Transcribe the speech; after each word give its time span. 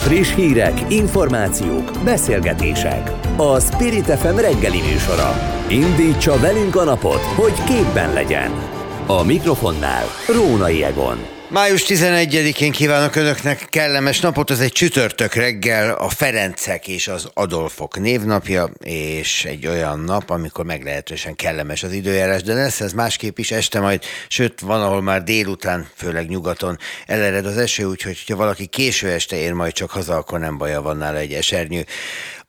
Friss 0.00 0.34
hírek, 0.34 0.92
információk, 0.92 1.90
beszélgetések. 2.04 3.12
A 3.36 3.60
Spirit 3.60 4.04
FM 4.04 4.36
reggeli 4.36 4.80
műsora. 4.80 5.32
Indítsa 5.68 6.38
velünk 6.38 6.76
a 6.76 6.84
napot, 6.84 7.20
hogy 7.20 7.64
képben 7.64 8.12
legyen. 8.12 8.50
A 9.06 9.22
mikrofonnál 9.22 10.04
Rónai 10.28 10.84
Egon. 10.84 11.39
Május 11.50 11.84
11-én 11.86 12.72
kívánok 12.72 13.16
Önöknek 13.16 13.66
kellemes 13.68 14.20
napot, 14.20 14.50
ez 14.50 14.60
egy 14.60 14.72
csütörtök 14.72 15.34
reggel, 15.34 15.94
a 15.94 16.08
Ferencek 16.08 16.88
és 16.88 17.08
az 17.08 17.30
Adolfok 17.34 17.98
névnapja, 17.98 18.70
és 18.78 19.44
egy 19.44 19.66
olyan 19.66 20.00
nap, 20.00 20.30
amikor 20.30 20.64
meglehetősen 20.64 21.36
kellemes 21.36 21.82
az 21.82 21.92
időjárás, 21.92 22.42
de 22.42 22.54
lesz 22.54 22.80
ez 22.80 22.92
másképp 22.92 23.38
is 23.38 23.50
este 23.50 23.80
majd, 23.80 24.02
sőt 24.28 24.60
van, 24.60 24.82
ahol 24.82 25.02
már 25.02 25.22
délután, 25.22 25.88
főleg 25.96 26.28
nyugaton 26.28 26.78
elered 27.06 27.46
az 27.46 27.56
eső, 27.56 27.84
úgyhogy 27.84 28.24
ha 28.28 28.36
valaki 28.36 28.66
késő 28.66 29.08
este 29.08 29.36
ér 29.36 29.52
majd 29.52 29.72
csak 29.72 29.90
haza, 29.90 30.16
akkor 30.16 30.38
nem 30.38 30.58
baja 30.58 30.82
van 30.82 30.96
nála 30.96 31.18
egy 31.18 31.32
esernyő. 31.32 31.84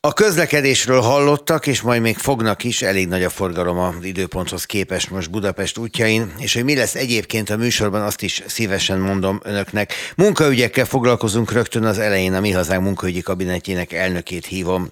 A 0.04 0.14
közlekedésről 0.14 1.02
hallottak, 1.02 1.68
és 1.68 1.82
majd 1.82 2.02
még 2.02 2.18
fognak 2.18 2.64
is, 2.64 2.82
elég 2.82 3.08
nagy 3.08 3.24
a 3.24 3.30
forgalom 3.30 3.78
az 3.78 4.04
időponthoz 4.04 4.66
képest 4.66 5.10
most 5.10 5.30
Budapest 5.30 5.78
útjain, 5.78 6.34
és 6.38 6.54
hogy 6.54 6.64
mi 6.64 6.76
lesz 6.76 6.96
egyébként 6.96 7.50
a 7.50 7.58
műsorban, 7.58 8.02
azt 8.02 8.22
is 8.22 8.44
szívesen 8.48 9.00
mondom 9.00 9.40
önöknek. 9.44 9.94
Munkaügyekkel 10.16 10.86
foglalkozunk 10.86 11.52
rögtön 11.52 11.84
az 11.84 11.98
elején, 11.98 12.34
a 12.34 12.40
Mi 12.40 12.52
Hazánk 12.52 12.84
munkaügyi 12.84 13.22
kabinetjének 13.22 13.94
elnökét 13.94 14.46
hívom, 14.46 14.90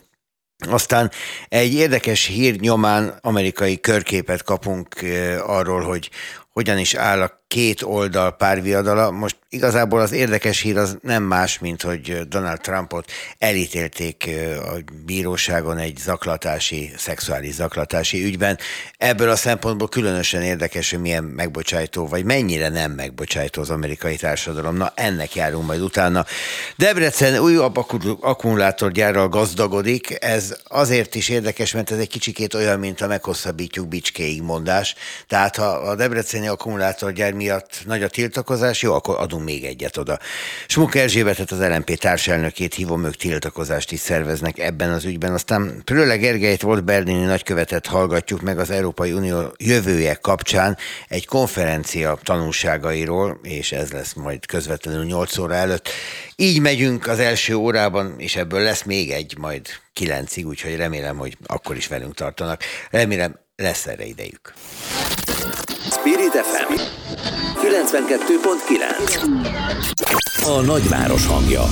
aztán 0.67 1.11
egy 1.47 1.73
érdekes 1.73 2.25
hír 2.25 2.59
nyomán 2.59 3.17
amerikai 3.21 3.79
körképet 3.79 4.43
kapunk 4.43 5.01
eh, 5.01 5.49
arról, 5.49 5.81
hogy 5.81 6.09
hogyan 6.49 6.77
is 6.77 6.93
áll 6.93 7.21
a 7.21 7.38
két 7.49 7.81
oldal 7.81 8.35
párviadala. 8.35 9.11
Most 9.11 9.37
igazából 9.49 9.99
az 9.99 10.11
érdekes 10.11 10.59
hír 10.59 10.77
az 10.77 10.97
nem 11.01 11.23
más, 11.23 11.59
mint 11.59 11.81
hogy 11.81 12.27
Donald 12.27 12.59
Trumpot 12.59 13.11
elítélték 13.37 14.29
a 14.61 14.91
bíróságon 15.05 15.77
egy 15.77 15.97
zaklatási, 15.97 16.91
szexuális 16.97 17.53
zaklatási 17.53 18.23
ügyben. 18.23 18.57
Ebből 18.97 19.29
a 19.29 19.35
szempontból 19.35 19.87
különösen 19.87 20.41
érdekes, 20.41 20.89
hogy 20.89 21.01
milyen 21.01 21.23
megbocsájtó, 21.23 22.07
vagy 22.07 22.23
mennyire 22.23 22.69
nem 22.69 22.91
megbocsájtó 22.91 23.61
az 23.61 23.69
amerikai 23.69 24.15
társadalom. 24.15 24.75
Na, 24.75 24.91
ennek 24.95 25.35
járunk 25.35 25.65
majd 25.65 25.81
utána. 25.81 26.25
Debrecen 26.77 27.39
újabb 27.39 27.77
akkumulátorgyárral 28.19 29.29
gazdagodik. 29.29 30.17
Ez 30.23 30.55
azért 30.63 31.15
is 31.15 31.29
érdekes, 31.29 31.73
mert 31.73 31.91
ez 31.91 31.97
egy 31.97 32.09
kicsikét 32.09 32.53
olyan, 32.53 32.79
mint 32.79 33.01
a 33.01 33.07
meghosszabbítjuk 33.07 33.87
bicskéig 33.87 34.41
mondás. 34.41 34.95
Tehát 35.27 35.55
ha 35.55 35.65
a 35.65 35.95
Debreceni 35.95 36.47
akkumulátorgyár 36.47 37.37
miatt 37.39 37.81
nagy 37.85 38.03
a 38.03 38.07
tiltakozás, 38.07 38.81
jó, 38.81 38.93
akkor 38.93 39.15
adunk 39.19 39.43
még 39.43 39.63
egyet 39.63 39.97
oda. 39.97 40.19
Smuk 40.67 40.95
Erzsébetet, 40.95 41.51
az 41.51 41.59
LNP 41.59 41.97
társelnökét 41.97 42.73
hívom, 42.73 43.05
ők 43.05 43.15
tiltakozást 43.15 43.91
is 43.91 43.99
szerveznek 43.99 44.59
ebben 44.59 44.89
az 44.89 45.05
ügyben. 45.05 45.33
Aztán 45.33 45.81
Pröle 45.85 46.17
Gergelyt 46.17 46.61
volt 46.61 46.83
Berlini 46.83 47.23
nagykövetet 47.23 47.85
hallgatjuk 47.85 48.41
meg 48.41 48.59
az 48.59 48.69
Európai 48.69 49.11
Unió 49.11 49.53
jövője 49.57 50.13
kapcsán 50.13 50.77
egy 51.07 51.25
konferencia 51.25 52.19
tanulságairól, 52.23 53.39
és 53.43 53.71
ez 53.71 53.91
lesz 53.91 54.13
majd 54.13 54.45
közvetlenül 54.45 55.03
8 55.03 55.37
óra 55.37 55.53
előtt. 55.53 55.89
Így 56.35 56.61
megyünk 56.61 57.07
az 57.07 57.19
első 57.19 57.55
órában, 57.55 58.15
és 58.17 58.35
ebből 58.35 58.61
lesz 58.61 58.83
még 58.83 59.11
egy, 59.11 59.37
majd 59.37 59.67
kilencig, 59.93 60.47
úgyhogy 60.47 60.75
remélem, 60.75 61.17
hogy 61.17 61.37
akkor 61.45 61.75
is 61.75 61.87
velünk 61.87 62.15
tartanak. 62.15 62.61
Remélem 62.89 63.39
lesz 63.55 63.87
erre 63.87 64.05
idejük. 64.05 64.53
Spirit 65.91 66.31
FM 66.31 66.98
92.9 67.91 70.45
A 70.45 70.61
nagyváros 70.61 71.27
hangja. 71.27 71.63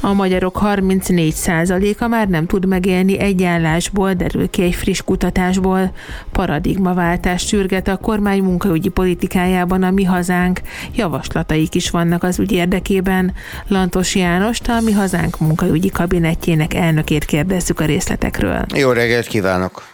A 0.00 0.12
magyarok 0.12 0.58
34%-a 0.62 2.06
már 2.06 2.28
nem 2.28 2.46
tud 2.46 2.66
megélni 2.66 3.18
egy 3.18 3.42
állásból, 3.42 4.12
derül 4.12 4.50
ki 4.50 4.62
egy 4.62 4.74
friss 4.74 5.00
kutatásból. 5.04 5.92
Paradigmaváltást 6.32 7.48
sürget 7.48 7.88
a 7.88 7.96
kormány 7.96 8.42
munkaügyi 8.42 8.88
politikájában 8.88 9.82
a 9.82 9.90
Mi 9.90 10.04
Hazánk. 10.04 10.60
Javaslataik 10.94 11.74
is 11.74 11.90
vannak 11.90 12.22
az 12.22 12.38
ügy 12.38 12.52
érdekében. 12.52 13.34
Lantos 13.68 14.14
Jánost, 14.14 14.68
a 14.68 14.80
Mi 14.80 14.92
Hazánk 14.92 15.38
munkaügyi 15.38 15.90
kabinetjének 15.90 16.74
elnökét 16.74 17.24
kérdezzük 17.24 17.80
a 17.80 17.84
részletekről. 17.84 18.64
Jó 18.74 18.90
reggelt 18.90 19.26
kívánok! 19.26 19.93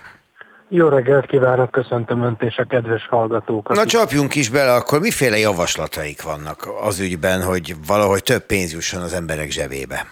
Jó 0.73 0.89
reggelt 0.89 1.27
kívánok, 1.27 1.71
köszöntöm 1.71 2.23
Önt 2.23 2.43
és 2.43 2.59
a 2.59 2.65
kedves 2.65 3.07
hallgatókat. 3.09 3.77
Na 3.77 3.85
csapjunk 3.85 4.35
is 4.35 4.51
bele, 4.51 4.75
akkor 4.75 5.01
miféle 5.01 5.39
javaslataik 5.39 6.23
vannak 6.23 6.69
az 6.83 7.01
ügyben, 7.01 7.43
hogy 7.43 7.75
valahogy 7.87 8.23
több 8.23 8.43
pénz 8.47 8.73
jusson 8.73 9.03
az 9.03 9.13
emberek 9.13 9.51
zsebébe? 9.51 10.07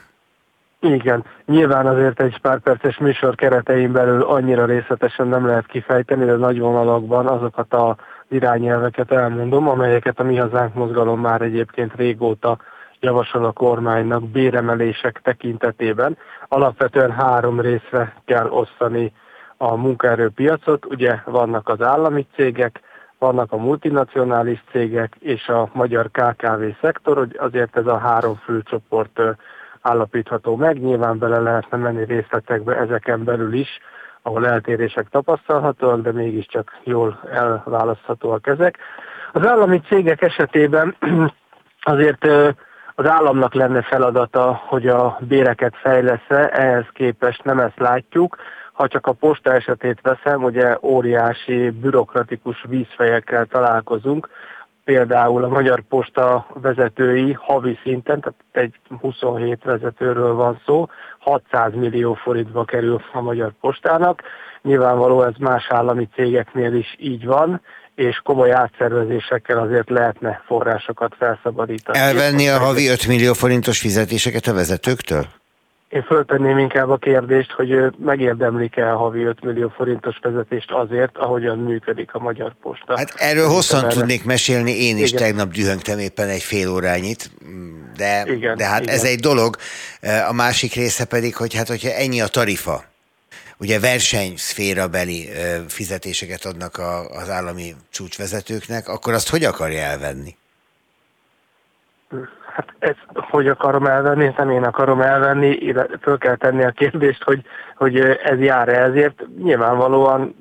Igen, 0.80 1.24
nyilván 1.47 1.86
azért 1.86 2.20
egy 2.20 2.41
pár 2.41 2.58
perces 2.58 2.98
műsor 2.98 3.34
keretein 3.34 3.92
belül 3.92 4.22
annyira 4.22 4.64
részletesen 4.64 5.26
nem 5.26 5.47
lehet 5.47 5.66
kifejteni, 5.66 6.24
de 6.24 6.36
nagy 6.36 6.58
vonalakban 6.58 7.26
azokat 7.26 7.74
az 7.74 7.94
irányelveket 8.28 9.12
elmondom, 9.12 9.68
amelyeket 9.68 10.20
a 10.20 10.22
Mi 10.22 10.36
Hazánk 10.36 10.74
mozgalom 10.74 11.20
már 11.20 11.41
egyébként 11.41 11.92
régóta 11.97 12.58
javasol 13.00 13.44
a 13.44 13.52
kormánynak 13.52 14.28
béremelések 14.28 15.20
tekintetében. 15.22 16.16
Alapvetően 16.48 17.10
három 17.10 17.60
részre 17.60 18.14
kell 18.24 18.48
osztani 18.48 19.12
a 19.58 19.76
munkaerőpiacot. 19.76 20.86
Ugye 20.86 21.19
vannak 21.24 21.69
az 21.69 21.82
állami 21.82 22.26
cégek, 22.34 22.80
vannak 23.19 23.52
a 23.52 23.56
multinacionális 23.56 24.64
cégek 24.70 25.16
és 25.19 25.48
a 25.48 25.69
magyar 25.72 26.10
KKV 26.10 26.62
szektor, 26.80 27.16
hogy 27.16 27.36
azért 27.38 27.76
ez 27.76 27.86
a 27.86 27.98
három 27.98 28.34
fő 28.34 28.62
csoport 28.62 29.20
állapítható 29.80 30.56
meg. 30.56 30.80
Nyilván 30.80 31.18
bele 31.18 31.38
lehetne 31.38 31.76
menni 31.76 32.04
részletekbe 32.04 32.76
ezeken 32.76 33.24
belül 33.24 33.52
is, 33.52 33.78
ahol 34.22 34.47
eltérések 34.47 35.08
tapasztalhatóak, 35.08 36.00
de 36.00 36.12
mégiscsak 36.12 36.78
jól 36.84 37.20
elválaszthatóak 37.32 38.47
ezek. 38.47 38.78
Az 39.32 39.47
állami 39.47 39.80
cégek 39.80 40.22
esetében 40.22 40.97
azért 41.80 42.24
az 42.94 43.06
államnak 43.06 43.54
lenne 43.54 43.82
feladata, 43.82 44.60
hogy 44.66 44.86
a 44.86 45.18
béreket 45.20 45.76
fejlesz-e, 45.76 46.50
ehhez 46.52 46.86
képest 46.92 47.44
nem 47.44 47.58
ezt 47.58 47.78
látjuk, 47.78 48.36
ha 48.78 48.89
csak 48.89 49.06
a 49.06 49.12
posta 49.12 49.53
esetét 49.53 49.99
veszem, 50.03 50.44
ugye 50.44 50.77
óriási 50.83 51.71
bürokratikus 51.71 52.65
vízfejekkel 52.69 53.47
találkozunk, 53.47 54.28
például 54.84 55.44
a 55.44 55.49
Magyar 55.49 55.83
Posta 55.89 56.47
vezetői 56.55 57.33
havi 57.33 57.78
szinten, 57.83 58.21
tehát 58.21 58.39
egy 58.53 58.75
27 59.00 59.65
vezetőről 59.65 60.34
van 60.34 60.61
szó, 60.66 60.87
600 61.19 61.75
millió 61.75 62.15
forintba 62.15 62.65
kerül 62.65 63.03
a 63.12 63.21
Magyar 63.21 63.53
Postának. 63.61 64.22
Nyilvánvaló 64.62 65.22
ez 65.22 65.34
más 65.39 65.66
állami 65.69 66.09
cégeknél 66.15 66.75
is 66.75 66.97
így 66.99 67.25
van, 67.25 67.60
és 67.95 68.21
komoly 68.25 68.53
átszervezésekkel 68.53 69.59
azért 69.59 69.91
lehetne 69.91 70.43
forrásokat 70.47 71.15
felszabadítani. 71.19 71.99
Elvenni 71.99 72.49
a 72.49 72.59
havi 72.59 72.89
5 72.89 73.06
millió 73.06 73.33
forintos 73.33 73.81
fizetéseket 73.81 74.47
a 74.47 74.55
vezetőktől? 74.55 75.38
Én 75.88 76.03
föltenném 76.03 76.59
inkább 76.59 76.88
a 76.91 76.97
kérdést, 76.97 77.50
hogy 77.50 77.97
megérdemlik-e 77.99 78.93
a 78.93 78.97
havi 78.97 79.22
5 79.22 79.44
millió 79.44 79.69
forintos 79.69 80.19
vezetést 80.22 80.71
azért, 80.71 81.16
ahogyan 81.16 81.59
működik 81.59 82.15
a 82.15 82.19
Magyar 82.19 82.54
Posta. 82.62 82.97
Hát 82.97 83.15
erről 83.16 83.49
hosszan 83.49 83.84
erre... 83.84 83.94
tudnék 83.94 84.25
mesélni, 84.25 84.71
én 84.71 84.98
is 84.98 85.12
igen. 85.12 85.22
tegnap 85.22 85.53
dühöngtem 85.53 85.98
éppen 85.98 86.28
egy 86.28 86.43
fél 86.43 86.71
órányit, 86.71 87.31
de, 87.97 88.25
igen, 88.27 88.56
de 88.56 88.66
hát 88.66 88.82
igen. 88.82 88.94
ez 88.94 89.04
egy 89.04 89.19
dolog. 89.21 89.56
A 90.28 90.32
másik 90.32 90.75
része 90.75 91.04
pedig, 91.04 91.37
hogy 91.37 91.54
hát 91.54 91.69
hogyha 91.69 91.91
ennyi 91.91 92.21
a 92.21 92.27
tarifa, 92.27 92.84
ugye 93.59 93.81
versenyszféra 93.81 94.88
beli 94.88 95.28
fizetéseket 95.69 96.44
adnak 96.44 96.78
az 97.09 97.31
állami 97.31 97.75
csúcsvezetőknek, 97.91 98.88
akkor 98.88 99.12
azt 99.12 99.28
hogy 99.28 99.44
akarja 99.44 99.81
elvenni? 99.81 100.37
Hát 102.58 102.74
ezt 102.78 103.06
hogy 103.15 103.48
akarom 103.48 103.86
elvenni, 103.86 104.33
nem 104.36 104.50
én 104.50 104.65
akarom 104.65 105.00
elvenni, 105.00 105.74
föl 106.00 106.18
kell 106.18 106.36
tenni 106.36 106.65
a 106.65 106.71
kérdést, 106.71 107.22
hogy, 107.22 107.42
hogy 107.77 107.98
ez 108.22 108.41
jár-e 108.41 108.83
ezért. 108.83 109.22
Nyilvánvalóan 109.42 110.34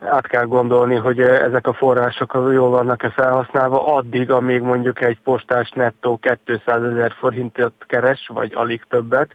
át 0.00 0.26
kell 0.26 0.44
gondolni, 0.44 0.94
hogy 0.94 1.20
ezek 1.20 1.66
a 1.66 1.72
források 1.72 2.32
jól 2.32 2.70
vannak-e 2.70 3.10
felhasználva 3.10 3.94
addig, 3.94 4.30
amíg 4.30 4.60
mondjuk 4.60 5.00
egy 5.00 5.20
postás 5.20 5.70
nettó 5.70 6.20
200 6.44 6.82
ezer 6.82 7.12
forintot 7.18 7.84
keres, 7.86 8.30
vagy 8.34 8.52
alig 8.54 8.84
többet, 8.88 9.30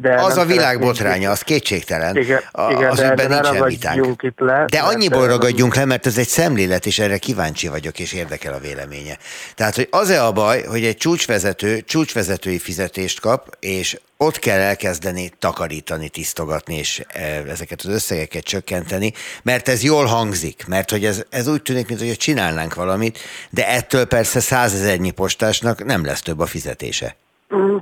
De 0.00 0.14
az 0.14 0.36
a 0.36 0.44
világ 0.44 0.80
botránya, 0.80 1.30
az 1.30 1.42
kétségtelen. 1.42 2.16
Igen, 2.16 2.40
a, 2.52 2.70
igen 2.70 2.90
az 2.90 2.98
de, 2.98 3.14
de 3.14 3.28
nincsen 3.28 3.64
vitánk. 3.64 4.22
Itt 4.22 4.38
le, 4.38 4.64
de 4.70 4.78
annyiból 4.78 5.18
mert, 5.18 5.30
ragadjunk 5.30 5.74
le, 5.74 5.84
mert 5.84 6.06
ez 6.06 6.18
egy 6.18 6.26
szemlélet, 6.26 6.86
és 6.86 6.98
erre 6.98 7.18
kíváncsi 7.18 7.68
vagyok, 7.68 7.98
és 7.98 8.12
érdekel 8.12 8.52
a 8.52 8.58
véleménye. 8.58 9.16
Tehát, 9.54 9.74
hogy 9.74 9.88
az-e 9.90 10.24
a 10.24 10.32
baj, 10.32 10.62
hogy 10.62 10.84
egy 10.84 10.96
csúcsvezető 10.96 11.80
csúcsvezetői 11.80 12.58
fizetést 12.58 13.20
kap, 13.20 13.56
és 13.60 13.98
ott 14.16 14.38
kell 14.38 14.58
elkezdeni 14.58 15.30
takarítani, 15.38 16.08
tisztogatni, 16.08 16.74
és 16.74 17.02
ezeket 17.48 17.80
az 17.80 17.90
összegeket 17.90 18.42
csökkenteni, 18.42 19.12
mert 19.42 19.68
ez 19.68 19.82
jól 19.82 20.04
hangzik, 20.04 20.64
mert 20.66 20.90
hogy 20.90 21.04
ez, 21.04 21.24
ez 21.30 21.48
úgy 21.48 21.62
tűnik, 21.62 21.88
mintha 21.88 22.16
csinálnánk 22.16 22.74
valamit, 22.74 23.18
de 23.50 23.68
ettől 23.68 24.04
persze 24.04 24.40
százezernyi 24.40 25.10
postásnak 25.10 25.84
nem 25.84 26.04
lesz 26.04 26.22
több 26.22 26.38
a 26.38 26.46
fizetése. 26.46 27.16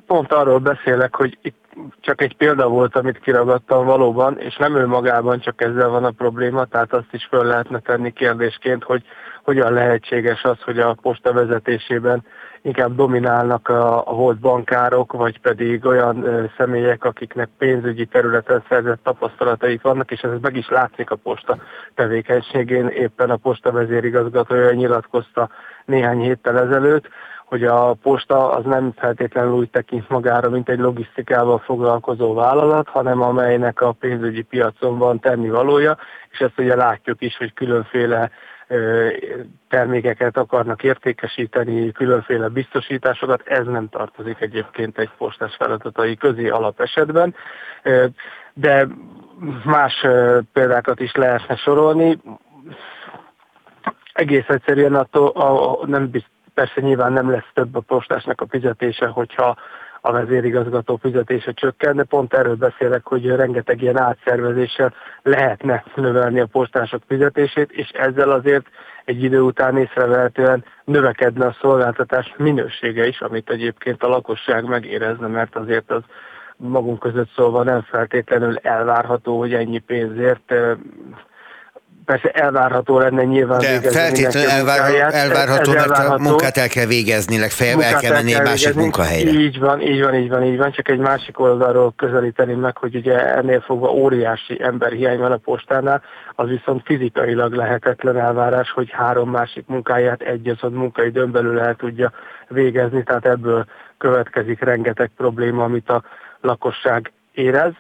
Pont 0.06 0.32
arról 0.32 0.58
beszélek, 0.58 1.14
hogy 1.14 1.38
itt 1.42 1.65
csak 2.00 2.20
egy 2.20 2.36
példa 2.36 2.68
volt, 2.68 2.96
amit 2.96 3.18
kiragadtam 3.18 3.86
valóban, 3.86 4.38
és 4.38 4.56
nem 4.56 4.76
ő 4.76 4.86
magában 4.86 5.40
csak 5.40 5.62
ezzel 5.62 5.88
van 5.88 6.04
a 6.04 6.10
probléma, 6.10 6.64
tehát 6.64 6.92
azt 6.92 7.12
is 7.12 7.24
föl 7.24 7.44
lehetne 7.44 7.78
tenni 7.78 8.12
kérdésként, 8.12 8.84
hogy 8.84 9.02
hogyan 9.42 9.72
lehetséges 9.72 10.42
az, 10.42 10.60
hogy 10.60 10.78
a 10.78 10.96
posta 11.02 11.32
vezetésében 11.32 12.24
inkább 12.62 12.94
dominálnak 12.94 13.68
a, 13.68 14.08
a 14.08 14.14
volt 14.14 14.38
bankárok, 14.38 15.12
vagy 15.12 15.40
pedig 15.40 15.84
olyan 15.84 16.50
személyek, 16.56 17.04
akiknek 17.04 17.48
pénzügyi 17.58 18.06
területen 18.06 18.64
szerzett 18.68 19.02
tapasztalataik 19.02 19.82
vannak, 19.82 20.10
és 20.10 20.20
ez 20.20 20.30
meg 20.40 20.56
is 20.56 20.68
látszik 20.68 21.10
a 21.10 21.16
posta 21.16 21.58
tevékenységén. 21.94 22.88
Éppen 22.88 23.30
a 23.30 23.36
posta 23.36 23.72
vezérigazgatója 23.72 24.72
nyilatkozta 24.72 25.48
néhány 25.84 26.20
héttel 26.20 26.58
ezelőtt, 26.58 27.08
hogy 27.46 27.64
a 27.64 27.94
posta 28.02 28.50
az 28.50 28.64
nem 28.64 28.92
feltétlenül 28.96 29.52
úgy 29.52 29.70
tekint 29.70 30.08
magára, 30.08 30.50
mint 30.50 30.68
egy 30.68 30.78
logisztikával 30.78 31.58
foglalkozó 31.58 32.34
vállalat, 32.34 32.88
hanem 32.88 33.22
amelynek 33.22 33.80
a 33.80 33.92
pénzügyi 33.92 34.42
piacon 34.42 34.98
van 34.98 35.20
tennivalója, 35.20 35.96
és 36.30 36.38
ezt 36.38 36.58
ugye 36.58 36.74
látjuk 36.74 37.22
is, 37.22 37.36
hogy 37.36 37.52
különféle 37.52 38.30
termékeket 39.68 40.36
akarnak 40.36 40.82
értékesíteni, 40.82 41.92
különféle 41.92 42.48
biztosításokat, 42.48 43.42
ez 43.44 43.66
nem 43.66 43.88
tartozik 43.88 44.40
egyébként 44.40 44.98
egy 44.98 45.10
postás 45.18 45.54
feladatai 45.56 46.16
közé 46.16 46.48
alapesetben, 46.48 47.34
de 48.54 48.86
más 49.64 50.06
példákat 50.52 51.00
is 51.00 51.14
lehetne 51.14 51.56
sorolni. 51.56 52.18
Egész 54.12 54.48
egyszerűen 54.48 54.94
attól 54.94 55.28
a, 55.28 55.86
nem 55.86 56.10
bizt, 56.10 56.30
persze 56.56 56.80
nyilván 56.80 57.12
nem 57.12 57.30
lesz 57.30 57.50
több 57.54 57.76
a 57.76 57.80
postásnak 57.80 58.40
a 58.40 58.46
fizetése, 58.48 59.06
hogyha 59.06 59.56
a 60.00 60.12
vezérigazgató 60.12 60.96
fizetése 60.96 61.52
csökken, 61.52 61.96
de 61.96 62.02
pont 62.02 62.34
erről 62.34 62.54
beszélek, 62.54 63.06
hogy 63.06 63.26
rengeteg 63.26 63.82
ilyen 63.82 63.98
átszervezéssel 63.98 64.94
lehetne 65.22 65.84
növelni 65.94 66.40
a 66.40 66.46
postások 66.46 67.02
fizetését, 67.08 67.72
és 67.72 67.88
ezzel 67.88 68.30
azért 68.30 68.66
egy 69.04 69.22
idő 69.22 69.40
után 69.40 69.76
észrevehetően 69.76 70.64
növekedne 70.84 71.46
a 71.46 71.56
szolgáltatás 71.60 72.34
minősége 72.36 73.06
is, 73.06 73.20
amit 73.20 73.50
egyébként 73.50 74.02
a 74.02 74.08
lakosság 74.08 74.64
megérezne, 74.64 75.26
mert 75.26 75.56
azért 75.56 75.90
az 75.90 76.02
magunk 76.56 76.98
között 76.98 77.30
szólva 77.36 77.62
nem 77.62 77.82
feltétlenül 77.82 78.56
elvárható, 78.56 79.38
hogy 79.38 79.54
ennyi 79.54 79.78
pénzért 79.78 80.54
persze 82.06 82.30
elvárható 82.30 82.98
lenne 82.98 83.24
nyilván 83.24 83.58
De 83.58 83.80
feltétlenül 83.80 84.50
elvár, 84.50 84.94
elvárható, 85.12 85.70
ez, 85.70 85.76
ez 85.76 85.86
mert 85.86 85.98
elvárható. 85.98 86.24
a 86.24 86.28
munkát 86.28 86.56
el 86.56 86.68
kell 86.68 86.86
végezni, 86.86 87.38
legfeljebb 87.38 87.80
el 87.80 87.98
kell 87.98 88.12
menni 88.12 88.34
egy 88.34 88.42
másik 88.42 88.74
munkahelyre. 88.74 89.30
Így 89.30 89.58
van, 89.58 89.80
így 89.80 90.02
van, 90.02 90.14
így 90.14 90.28
van, 90.28 90.42
így 90.44 90.56
van, 90.56 90.72
csak 90.72 90.88
egy 90.88 90.98
másik 90.98 91.40
oldalról 91.40 91.92
közelíteni 91.96 92.54
meg, 92.54 92.76
hogy 92.76 92.94
ugye 92.94 93.34
ennél 93.34 93.60
fogva 93.60 93.90
óriási 93.90 94.62
emberhiány 94.62 95.18
van 95.18 95.32
a 95.32 95.36
postánál, 95.36 96.02
az 96.34 96.48
viszont 96.48 96.82
fizikailag 96.84 97.52
lehetetlen 97.52 98.18
elvárás, 98.18 98.70
hogy 98.70 98.90
három 98.90 99.30
másik 99.30 99.64
munkáját 99.66 100.22
egy 100.22 100.48
az 100.48 100.70
munkaidőn 100.72 101.30
belül 101.30 101.60
el 101.60 101.74
tudja 101.74 102.12
végezni, 102.48 103.02
tehát 103.02 103.26
ebből 103.26 103.64
következik 103.98 104.60
rengeteg 104.60 105.10
probléma, 105.16 105.64
amit 105.64 105.88
a 105.88 106.02
lakosság 106.40 107.12
érez, 107.32 107.72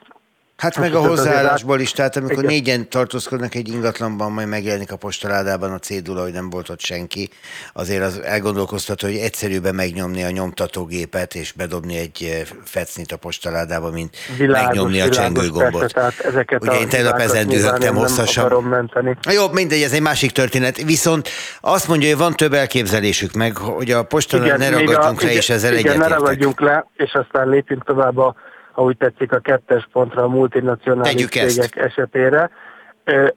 Hát 0.56 0.78
meg 0.78 0.94
a 0.94 1.00
hozzáállásból 1.00 1.80
is, 1.80 1.92
tehát 1.92 2.16
amikor 2.16 2.38
Igen. 2.38 2.50
négyen 2.50 2.88
tartózkodnak 2.88 3.54
egy 3.54 3.68
ingatlanban, 3.68 4.32
majd 4.32 4.48
megjelenik 4.48 4.92
a 4.92 4.96
postaládában 4.96 5.72
a 5.72 5.78
cédula, 5.78 6.22
hogy 6.22 6.32
nem 6.32 6.50
volt 6.50 6.68
ott 6.68 6.80
senki, 6.80 7.28
azért 7.72 8.02
az 8.02 8.20
elgondolkoztató, 8.22 9.06
hogy 9.06 9.16
egyszerűbben 9.16 9.74
megnyomni 9.74 10.22
a 10.22 10.30
nyomtatógépet 10.30 11.34
és 11.34 11.52
bedobni 11.52 11.96
egy 11.96 12.22
eh, 12.22 12.46
fecnit 12.64 13.12
a 13.12 13.16
postaládába, 13.16 13.90
mint 13.90 14.16
világos, 14.36 14.66
megnyomni 14.66 15.00
a 15.00 15.08
csengőgombot. 15.08 15.94
Ugye 16.60 16.78
én 16.78 16.88
tegnap 16.88 17.18
ezen 17.18 17.48
dühögtem 17.48 17.94
hosszasan. 17.94 18.72
Jó, 19.32 19.48
mindegy, 19.48 19.82
ez 19.82 19.92
egy 19.92 20.02
másik 20.02 20.30
történet. 20.30 20.82
Viszont 20.82 21.28
azt 21.60 21.88
mondja, 21.88 22.08
hogy 22.08 22.18
van 22.18 22.32
több 22.32 22.52
elképzelésük 22.52 23.32
meg, 23.32 23.56
hogy 23.56 23.90
a 23.90 24.02
postalán 24.02 24.58
ne 24.58 24.70
ragadjunk 24.70 25.22
le, 25.22 25.32
és 25.32 25.50
ezzel 25.50 25.72
egyetértek. 25.72 25.96
Igen, 25.96 26.08
ne 26.08 26.14
ragadjunk 26.14 26.60
le, 26.60 26.86
és 26.96 27.12
aztán 27.12 27.48
lépjünk 27.48 27.84
tovább 27.84 28.16
a 28.16 28.34
ha 28.76 28.82
úgy 28.82 28.96
tetszik, 28.96 29.32
a 29.32 29.38
kettes 29.38 29.88
pontra 29.92 30.22
a 30.22 30.28
multinacionális 30.28 31.26
cégek 31.26 31.76
esetére. 31.76 32.50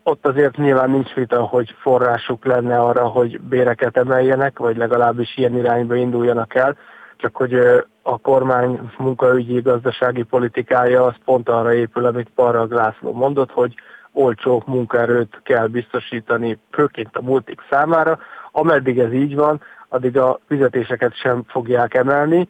Ott 0.04 0.26
azért 0.26 0.58
nyilván 0.58 0.90
nincs 0.90 1.14
vita, 1.14 1.42
hogy 1.42 1.76
forrásuk 1.82 2.46
lenne 2.46 2.80
arra, 2.80 3.08
hogy 3.08 3.42
béreket 3.42 3.98
emeljenek, 3.98 4.58
vagy 4.58 4.78
legalábbis 4.78 5.38
ilyen 5.38 5.58
irányba 5.58 5.96
induljanak 5.96 6.56
el, 6.56 6.78
csak 7.18 7.36
hogy 7.36 7.54
a 8.02 8.18
kormány 8.18 8.92
munkaügyi 8.98 9.62
gazdasági 9.62 10.24
politikája 10.24 11.06
az 11.06 11.16
pont 11.26 11.50
arra 11.50 11.74
épül, 11.74 12.06
amit 12.06 12.32
Parag 12.36 12.72
László 12.72 13.14
mondott, 13.14 13.52
hogy 13.52 13.74
olcsó 14.12 14.64
munkaerőt 14.66 15.42
kell 15.44 15.68
biztosítani, 15.68 16.60
főként 16.72 17.16
a 17.16 17.22
multik 17.22 17.62
számára. 17.70 18.20
Ameddig 18.52 19.00
ez 19.00 19.14
így 19.14 19.36
van, 19.36 19.62
addig 19.90 20.18
a 20.18 20.40
fizetéseket 20.48 21.16
sem 21.16 21.44
fogják 21.48 21.94
emelni, 21.94 22.48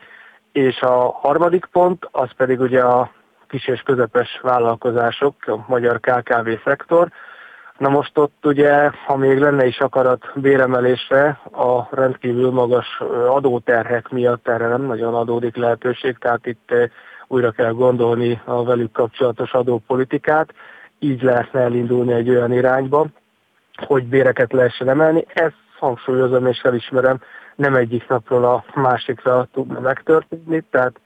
és 0.52 0.82
a 0.82 1.12
harmadik 1.12 1.66
pont, 1.66 2.08
az 2.12 2.30
pedig 2.38 2.60
ugye 2.60 2.82
a 2.82 3.12
kis 3.48 3.68
és 3.68 3.82
közepes 3.82 4.40
vállalkozások, 4.42 5.36
a 5.48 5.66
magyar 5.68 6.00
KKV 6.00 6.50
szektor. 6.64 7.08
Na 7.78 7.90
most 7.90 8.18
ott 8.18 8.46
ugye, 8.46 8.90
ha 9.06 9.16
még 9.16 9.40
lenne 9.40 9.66
is 9.66 9.80
akarat 9.80 10.32
béremelésre, 10.36 11.40
a 11.52 11.96
rendkívül 11.96 12.52
magas 12.52 13.02
adóterhek 13.28 14.10
miatt 14.10 14.48
erre 14.48 14.68
nem 14.68 14.82
nagyon 14.82 15.16
adódik 15.16 15.56
lehetőség, 15.56 16.18
tehát 16.18 16.46
itt 16.46 16.74
újra 17.28 17.52
kell 17.52 17.72
gondolni 17.72 18.42
a 18.46 18.64
velük 18.64 18.92
kapcsolatos 18.92 19.54
adópolitikát, 19.54 20.54
így 21.00 21.22
lehetne 21.22 21.60
elindulni 21.60 22.14
egy 22.14 22.30
olyan 22.30 22.54
irányba, 22.54 23.06
hogy 23.86 24.04
béreket 24.04 24.52
lehessen 24.52 24.90
emelni. 24.90 25.26
Ezt 25.34 25.56
hangsúlyozom 25.80 26.46
és 26.46 26.60
elismerem, 26.60 27.22
nem 27.60 27.76
egyik 27.76 28.08
napról 28.08 28.46
a 28.46 28.66
másikra 28.74 29.48
tudna 29.54 29.80
megtörténni, 29.80 30.64
tehát 30.72 31.00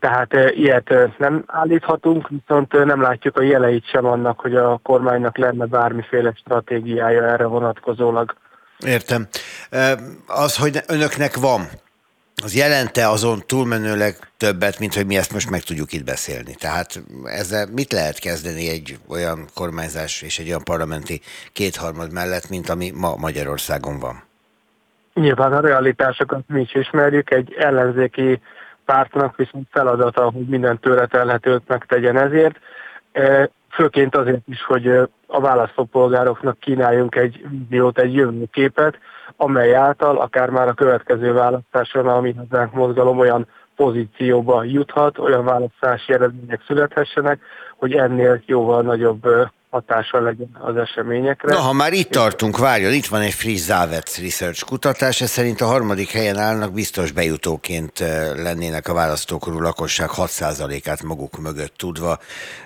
tehát 0.00 0.34
ilyet 0.54 0.94
nem 1.18 1.44
állíthatunk, 1.46 2.28
viszont 2.28 2.72
nem 2.84 3.00
látjuk 3.00 3.36
a 3.36 3.42
jeleit 3.42 3.88
sem 3.88 4.04
annak, 4.04 4.40
hogy 4.40 4.56
a 4.56 4.80
kormánynak 4.82 5.36
lenne 5.38 5.66
bármiféle 5.66 6.32
stratégiája 6.34 7.22
erre 7.22 7.44
vonatkozólag. 7.44 8.36
Értem. 8.86 9.26
Az, 10.26 10.56
hogy 10.56 10.78
önöknek 10.86 11.36
van, 11.36 11.68
az 12.42 12.54
jelente 12.54 13.08
azon 13.08 13.42
túlmenőleg 13.46 14.16
többet, 14.36 14.78
mint 14.78 14.94
hogy 14.94 15.06
mi 15.06 15.16
ezt 15.16 15.32
most 15.32 15.50
meg 15.50 15.62
tudjuk 15.62 15.92
itt 15.92 16.04
beszélni. 16.04 16.54
Tehát 16.54 17.02
ezzel 17.24 17.66
mit 17.72 17.92
lehet 17.92 18.18
kezdeni 18.18 18.68
egy 18.68 18.98
olyan 19.08 19.48
kormányzás 19.54 20.22
és 20.22 20.38
egy 20.38 20.48
olyan 20.48 20.64
parlamenti 20.64 21.20
kétharmad 21.52 22.12
mellett, 22.12 22.48
mint 22.48 22.68
ami 22.68 22.90
ma 22.94 23.16
Magyarországon 23.16 23.98
van? 23.98 24.30
Nyilván 25.14 25.52
a 25.52 25.60
realitásokat 25.60 26.42
mi 26.46 26.60
is 26.60 26.74
ismerjük, 26.74 27.30
egy 27.30 27.54
ellenzéki 27.58 28.40
pártnak 28.84 29.36
viszont 29.36 29.66
feladata, 29.70 30.30
hogy 30.30 30.46
minden 30.46 30.78
tőle 30.78 31.06
telhetőt 31.06 31.62
megtegyen 31.66 32.16
ezért. 32.16 32.58
E, 33.12 33.50
főként 33.70 34.16
azért 34.16 34.48
is, 34.48 34.64
hogy 34.64 34.88
a 35.26 35.40
választópolgároknak 35.40 36.58
kínáljunk 36.58 37.14
egy 37.14 37.44
víziót, 37.48 37.98
egy 37.98 38.14
jövőképet, 38.14 38.98
amely 39.36 39.74
által 39.74 40.18
akár 40.18 40.50
már 40.50 40.68
a 40.68 40.74
következő 40.74 41.32
választáson 41.32 42.06
a 42.06 42.32
hazánk 42.36 42.72
mozgalom 42.72 43.18
olyan 43.18 43.46
pozícióba 43.76 44.64
juthat, 44.64 45.18
olyan 45.18 45.44
választási 45.44 46.12
eredmények 46.12 46.62
születhessenek, 46.66 47.40
hogy 47.76 47.92
ennél 47.92 48.42
jóval 48.46 48.82
nagyobb 48.82 49.26
hatása 49.72 50.20
legyen 50.20 50.56
az 50.60 50.76
eseményekre. 50.76 51.54
Na, 51.54 51.60
ha 51.60 51.72
már 51.72 51.92
itt 51.92 52.10
tartunk, 52.10 52.58
várjon, 52.58 52.92
itt 52.92 53.06
van 53.06 53.20
egy 53.20 53.32
Friss 53.32 53.60
Závec 53.60 54.18
Research 54.18 54.64
kutatás, 54.64 55.20
ez 55.20 55.30
szerint 55.30 55.60
a 55.60 55.66
harmadik 55.66 56.10
helyen 56.10 56.36
állnak, 56.36 56.72
biztos 56.72 57.12
bejutóként 57.12 58.00
eh, 58.00 58.30
lennének 58.36 58.88
a 58.88 58.94
választókorú 58.94 59.60
lakosság 59.60 60.08
6%-át 60.16 61.02
maguk 61.02 61.38
mögött 61.38 61.74
tudva, 61.76 62.18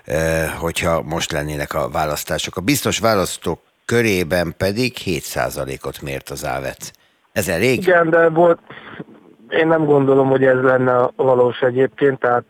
eh, 0.04 0.50
hogyha 0.58 1.02
most 1.02 1.32
lennének 1.32 1.75
a 1.75 1.88
választások. 1.90 2.56
A 2.56 2.60
biztos 2.60 2.98
választók 2.98 3.60
körében 3.84 4.54
pedig 4.56 4.92
7%-ot 5.04 6.02
mért 6.02 6.30
az 6.30 6.38
Závec. 6.38 6.90
Ez 7.32 7.48
elég? 7.48 7.78
Igen, 7.78 8.10
de 8.10 8.28
volt, 8.28 8.58
én 9.48 9.66
nem 9.66 9.84
gondolom, 9.84 10.28
hogy 10.28 10.44
ez 10.44 10.60
lenne 10.62 10.96
a 10.96 11.12
valós 11.16 11.60
egyébként, 11.60 12.18
tehát 12.18 12.44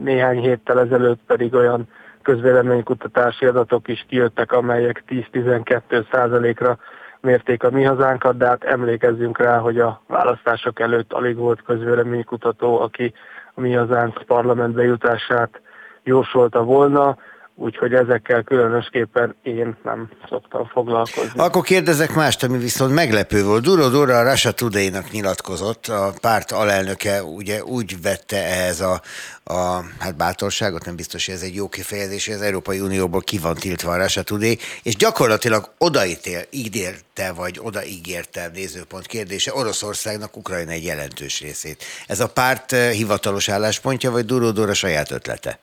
néhány 0.00 0.40
héttel 0.40 0.80
ezelőtt 0.80 1.20
pedig 1.26 1.54
olyan 1.54 1.88
közvéleménykutatási 2.22 3.46
adatok 3.46 3.88
is 3.88 4.04
kijöttek, 4.08 4.52
amelyek 4.52 5.04
10-12 5.08 6.04
százalékra 6.12 6.78
mérték 7.20 7.62
a 7.62 7.70
mi 7.70 7.82
hazánkat, 7.82 8.36
de 8.36 8.46
hát 8.46 8.64
emlékezzünk 8.64 9.38
rá, 9.38 9.58
hogy 9.58 9.78
a 9.78 10.02
választások 10.06 10.80
előtt 10.80 11.12
alig 11.12 11.36
volt 11.36 11.62
közvéleménykutató, 11.62 12.80
aki 12.80 13.14
a 13.54 13.60
mi 13.60 13.72
hazánk 13.72 14.22
parlamentbe 14.26 14.82
jutását 14.82 15.60
jósolta 16.02 16.62
volna 16.62 17.16
úgyhogy 17.54 17.94
ezekkel 17.94 18.42
különösképpen 18.42 19.36
én 19.42 19.76
nem 19.82 20.10
szoktam 20.28 20.66
foglalkozni. 20.66 21.40
Akkor 21.40 21.62
kérdezek 21.62 22.14
mást, 22.14 22.42
ami 22.42 22.58
viszont 22.58 22.94
meglepő 22.94 23.44
volt. 23.44 23.62
Duro 23.62 23.88
Dura 23.88 24.18
a 24.18 24.30
Russia 24.30 24.50
Today-nak 24.50 25.10
nyilatkozott, 25.10 25.86
a 25.86 26.12
párt 26.20 26.50
alelnöke 26.52 27.22
ugye 27.22 27.64
úgy 27.64 28.02
vette 28.02 28.36
ehhez 28.36 28.80
a, 28.80 29.00
a 29.44 29.84
hát 29.98 30.16
bátorságot, 30.16 30.84
nem 30.84 30.96
biztos, 30.96 31.26
hogy 31.26 31.34
ez 31.34 31.42
egy 31.42 31.54
jó 31.54 31.68
kifejezés, 31.68 32.26
hogy 32.26 32.34
az 32.34 32.42
Európai 32.42 32.80
Unióból 32.80 33.20
ki 33.20 33.38
van 33.38 33.54
tiltva 33.54 33.92
a 33.92 34.02
Russia 34.02 34.22
Today, 34.22 34.58
és 34.82 34.96
gyakorlatilag 34.96 35.70
odaítél, 35.78 36.40
ígérte, 36.50 37.32
vagy 37.32 37.60
odaígérte 37.62 38.50
nézőpont 38.54 39.06
kérdése 39.06 39.54
Oroszországnak 39.54 40.36
Ukrajna 40.36 40.70
egy 40.70 40.84
jelentős 40.84 41.40
részét. 41.40 41.84
Ez 42.06 42.20
a 42.20 42.28
párt 42.28 42.72
eh, 42.72 42.90
hivatalos 42.90 43.48
álláspontja, 43.48 44.10
vagy 44.10 44.24
Duro 44.24 44.52
Dura 44.52 44.74
saját 44.74 45.10
ötlete? 45.10 45.58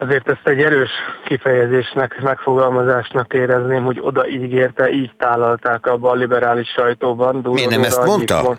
Azért 0.00 0.28
ezt 0.28 0.48
egy 0.48 0.60
erős 0.62 0.90
kifejezésnek, 1.24 2.20
megfogalmazásnak 2.22 3.34
érezném, 3.34 3.84
hogy 3.84 3.98
oda 4.00 4.28
ígérte, 4.28 4.90
így 4.90 5.12
tálalták 5.18 5.86
abba 5.86 6.10
a 6.10 6.14
liberális 6.14 6.68
sajtóban. 6.68 7.42
Durodóra 7.42 7.54
Miért 7.54 7.70
nem 7.70 7.82
ezt 7.82 8.04
mondta? 8.04 8.42
Mond, 8.42 8.58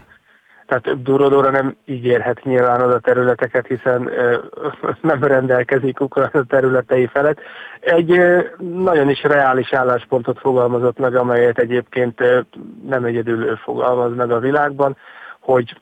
tehát 0.66 1.04
Durodóra 1.04 1.50
nem 1.50 1.76
ígérhet 1.86 2.44
nyilván 2.44 2.82
oda 2.82 3.00
területeket, 3.00 3.68
hiszen 3.68 4.08
ö, 4.08 4.38
nem 5.12 5.24
rendelkezik 5.24 6.00
Ukrajna 6.00 6.44
területei 6.48 7.06
felett. 7.06 7.40
Egy 7.80 8.12
ö, 8.12 8.40
nagyon 8.58 9.10
is 9.10 9.24
reális 9.24 9.74
álláspontot 9.74 10.40
fogalmazott 10.40 10.98
meg, 10.98 11.16
amelyet 11.16 11.58
egyébként 11.58 12.22
ö, 12.22 12.40
nem 12.88 13.04
egyedül 13.04 13.44
ő 13.44 13.56
fogalmaz 13.64 14.16
meg 14.16 14.32
a 14.32 14.40
világban, 14.40 14.98
hogy, 15.40 15.82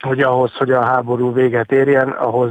hogy 0.00 0.20
ahhoz, 0.20 0.52
hogy 0.52 0.70
a 0.70 0.84
háború 0.84 1.32
véget 1.32 1.72
érjen, 1.72 2.08
ahhoz 2.08 2.50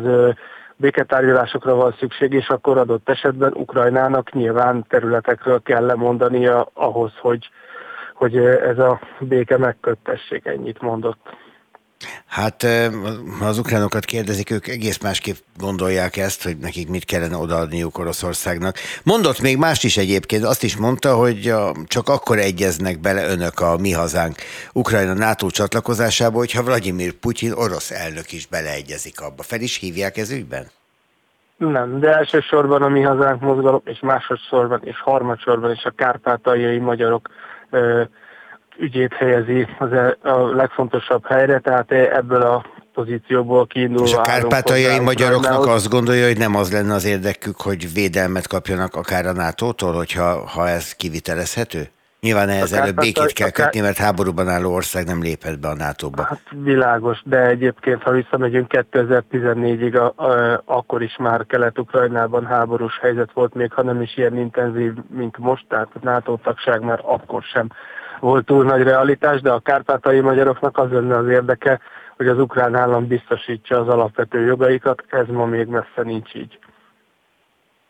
béketárgyalásokra 0.77 1.75
van 1.75 1.96
szükség, 2.00 2.34
és 2.34 2.48
akkor 2.48 2.77
adott 2.77 3.10
esetben 3.10 3.53
Ukrajnának 3.53 4.32
nyilván 4.34 4.86
területekről 4.89 5.62
kell 5.62 5.86
lemondania 5.86 6.70
ahhoz, 6.74 7.12
hogy, 7.20 7.50
hogy 8.13 8.38
ez 8.38 8.79
a 8.79 9.00
béke 9.20 9.58
megköttessék, 9.58 10.46
ennyit 10.46 10.82
mondott. 10.82 11.17
Hát 12.25 12.63
ha 13.39 13.45
az 13.45 13.57
ukránokat 13.57 14.05
kérdezik, 14.05 14.51
ők 14.51 14.67
egész 14.67 15.01
másképp 15.01 15.35
gondolják 15.57 16.17
ezt, 16.17 16.43
hogy 16.43 16.57
nekik 16.57 16.89
mit 16.89 17.05
kellene 17.05 17.37
odaadniuk 17.37 17.97
Oroszországnak. 17.97 18.75
Mondott 19.03 19.41
még 19.41 19.57
más 19.57 19.83
is 19.83 19.97
egyébként, 19.97 20.43
azt 20.43 20.63
is 20.63 20.77
mondta, 20.77 21.15
hogy 21.15 21.53
csak 21.87 22.09
akkor 22.09 22.37
egyeznek 22.37 22.99
bele 22.99 23.27
önök 23.27 23.59
a 23.59 23.77
mi 23.77 23.91
hazánk 23.91 24.35
Ukrajna 24.73 25.13
NATO 25.13 25.49
csatlakozásába, 25.49 26.37
hogyha 26.37 26.63
Vladimir 26.63 27.13
Putyin 27.13 27.51
orosz 27.51 27.91
elnök 27.91 28.31
is 28.31 28.47
beleegyezik 28.47 29.21
abba. 29.21 29.43
Fel 29.43 29.61
is 29.61 29.77
hívják 29.77 30.17
ez 30.17 30.31
ügyben? 30.31 30.65
Nem, 31.57 31.99
de 31.99 32.13
elsősorban 32.13 32.81
a 32.81 32.87
mi 32.87 33.01
hazánk 33.01 33.41
mozgalom, 33.41 33.81
és 33.85 33.99
másodszorban, 33.99 34.81
és 34.83 35.01
harmadsorban 35.01 35.71
is 35.71 35.83
a 35.83 35.93
kárpátaljai 35.95 36.77
magyarok 36.77 37.29
ügyét 38.77 39.13
helyezi 39.13 39.67
az 39.79 39.91
e, 39.91 40.17
a 40.22 40.55
legfontosabb 40.55 41.25
helyre, 41.25 41.60
tehát 41.60 41.91
ebből 41.91 42.41
a 42.41 42.65
pozícióból 42.94 43.67
kiindulva. 43.67 44.05
És 44.05 44.13
a 44.13 44.22
kárpátaljai 44.22 45.00
magyaroknak 45.00 45.65
azt 45.65 45.89
gondolja, 45.89 46.25
hogy 46.25 46.38
nem 46.38 46.55
az 46.55 46.72
lenne 46.72 46.94
az 46.94 47.05
érdekük, 47.05 47.62
hogy 47.62 47.94
védelmet 47.94 48.48
kapjanak 48.48 48.96
akár 48.96 49.25
a 49.25 49.32
NATO-tól, 49.32 49.94
hogyha 49.94 50.48
ha 50.48 50.70
ez 50.70 50.94
kivitelezhető? 50.94 51.89
Nyilván 52.25 52.50
ehhez 52.50 52.74
előbb 52.74 52.96
békét 52.96 53.34
kell 53.34 53.50
kötni, 53.50 53.79
mert 53.79 53.98
háborúban 53.98 54.50
álló 54.50 54.74
ország 54.74 55.05
nem 55.05 55.22
léphet 55.22 55.60
be 55.60 55.67
a 55.67 55.75
NATO-ba. 55.75 56.24
Hát 56.24 56.41
világos, 56.63 57.22
de 57.24 57.46
egyébként, 57.46 58.03
ha 58.03 58.12
visszamegyünk 58.12 58.72
2014-ig, 58.91 60.00
a, 60.00 60.24
a, 60.24 60.62
akkor 60.65 61.01
is 61.01 61.17
már 61.17 61.46
Kelet-Ukrajnában 61.46 62.46
háborús 62.46 63.00
helyzet 63.01 63.32
volt, 63.34 63.53
még 63.53 63.74
ha 63.74 63.84
nem 63.84 64.01
is 64.01 64.17
ilyen 64.17 64.38
intenzív, 64.38 64.94
mint 65.10 65.38
most, 65.38 65.65
tehát 65.70 65.89
a 65.94 66.00
NATO 66.01 66.38
tagság 66.44 66.82
már 66.82 67.00
akkor 67.03 67.44
sem 67.44 67.67
volt 68.25 68.46
túl 68.46 68.63
nagy 68.63 68.84
realitás, 68.84 69.41
de 69.41 69.51
a 69.51 69.60
kárpátai 69.60 70.20
magyaroknak 70.20 70.77
az 70.77 70.91
lenne 70.91 71.17
az 71.17 71.27
érdeke, 71.27 71.79
hogy 72.17 72.27
az 72.27 72.39
ukrán 72.39 72.75
állam 72.75 73.08
biztosítsa 73.08 73.79
az 73.79 73.88
alapvető 73.88 74.46
jogaikat, 74.46 75.03
ez 75.10 75.27
ma 75.27 75.46
még 75.46 75.67
messze 75.67 76.01
nincs 76.03 76.34
így. 76.34 76.60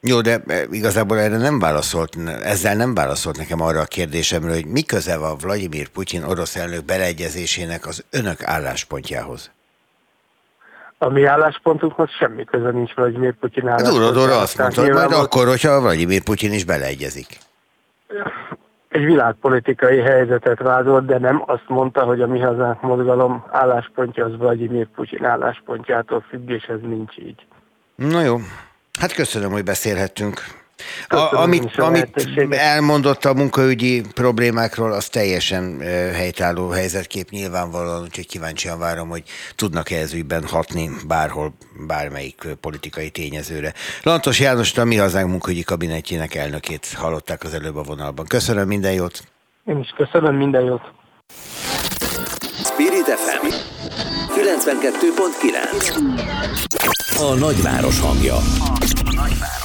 Jó, 0.01 0.21
de 0.21 0.41
e, 0.47 0.63
igazából 0.69 1.19
erre 1.19 1.37
nem 1.37 1.59
válaszolt, 1.59 2.15
ezzel 2.43 2.75
nem 2.75 2.93
válaszolt 2.93 3.37
nekem 3.37 3.61
arra 3.61 3.79
a 3.79 3.85
kérdésemre, 3.85 4.53
hogy 4.53 4.65
mi 4.65 4.81
köze 4.81 5.17
van 5.17 5.37
Vladimir 5.41 5.87
Putyin 5.89 6.23
orosz 6.23 6.55
elnök 6.55 6.85
beleegyezésének 6.85 7.85
az 7.85 8.05
önök 8.11 8.43
álláspontjához? 8.43 9.51
A 10.97 11.09
mi 11.09 11.23
álláspontunkhoz 11.25 12.09
semmi 12.09 12.43
köze 12.43 12.71
nincs 12.71 12.93
Vladimir 12.93 13.33
Putyin 13.33 13.67
hát 13.67 13.79
álláspontjához. 13.79 14.15
Duro 14.15 14.39
azt 14.39 14.57
mondta, 14.57 14.81
hogy 14.81 14.91
majd 14.91 15.11
akkor, 15.11 15.47
hogyha 15.47 15.81
Vladimir 15.81 16.23
Putyin 16.23 16.53
is 16.53 16.63
beleegyezik 16.63 17.27
egy 18.95 19.05
világpolitikai 19.05 19.99
helyzetet 19.99 20.59
vázolt, 20.59 21.05
de 21.05 21.17
nem 21.17 21.43
azt 21.45 21.67
mondta, 21.67 22.03
hogy 22.03 22.21
a 22.21 22.27
mi 22.27 22.39
hazánk 22.39 22.81
mozgalom 22.81 23.45
álláspontja 23.51 24.25
az 24.25 24.37
Vladimir 24.37 24.87
Putyin 24.95 25.25
álláspontjától 25.25 26.25
függ, 26.29 26.49
és 26.49 26.63
ez 26.63 26.79
nincs 26.81 27.17
így. 27.17 27.45
Na 27.95 28.21
jó, 28.21 28.37
hát 28.99 29.13
köszönöm, 29.13 29.51
hogy 29.51 29.63
beszélhettünk. 29.63 30.41
A, 31.07 31.35
amit, 31.35 31.77
amit 31.77 32.27
elmondott 32.49 33.25
a 33.25 33.33
munkaügyi 33.33 34.01
problémákról, 34.13 34.91
az 34.91 35.07
teljesen 35.07 35.79
helytálló 36.13 36.69
helyzetkép 36.69 37.29
nyilvánvalóan, 37.29 38.01
úgyhogy 38.01 38.27
kíváncsian 38.27 38.79
várom, 38.79 39.09
hogy 39.09 39.23
tudnak-e 39.55 39.97
ez 39.97 40.13
ügyben 40.13 40.47
hatni 40.47 40.89
bárhol, 41.07 41.53
bármelyik 41.87 42.47
politikai 42.61 43.09
tényezőre. 43.09 43.73
Lantos 44.03 44.39
János, 44.39 44.77
a 44.77 44.85
Mi 44.85 44.95
Hazánk 44.95 45.29
munkaügyi 45.29 45.63
kabinetjének 45.63 46.35
elnökét 46.35 46.93
hallották 46.95 47.43
az 47.43 47.53
előbb 47.53 47.75
a 47.75 47.83
vonalban. 47.83 48.25
Köszönöm, 48.25 48.67
minden 48.67 48.93
jót! 48.93 49.23
Én 49.65 49.79
is 49.79 49.93
köszönöm, 49.97 50.35
minden 50.35 50.63
jót! 50.63 50.81
Spirit 52.63 53.05
FM 53.05 53.47
92.9 54.35 55.95
A 57.17 57.33
nagyváros 57.33 57.99
hangja. 57.99 58.35
A 58.35 58.41
nagyváros. 59.15 59.64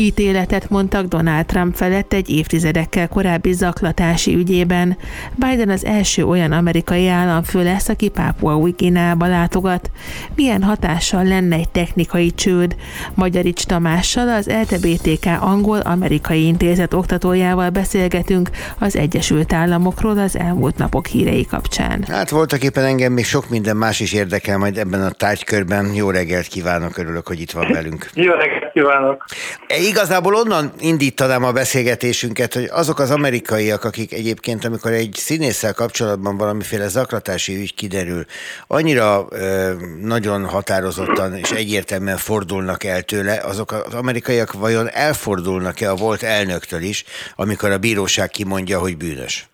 Ítéletet 0.00 0.70
mondtak 0.70 1.06
Donald 1.06 1.46
Trump 1.46 1.76
felett 1.76 2.12
egy 2.12 2.30
évtizedekkel 2.30 3.08
korábbi 3.08 3.52
zaklatási 3.52 4.34
ügyében. 4.34 4.96
Biden 5.34 5.68
az 5.68 5.84
első 5.84 6.24
olyan 6.24 6.52
amerikai 6.52 7.08
államfő 7.08 7.62
lesz, 7.62 7.88
aki 7.88 8.08
Pápua 8.08 8.56
új 8.56 8.74
Guineába 8.76 9.26
látogat. 9.26 9.90
Milyen 10.34 10.62
hatással 10.62 11.24
lenne 11.24 11.56
egy 11.56 11.68
technikai 11.68 12.30
csőd? 12.30 12.76
Magyarics 13.14 13.64
Tamással, 13.64 14.28
az 14.28 14.50
LTBTK 14.62 15.26
angol-amerikai 15.40 16.46
intézet 16.46 16.94
oktatójával 16.94 17.70
beszélgetünk 17.70 18.50
az 18.78 18.96
Egyesült 18.96 19.52
Államokról 19.52 20.18
az 20.18 20.38
elmúlt 20.38 20.78
napok 20.78 21.06
hírei 21.06 21.46
kapcsán. 21.46 22.04
Hát 22.08 22.30
voltak 22.30 22.62
éppen 22.62 22.84
engem 22.84 23.12
még 23.12 23.24
sok 23.24 23.48
minden 23.48 23.76
más 23.76 24.00
is 24.00 24.12
érdekel 24.12 24.58
majd 24.58 24.78
ebben 24.78 25.02
a 25.02 25.10
tárgykörben. 25.10 25.94
Jó 25.94 26.10
reggelt 26.10 26.46
kívánok, 26.46 26.98
örülök, 26.98 27.26
hogy 27.26 27.40
itt 27.40 27.50
van 27.50 27.72
velünk. 27.72 28.10
Jó 28.14 28.32
reggelt 28.32 28.67
kívánok! 28.78 29.24
igazából 29.68 30.34
onnan 30.34 30.72
indítanám 30.78 31.44
a 31.44 31.52
beszélgetésünket, 31.52 32.54
hogy 32.54 32.68
azok 32.72 32.98
az 32.98 33.10
amerikaiak, 33.10 33.84
akik 33.84 34.12
egyébként, 34.12 34.64
amikor 34.64 34.92
egy 34.92 35.14
színésszel 35.14 35.74
kapcsolatban 35.74 36.36
valamiféle 36.36 36.88
zaklatási 36.88 37.56
ügy 37.56 37.74
kiderül, 37.74 38.24
annyira 38.66 39.26
ö, 39.30 39.72
nagyon 40.00 40.44
határozottan 40.44 41.36
és 41.36 41.50
egyértelműen 41.50 42.16
fordulnak 42.16 42.84
el 42.84 43.02
tőle, 43.02 43.40
azok 43.44 43.72
az 43.72 43.94
amerikaiak 43.94 44.52
vajon 44.52 44.90
elfordulnak-e 44.90 45.90
a 45.90 45.94
volt 45.94 46.22
elnöktől 46.22 46.82
is, 46.82 47.04
amikor 47.36 47.70
a 47.70 47.78
bíróság 47.78 48.30
kimondja, 48.30 48.78
hogy 48.78 48.96
bűnös? 48.96 49.48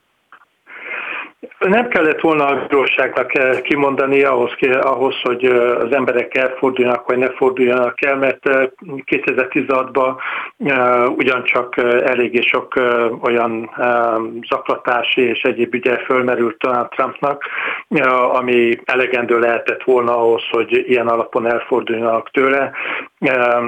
Nem 1.69 1.89
kellett 1.89 2.21
volna 2.21 2.47
a 2.47 2.67
bíróságnak 2.69 3.39
eh, 3.39 3.61
kimondani 3.61 4.23
ahhoz, 4.23 4.51
ahhoz, 4.81 5.15
hogy 5.23 5.45
eh, 5.45 5.79
az 5.79 5.93
emberek 5.93 6.37
elforduljanak, 6.37 7.07
vagy 7.07 7.19
ne 7.19 7.31
forduljanak 7.31 8.05
el, 8.05 8.17
mert 8.17 8.39
2016-ban 8.87 10.15
eh, 10.59 11.11
ugyancsak 11.11 11.77
eléggé 12.05 12.41
sok 12.41 12.75
olyan 13.23 13.71
zaklatási 14.49 15.21
és 15.21 15.43
egyéb 15.43 15.75
ügye 15.75 15.97
fölmerült 15.97 16.57
Donald 16.59 16.89
Trumpnak, 16.89 17.45
ami 18.33 18.79
elegendő 18.85 19.39
lehetett 19.39 19.83
volna 19.83 20.19
ahhoz, 20.19 20.43
hogy 20.51 20.85
ilyen 20.89 21.09
alapon 21.09 21.47
elforduljanak 21.47 22.31
tőle. 22.31 22.73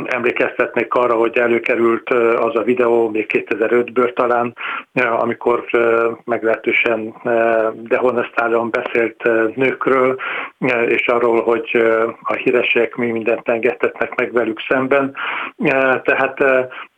Emlékeztetnék 0.06 0.94
arra, 0.94 1.14
hogy 1.14 1.38
előkerült 1.38 2.10
az 2.38 2.56
a 2.56 2.62
videó 2.62 3.08
még 3.08 3.26
2005-ből 3.32 4.12
talán, 4.12 4.56
amikor 4.94 5.64
meglehetősen 6.24 7.14
dehonestálóan 7.74 8.70
beszélt 8.70 9.22
nőkről, 9.56 10.16
és 10.86 11.06
arról, 11.06 11.42
hogy 11.42 11.82
a 12.22 12.34
híresek 12.34 12.94
mi 12.94 13.10
mindent 13.10 13.48
engedtetnek 13.48 14.14
meg 14.14 14.32
velük 14.32 14.60
szemben. 14.68 15.14
Tehát 16.02 16.44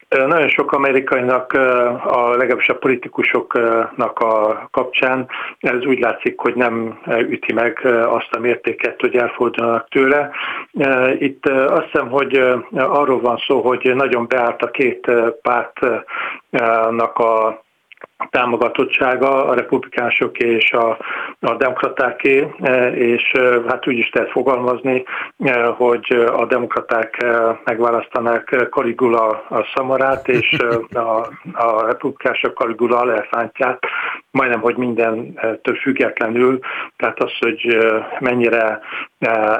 nagyon 0.08 0.48
sok 0.48 0.72
amerikainak, 0.72 1.52
a, 1.52 2.36
legalábbis 2.36 2.68
a 2.68 2.78
politikusoknak 2.78 4.18
a 4.18 4.68
kapcsán 4.70 5.28
ez 5.58 5.84
úgy 5.84 5.98
látszik, 5.98 6.38
hogy 6.38 6.54
nem 6.54 6.98
üti 7.28 7.52
meg 7.52 7.86
azt 7.86 8.28
a 8.30 8.38
mértéket, 8.38 9.00
hogy 9.00 9.16
elfordulnak 9.16 9.88
tőle. 9.88 10.30
Itt 11.18 11.46
azt 11.46 11.84
hiszem, 11.84 12.08
hogy 12.10 12.36
arról 12.72 13.20
van 13.20 13.36
szó, 13.46 13.60
hogy 13.60 13.92
nagyon 13.94 14.28
beállt 14.28 14.62
a 14.62 14.70
két 14.70 15.10
pártnak 15.42 17.18
a 17.18 17.62
támogatottsága 18.30 19.44
a 19.44 19.54
republikánusok 19.54 20.38
és 20.38 20.72
a, 20.72 20.98
a 21.40 21.54
demokratáké, 21.54 22.54
e, 22.60 22.92
és 22.92 23.32
e, 23.32 23.60
hát 23.68 23.88
úgy 23.88 23.98
is 23.98 24.10
lehet 24.12 24.30
fogalmazni, 24.30 25.04
e, 25.38 25.66
hogy 25.66 26.26
a 26.36 26.46
demokraták 26.46 27.26
megválasztanák 27.64 28.66
Caligula 28.70 29.26
a 29.48 29.66
szamarát, 29.74 30.28
és 30.28 30.56
a, 30.92 31.28
a 31.52 31.86
republikánusok 31.86 32.58
Caligula 32.58 32.98
a 32.98 33.10
elefántját, 33.10 33.78
majdnem, 34.30 34.60
hogy 34.60 34.76
minden 34.76 35.40
több 35.62 35.76
függetlenül, 35.76 36.58
tehát 36.96 37.22
az, 37.22 37.32
hogy 37.38 37.78
mennyire 38.20 38.80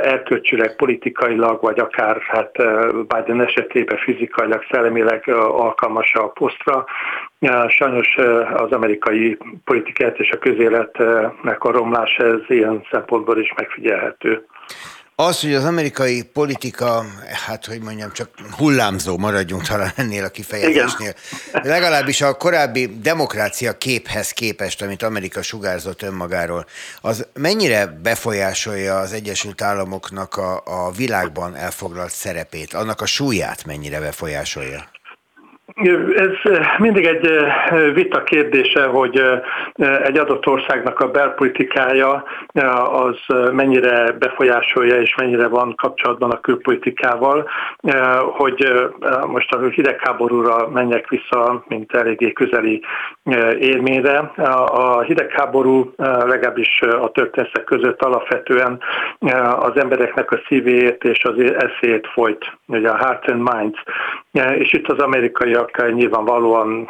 erkölcsileg, 0.03 0.77
politikailag, 0.77 1.61
vagy 1.62 1.79
akár 1.79 2.21
hát 2.21 2.50
Biden 2.93 3.41
esetében 3.41 3.97
fizikailag, 3.97 4.65
szellemileg 4.71 5.29
alkalmas 5.29 6.15
a 6.15 6.27
posztra, 6.27 6.85
Sajnos 7.69 8.19
az 8.57 8.71
amerikai 8.73 9.38
politikát 9.64 10.19
és 10.19 10.31
a 10.31 10.38
közéletnek 10.38 11.64
a 11.64 11.71
romlás 11.71 12.17
ez 12.17 12.40
ilyen 12.49 12.87
szempontból 12.90 13.38
is 13.38 13.52
megfigyelhető. 13.57 14.47
Az, 15.21 15.40
hogy 15.40 15.55
az 15.55 15.64
amerikai 15.64 16.23
politika, 16.33 17.05
hát 17.47 17.67
hogy 17.67 17.83
mondjam, 17.83 18.12
csak 18.12 18.28
hullámzó 18.57 19.19
maradjunk 19.19 19.62
talán 19.62 19.90
ennél 19.97 20.25
a 20.25 20.28
kifejezésnél. 20.28 21.14
Igen. 21.49 21.62
Legalábbis 21.73 22.21
a 22.21 22.37
korábbi 22.37 22.99
demokrácia 23.02 23.78
képhez 23.78 24.31
képest, 24.31 24.83
amit 24.83 25.02
Amerika 25.02 25.43
sugárzott 25.43 26.02
önmagáról, 26.02 26.67
az 27.00 27.26
mennyire 27.35 27.87
befolyásolja 28.02 28.99
az 28.99 29.12
Egyesült 29.12 29.62
Államoknak 29.62 30.37
a, 30.37 30.62
a 30.64 30.90
világban 30.97 31.55
elfoglalt 31.55 32.11
szerepét, 32.11 32.75
annak 32.75 33.00
a 33.00 33.07
súlyát 33.07 33.64
mennyire 33.67 34.00
befolyásolja? 34.00 34.85
Ez 36.17 36.53
mindig 36.79 37.07
egy 37.07 37.31
vita 37.95 38.23
kérdése, 38.23 38.85
hogy 38.85 39.23
egy 40.03 40.19
adott 40.19 40.47
országnak 40.47 41.01
a 41.01 41.11
belpolitikája 41.11 42.25
az 42.93 43.17
mennyire 43.53 44.13
befolyásolja 44.13 45.01
és 45.01 45.15
mennyire 45.15 45.49
van 45.49 45.75
kapcsolatban 45.75 46.31
a 46.31 46.41
külpolitikával, 46.41 47.49
hogy 48.37 48.89
most 49.27 49.53
a 49.55 49.69
hidegháborúra 49.69 50.69
menjek 50.69 51.09
vissza, 51.09 51.65
mint 51.69 51.95
eléggé 51.95 52.33
közeli 52.33 52.83
élményre. 53.59 54.19
A 54.67 55.01
hidegháború 55.01 55.93
legalábbis 56.27 56.81
a 56.81 57.11
történetek 57.11 57.65
között 57.65 58.03
alapvetően 58.03 58.81
az 59.59 59.77
embereknek 59.77 60.31
a 60.31 60.41
szívét 60.47 61.05
és 61.05 61.25
az 61.25 61.35
eszét 61.39 62.07
folyt, 62.07 62.53
ugye 62.67 62.89
a 62.89 62.97
Heart 62.97 63.31
and 63.31 63.51
Minds. 63.53 63.83
És 64.59 64.73
itt 64.73 64.89
az 64.89 64.99
amerikaiak 64.99 65.68
voltak, 65.77 65.95
nyilvánvalóan 65.95 66.89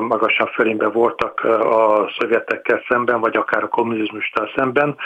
magasan 0.00 0.46
fölényben 0.46 0.92
voltak 0.92 1.44
a 1.44 2.10
szovjetekkel 2.18 2.82
szemben, 2.88 3.20
vagy 3.20 3.36
akár 3.36 3.62
a 3.62 3.68
kommunizmustal 3.68 4.50
szemben. 4.56 4.96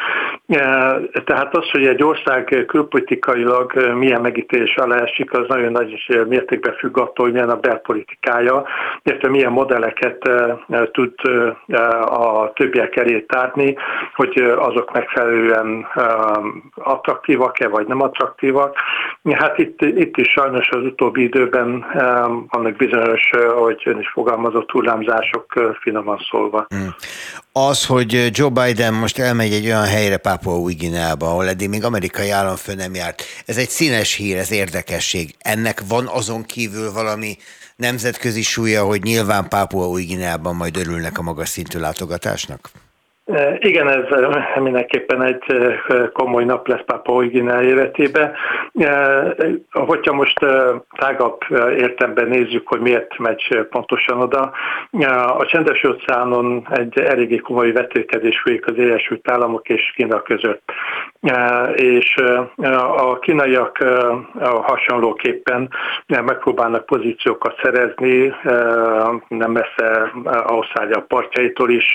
Tehát 1.25 1.57
az, 1.57 1.71
hogy 1.71 1.87
egy 1.87 2.03
ország 2.03 2.65
külpolitikailag 2.67 3.93
milyen 3.95 4.21
megítélés 4.21 4.77
alá 4.77 4.97
esik, 4.97 5.33
az 5.33 5.45
nagyon 5.49 5.73
nagy 5.73 6.05
mértékben 6.29 6.75
függ 6.75 6.99
attól, 6.99 7.25
hogy 7.25 7.33
milyen 7.33 7.50
a 7.50 7.57
belpolitikája, 7.57 8.65
illetve 9.03 9.29
milyen 9.29 9.53
modelleket 9.53 10.31
tud 10.93 11.15
a 12.05 12.53
többiek 12.53 12.97
elé 12.97 13.21
tárni, 13.21 13.77
hogy 14.15 14.39
azok 14.59 14.93
megfelelően 14.93 15.87
attraktívak-e, 16.75 17.69
vagy 17.69 17.87
nem 17.87 18.03
attraktívak. 18.03 18.77
Hát 19.33 19.59
itt, 19.59 19.83
itt 19.83 20.17
is 20.17 20.29
sajnos 20.29 20.69
az 20.69 20.83
utóbbi 20.83 21.23
időben 21.23 21.87
vannak 22.50 22.77
bizonyos 22.77 23.10
bizonyos, 23.11 23.55
ahogy 23.57 23.83
ön 23.85 23.99
is 23.99 24.09
fogalmazott, 24.09 24.71
hullámzások 24.71 25.76
finoman 25.81 26.19
szólva. 26.31 26.67
Hmm. 26.69 26.95
Az, 27.52 27.87
hogy 27.87 28.31
Joe 28.31 28.49
Biden 28.49 28.95
most 28.95 29.19
elmegy 29.19 29.52
egy 29.52 29.67
olyan 29.67 29.87
helyre 29.87 30.17
Pápua 30.17 30.59
új 30.59 30.73
Gineába, 30.73 31.26
ahol 31.26 31.49
eddig 31.49 31.69
még 31.69 31.85
amerikai 31.85 32.31
államfő 32.31 32.75
nem 32.75 32.95
járt, 32.95 33.23
ez 33.47 33.57
egy 33.57 33.68
színes 33.68 34.14
hír, 34.14 34.37
ez 34.37 34.53
érdekesség. 34.53 35.35
Ennek 35.38 35.81
van 35.88 36.07
azon 36.07 36.42
kívül 36.42 36.92
valami 36.92 37.37
nemzetközi 37.77 38.42
súlya, 38.42 38.85
hogy 38.85 39.03
nyilván 39.03 39.49
Pápua 39.49 39.88
új 39.88 40.03
Gineában 40.03 40.57
majd 40.57 40.77
örülnek 40.77 41.18
a 41.18 41.23
magas 41.23 41.49
szintű 41.49 41.79
látogatásnak? 41.79 42.70
Igen, 43.59 43.88
ez 43.88 44.05
mindenképpen 44.61 45.23
egy 45.23 45.45
komoly 46.12 46.45
nap 46.45 46.69
lesz 46.69 46.85
Pápa 46.87 47.12
Új-Guinea 47.12 47.62
életébe. 47.62 48.33
Hogyha 49.71 50.12
most 50.12 50.38
tágabb 50.99 51.38
értemben 51.77 52.29
nézzük, 52.29 52.69
hogy 52.69 52.81
miért 52.81 53.19
megy 53.19 53.66
pontosan 53.71 54.21
oda, 54.21 54.53
a 55.38 55.47
csendes 55.47 55.85
óceánon 55.85 56.66
egy 56.71 56.99
eléggé 56.99 57.37
komoly 57.37 57.73
vetélkedés 57.73 58.40
folyik 58.40 58.66
az 58.66 58.75
Egyesült 58.79 59.31
Államok 59.31 59.69
és 59.69 59.93
Kína 59.97 60.23
között. 60.23 60.73
És 61.75 62.14
a 62.97 63.19
kínaiak 63.19 63.85
hasonlóképpen 64.62 65.69
megpróbálnak 66.07 66.87
pozíciókat 66.87 67.61
szerezni, 67.62 68.35
nem 69.29 69.51
messze 69.51 70.12
Ausztrália 70.25 71.01
partjaitól 71.01 71.71
is 71.71 71.95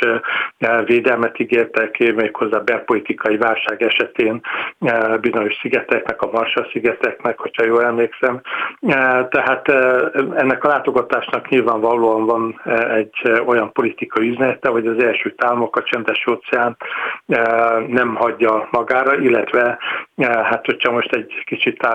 védelmet 0.85 1.24
védelmet 1.25 1.39
ígértek, 1.39 2.15
méghozzá 2.15 2.57
belpolitikai 2.59 3.37
válság 3.37 3.83
esetén 3.83 4.41
e, 4.79 5.17
bizonyos 5.17 5.57
szigeteknek, 5.61 6.21
a 6.21 6.29
Marshall-szigeteknek, 6.31 7.39
hogyha 7.39 7.65
jól 7.65 7.83
emlékszem. 7.83 8.41
E, 8.81 9.27
tehát 9.27 9.67
e, 9.67 10.11
ennek 10.35 10.63
a 10.63 10.67
látogatásnak 10.67 11.49
nyilvánvalóan 11.49 12.25
van 12.25 12.61
egy 12.95 13.31
olyan 13.45 13.71
politikai 13.71 14.29
üzenete, 14.29 14.69
hogy 14.69 14.87
az 14.87 15.03
első 15.03 15.33
államok 15.37 15.77
a 15.77 15.83
csendes 15.83 16.25
óceán 16.27 16.77
nem 17.87 18.15
hagyja 18.15 18.67
magára, 18.71 19.17
illetve 19.17 19.77
hát 20.21 20.65
hogyha 20.65 20.91
most 20.91 21.11
egy 21.11 21.43
kicsit 21.45 21.87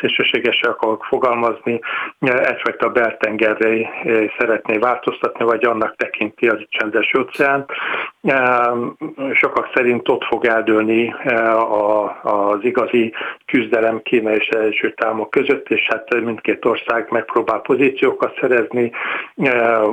szélsőségesen 0.00 0.70
akarok 0.70 1.04
fogalmazni, 1.04 1.80
egyfajta 2.20 2.88
beltengerre 2.88 3.90
szeretné 4.38 4.76
változtatni, 4.76 5.44
vagy 5.44 5.64
annak 5.64 5.96
tekinti 5.96 6.48
az 6.48 6.58
csendes 6.68 7.12
óceán. 7.18 7.64
Sokak 9.32 9.70
szerint 9.74 10.08
ott 10.08 10.24
fog 10.24 10.44
eldőlni 10.44 11.14
az 12.22 12.58
igazi 12.64 13.12
küzdelem 13.44 14.02
Kína 14.02 14.34
és 14.34 14.48
Egyesült 14.48 15.04
Államok 15.04 15.30
között, 15.30 15.68
és 15.68 15.86
hát 15.88 16.20
mindkét 16.20 16.64
ország 16.64 17.06
megpróbál 17.10 17.60
pozíciókat 17.60 18.38
szerezni, 18.40 18.92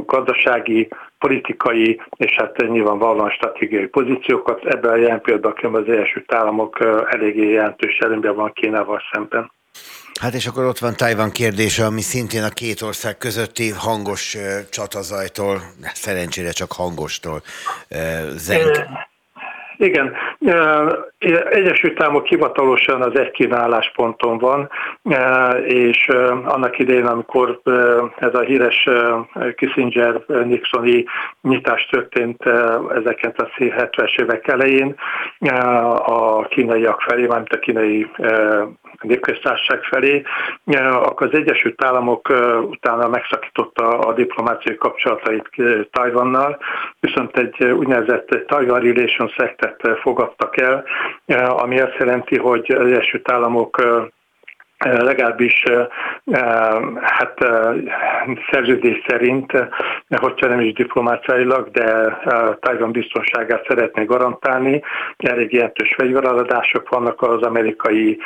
gazdasági, 0.06 0.88
politikai 1.20 2.02
és 2.18 2.36
hát 2.36 2.58
nyilvánvalóan 2.68 3.30
stratégiai 3.30 3.88
pozíciókat. 3.88 4.66
Ebben 4.66 4.92
a 4.92 4.96
jelen 4.96 5.22
pillanatban 5.22 5.76
az 5.76 5.90
Egyesült 5.90 6.34
Államok 6.34 6.80
eléggé 7.10 7.52
jelentős 7.52 7.98
előnyben 7.98 8.36
van 8.36 8.52
Kínával 8.54 9.02
szemben. 9.12 9.52
Hát 10.20 10.34
és 10.34 10.48
akkor 10.48 10.66
ott 10.66 10.80
van 10.80 10.96
Tajvan 10.96 11.32
kérdése, 11.32 11.86
ami 11.86 12.02
szintén 12.02 12.44
a 12.44 12.50
két 12.50 12.82
ország 12.82 13.18
közötti 13.18 13.70
hangos 13.70 14.38
csatazajtól, 14.70 15.74
szerencsére 15.94 16.52
csak 16.52 16.72
hangostól 16.72 17.44
zeng. 18.36 18.88
Igen, 19.78 20.14
Egyesült 21.50 22.02
Államok 22.02 22.26
hivatalosan 22.26 23.02
az 23.02 23.20
egy 23.20 23.32
kínálásponton 23.32 24.38
van, 24.38 24.70
és 25.66 26.08
annak 26.44 26.80
idején, 26.80 27.06
amikor 27.06 27.60
ez 28.16 28.34
a 28.34 28.40
híres 28.40 28.90
Kissinger-Nixoni 29.56 31.06
nyitás 31.42 31.86
történt 31.86 32.44
1970-es 32.44 34.20
évek 34.22 34.48
elején, 34.48 34.96
a 36.06 36.48
kínaiak 36.48 37.02
felé, 37.02 37.26
mármint 37.26 37.54
a 37.54 37.60
kínai 37.60 38.12
népköztársaság 39.02 39.84
felé, 39.84 40.24
akkor 40.92 41.28
az 41.28 41.34
Egyesült 41.34 41.84
Államok 41.84 42.30
utána 42.70 43.08
megszakította 43.08 44.00
a 44.00 44.14
diplomáciai 44.14 44.76
kapcsolatait 44.76 45.50
Tajvannal, 45.92 46.58
viszont 47.00 47.38
egy 47.38 47.64
úgynevezett 47.64 48.44
Taiwan 48.48 48.80
Relations 48.80 49.36
Act-et 49.64 50.00
fogadtak 50.00 50.58
el, 50.58 50.86
ami 51.50 51.80
azt 51.80 51.98
jelenti, 52.00 52.38
hogy 52.38 52.72
az 52.72 52.86
Egyesült 52.86 53.32
Államok 53.32 53.82
legalábbis 54.84 55.64
hát 57.02 57.38
szerződés 58.52 59.04
szerint, 59.08 59.52
hogyha 60.10 60.48
nem 60.48 60.60
is 60.60 60.74
diplomáciailag, 60.74 61.70
de 61.72 62.18
Tajvan 62.60 62.92
biztonságát 62.92 63.66
szeretné 63.68 64.04
garantálni. 64.04 64.82
Elég 65.18 65.54
jelentős 65.54 65.94
fegyveradások 65.98 66.90
vannak, 66.90 67.22
az 67.22 67.42
amerikai 67.42 68.20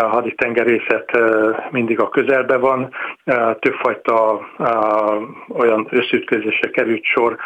haditengerészet 0.00 1.18
mindig 1.70 2.00
a 2.00 2.08
közelben 2.08 2.60
van, 2.60 2.94
többfajta 3.58 4.40
olyan 5.58 5.86
összütközésre 5.90 6.70
került 6.70 7.04
sor 7.04 7.36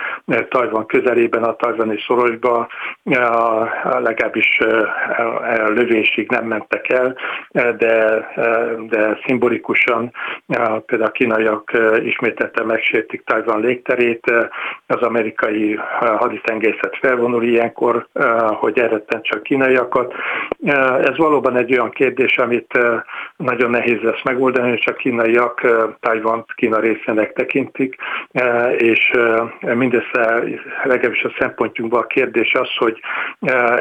Tajvan 0.49 0.87
közelében, 0.87 1.43
a 1.43 1.57
tajvani 1.57 1.99
szorosba, 2.07 2.69
legalábbis 3.83 4.59
lövésig 5.67 6.31
nem 6.31 6.45
mentek 6.45 6.89
el, 6.89 7.17
de 7.77 8.27
de 8.89 9.19
szimbolikusan 9.27 10.13
például 10.87 11.09
a 11.09 11.11
kínaiak 11.11 11.71
ismételten 12.05 12.67
megsértik 12.67 13.25
Tajvan 13.25 13.61
légterét, 13.61 14.33
az 14.87 15.01
amerikai 15.01 15.79
haditengészet 16.01 16.97
felvonul 17.01 17.43
ilyenkor, 17.43 18.07
hogy 18.47 18.79
eredten 18.79 19.23
csak 19.23 19.43
kínaiakat. 19.43 20.15
Ez 21.03 21.17
valóban 21.17 21.57
egy 21.57 21.73
olyan 21.73 21.91
kérdés, 21.91 22.39
amit 22.39 22.79
nagyon 23.37 23.71
nehéz 23.71 24.01
lesz 24.01 24.23
megoldani, 24.25 24.69
hogy 24.69 24.79
csak 24.79 24.97
kínaiak 24.97 25.67
Tajvan 26.01 26.45
Kína 26.55 26.79
részének 26.79 27.33
tekintik, 27.33 27.97
és 28.77 29.11
mindössze 29.61 30.43
legalábbis 30.85 31.25
a 31.25 31.35
szempontjunkban 31.39 32.01
a 32.01 32.07
kérdés 32.07 32.53
az, 32.55 32.77
hogy 32.77 33.01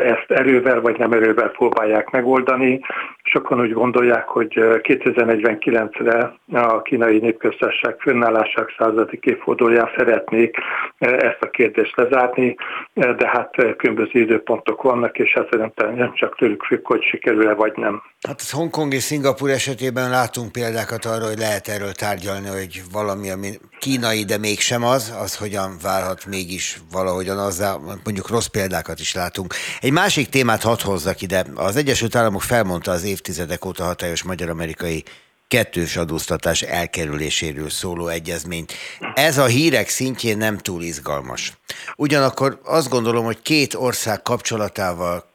ezt 0.03 0.31
erővel 0.31 0.81
vagy 0.81 0.97
nem 0.97 1.11
erővel 1.11 1.49
próbálják 1.49 2.09
megoldani. 2.09 2.79
Sokan 3.23 3.59
úgy 3.59 3.73
gondolják, 3.73 4.27
hogy 4.27 4.50
2049-re 4.53 6.33
a 6.51 6.81
kínai 6.81 7.19
népköztársaság 7.19 7.99
fönnállásák 7.99 8.75
századik 8.77 9.25
évfordulóján 9.25 9.89
szeretnék 9.97 10.55
ezt 10.99 11.41
a 11.41 11.49
kérdést 11.49 11.95
lezárni, 11.95 12.55
de 12.93 13.27
hát 13.27 13.55
különböző 13.77 14.19
időpontok 14.19 14.81
vannak, 14.81 15.17
és 15.17 15.33
hát 15.33 15.47
szerintem 15.51 15.95
nem 15.95 16.13
csak 16.13 16.35
tőlük 16.37 16.63
függ, 16.63 16.87
hogy 16.87 17.03
sikerül-e 17.03 17.53
vagy 17.53 17.73
nem. 17.75 18.01
Hát 18.27 18.41
Hongkong 18.49 18.93
és 18.93 19.03
Szingapur 19.03 19.49
esetében 19.49 20.09
látunk 20.09 20.51
példákat 20.51 21.05
arra, 21.05 21.25
hogy 21.25 21.37
lehet 21.37 21.67
erről 21.67 21.91
tárgyalni, 21.91 22.47
hogy 22.47 22.81
valami, 22.91 23.29
ami 23.29 23.49
kínai, 23.79 24.23
de 24.23 24.37
mégsem 24.37 24.83
az, 24.83 25.15
az 25.21 25.37
hogyan 25.37 25.77
válhat 25.83 26.25
mégis 26.25 26.77
valahogyan 26.91 27.37
azzá, 27.37 27.75
mondjuk 28.03 28.29
rossz 28.29 28.45
példákat 28.45 28.99
is 28.99 29.13
látunk. 29.13 29.53
Egy 29.79 29.91
másik 29.91 30.29
témát 30.29 30.61
hadd 30.61 30.81
hozzak 30.83 31.21
ide. 31.21 31.45
Az 31.55 31.75
Egyesült 31.75 32.15
Államok 32.15 32.41
felmondta 32.41 32.91
az 32.91 33.03
évtizedek 33.03 33.65
óta 33.65 33.83
hatályos 33.83 34.23
magyar-amerikai 34.41 35.03
kettős 35.47 35.97
adóztatás 35.97 36.61
elkerüléséről 36.61 37.69
szóló 37.69 38.07
egyezményt. 38.07 38.73
Ez 39.13 39.37
a 39.37 39.45
hírek 39.45 39.89
szintjén 39.89 40.37
nem 40.37 40.57
túl 40.57 40.83
izgalmas. 40.83 41.53
Ugyanakkor 41.95 42.59
azt 42.63 42.89
gondolom, 42.89 43.25
hogy 43.25 43.41
két 43.41 43.73
ország 43.73 44.21
kapcsolatával 44.21 45.29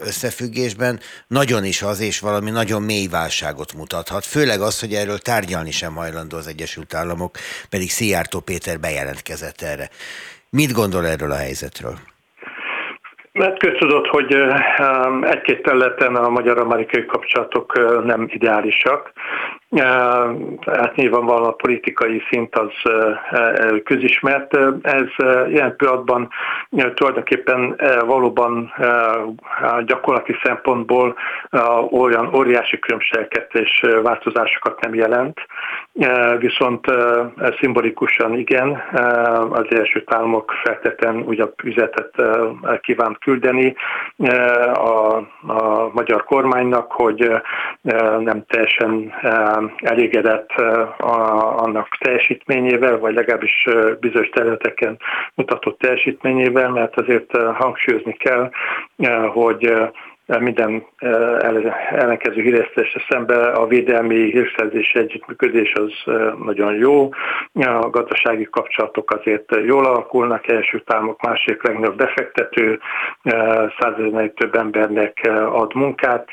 összefüggésben 0.00 1.00
nagyon 1.26 1.64
is 1.64 1.82
az, 1.82 2.00
és 2.00 2.18
valami 2.18 2.50
nagyon 2.50 2.82
mély 2.82 3.06
válságot 3.06 3.72
mutathat. 3.72 4.24
Főleg 4.24 4.60
az, 4.60 4.80
hogy 4.80 4.94
erről 4.94 5.18
tárgyalni 5.18 5.70
sem 5.70 5.94
hajlandó 5.94 6.36
az 6.36 6.46
Egyesült 6.46 6.94
Államok, 6.94 7.38
pedig 7.68 7.90
Szijjártó 7.90 8.40
Péter 8.40 8.80
bejelentkezett 8.80 9.62
erre. 9.62 9.90
Mit 10.50 10.72
gondol 10.72 11.06
erről 11.06 11.32
a 11.32 11.36
helyzetről? 11.36 11.98
Mert 13.32 13.58
köztudott, 13.58 14.06
hogy 14.06 14.34
egy-két 15.20 15.62
területen 15.62 16.16
a 16.16 16.28
magyar-amerikai 16.28 17.06
kapcsolatok 17.06 17.72
nem 18.04 18.26
ideálisak. 18.28 19.12
Hát 19.76 20.94
nyilvánvalóan 20.94 21.48
a 21.48 21.52
politikai 21.52 22.22
szint 22.30 22.56
az 22.56 22.72
közismert. 23.84 24.56
Ez 24.82 25.06
ilyen 25.48 25.76
pillanatban 25.76 26.28
tulajdonképpen 26.94 27.80
valóban 28.06 28.72
gyakorlati 29.86 30.36
szempontból 30.42 31.14
olyan 31.90 32.34
óriási 32.34 32.78
különbségeket 32.78 33.54
és 33.54 33.86
változásokat 34.02 34.80
nem 34.80 34.94
jelent, 34.94 35.40
viszont 36.38 36.86
szimbolikusan 37.60 38.34
igen, 38.34 38.82
az 39.50 39.66
első 39.70 40.02
Államok 40.06 40.52
feltétlen 40.64 41.16
ugyan 41.16 41.54
üzetet 41.64 42.10
kívánt 42.80 43.18
küldeni 43.18 43.74
a, 44.74 45.16
a 45.52 45.90
magyar 45.92 46.24
kormánynak, 46.24 46.92
hogy 46.92 47.32
nem 48.18 48.44
teljesen 48.46 49.12
elégedett 49.76 50.50
annak 51.56 51.96
teljesítményével, 51.98 52.98
vagy 52.98 53.14
legalábbis 53.14 53.66
bizonyos 54.00 54.28
területeken 54.28 54.98
mutatott 55.34 55.78
teljesítményével, 55.78 56.70
mert 56.70 57.00
azért 57.00 57.36
hangsúlyozni 57.36 58.12
kell, 58.12 58.50
hogy 59.32 59.72
minden 60.26 60.86
ellenkező 61.90 62.42
híresztésre 62.42 63.02
szemben 63.08 63.54
a 63.54 63.66
védelmi 63.66 64.30
hírszerzési 64.30 64.98
együttműködés 64.98 65.72
az 65.72 66.14
nagyon 66.44 66.74
jó. 66.74 67.08
A 67.54 67.90
gazdasági 67.90 68.48
kapcsolatok 68.50 69.10
azért 69.10 69.56
jól 69.64 69.84
alakulnak, 69.84 70.48
első 70.48 70.82
támok, 70.86 71.22
másik 71.22 71.62
legnagyobb 71.62 71.96
befektető, 71.96 72.80
százezer 73.78 74.30
több 74.36 74.54
embernek 74.54 75.30
ad 75.52 75.74
munkát. 75.74 76.28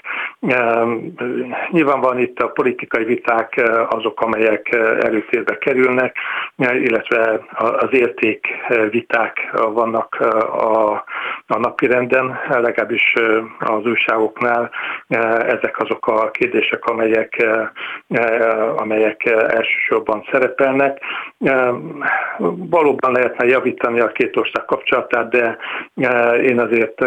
Nyilván 1.71 2.01
van 2.01 2.19
itt 2.19 2.39
a 2.39 2.47
politikai 2.47 3.03
viták 3.03 3.61
azok, 3.89 4.21
amelyek 4.21 4.75
előtérbe 5.01 5.57
kerülnek, 5.57 6.15
illetve 6.57 7.41
az 7.55 7.89
értékviták 7.91 9.49
vannak 9.73 10.15
a, 10.51 10.91
a 11.47 11.57
napirenden, 11.57 12.39
legalábbis 12.49 13.13
az 13.79 13.85
újságoknál 13.85 14.69
ezek 15.47 15.79
azok 15.79 16.07
a 16.07 16.31
kérdések, 16.31 16.85
amelyek, 16.85 17.45
amelyek 18.75 19.25
elsősorban 19.25 20.27
szerepelnek. 20.31 21.01
Valóban 22.69 23.11
lehetne 23.11 23.45
javítani 23.45 23.99
a 23.99 24.11
két 24.11 24.37
ország 24.37 24.65
kapcsolatát, 24.65 25.29
de 25.29 25.57
én 26.41 26.59
azért 26.59 27.05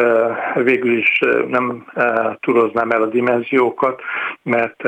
végül 0.55 0.93
is 0.93 1.21
nem 1.49 1.85
turoznám 2.41 2.91
el 2.91 3.03
a 3.03 3.07
dimenziókat, 3.07 4.03
mert 4.43 4.83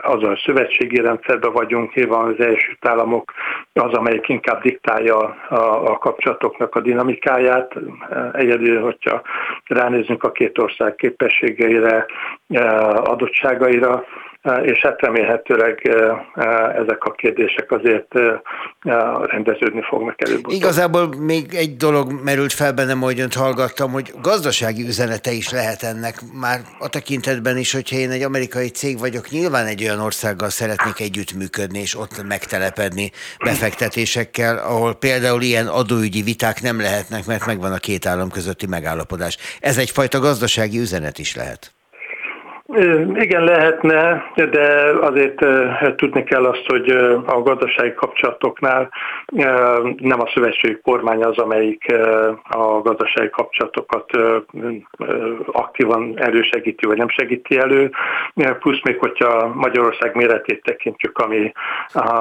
az 0.00 0.22
a 0.22 0.40
szövetségi 0.44 1.00
rendszerben 1.00 1.52
vagyunk, 1.52 1.94
nyilván 1.94 2.24
az 2.24 2.40
első 2.40 2.76
Államok 2.92 3.32
az, 3.72 3.92
amelyik 3.92 4.28
inkább 4.28 4.62
diktálja 4.62 5.18
a 5.84 5.98
kapcsolatoknak 5.98 6.74
a 6.74 6.80
dinamikáját. 6.80 7.74
Egyedül, 8.32 8.80
hogyha 8.80 9.22
ránézünk 9.66 10.24
a 10.24 10.32
két 10.32 10.58
ország 10.58 10.91
képességeire, 10.96 12.06
adottságaira, 12.94 14.04
és 14.62 14.78
hát 14.80 15.00
remélhetőleg 15.00 15.88
ezek 16.74 17.04
a 17.04 17.10
kérdések 17.10 17.70
azért 17.70 18.14
rendeződni 19.22 19.82
fognak 19.82 20.28
előbb. 20.28 20.40
Igazából 20.48 21.08
még 21.18 21.54
egy 21.54 21.76
dolog 21.76 22.12
merült 22.24 22.52
fel 22.52 22.72
bennem, 22.72 23.00
hogy 23.00 23.20
önt 23.20 23.34
hallgattam, 23.34 23.92
hogy 23.92 24.12
gazdasági 24.22 24.82
üzenete 24.82 25.32
is 25.32 25.50
lehet 25.50 25.82
ennek, 25.82 26.14
már 26.40 26.60
a 26.78 26.88
tekintetben 26.88 27.56
is, 27.56 27.72
hogyha 27.72 27.96
én 27.96 28.10
egy 28.10 28.22
amerikai 28.22 28.68
cég 28.68 28.98
vagyok, 28.98 29.30
nyilván 29.30 29.66
egy 29.66 29.82
olyan 29.82 30.00
országgal 30.00 30.48
szeretnék 30.48 31.00
együttműködni, 31.00 31.78
és 31.78 31.98
ott 31.98 32.22
megtelepedni 32.28 33.10
befektetésekkel, 33.44 34.58
ahol 34.58 34.94
például 34.94 35.42
ilyen 35.42 35.66
adóügyi 35.66 36.22
viták 36.22 36.62
nem 36.62 36.80
lehetnek, 36.80 37.26
mert 37.26 37.46
megvan 37.46 37.72
a 37.72 37.78
két 37.78 38.06
állam 38.06 38.30
közötti 38.30 38.66
megállapodás. 38.66 39.36
Ez 39.60 39.78
egyfajta 39.78 40.18
gazdasági 40.18 40.78
üzenet 40.78 41.18
is 41.18 41.36
lehet. 41.36 41.74
Igen, 43.14 43.44
lehetne, 43.44 44.24
de 44.34 44.92
azért 45.00 45.44
tudni 45.96 46.24
kell 46.24 46.44
azt, 46.44 46.66
hogy 46.66 46.90
a 47.26 47.42
gazdasági 47.42 47.94
kapcsolatoknál 47.94 48.88
nem 49.96 50.20
a 50.20 50.30
szövetségi 50.34 50.78
kormány 50.82 51.24
az, 51.24 51.38
amelyik 51.38 51.94
a 52.42 52.80
gazdasági 52.82 53.30
kapcsolatokat 53.30 54.10
aktívan 55.46 56.12
elősegíti, 56.16 56.86
vagy 56.86 56.96
nem 56.96 57.08
segíti 57.08 57.58
elő. 57.58 57.90
Plusz 58.58 58.82
még, 58.84 58.98
hogyha 58.98 59.52
Magyarország 59.54 60.14
méretét 60.14 60.62
tekintjük, 60.62 61.18
ami 61.18 61.52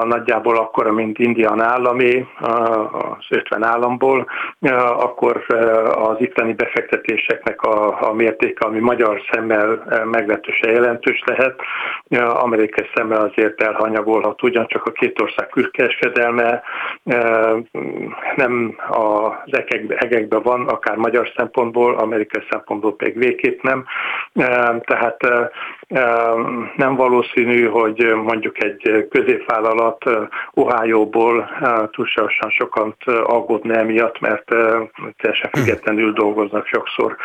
nagyjából 0.03 0.57
akkora, 0.57 0.91
mint 0.91 1.19
Indian 1.19 1.61
állami, 1.61 2.27
az 2.91 3.25
50 3.29 3.63
államból, 3.63 4.25
akkor 4.97 5.45
az 5.95 6.15
itteni 6.19 6.53
befektetéseknek 6.53 7.61
a, 7.61 8.13
mértéke, 8.13 8.65
ami 8.65 8.79
magyar 8.79 9.21
szemmel 9.31 9.83
meg 10.11 10.25
meglehetősen 10.41 10.71
jelentős 10.71 11.23
lehet. 11.25 11.61
Amerikai 12.35 12.89
szemmel 12.93 13.21
azért 13.21 13.61
elhanyagolhat, 13.61 14.43
ugyancsak 14.43 14.85
a 14.85 14.91
két 14.91 15.21
ország 15.21 15.47
külkereskedelme 15.47 16.61
nem 18.35 18.75
az 18.87 19.63
egekben 19.97 20.41
van, 20.41 20.67
akár 20.67 20.95
magyar 20.95 21.31
szempontból, 21.35 21.97
amerikai 21.97 22.43
szempontból 22.49 22.95
pedig 22.95 23.17
végképp 23.17 23.61
nem. 23.61 23.85
Tehát 24.79 25.17
Nem 26.75 26.95
valószínű, 26.95 27.67
hogy 27.67 28.13
mondjuk 28.23 28.63
egy 28.63 29.07
középvállalat 29.09 30.03
Ohio-ból 30.53 31.49
túlságosan 31.91 32.49
sokan 32.49 32.95
aggódni 33.23 33.77
emiatt, 33.77 34.19
mert 34.19 34.45
teljesen 35.17 35.49
függetlenül 35.51 36.13
dolgoznak 36.13 36.65
sokszor 36.65 37.15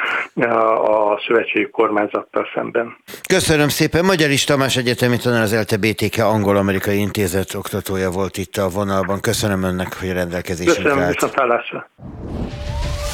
a 0.85 1.21
szövetségi 1.27 1.71
kormányzattal 1.71 2.49
szemben. 2.55 2.97
Köszönöm 3.29 3.69
szépen. 3.69 4.05
Magyar 4.05 4.31
is 4.31 4.45
Tamás 4.45 4.77
Egyetemi 4.77 5.17
tanár, 5.17 5.43
az 5.43 5.55
LTBTK 5.61 6.19
Angol-Amerikai 6.19 6.99
Intézet 6.99 7.55
oktatója 7.55 8.11
volt 8.11 8.37
itt 8.37 8.57
a 8.57 8.69
vonalban. 8.69 9.21
Köszönöm 9.21 9.63
önnek, 9.63 9.99
hogy 10.01 10.13
rendelkezésünkre 10.13 10.83
Köszönöm, 10.83 11.05
állt. 11.05 11.15
viszontlátásra. 11.15 11.89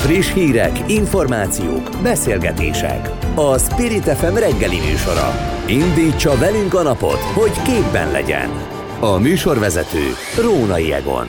Friss 0.03 0.33
hírek, 0.33 0.91
információk, 0.91 1.91
beszélgetések. 2.03 3.11
A 3.35 3.59
Spirit 3.59 4.03
FM 4.03 4.35
reggeli 4.35 4.77
műsora. 4.91 5.35
Indítsa 5.67 6.39
velünk 6.39 6.75
a 6.75 6.83
napot, 6.83 7.19
hogy 7.19 7.63
képben 7.63 8.11
legyen. 8.11 8.51
A 9.01 9.19
műsorvezető 9.19 10.03
Rónai 10.43 10.93
Egon. 10.93 11.27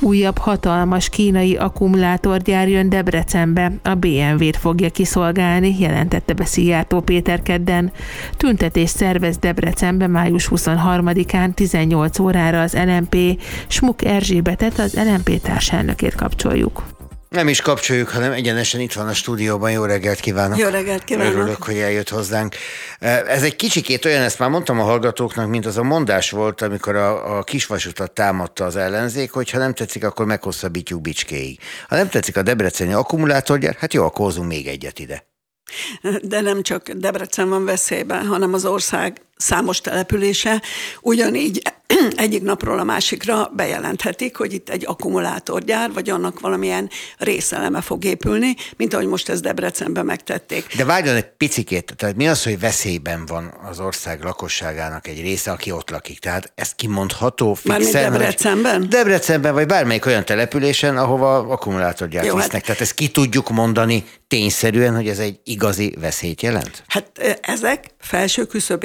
Újabb 0.00 0.38
hatalmas 0.38 1.08
kínai 1.08 1.56
akkumulátorgyár 1.56 2.68
jön 2.68 2.88
Debrecenbe, 2.88 3.72
a 3.82 3.94
BMW-t 3.94 4.56
fogja 4.56 4.90
kiszolgálni, 4.90 5.76
jelentette 5.78 6.32
be 6.32 6.44
Szijjártó 6.44 7.00
Péter 7.00 7.42
kedden. 7.42 7.92
Tüntetés 8.36 8.90
szervez 8.90 9.36
Debrecenbe 9.36 10.06
május 10.06 10.48
23-án 10.50 11.54
18 11.54 12.18
órára 12.18 12.60
az 12.60 12.76
LMP, 12.86 13.16
Smuk 13.66 14.04
Erzsébetet 14.04 14.78
az 14.78 14.94
LMP 14.94 15.40
társelnökét 15.40 16.14
kapcsoljuk. 16.14 16.82
Nem 17.30 17.48
is 17.48 17.60
kapcsoljuk, 17.60 18.08
hanem 18.08 18.32
egyenesen 18.32 18.80
itt 18.80 18.92
van 18.92 19.08
a 19.08 19.14
stúdióban. 19.14 19.70
Jó 19.70 19.84
reggelt 19.84 20.20
kívánok! 20.20 20.58
Jó 20.58 20.68
reggelt 20.68 21.04
kívánok! 21.04 21.32
Örülök, 21.32 21.62
hogy 21.62 21.78
eljött 21.78 22.08
hozzánk. 22.08 22.54
Ez 22.98 23.42
egy 23.42 23.56
kicsikét 23.56 24.04
olyan, 24.04 24.22
ezt 24.22 24.38
már 24.38 24.48
mondtam 24.48 24.80
a 24.80 24.82
hallgatóknak, 24.82 25.48
mint 25.48 25.66
az 25.66 25.76
a 25.76 25.82
mondás 25.82 26.30
volt, 26.30 26.62
amikor 26.62 26.96
a, 26.96 27.38
a 27.38 27.42
kisvasutat 27.42 28.12
támadta 28.12 28.64
az 28.64 28.76
ellenzék, 28.76 29.30
hogy 29.30 29.50
ha 29.50 29.58
nem 29.58 29.74
tetszik, 29.74 30.04
akkor 30.04 30.26
meghosszabbítjuk 30.26 31.00
Bicskéig. 31.00 31.58
Ha 31.88 31.96
nem 31.96 32.08
tetszik 32.08 32.36
a 32.36 32.42
debreceni 32.42 32.92
akkumulátorgyár, 32.92 33.76
hát 33.78 33.94
jó, 33.94 34.04
akkor 34.04 34.24
hozunk 34.24 34.48
még 34.48 34.66
egyet 34.66 34.98
ide. 34.98 35.24
De 36.22 36.40
nem 36.40 36.62
csak 36.62 36.90
Debrecen 36.90 37.48
van 37.48 37.64
veszélyben, 37.64 38.26
hanem 38.26 38.54
az 38.54 38.64
ország 38.64 39.20
számos 39.40 39.80
települése. 39.80 40.62
Ugyanígy 41.00 41.62
egyik 42.16 42.42
napról 42.42 42.78
a 42.78 42.84
másikra 42.84 43.50
bejelenthetik, 43.56 44.36
hogy 44.36 44.52
itt 44.52 44.68
egy 44.68 44.84
akkumulátorgyár, 44.86 45.92
vagy 45.92 46.10
annak 46.10 46.40
valamilyen 46.40 46.90
részeleme 47.18 47.80
fog 47.80 48.04
épülni, 48.04 48.54
mint 48.76 48.94
ahogy 48.94 49.06
most 49.06 49.28
ezt 49.28 49.42
Debrecenben 49.42 50.04
megtették. 50.04 50.76
De 50.76 50.84
várjon 50.84 51.14
egy 51.14 51.30
picikét, 51.36 51.94
tehát 51.96 52.16
mi 52.16 52.28
az, 52.28 52.44
hogy 52.44 52.60
veszélyben 52.60 53.26
van 53.26 53.54
az 53.70 53.80
ország 53.80 54.22
lakosságának 54.22 55.06
egy 55.06 55.20
része, 55.20 55.50
aki 55.50 55.70
ott 55.70 55.90
lakik? 55.90 56.18
Tehát 56.18 56.52
ez 56.54 56.74
kimondható 56.74 57.54
fixen? 57.54 58.12
Debrecenben? 58.12 58.88
Debrecenben, 58.88 59.54
vagy 59.54 59.66
bármelyik 59.66 60.06
olyan 60.06 60.24
településen, 60.24 60.96
ahova 60.96 61.36
akkumulátorgyárt 61.36 62.26
Jó, 62.26 62.34
visznek. 62.34 62.52
Hát... 62.52 62.62
Tehát 62.62 62.80
ezt 62.80 62.94
ki 62.94 63.08
tudjuk 63.08 63.48
mondani 63.48 64.04
tényszerűen, 64.28 64.94
hogy 64.94 65.08
ez 65.08 65.18
egy 65.18 65.40
igazi 65.44 65.94
veszélyt 66.00 66.42
jelent? 66.42 66.82
Hát 66.86 67.38
ezek 67.40 67.84
felső 67.98 68.44
küszöb 68.44 68.84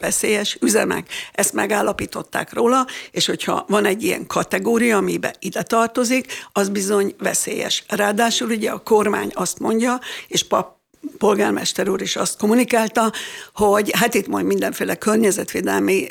veszélyes 0.00 0.56
üzemek. 0.60 1.08
Ezt 1.32 1.52
megállapították 1.52 2.52
róla, 2.52 2.86
és 3.10 3.26
hogyha 3.26 3.64
van 3.68 3.84
egy 3.84 4.02
ilyen 4.02 4.26
kategória, 4.26 4.96
amibe 4.96 5.34
ide 5.38 5.62
tartozik, 5.62 6.32
az 6.52 6.68
bizony 6.68 7.14
veszélyes. 7.18 7.84
Ráadásul 7.88 8.50
ugye 8.50 8.70
a 8.70 8.78
kormány 8.78 9.30
azt 9.34 9.58
mondja, 9.58 10.00
és 10.28 10.46
pap 10.46 10.80
polgármester 11.18 11.88
úr 11.88 12.02
is 12.02 12.16
azt 12.16 12.38
kommunikálta, 12.38 13.12
hogy 13.54 13.90
hát 13.98 14.14
itt 14.14 14.26
majd 14.26 14.44
mindenféle 14.44 14.94
környezetvédelmi 14.94 16.06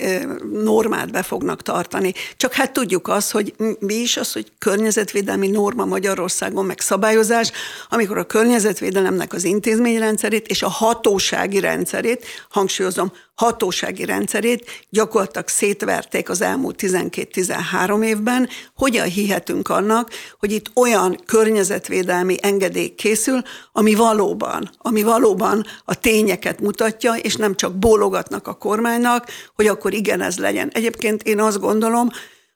normát 0.51 1.11
be 1.11 1.23
fognak 1.23 1.61
tartani. 1.61 2.13
Csak 2.37 2.53
hát 2.53 2.73
tudjuk 2.73 3.07
azt, 3.07 3.31
hogy 3.31 3.53
mi 3.79 3.93
is 3.93 4.17
az, 4.17 4.33
hogy 4.33 4.51
környezetvédelmi 4.57 5.47
norma 5.47 5.85
Magyarországon, 5.85 6.65
meg 6.65 6.79
szabályozás, 6.79 7.51
amikor 7.89 8.17
a 8.17 8.23
környezetvédelemnek 8.25 9.33
az 9.33 9.43
intézményrendszerét 9.43 10.47
és 10.47 10.61
a 10.61 10.69
hatósági 10.69 11.59
rendszerét, 11.59 12.25
hangsúlyozom, 12.49 13.11
hatósági 13.35 14.05
rendszerét 14.05 14.65
gyakorlatilag 14.89 15.47
szétverték 15.47 16.29
az 16.29 16.41
elmúlt 16.41 16.81
12-13 16.81 18.03
évben. 18.05 18.49
Hogyan 18.75 19.07
hihetünk 19.07 19.69
annak, 19.69 20.09
hogy 20.39 20.51
itt 20.51 20.71
olyan 20.75 21.17
környezetvédelmi 21.25 22.37
engedély 22.41 22.95
készül, 22.95 23.41
ami 23.71 23.95
valóban, 23.95 24.69
ami 24.77 25.03
valóban 25.03 25.65
a 25.85 25.99
tényeket 25.99 26.59
mutatja, 26.59 27.13
és 27.13 27.35
nem 27.35 27.55
csak 27.55 27.75
bólogatnak 27.75 28.47
a 28.47 28.53
kormánynak, 28.53 29.27
hogy 29.55 29.67
akkor 29.67 29.93
igen, 29.93 30.21
ez 30.21 30.37
legyen. 30.37 30.69
Egyébként 30.73 31.23
én 31.23 31.39
azt 31.39 31.59
gondolom, 31.59 32.09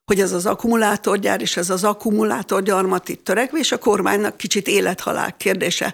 hogy 0.05 0.19
ez 0.19 0.31
az 0.31 0.45
akkumulátorgyár 0.45 1.41
és 1.41 1.57
ez 1.57 1.69
az 1.69 1.83
akkumulátorgyarmat 1.83 3.09
itt 3.09 3.23
törekvés 3.23 3.71
a 3.71 3.77
kormánynak 3.77 4.37
kicsit 4.37 4.67
élethalál 4.67 5.37
kérdése 5.37 5.93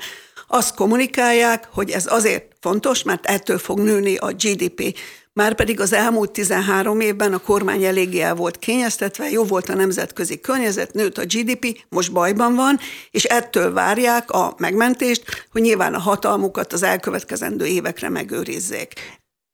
azt 0.51 0.75
kommunikálják, 0.75 1.67
hogy 1.71 1.89
ez 1.89 2.05
azért 2.13 2.45
fontos, 2.59 3.03
mert 3.03 3.25
ettől 3.25 3.57
fog 3.57 3.79
nőni 3.79 4.15
a 4.15 4.27
GDP. 4.27 4.97
Márpedig 5.33 5.79
az 5.79 5.93
elmúlt 5.93 6.31
13 6.31 6.99
évben 6.99 7.33
a 7.33 7.37
kormány 7.37 7.83
eléggé 7.83 8.19
el 8.19 8.35
volt 8.35 8.59
kényeztetve, 8.59 9.29
jó 9.29 9.43
volt 9.43 9.69
a 9.69 9.75
nemzetközi 9.75 10.39
környezet, 10.39 10.93
nőtt 10.93 11.17
a 11.17 11.25
GDP, 11.25 11.85
most 11.89 12.11
bajban 12.11 12.55
van, 12.55 12.79
és 13.11 13.23
ettől 13.23 13.73
várják 13.73 14.31
a 14.31 14.53
megmentést, 14.57 15.47
hogy 15.51 15.61
nyilván 15.61 15.93
a 15.93 15.99
hatalmukat 15.99 16.73
az 16.73 16.83
elkövetkezendő 16.83 17.65
évekre 17.65 18.09
megőrizzék. 18.09 18.93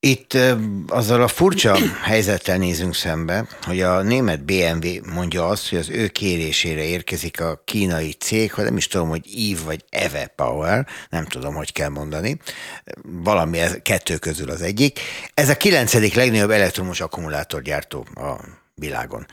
Itt 0.07 0.37
azzal 0.87 1.21
a 1.21 1.27
furcsa 1.27 1.77
helyzettel 2.03 2.57
nézünk 2.57 2.95
szembe, 2.95 3.47
hogy 3.61 3.81
a 3.81 4.01
német 4.01 4.43
BMW 4.45 5.13
mondja 5.13 5.47
azt, 5.47 5.69
hogy 5.69 5.77
az 5.77 5.89
ő 5.89 6.07
kérésére 6.07 6.83
érkezik 6.83 7.41
a 7.41 7.61
kínai 7.65 8.11
cég, 8.11 8.53
hogy 8.53 8.63
nem 8.63 8.77
is 8.77 8.87
tudom, 8.87 9.09
hogy 9.09 9.25
Eve 9.51 9.63
vagy 9.65 9.83
Eve 9.89 10.27
Power, 10.35 10.87
nem 11.09 11.25
tudom, 11.25 11.53
hogy 11.53 11.71
kell 11.71 11.89
mondani, 11.89 12.39
valami 13.03 13.59
ez, 13.59 13.77
kettő 13.81 14.17
közül 14.17 14.49
az 14.49 14.61
egyik. 14.61 14.99
Ez 15.33 15.49
a 15.49 15.57
kilencedik 15.57 16.13
legnagyobb 16.13 16.49
elektromos 16.49 16.99
akkumulátorgyártó 16.99 18.05
a 18.15 18.35
világon. 18.75 19.25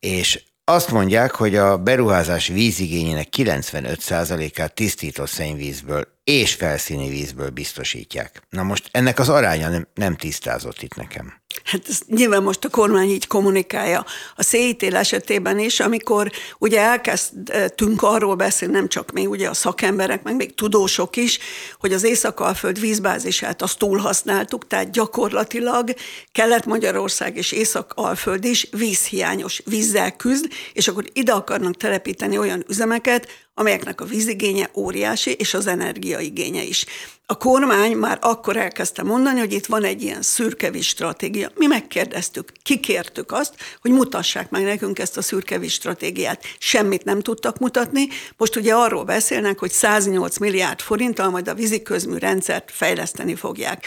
És 0.00 0.42
azt 0.70 0.90
mondják, 0.90 1.34
hogy 1.34 1.56
a 1.56 1.78
beruházás 1.78 2.46
vízigényének 2.46 3.28
95%-át 3.36 4.74
tisztított 4.74 5.28
szennyvízből 5.28 6.08
és 6.24 6.54
felszíni 6.54 7.08
vízből 7.08 7.50
biztosítják. 7.50 8.42
Na 8.50 8.62
most 8.62 8.88
ennek 8.90 9.18
az 9.18 9.28
aránya 9.28 9.68
nem, 9.68 9.88
nem 9.94 10.16
tisztázott 10.16 10.82
itt 10.82 10.94
nekem. 10.94 11.32
Hát 11.64 11.88
ez 11.88 11.98
nyilván 12.06 12.42
most 12.42 12.64
a 12.64 12.68
kormány 12.68 13.08
így 13.08 13.26
kommunikálja. 13.26 14.04
A 14.36 14.42
széítél 14.42 14.96
esetében 14.96 15.58
is, 15.58 15.80
amikor 15.80 16.30
ugye 16.58 16.80
elkezdtünk 16.80 18.02
arról 18.02 18.34
beszélni, 18.34 18.74
nem 18.74 18.88
csak 18.88 19.12
mi, 19.12 19.26
ugye 19.26 19.48
a 19.48 19.54
szakemberek, 19.54 20.22
meg 20.22 20.36
még 20.36 20.54
tudósok 20.54 21.16
is, 21.16 21.38
hogy 21.78 21.92
az 21.92 22.04
Észak-Alföld 22.04 22.80
vízbázisát 22.80 23.62
azt 23.62 23.78
túlhasználtuk, 23.78 24.66
tehát 24.66 24.90
gyakorlatilag 24.90 25.94
Kelet-Magyarország 26.32 27.36
és 27.36 27.52
Észak-Alföld 27.52 28.44
is 28.44 28.68
vízhiányos 28.70 29.62
vízzel 29.64 30.16
küzd, 30.16 30.48
és 30.72 30.88
akkor 30.88 31.04
ide 31.12 31.32
akarnak 31.32 31.76
telepíteni 31.76 32.38
olyan 32.38 32.64
üzemeket, 32.68 33.28
amelyeknek 33.60 34.00
a 34.00 34.04
vízigénye 34.04 34.70
óriási, 34.74 35.32
és 35.32 35.54
az 35.54 35.66
energiaigénye 35.66 36.62
is. 36.62 36.86
A 37.26 37.36
kormány 37.36 37.96
már 37.96 38.18
akkor 38.20 38.56
elkezdte 38.56 39.02
mondani, 39.02 39.38
hogy 39.38 39.52
itt 39.52 39.66
van 39.66 39.84
egy 39.84 40.02
ilyen 40.02 40.22
szürkevíz 40.22 40.84
stratégia. 40.84 41.50
Mi 41.54 41.66
megkérdeztük, 41.66 42.52
kikértük 42.62 43.32
azt, 43.32 43.54
hogy 43.80 43.90
mutassák 43.90 44.50
meg 44.50 44.62
nekünk 44.62 44.98
ezt 44.98 45.16
a 45.16 45.22
szürkevíz 45.22 45.72
stratégiát. 45.72 46.42
Semmit 46.58 47.04
nem 47.04 47.20
tudtak 47.20 47.58
mutatni. 47.58 48.08
Most 48.36 48.56
ugye 48.56 48.74
arról 48.74 49.04
beszélnek, 49.04 49.58
hogy 49.58 49.70
108 49.70 50.38
milliárd 50.38 50.80
forinttal 50.80 51.30
majd 51.30 51.48
a 51.48 51.54
víziközmű 51.54 52.16
rendszert 52.16 52.70
fejleszteni 52.72 53.34
fogják. 53.34 53.86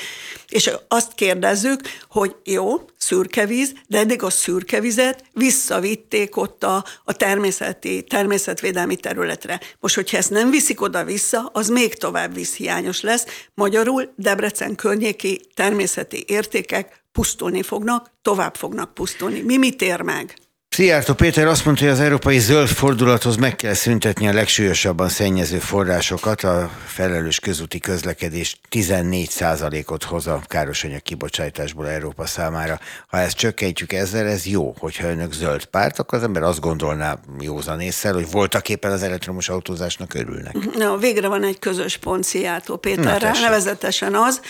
És 0.50 0.70
azt 0.88 1.14
kérdezzük, 1.16 1.82
hogy 2.10 2.36
jó, 2.44 2.82
szürkevíz, 2.98 3.74
de 3.88 3.98
eddig 3.98 4.24
a 4.24 4.30
szürkevizet 4.30 5.24
visszavitték 5.34 6.38
ott 6.38 6.64
a, 6.64 6.86
a 7.04 7.14
természeti, 7.14 8.04
természetvédelmi 8.04 8.96
területre. 8.96 9.60
Most, 9.80 9.96
hogyha 9.96 10.18
ezt 10.18 10.30
nem 10.30 10.50
viszik 10.50 10.82
oda-vissza, 10.82 11.50
az 11.54 11.68
még 11.68 11.96
tovább 11.96 12.34
vízhiányos 12.34 13.02
lesz. 13.02 13.26
Magyarul 13.54 14.14
Debrecen 14.16 14.76
környéki 14.76 15.42
természeti 15.54 16.24
értékek 16.28 17.04
pusztulni 17.12 17.62
fognak, 17.62 18.12
tovább 18.22 18.56
fognak 18.56 18.94
pusztulni. 18.94 19.42
Mi 19.42 19.58
mit 19.58 19.82
ér 19.82 20.02
meg? 20.02 20.43
Szijjártó 20.74 21.14
Péter 21.14 21.48
azt 21.48 21.66
mondta, 21.66 21.84
hogy 21.84 21.94
az 21.94 22.00
európai 22.00 22.40
zöld 22.40 22.68
fordulathoz 22.68 23.36
meg 23.36 23.56
kell 23.56 23.74
szüntetni 23.74 24.28
a 24.28 24.34
legsúlyosabban 24.34 25.10
szennyező 25.10 25.58
forrásokat, 25.58 26.44
a 26.44 26.70
felelős 26.86 27.40
közúti 27.40 27.80
közlekedés 27.80 28.60
14%-ot 28.72 30.04
hoz 30.04 30.28
a 30.28 30.42
károsanyag 30.48 31.02
kibocsátásból 31.02 31.90
Európa 31.90 32.26
számára. 32.26 32.80
Ha 33.08 33.18
ezt 33.18 33.38
csökkentjük 33.38 33.94
ezzel, 33.94 34.28
ez 34.28 34.46
jó. 34.46 34.74
Hogyha 34.80 35.08
önök 35.08 35.34
zöld 35.34 35.66
párt, 35.66 36.00
akkor 36.00 36.18
az 36.18 36.24
ember 36.24 36.44
azt 36.44 36.60
gondolná 36.60 37.20
józan 37.40 37.80
észre, 37.80 38.12
hogy 38.12 38.32
voltak 38.32 38.70
éppen 38.70 38.92
az 38.92 39.04
elektromos 39.04 39.50
autózásnak 39.50 40.14
örülnek. 40.14 40.56
Na, 40.76 40.98
végre 40.98 41.28
van 41.28 41.44
egy 41.44 41.60
közös 41.60 41.98
pont 41.98 42.24
Szijjártó 42.24 42.78
Péterrel, 42.78 43.40
nevezetesen 43.42 44.16
az, 44.16 44.42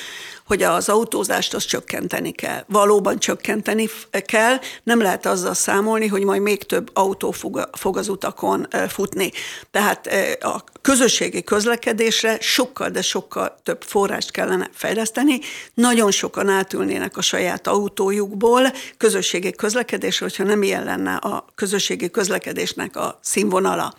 hogy 0.46 0.64
az 0.64 0.90
autózást 0.90 1.54
azt 1.54 1.68
csökkenteni 1.68 2.32
kell. 2.32 2.64
Valóban 2.68 3.20
csökkenteni 3.20 3.90
kell, 4.26 4.58
nem 4.84 5.02
lehet 5.02 5.26
azzal 5.26 5.54
számolni, 5.54 6.08
hogy 6.08 6.24
majd 6.24 6.42
még 6.42 6.64
több 6.64 6.90
autó 6.94 7.32
fog, 7.72 7.98
az 7.98 8.10
utakon 8.10 8.68
futni. 8.88 9.32
Tehát 9.72 10.10
a 10.40 10.64
közösségi 10.82 11.44
közlekedésre 11.44 12.38
sokkal, 12.42 12.90
de 12.90 13.02
sokkal 13.02 13.60
több 13.64 13.82
forrást 13.82 14.32
kellene 14.32 14.70
fejleszteni. 14.74 15.40
Nagyon 15.74 16.12
sokan 16.12 16.50
átülnének 16.50 17.18
a 17.18 17.22
saját 17.22 17.68
autójukból 17.68 18.74
közösségi 18.98 19.52
közlekedésre, 19.52 20.26
hogyha 20.26 20.44
nem 20.44 20.64
ilyen 20.64 20.84
lenne 20.84 21.16
a 21.16 21.46
közösségi 21.56 22.10
közlekedésnek 22.10 22.96
a 22.96 23.20
színvonala. 23.22 23.94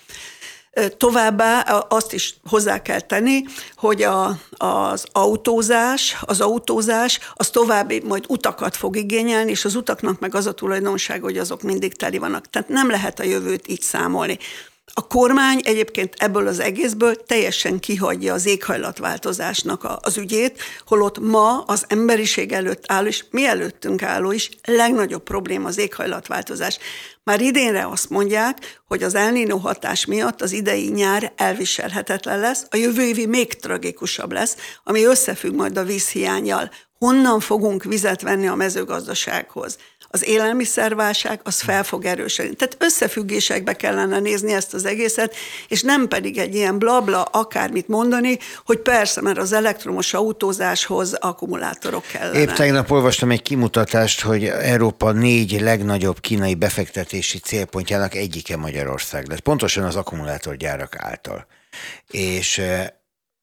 Továbbá 0.96 1.60
azt 1.88 2.12
is 2.12 2.34
hozzá 2.48 2.82
kell 2.82 3.00
tenni, 3.00 3.42
hogy 3.76 4.02
a, 4.02 4.38
az 4.56 5.04
autózás, 5.12 6.16
az 6.20 6.40
autózás 6.40 7.18
az 7.34 7.50
további 7.50 8.02
majd 8.04 8.24
utakat 8.28 8.76
fog 8.76 8.96
igényelni, 8.96 9.50
és 9.50 9.64
az 9.64 9.74
utaknak 9.74 10.20
meg 10.20 10.34
az 10.34 10.46
a 10.46 10.52
tulajdonság, 10.52 11.22
hogy 11.22 11.38
azok 11.38 11.62
mindig 11.62 11.94
teli 11.94 12.18
vannak. 12.18 12.50
Tehát 12.50 12.68
nem 12.68 12.90
lehet 12.90 13.20
a 13.20 13.24
jövőt 13.24 13.68
így 13.68 13.82
számolni. 13.82 14.38
A 14.92 15.06
kormány 15.06 15.60
egyébként 15.64 16.14
ebből 16.18 16.46
az 16.46 16.58
egészből 16.58 17.16
teljesen 17.16 17.80
kihagyja 17.80 18.34
az 18.34 18.46
éghajlatváltozásnak 18.46 19.98
az 20.00 20.16
ügyét, 20.16 20.60
holott 20.86 21.18
ma 21.18 21.60
az 21.60 21.84
emberiség 21.88 22.52
előtt 22.52 22.84
álló, 22.86 23.06
és 23.06 23.24
mi 23.30 23.46
előttünk 23.46 24.02
álló 24.02 24.32
is 24.32 24.50
legnagyobb 24.64 25.22
probléma 25.22 25.68
az 25.68 25.78
éghajlatváltozás. 25.78 26.78
Már 27.22 27.40
idénre 27.40 27.86
azt 27.86 28.10
mondják, 28.10 28.82
hogy 28.86 29.02
az 29.02 29.14
elnino 29.14 29.56
hatás 29.56 30.04
miatt 30.04 30.42
az 30.42 30.52
idei 30.52 30.88
nyár 30.88 31.32
elviselhetetlen 31.36 32.38
lesz, 32.38 32.66
a 32.70 32.76
jövő 32.76 33.02
évi 33.02 33.26
még 33.26 33.54
tragikusabb 33.54 34.32
lesz, 34.32 34.56
ami 34.84 35.04
összefügg 35.04 35.54
majd 35.54 35.78
a 35.78 35.84
vízhiányjal. 35.84 36.70
Honnan 36.98 37.40
fogunk 37.40 37.84
vizet 37.84 38.22
venni 38.22 38.46
a 38.46 38.54
mezőgazdasághoz? 38.54 39.78
Az 40.14 40.26
élelmiszerválság 40.28 41.40
az 41.42 41.60
fel 41.60 41.84
fog 41.84 42.04
erősödni. 42.04 42.54
Tehát 42.54 42.76
összefüggésekbe 42.78 43.72
kellene 43.72 44.18
nézni 44.18 44.52
ezt 44.52 44.74
az 44.74 44.84
egészet, 44.84 45.34
és 45.68 45.82
nem 45.82 46.08
pedig 46.08 46.38
egy 46.38 46.54
ilyen 46.54 46.78
blabla 46.78 47.22
akármit 47.22 47.88
mondani, 47.88 48.38
hogy 48.64 48.78
persze, 48.78 49.20
mert 49.20 49.38
az 49.38 49.52
elektromos 49.52 50.14
autózáshoz 50.14 51.12
akkumulátorok 51.12 52.04
kellene. 52.12 52.38
Épp 52.38 52.48
tegnap 52.48 52.90
olvastam 52.90 53.30
egy 53.30 53.42
kimutatást, 53.42 54.20
hogy 54.20 54.44
Európa 54.44 55.12
négy 55.12 55.60
legnagyobb 55.60 56.20
kínai 56.20 56.54
befektetési 56.54 57.38
célpontjának 57.38 58.14
egyike 58.14 58.56
Magyarország 58.56 59.28
lesz. 59.28 59.38
Pontosan 59.38 59.84
az 59.84 59.96
akkumulátorgyárak 59.96 60.96
által. 60.96 61.46
És 62.10 62.62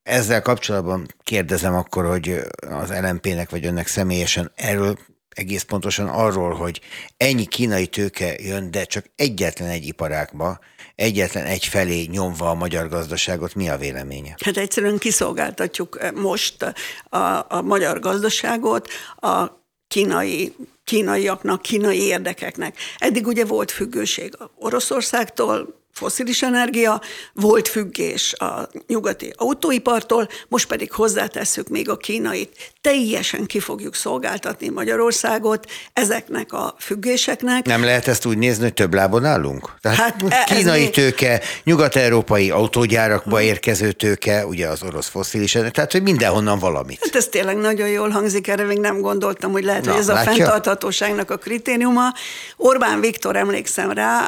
ezzel 0.03 0.41
kapcsolatban 0.41 1.07
kérdezem 1.23 1.73
akkor, 1.75 2.05
hogy 2.05 2.41
az 2.69 2.93
LMP-nek 3.01 3.49
vagy 3.49 3.65
önnek 3.65 3.87
személyesen 3.87 4.51
erről 4.55 4.97
egész 5.35 5.63
pontosan 5.63 6.07
arról, 6.07 6.53
hogy 6.53 6.81
ennyi 7.17 7.45
kínai 7.45 7.87
tőke 7.87 8.35
jön, 8.39 8.71
de 8.71 8.83
csak 8.83 9.05
egyetlen 9.15 9.69
egy 9.69 9.85
iparákba, 9.85 10.59
egyetlen 10.95 11.45
egy 11.45 11.65
felé 11.65 12.03
nyomva 12.03 12.49
a 12.49 12.53
magyar 12.53 12.89
gazdaságot, 12.89 13.55
mi 13.55 13.69
a 13.69 13.77
véleménye? 13.77 14.35
Hát 14.43 14.57
egyszerűen 14.57 14.97
kiszolgáltatjuk 14.97 15.97
eh, 16.01 16.11
most 16.11 16.65
a, 17.09 17.17
a 17.47 17.61
magyar 17.61 17.99
gazdaságot 17.99 18.87
a 19.15 19.59
kínai 19.87 20.55
kínaiaknak, 20.83 21.61
kínai 21.61 22.01
érdekeknek. 22.01 22.77
Eddig 22.97 23.27
ugye 23.27 23.45
volt 23.45 23.71
függőség 23.71 24.37
Oroszországtól, 24.55 25.80
foszilis 25.93 26.41
energia, 26.41 27.01
volt 27.33 27.67
függés 27.67 28.33
a 28.33 28.69
nyugati 28.87 29.33
autóipartól, 29.37 30.27
most 30.47 30.67
pedig 30.67 30.91
hozzátesszük 30.91 31.67
még 31.67 31.89
a 31.89 31.97
kínait. 31.97 32.73
Teljesen 32.81 33.45
ki 33.45 33.59
fogjuk 33.59 33.95
szolgáltatni 33.95 34.69
Magyarországot 34.69 35.65
ezeknek 35.93 36.53
a 36.53 36.75
függéseknek. 36.79 37.65
Nem 37.65 37.83
lehet 37.83 38.07
ezt 38.07 38.25
úgy 38.25 38.37
nézni, 38.37 38.63
hogy 38.63 38.73
több 38.73 38.93
lábon 38.93 39.25
állunk? 39.25 39.69
Tehát 39.81 39.97
hát 39.97 40.43
kínai 40.43 40.79
még... 40.79 40.89
tőke, 40.89 41.41
nyugat-európai 41.63 42.49
autógyárakba 42.49 43.41
érkező 43.41 43.91
tőke, 43.91 44.45
ugye 44.45 44.67
az 44.67 44.83
orosz 44.83 45.07
foszilis 45.07 45.55
energia, 45.55 45.73
tehát 45.73 45.91
hogy 45.91 46.03
mindenhonnan 46.03 46.59
valamit. 46.59 46.99
Hát 47.03 47.15
ez 47.15 47.27
tényleg 47.27 47.57
nagyon 47.57 47.87
jól 47.87 48.09
hangzik, 48.09 48.47
erre 48.47 48.63
még 48.63 48.79
nem 48.79 49.01
gondoltam, 49.01 49.51
hogy 49.51 49.63
lehet, 49.63 49.85
Na, 49.85 49.91
hogy 49.91 49.99
ez 49.99 50.07
látja? 50.07 50.31
a 50.31 50.35
fenntarthatóságnak 50.35 51.31
a 51.31 51.37
kritériuma. 51.37 52.13
Orbán 52.57 52.99
Viktor, 52.99 53.35
emlékszem 53.35 53.91
rá, 53.91 54.19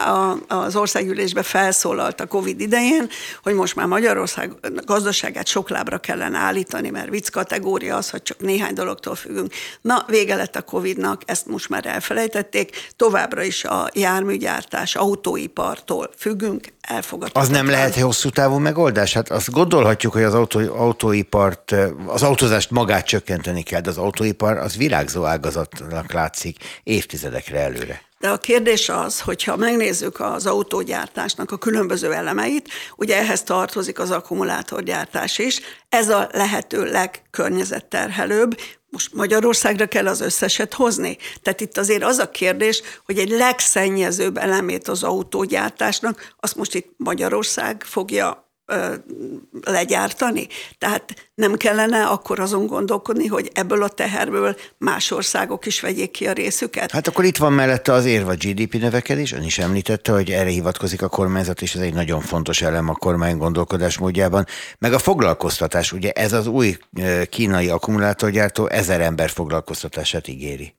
az 0.47 0.75
országgyűlésbe 0.75 1.43
felszólalt 1.53 2.21
a 2.21 2.25
Covid 2.25 2.59
idején, 2.59 3.09
hogy 3.43 3.53
most 3.53 3.75
már 3.75 3.85
Magyarország 3.85 4.53
gazdaságát 4.85 5.47
sok 5.47 5.69
lábra 5.69 5.97
kellene 5.97 6.37
állítani, 6.37 6.89
mert 6.89 7.09
vicc 7.09 7.29
kategória 7.29 7.95
az, 7.95 8.09
hogy 8.09 8.21
csak 8.21 8.39
néhány 8.39 8.73
dologtól 8.73 9.15
függünk. 9.15 9.53
Na, 9.81 10.05
vége 10.07 10.35
lett 10.35 10.55
a 10.55 10.61
Covidnak, 10.61 11.21
ezt 11.25 11.45
most 11.45 11.69
már 11.69 11.85
elfelejtették, 11.85 12.91
továbbra 12.95 13.43
is 13.43 13.63
a 13.63 13.89
járműgyártás, 13.93 14.95
autóipartól 14.95 16.09
függünk, 16.17 16.67
elfogadható. 16.81 17.39
Az 17.39 17.49
nem 17.49 17.69
lehet 17.69 17.95
hosszú 17.95 18.29
távú 18.29 18.57
megoldás? 18.57 19.13
Hát 19.13 19.31
azt 19.31 19.51
gondolhatjuk, 19.51 20.13
hogy 20.13 20.23
az 20.23 20.33
autó, 20.33 20.59
autóipart, 20.59 21.75
az 22.05 22.23
autózást 22.23 22.71
magát 22.71 23.05
csökkenteni 23.05 23.63
kell, 23.63 23.81
de 23.81 23.89
az 23.89 23.97
autóipar 23.97 24.57
az 24.57 24.77
virágzó 24.77 25.23
ágazatnak 25.23 26.11
látszik 26.13 26.57
évtizedekre 26.83 27.59
előre. 27.59 28.01
De 28.23 28.29
a 28.29 28.37
kérdés 28.37 28.89
az, 28.89 29.21
hogyha 29.21 29.55
megnézzük 29.55 30.19
az 30.19 30.45
autógyártásnak 30.45 31.51
a 31.51 31.57
különböző 31.57 32.13
elemeit, 32.13 32.69
ugye 32.95 33.17
ehhez 33.17 33.43
tartozik 33.43 33.99
az 33.99 34.11
akkumulátorgyártás 34.11 35.37
is, 35.37 35.59
ez 35.89 36.09
a 36.09 36.29
lehető 36.31 36.83
legkörnyezetterhelőbb, 36.83 38.59
most 38.89 39.13
Magyarországra 39.13 39.85
kell 39.85 40.07
az 40.07 40.21
összeset 40.21 40.73
hozni? 40.73 41.17
Tehát 41.41 41.61
itt 41.61 41.77
azért 41.77 42.03
az 42.03 42.17
a 42.17 42.29
kérdés, 42.29 42.81
hogy 43.05 43.17
egy 43.17 43.29
legszennyezőbb 43.29 44.37
elemét 44.37 44.87
az 44.87 45.03
autógyártásnak, 45.03 46.33
azt 46.39 46.55
most 46.55 46.75
itt 46.75 46.93
Magyarország 46.97 47.83
fogja 47.85 48.42
legyártani. 49.61 50.47
Tehát 50.77 51.29
nem 51.35 51.53
kellene 51.53 52.05
akkor 52.05 52.39
azon 52.39 52.67
gondolkodni, 52.67 53.27
hogy 53.27 53.51
ebből 53.53 53.83
a 53.83 53.89
teherből 53.89 54.55
más 54.77 55.11
országok 55.11 55.65
is 55.65 55.81
vegyék 55.81 56.11
ki 56.11 56.27
a 56.27 56.31
részüket? 56.31 56.91
Hát 56.91 57.07
akkor 57.07 57.23
itt 57.23 57.37
van 57.37 57.53
mellette 57.53 57.91
az 57.91 58.05
érve 58.05 58.31
a 58.31 58.35
GDP 58.35 58.73
növekedés, 58.73 59.31
ön 59.31 59.43
is 59.43 59.57
említette, 59.57 60.11
hogy 60.11 60.31
erre 60.31 60.49
hivatkozik 60.49 61.01
a 61.01 61.07
kormányzat, 61.07 61.61
és 61.61 61.75
ez 61.75 61.81
egy 61.81 61.93
nagyon 61.93 62.21
fontos 62.21 62.61
elem 62.61 62.89
a 62.89 62.95
kormány 62.95 63.37
gondolkodás 63.37 63.97
módjában. 63.97 64.45
Meg 64.77 64.93
a 64.93 64.99
foglalkoztatás, 64.99 65.91
ugye 65.91 66.11
ez 66.11 66.33
az 66.33 66.47
új 66.47 66.77
kínai 67.29 67.69
akkumulátorgyártó 67.69 68.67
ezer 68.67 69.01
ember 69.01 69.29
foglalkoztatását 69.29 70.27
ígéri. 70.27 70.75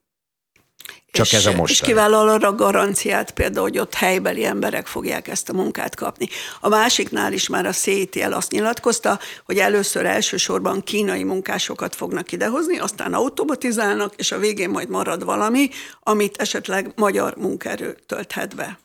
Csak 1.15 1.27
és, 1.27 1.33
ez 1.33 1.47
a 1.47 1.53
most. 1.53 1.73
És 1.73 1.81
kivállal 1.81 2.29
arra 2.29 2.55
garanciát 2.55 3.31
például, 3.31 3.69
hogy 3.69 3.79
ott 3.79 3.95
helybeli 3.95 4.45
emberek 4.45 4.87
fogják 4.87 5.29
ezt 5.29 5.49
a 5.49 5.53
munkát 5.53 5.95
kapni. 5.95 6.29
A 6.61 6.69
másiknál 6.69 7.33
is 7.33 7.49
már 7.49 7.67
a 7.67 7.73
CITL 7.73 8.33
azt 8.33 8.51
nyilatkozta, 8.51 9.19
hogy 9.45 9.59
először 9.59 10.07
elsősorban 10.07 10.83
kínai 10.83 11.25
munkásokat 11.25 11.95
fognak 11.95 12.33
idehozni, 12.33 12.79
aztán 12.79 13.15
automatizálnak, 13.15 14.15
és 14.17 14.33
a 14.33 14.39
végén 14.39 14.71
majd 14.71 14.89
marad 14.89 15.25
valami, 15.25 15.69
amit 16.01 16.37
esetleg 16.37 16.93
magyar 16.97 17.37
munkaerő 17.37 17.97
tölthet 18.07 18.57
be. 18.57 18.79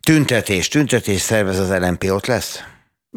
Tüntetés, 0.00 0.68
tüntetés 0.68 1.20
szervez 1.20 1.58
az 1.58 1.70
LMP, 1.70 2.04
ott 2.10 2.26
lesz? 2.26 2.62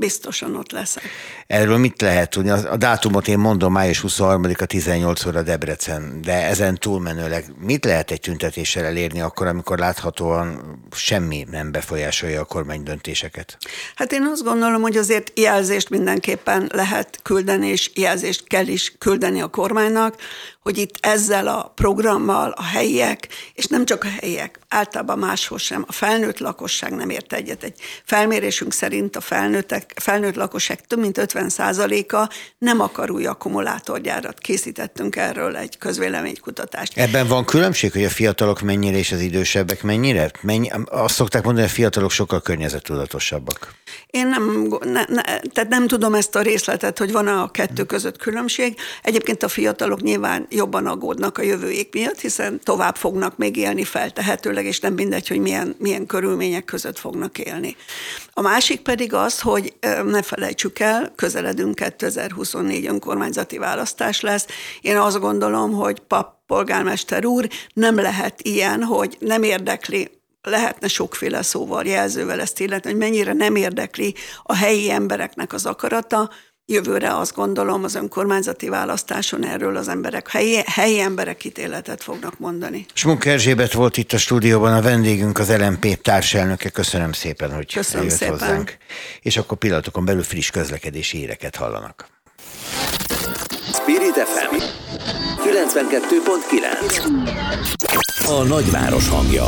Biztosan 0.02 0.56
ott 0.56 0.72
leszek. 0.72 1.04
Erről 1.48 1.78
mit 1.78 2.02
lehet 2.02 2.30
tudni? 2.30 2.50
A 2.50 2.78
dátumot 2.78 3.28
én 3.28 3.38
mondom, 3.38 3.72
május 3.72 4.04
23-a 4.08 4.66
18 4.66 5.26
óra 5.26 5.42
Debrecen, 5.42 6.22
de 6.22 6.46
ezen 6.46 6.78
túlmenőleg 6.78 7.46
mit 7.60 7.86
lehet 7.86 8.12
egy 8.12 8.20
tüntetéssel 8.20 8.86
elérni 8.86 9.22
akkor, 9.22 9.48
amikor 9.48 9.78
láthatóan 9.78 10.80
semmi 10.92 11.46
nem 11.52 11.72
befolyásolja 11.72 12.42
a 12.42 12.46
kormány 12.46 12.84
döntéseket? 12.84 13.58
Hát 13.96 14.12
én 14.12 14.24
azt 14.32 14.44
gondolom, 14.44 14.82
hogy 14.82 14.98
azért 14.98 15.40
jelzést 15.40 15.90
mindenképpen 15.90 16.70
lehet 16.74 17.20
küldeni, 17.24 17.68
és 17.68 17.92
jelzést 17.94 18.48
kell 18.48 18.68
is 18.68 18.96
küldeni 18.98 19.42
a 19.42 19.48
kormánynak, 19.48 20.16
hogy 20.62 20.78
itt 20.78 20.96
ezzel 21.00 21.48
a 21.48 21.72
programmal 21.76 22.54
a 22.56 22.64
helyiek, 22.64 23.28
és 23.54 23.66
nem 23.66 23.86
csak 23.86 24.04
a 24.04 24.08
helyiek, 24.20 24.60
általában 24.68 25.20
máshol 25.20 25.58
sem, 25.58 25.86
a 25.88 25.92
felnőtt 25.92 26.40
lakosság 26.40 26.96
nem 26.96 27.10
ért 27.10 27.34
egyet. 27.34 27.64
Egy 27.64 27.80
felmérésünk 28.04 28.74
szerint 28.74 29.16
a 29.16 29.22
felnőttek, 29.22 29.92
felnőtt 29.96 30.36
lakosság 30.36 30.82
több 30.82 31.00
mint 31.00 31.18
50%-a 31.22 32.30
nem 32.58 32.80
akar 32.80 33.12
új 33.12 33.26
akkumulátorgyárat. 33.26 34.40
Készítettünk 34.40 35.16
erről 35.16 35.56
egy 35.58 35.78
közvéleménykutatást. 35.78 36.98
Ebben 36.98 37.28
van 37.28 37.46
különbség, 37.46 37.92
hogy 37.92 38.04
a 38.04 38.10
fiatalok 38.10 38.62
mennyire 38.62 38.98
és 38.98 39.12
az 39.12 39.20
idősebbek 39.20 39.84
mennyire? 39.84 40.32
Mennyi, 40.42 40.70
azt 40.86 41.16
szokták 41.16 41.44
mondani, 41.44 41.66
hogy 41.66 41.76
a 41.76 41.80
fiatalok 41.80 42.12
sokkal 42.12 42.42
környezettudatosabbak. 42.42 43.74
Én 44.12 44.28
nem, 44.28 44.68
ne, 44.84 45.06
ne, 45.08 45.22
tehát 45.22 45.70
nem 45.70 45.88
tudom 45.88 46.14
ezt 46.14 46.36
a 46.36 46.42
részletet, 46.42 46.98
hogy 46.98 47.12
van 47.12 47.28
a 47.28 47.52
kettő 47.52 47.84
között 47.84 48.18
különbség. 48.18 48.76
Egyébként 49.02 49.44
a 49.44 49.48
fiatalok 49.48 50.02
nyilván 50.02 50.48
jobban 50.50 50.86
aggódnak 50.86 51.38
a 51.38 51.42
jövőjék 51.42 51.94
miatt, 51.94 52.20
hiszen 52.20 52.60
tovább 52.64 52.96
fognak 52.96 53.38
még 53.38 53.58
élni 53.58 53.84
feltehetőleg, 53.84 54.66
és 54.66 54.80
nem 54.80 54.94
mindegy, 54.94 55.28
hogy 55.28 55.40
milyen, 55.40 55.76
milyen 55.78 56.06
körülmények 56.06 56.66
között 56.66 57.00
fognak 57.00 57.38
élni. 57.38 57.76
A 58.34 58.42
másik 58.42 58.82
pedig 58.82 59.14
az, 59.14 59.40
hogy 59.40 59.74
ne 60.06 60.22
felejtsük 60.22 60.80
el, 60.80 61.12
közeledünk 61.16 61.76
2024 61.76 62.86
önkormányzati 62.86 63.58
választás 63.58 64.22
lesz. 64.22 64.46
Én 64.82 64.98
azt 64.98 65.20
gondolom, 65.20 65.72
hogy 65.72 66.00
pap 66.00 66.40
polgármester 66.48 67.26
úr 67.26 67.48
nem 67.74 67.96
lehet 67.96 68.42
ilyen, 68.42 68.84
hogy 68.84 69.18
nem 69.20 69.44
érdekli 69.44 70.21
lehetne 70.42 70.88
sokféle 70.88 71.42
szóval, 71.42 71.86
jelzővel 71.86 72.42
ezt 72.42 72.60
illetni, 72.60 72.90
hogy 72.90 73.00
mennyire 73.00 73.34
nem 73.34 73.56
érdekli 73.56 74.16
a 74.44 74.56
helyi 74.56 74.92
embereknek 74.92 75.54
az 75.54 75.66
akarata, 75.66 76.30
Jövőre 76.66 77.16
azt 77.16 77.36
gondolom 77.36 77.84
az 77.84 77.96
önkormányzati 77.96 78.70
választáson 78.70 79.46
erről 79.46 79.76
az 79.76 79.88
emberek, 79.88 80.30
helyi, 80.30 80.62
helyi 80.66 81.00
emberek 81.00 81.44
ítéletet 81.44 82.04
fognak 82.04 82.40
mondani. 82.40 82.86
Smunk 82.94 83.26
Erzsébet 83.26 83.74
volt 83.74 83.98
itt 83.98 84.14
a 84.14 84.18
stúdióban 84.18 84.74
a 84.74 84.82
vendégünk, 84.82 85.40
az 85.40 85.58
LMP 85.58 86.02
társelnöke. 86.02 86.70
Köszönöm 86.70 87.12
szépen, 87.12 87.54
hogy 87.54 87.74
Köszönöm 87.74 88.02
eljött 88.02 88.18
szépen. 88.18 88.40
hozzánk. 88.40 88.78
És 89.22 89.38
akkor 89.38 89.58
pillanatokon 89.58 90.06
belül 90.06 90.24
friss 90.24 90.50
közlekedési 90.50 91.22
éreket 91.22 91.56
hallanak. 91.56 92.08
Spirit 93.74 94.14
FM 94.14 94.56
92.9 95.44 98.28
A 98.28 98.44
nagyváros 98.44 99.10
hangja. 99.10 99.46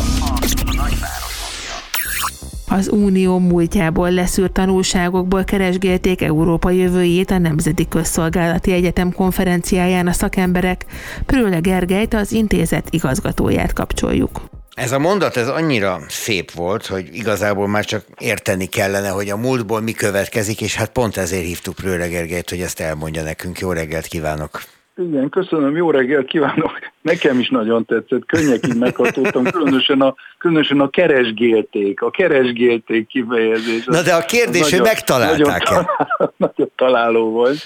Az 2.67 2.87
Unió 2.87 3.39
múltjából 3.39 4.11
leszűrt 4.11 4.51
tanulságokból 4.51 5.43
keresgélték 5.43 6.21
Európa 6.21 6.69
jövőjét 6.69 7.31
a 7.31 7.37
Nemzeti 7.37 7.87
Közszolgálati 7.87 8.71
Egyetem 8.71 9.11
konferenciáján 9.11 10.07
a 10.07 10.11
szakemberek. 10.11 10.85
Prőle 11.25 11.59
Gergelyt, 11.59 12.13
az 12.13 12.31
intézet 12.31 12.87
igazgatóját 12.89 13.73
kapcsoljuk. 13.73 14.41
Ez 14.75 14.91
a 14.91 14.99
mondat 14.99 15.37
ez 15.37 15.47
annyira 15.47 15.99
szép 16.07 16.51
volt, 16.51 16.85
hogy 16.85 17.09
igazából 17.11 17.67
már 17.67 17.85
csak 17.85 18.05
érteni 18.17 18.65
kellene, 18.65 19.09
hogy 19.09 19.29
a 19.29 19.37
múltból 19.37 19.81
mi 19.81 19.91
következik, 19.91 20.61
és 20.61 20.75
hát 20.75 20.89
pont 20.89 21.17
ezért 21.17 21.45
hívtuk 21.45 21.75
Prőle 21.75 22.07
Gergelyt, 22.07 22.49
hogy 22.49 22.61
ezt 22.61 22.79
elmondja 22.79 23.23
nekünk. 23.23 23.59
Jó 23.59 23.71
reggelt 23.71 24.05
kívánok! 24.05 24.61
Igen, 24.95 25.29
köszönöm, 25.29 25.75
jó 25.75 25.91
reggelt 25.91 26.27
kívánok. 26.27 26.79
Nekem 27.01 27.39
is 27.39 27.49
nagyon 27.49 27.85
tetszett, 27.85 28.25
könnyekig 28.25 28.77
meghatódtam, 28.77 29.43
különösen 29.43 30.01
a, 30.01 30.15
különösen 30.37 30.79
a 30.79 30.89
keresgélték, 30.89 32.01
a 32.01 32.09
keresgélték 32.09 33.07
kifejezés. 33.07 33.85
Na 33.85 34.01
de 34.01 34.13
a 34.13 34.25
kérdés, 34.25 34.71
hogy 34.71 34.81
megtalálták-e? 34.81 35.73
Nagyon, 35.73 35.85
találó, 35.85 36.33
nagyon 36.37 36.71
találó 36.75 37.29
volt. 37.29 37.57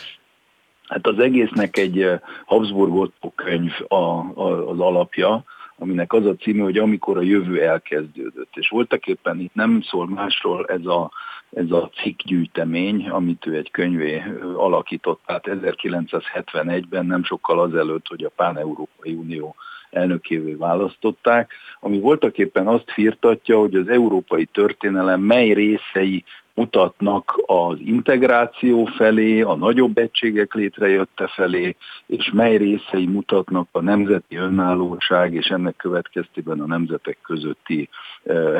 Hát 0.87 1.07
az 1.07 1.19
egésznek 1.19 1.77
egy 1.77 2.01
eh, 2.01 2.19
Habsburg 2.45 2.95
Otto 2.95 3.31
könyv 3.35 3.71
a, 3.87 3.95
a, 3.95 4.69
az 4.69 4.79
alapja, 4.79 5.43
aminek 5.77 6.13
az 6.13 6.25
a 6.25 6.35
címe, 6.35 6.63
hogy 6.63 6.77
amikor 6.77 7.17
a 7.17 7.21
jövő 7.21 7.61
elkezdődött. 7.61 8.51
És 8.53 8.69
voltak 8.69 9.05
éppen 9.05 9.39
itt 9.39 9.53
nem 9.53 9.81
szól 9.81 10.09
másról 10.09 10.65
ez 10.65 10.85
a 10.85 11.11
ez 11.53 11.71
a 11.71 11.89
cikkgyűjtemény, 12.01 13.09
amit 13.09 13.45
ő 13.45 13.55
egy 13.55 13.71
könyvé 13.71 14.23
alakított, 14.55 15.21
tehát 15.25 15.47
1971-ben, 15.47 17.05
nem 17.05 17.23
sokkal 17.23 17.59
azelőtt, 17.59 18.07
hogy 18.07 18.23
a 18.23 18.31
Pán-Európai 18.35 19.13
Unió 19.13 19.55
elnökévé 19.89 20.53
választották, 20.53 21.51
ami 21.79 21.99
voltak 21.99 22.37
éppen 22.37 22.67
azt 22.67 22.91
firtatja, 22.91 23.59
hogy 23.59 23.75
az 23.75 23.87
európai 23.87 24.45
történelem 24.45 25.21
mely 25.21 25.49
részei 25.53 26.23
mutatnak 26.53 27.41
az 27.45 27.77
integráció 27.79 28.85
felé, 28.85 29.41
a 29.41 29.55
nagyobb 29.55 29.97
egységek 29.97 30.53
létrejötte 30.53 31.27
felé, 31.27 31.75
és 32.05 32.31
mely 32.33 32.57
részei 32.57 33.05
mutatnak 33.05 33.67
a 33.71 33.81
nemzeti 33.81 34.35
önállóság 34.35 35.33
és 35.33 35.47
ennek 35.47 35.75
következtében 35.75 36.59
a 36.59 36.65
nemzetek 36.65 37.17
közötti 37.21 37.89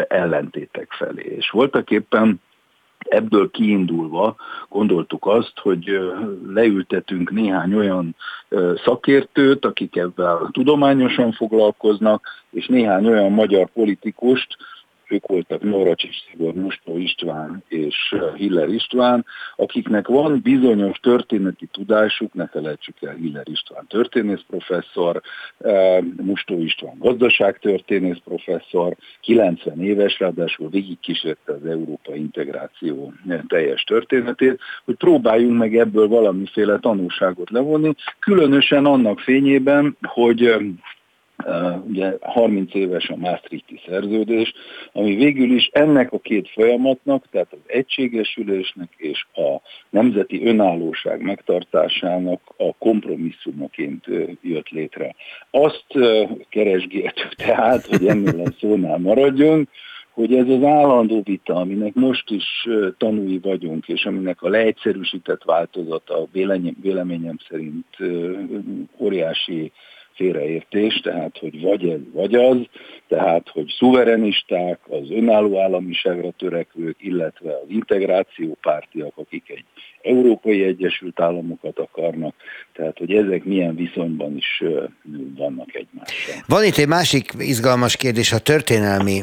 ellentétek 0.07 0.91
felé. 0.91 1.35
És 1.37 1.49
voltak 1.49 1.91
éppen 1.91 2.41
Ebből 2.99 3.51
kiindulva 3.51 4.35
gondoltuk 4.69 5.25
azt, 5.25 5.59
hogy 5.59 5.99
leültetünk 6.47 7.31
néhány 7.31 7.73
olyan 7.73 8.15
szakértőt, 8.83 9.65
akik 9.65 9.95
ebben 9.95 10.49
tudományosan 10.51 11.31
foglalkoznak, 11.31 12.27
és 12.49 12.67
néhány 12.67 13.07
olyan 13.07 13.31
magyar 13.31 13.69
politikust, 13.73 14.57
ők 15.09 15.27
voltak 15.27 15.63
Navracsics 15.63 16.15
Szigor, 16.29 16.53
Mustó 16.53 16.97
István 16.97 17.63
és 17.67 18.15
Hiller 18.35 18.69
István, 18.69 19.25
akiknek 19.55 20.07
van 20.07 20.39
bizonyos 20.43 20.99
történeti 20.99 21.65
tudásuk, 21.65 22.33
ne 22.33 22.47
felejtsük 22.47 22.95
el 23.01 23.13
Hiller 23.13 23.47
István 23.49 23.87
történész 23.87 24.43
professzor, 24.47 25.21
Mustó 26.23 26.61
István 26.61 26.95
gazdaságtörténész 26.97 28.21
professzor, 28.23 28.95
90 29.21 29.81
éves, 29.81 30.19
ráadásul 30.19 30.69
végigkísérte 30.69 31.53
az 31.53 31.65
Európa 31.65 32.15
integráció 32.15 33.13
teljes 33.47 33.83
történetét, 33.83 34.59
hogy 34.85 34.95
próbáljunk 34.95 35.57
meg 35.57 35.77
ebből 35.77 36.07
valamiféle 36.07 36.79
tanulságot 36.79 37.49
levonni, 37.49 37.95
különösen 38.19 38.85
annak 38.85 39.19
fényében, 39.19 39.97
hogy 40.01 40.55
ugye 41.87 42.13
30 42.21 42.73
éves 42.73 43.09
a 43.09 43.15
Maastrichti 43.15 43.79
szerződés, 43.87 44.53
ami 44.91 45.15
végül 45.15 45.51
is 45.51 45.69
ennek 45.73 46.13
a 46.13 46.19
két 46.19 46.49
folyamatnak, 46.49 47.25
tehát 47.31 47.47
az 47.51 47.59
egységesülésnek 47.65 48.93
és 48.97 49.25
a 49.33 49.61
nemzeti 49.89 50.45
önállóság 50.45 51.21
megtartásának 51.21 52.41
a 52.57 52.73
kompromisszumoként 52.77 54.05
jött 54.41 54.69
létre. 54.69 55.15
Azt 55.51 55.85
keresgéltük 56.49 57.33
tehát, 57.35 57.85
hogy 57.85 58.07
ennél 58.07 58.41
a 58.45 58.51
szónál 58.59 58.97
maradjunk, 58.97 59.69
hogy 60.11 60.33
ez 60.33 60.49
az 60.49 60.63
állandó 60.63 61.21
vita, 61.23 61.55
aminek 61.55 61.93
most 61.93 62.29
is 62.29 62.67
tanúi 62.97 63.39
vagyunk, 63.39 63.87
és 63.87 64.05
aminek 64.05 64.41
a 64.41 64.49
leegyszerűsített 64.49 65.43
változata 65.43 66.27
véleményem 66.81 67.37
szerint 67.49 67.85
óriási 68.97 69.71
félreértés, 70.17 70.99
tehát 70.99 71.37
hogy 71.37 71.61
vagy 71.61 71.89
ez, 71.89 71.99
vagy 72.13 72.35
az, 72.35 72.57
tehát 73.07 73.49
hogy 73.49 73.67
szuverenisták, 73.77 74.79
az 74.89 75.11
önálló 75.11 75.59
államiságra 75.59 76.31
törekvők, 76.31 76.97
illetve 76.99 77.51
az 77.51 77.69
integrációpártiak, 77.69 79.17
akik 79.17 79.49
egy 79.49 79.65
Európai 80.07 80.63
Egyesült 80.63 81.19
Államokat 81.19 81.79
akarnak, 81.79 82.35
tehát 82.73 82.97
hogy 82.97 83.11
ezek 83.11 83.43
milyen 83.43 83.75
viszonyban 83.75 84.37
is 84.37 84.63
vannak 85.35 85.75
egymással. 85.75 86.35
Van 86.47 86.63
itt 86.63 86.77
egy 86.77 86.87
másik 86.87 87.33
izgalmas 87.39 87.95
kérdés, 87.95 88.31
a 88.31 88.39
történelmi 88.39 89.21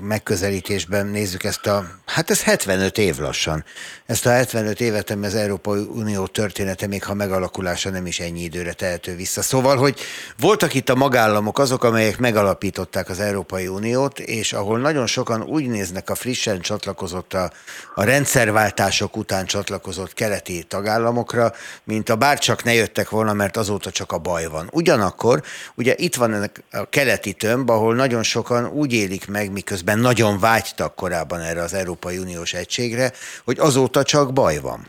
megközelítésben 0.00 1.06
nézzük 1.06 1.44
ezt 1.44 1.66
a, 1.66 1.82
hát 2.06 2.30
ez 2.30 2.44
75 2.44 2.98
év 2.98 3.18
lassan. 3.18 3.64
Ezt 4.06 4.26
a 4.26 4.30
75 4.30 4.80
évet, 4.80 5.10
ami 5.10 5.26
az 5.26 5.34
Európai 5.34 5.82
Unió 5.94 6.26
története, 6.26 6.86
még 6.86 7.04
ha 7.04 7.14
megalakulása 7.14 7.90
nem 7.90 8.06
is 8.06 8.20
ennyi 8.20 8.40
időre 8.40 8.72
tehető 8.72 9.16
vissza. 9.16 9.42
Szóval, 9.42 9.76
hogy 9.76 9.94
voltak 10.40 10.74
itt 10.74 10.88
a 10.88 10.94
magállamok 10.94 11.58
azok, 11.58 11.84
amelyek 11.84 12.18
megalapították 12.18 13.08
az 13.08 13.20
Európai 13.20 13.66
Uniót, 13.66 14.18
és 14.18 14.52
ahol 14.52 14.78
nagyon 14.78 15.06
sokan 15.06 15.42
úgy 15.42 15.66
néznek 15.66 16.10
a 16.10 16.14
frissen 16.14 16.60
csatlakozott 16.60 17.34
a, 17.34 17.50
a 17.94 18.04
rendszerváltások 18.04 19.16
után 19.16 19.44
csatlakozott 19.46 20.14
keleti 20.20 20.62
tagállamokra, 20.62 21.52
mint 21.84 22.08
a 22.08 22.16
bárcsak 22.16 22.64
ne 22.64 22.74
jöttek 22.74 23.10
volna, 23.10 23.32
mert 23.32 23.56
azóta 23.56 23.90
csak 23.90 24.12
a 24.12 24.18
baj 24.18 24.46
van. 24.46 24.68
Ugyanakkor, 24.72 25.42
ugye 25.74 25.94
itt 25.96 26.14
van 26.14 26.34
ennek 26.34 26.62
a 26.72 26.88
keleti 26.88 27.32
tömb, 27.32 27.70
ahol 27.70 27.94
nagyon 27.94 28.22
sokan 28.22 28.66
úgy 28.66 28.92
élik 28.92 29.28
meg, 29.28 29.52
miközben 29.52 29.98
nagyon 29.98 30.38
vágytak 30.38 30.94
korábban 30.94 31.40
erre 31.40 31.62
az 31.62 31.74
Európai 31.74 32.18
Uniós 32.18 32.52
egységre, 32.52 33.12
hogy 33.44 33.58
azóta 33.58 34.02
csak 34.02 34.32
baj 34.32 34.58
van. 34.58 34.88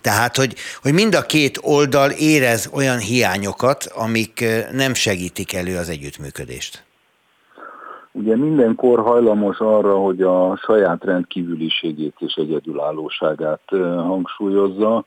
Tehát, 0.00 0.36
hogy, 0.36 0.56
hogy 0.82 0.92
mind 0.92 1.14
a 1.14 1.26
két 1.26 1.58
oldal 1.62 2.10
érez 2.10 2.68
olyan 2.72 2.98
hiányokat, 2.98 3.84
amik 3.84 4.44
nem 4.72 4.94
segítik 4.94 5.52
elő 5.52 5.76
az 5.76 5.88
együttműködést. 5.88 6.83
Ugye 8.16 8.36
mindenkor 8.36 9.00
hajlamos 9.00 9.58
arra, 9.58 9.96
hogy 9.96 10.22
a 10.22 10.56
saját 10.56 11.04
rendkívüliségét 11.04 12.14
és 12.18 12.34
egyedülállóságát 12.34 13.62
hangsúlyozza, 13.96 15.04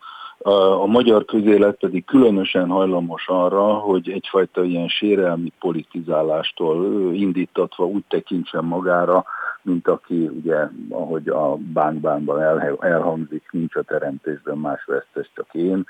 a 0.82 0.86
magyar 0.86 1.26
közélet 1.26 1.78
pedig 1.80 2.06
különösen 2.06 2.68
hajlamos 2.68 3.28
arra, 3.28 3.64
hogy 3.64 4.10
egyfajta 4.10 4.64
ilyen 4.64 4.88
sérelmi 4.88 5.54
politizálástól 5.60 6.86
indítatva 7.14 7.86
úgy 7.86 8.04
tekintsen 8.10 8.64
magára, 8.64 9.26
mint 9.62 9.88
aki 9.88 10.30
ugye, 10.44 10.70
ahogy 10.90 11.28
a 11.28 11.56
bánkbánban 11.56 12.42
elhangzik, 12.80 13.44
nincs 13.52 13.76
a 13.76 13.82
teremtésben 13.82 14.58
más 14.58 14.86
vesztes, 14.86 15.32
csak 15.36 15.48
én. 15.52 15.86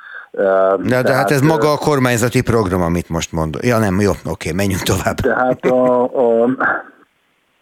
De, 0.81 1.01
de 1.01 1.13
hát 1.13 1.31
ez 1.31 1.41
maga 1.41 1.71
a 1.71 1.77
kormányzati 1.77 2.41
program, 2.41 2.81
amit 2.81 3.09
most 3.09 3.31
mondok. 3.31 3.65
Ja 3.65 3.77
nem, 3.77 4.01
jó, 4.01 4.11
oké, 4.25 4.51
menjünk 4.51 4.81
tovább. 4.81 5.15
Tehát 5.15 5.65
a, 5.65 6.03
a 6.03 6.47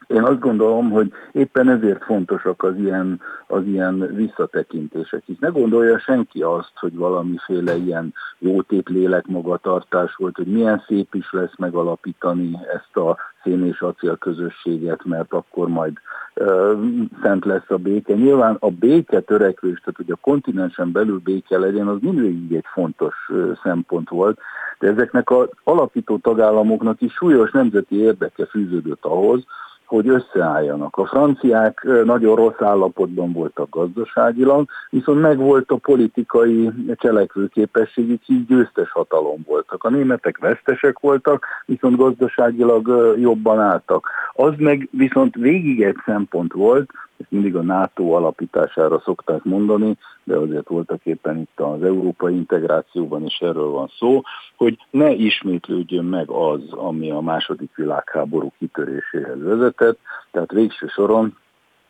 én 0.08 0.24
azt 0.24 0.40
gondolom, 0.40 0.90
hogy 0.90 1.12
éppen 1.32 1.70
ezért 1.70 2.04
fontosak 2.04 2.64
az 2.64 2.78
ilyen, 2.78 3.22
az 3.48 3.66
ilyen 3.66 4.16
visszatekintések. 4.16 5.24
Hisz 5.26 5.40
ne 5.40 5.48
gondolja 5.48 6.00
senki 6.00 6.42
azt, 6.42 6.72
hogy 6.76 6.96
valamiféle 6.96 7.76
ilyen 7.76 8.14
jótét 8.38 8.90
lélek 8.90 9.28
magatartás 9.28 10.16
volt, 10.16 10.36
hogy 10.36 10.48
milyen 10.48 10.84
szép 10.88 11.16
is 11.16 11.32
lesz 11.32 11.58
megalapítani 11.58 12.58
ezt 12.74 12.98
a 12.98 13.18
szén 13.44 13.66
és 13.66 13.82
acél 13.82 14.18
közösséget, 14.18 15.06
mert 15.06 15.34
akkor 15.34 15.68
majd 15.68 15.94
ö, 16.34 16.74
szent 17.22 17.46
lesz 17.46 17.70
a 17.70 17.78
béke. 17.78 18.14
Nyilván 18.14 18.58
a 18.60 18.70
béke 18.70 19.20
törekvés, 19.20 19.80
tehát 19.80 19.96
hogy 19.96 20.12
a 20.12 20.16
kontinensen 20.22 20.92
belül 20.92 21.20
béke 21.24 21.58
legyen, 21.58 21.88
az 21.88 21.98
mindig 22.02 22.54
egy 22.54 22.66
fontos 22.74 23.16
ö, 23.30 23.52
szempont 23.64 24.10
volt, 24.10 24.40
de 24.80 24.88
ezeknek 24.88 25.30
az 25.30 25.48
alapító 25.64 26.18
tagállamoknak 26.18 27.02
is 27.02 27.14
súlyos 27.14 27.52
nemzeti 27.52 27.96
érdeke 27.96 28.46
fűződött 28.46 29.06
ahhoz, 29.06 29.46
hogy 29.86 30.08
összeálljanak. 30.08 30.98
A 30.98 31.06
franciák 31.06 31.88
nagyon 32.04 32.36
rossz 32.36 32.60
állapotban 32.60 33.32
voltak 33.32 33.70
gazdaságilag, 33.70 34.70
viszont 34.90 35.22
meg 35.22 35.38
volt 35.38 35.72
a 35.72 35.76
politikai 35.76 36.72
cselekvőképességük, 36.96 38.28
így 38.28 38.46
győztes 38.46 38.92
hatalom 38.92 39.44
voltak. 39.48 39.84
A 39.84 39.90
németek 39.90 40.38
vesztesek 40.38 41.00
voltak, 41.00 41.46
viszont 41.66 41.98
gazdaságilag 41.98 43.16
jobban 43.20 43.60
álltak. 43.60 44.08
Az 44.34 44.54
meg 44.58 44.88
viszont 44.92 45.36
végig 45.36 45.84
egy 45.84 45.98
szempont 46.06 46.54
volt, 46.54 46.90
ezt 47.18 47.32
mindig 47.32 47.56
a 47.56 47.62
NATO 47.62 48.12
alapítására 48.12 49.00
szokták 49.00 49.44
mondani, 49.44 49.98
de 50.24 50.36
azért 50.36 50.68
voltak 50.68 51.06
éppen 51.06 51.38
itt 51.38 51.60
az 51.60 51.84
európai 51.84 52.36
integrációban 52.36 53.26
is 53.26 53.38
erről 53.40 53.70
van 53.70 53.92
szó, 53.98 54.22
hogy 54.56 54.78
ne 54.90 55.12
ismétlődjön 55.12 56.06
meg 56.06 56.30
az, 56.30 56.62
ami 56.70 57.12
a 57.12 57.20
második 57.20 57.76
világháború 57.76 58.52
kitöréséhez 58.58 59.44
vezetett, 59.44 60.00
tehát 60.32 60.52
végső 60.52 60.88
soron 60.88 61.38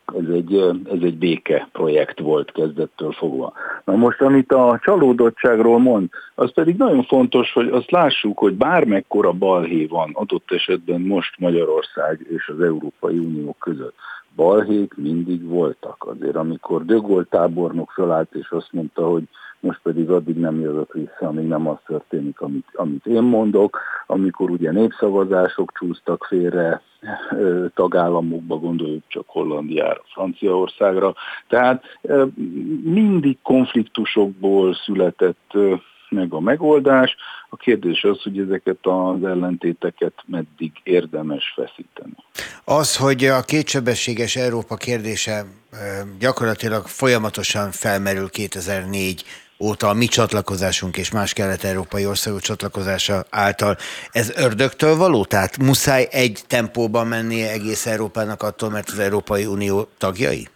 ez 0.05 0.30
egy, 0.34 0.55
ez 0.86 0.99
egy 1.01 1.17
béke 1.17 1.67
projekt 1.71 2.19
volt 2.19 2.51
kezdettől 2.51 3.11
fogva. 3.11 3.53
Na 3.86 3.95
most, 3.95 4.21
amit 4.21 4.51
a 4.51 4.80
csalódottságról 4.84 5.80
mond, 5.80 6.09
az 6.36 6.53
pedig 6.53 6.78
nagyon 6.78 7.03
fontos, 7.03 7.53
hogy 7.53 7.67
azt 7.67 7.91
lássuk, 7.91 8.38
hogy 8.38 8.53
bármekkora 8.53 9.32
balhé 9.32 9.86
van 9.86 10.09
adott 10.13 10.51
esetben 10.51 11.01
most 11.01 11.39
Magyarország 11.39 12.28
és 12.30 12.47
az 12.47 12.61
Európai 12.61 13.17
Unió 13.17 13.55
között 13.59 13.95
balhék 14.36 14.94
mindig 14.96 15.48
voltak. 15.48 16.06
Azért 16.08 16.36
amikor 16.36 16.86
De 16.86 16.96
Gaulle 16.96 17.26
tábornok 17.30 17.92
felállt 17.92 18.34
és 18.34 18.50
azt 18.50 18.72
mondta, 18.72 19.08
hogy 19.08 19.24
most 19.60 19.80
pedig 19.84 20.10
addig 20.10 20.38
nem 20.38 20.60
jövök 20.60 20.94
vissza, 20.94 21.28
amíg 21.28 21.48
nem 21.48 21.68
az 21.68 21.78
történik, 21.86 22.42
amit, 22.42 22.68
amit 22.74 23.06
én 23.06 23.24
mondok, 23.24 23.80
amikor 24.08 24.50
ugye 24.50 24.72
népszavazások 24.72 25.72
csúsztak 25.80 26.24
félre 26.24 26.82
tagállamokba, 27.74 28.58
gondoljuk 28.58 29.04
csak 29.08 29.24
Hollandiára, 29.28 30.02
Franciaországra. 30.14 31.14
Tehát 31.48 31.84
mindig 32.84 33.38
konfliktusokból 33.42 34.74
született 34.74 35.52
meg 36.16 36.34
a 36.34 36.39
megoldás. 36.39 37.16
A 37.49 37.55
kérdés 37.55 38.03
az, 38.03 38.22
hogy 38.22 38.39
ezeket 38.39 38.78
az 38.82 39.24
ellentéteket 39.24 40.13
meddig 40.26 40.72
érdemes 40.84 41.53
feszíteni. 41.55 42.16
Az, 42.63 42.97
hogy 42.97 43.26
a 43.26 43.41
kétsebességes 43.41 44.36
Európa 44.36 44.76
kérdése 44.76 45.45
gyakorlatilag 46.20 46.86
folyamatosan 46.86 47.72
felmerül 47.72 48.30
2004 48.30 49.24
óta 49.59 49.89
a 49.89 49.93
mi 49.93 50.05
csatlakozásunk 50.05 50.97
és 50.97 51.11
más 51.11 51.34
kelet-európai 51.34 52.05
országok 52.05 52.41
csatlakozása 52.41 53.26
által. 53.30 53.78
Ez 54.11 54.32
ördögtől 54.36 54.95
való? 54.95 55.26
Tehát 55.26 55.57
muszáj 55.57 56.07
egy 56.11 56.41
tempóban 56.47 57.07
mennie 57.07 57.51
egész 57.51 57.86
Európának 57.86 58.43
attól, 58.43 58.70
mert 58.70 58.89
az 58.89 58.99
Európai 58.99 59.45
Unió 59.45 59.88
tagjai? 59.97 60.47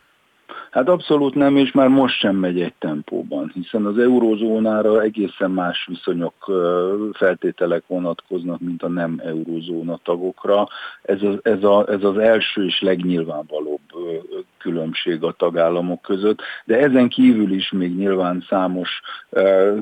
Hát 0.72 0.90
abszolút 0.90 1.36
nem, 1.36 1.58
és 1.58 1.72
már 1.72 1.88
most 1.88 2.20
sem 2.20 2.36
megy 2.36 2.62
egy 2.62 2.74
tempóban, 2.80 3.52
hiszen 3.54 3.86
az 3.86 3.98
eurózónára 3.98 5.02
egészen 5.02 5.52
más 5.52 5.86
viszonyok, 5.88 6.52
feltételek 7.14 7.84
vonatkoznak, 7.88 8.60
mint 8.60 8.84
a 8.84 8.88
nem 8.88 9.22
eurózóna 9.26 10.00
tagokra. 10.04 10.68
Ez 11.02 11.22
az, 11.22 11.40
ez, 11.42 11.64
a, 11.64 11.86
ez 11.90 12.04
az 12.04 12.18
első 12.18 12.66
és 12.66 12.82
legnyilvánvalóbb 12.82 13.80
különbség 14.58 15.24
a 15.24 15.32
tagállamok 15.32 16.02
között, 16.02 16.42
de 16.66 16.78
ezen 16.78 17.10
kívül 17.10 17.52
is 17.52 17.72
még 17.72 17.96
nyilván 17.96 18.46
számos 18.50 19.02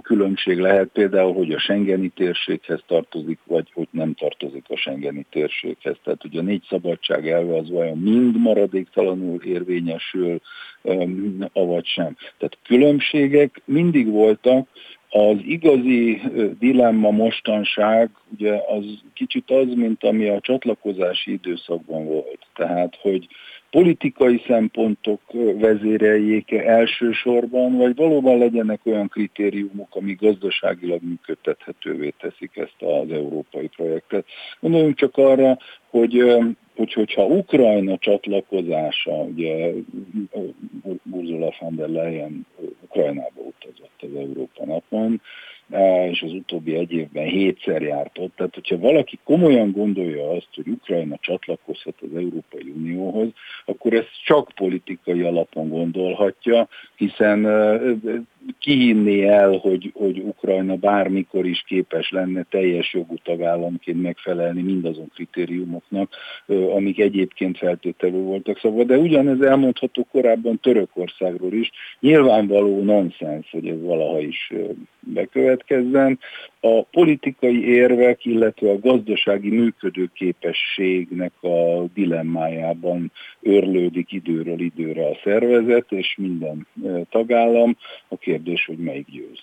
különbség 0.01 0.59
lehet, 0.59 0.87
például, 0.87 1.33
hogy 1.33 1.51
a 1.51 1.59
Schengeni 1.59 2.09
térséghez 2.09 2.79
tartozik, 2.87 3.39
vagy 3.45 3.71
hogy 3.73 3.87
nem 3.91 4.13
tartozik 4.13 4.65
a 4.67 4.75
Schengeni 4.75 5.25
térséghez. 5.29 5.95
Tehát 6.03 6.23
ugye 6.23 6.39
a 6.39 6.43
négy 6.43 6.65
szabadság 6.69 7.29
elve 7.29 7.57
az 7.57 7.69
vajon 7.69 7.97
mind 7.97 8.37
maradéktalanul 8.39 9.41
érvényesül, 9.41 10.39
avagy 11.53 11.85
sem. 11.85 12.15
Tehát 12.37 12.57
különbségek 12.63 13.61
mindig 13.65 14.11
voltak, 14.11 14.67
az 15.09 15.37
igazi 15.45 16.21
dilemma 16.59 17.11
mostanság 17.11 18.09
ugye 18.33 18.53
az 18.67 18.85
kicsit 19.13 19.51
az, 19.51 19.73
mint 19.75 20.03
ami 20.03 20.27
a 20.27 20.39
csatlakozási 20.39 21.31
időszakban 21.31 22.05
volt. 22.05 22.39
Tehát, 22.55 22.97
hogy 23.01 23.27
politikai 23.77 24.43
szempontok 24.47 25.21
vezéreljék 25.57 26.51
elsősorban, 26.51 27.77
vagy 27.77 27.95
valóban 27.95 28.37
legyenek 28.37 28.79
olyan 28.83 29.07
kritériumok, 29.07 29.95
ami 29.95 30.13
gazdaságilag 30.13 31.01
működtethetővé 31.03 32.13
teszik 32.19 32.57
ezt 32.57 32.81
az 32.81 33.11
európai 33.11 33.67
projektet. 33.67 34.25
Gondoljunk 34.59 34.95
csak 34.95 35.17
arra, 35.17 35.57
hogy 35.89 36.37
hogy 36.75 36.93
hogyha 36.93 37.25
Ukrajna 37.25 37.97
csatlakozása, 37.97 39.11
ugye 39.11 39.71
Ursula 41.11 41.53
von 41.59 41.75
der 41.75 41.89
Leyen 41.89 42.45
Ukrajnába 42.81 43.41
utazott 43.41 44.01
az 44.01 44.19
Európa 44.19 44.65
napon, 44.65 45.21
és 46.11 46.21
az 46.21 46.31
utóbbi 46.31 46.75
egy 46.75 46.91
évben 46.91 47.25
hétszer 47.25 47.81
járt 47.81 48.17
ott. 48.17 48.35
Tehát, 48.35 48.53
hogyha 48.53 48.77
valaki 48.77 49.19
komolyan 49.23 49.71
gondolja 49.71 50.29
azt, 50.29 50.47
hogy 50.55 50.67
Ukrajna 50.67 51.17
csatlakozhat 51.21 51.95
az 52.01 52.15
Európai 52.15 52.73
Unióhoz, 52.75 53.27
akkor 53.65 53.93
ezt 53.93 54.23
csak 54.25 54.51
politikai 54.55 55.21
alapon 55.21 55.69
gondolhatja, 55.69 56.67
hiszen 56.95 57.45
kihinni 58.59 59.23
el, 59.23 59.51
hogy, 59.51 59.91
hogy 59.93 60.19
Ukrajna 60.19 60.75
bármikor 60.75 61.45
is 61.45 61.63
képes 61.67 62.09
lenne 62.09 62.45
teljes 62.49 62.93
jogú 62.93 63.15
tagállamként 63.23 64.01
megfelelni 64.01 64.61
mindazon 64.61 65.11
kritériumoknak, 65.13 66.11
amik 66.75 66.99
egyébként 66.99 67.57
feltételő 67.57 68.21
voltak 68.21 68.59
szabad. 68.59 68.87
De 68.87 68.97
ugyanez 68.97 69.41
elmondható 69.41 70.07
korábban 70.11 70.59
Törökországról 70.59 71.53
is. 71.53 71.71
Nyilvánvaló 71.99 72.83
nonsens, 72.83 73.49
hogy 73.51 73.67
ez 73.67 73.81
valaha 73.81 74.19
is 74.19 74.53
bekövetkezzen. 75.57 76.19
A 76.59 76.83
politikai 76.83 77.67
érvek, 77.67 78.25
illetve 78.25 78.69
a 78.69 78.79
gazdasági 78.79 79.49
működőképességnek 79.49 81.31
a 81.41 81.83
dilemmájában 81.93 83.11
örlődik 83.41 84.11
időről 84.11 84.59
időre 84.59 85.05
a 85.05 85.17
szervezet, 85.23 85.91
és 85.91 86.15
minden 86.17 86.67
tagállam. 87.09 87.77
A 88.07 88.17
kérdés, 88.17 88.65
hogy 88.65 88.77
melyik 88.77 89.07
győz. 89.11 89.39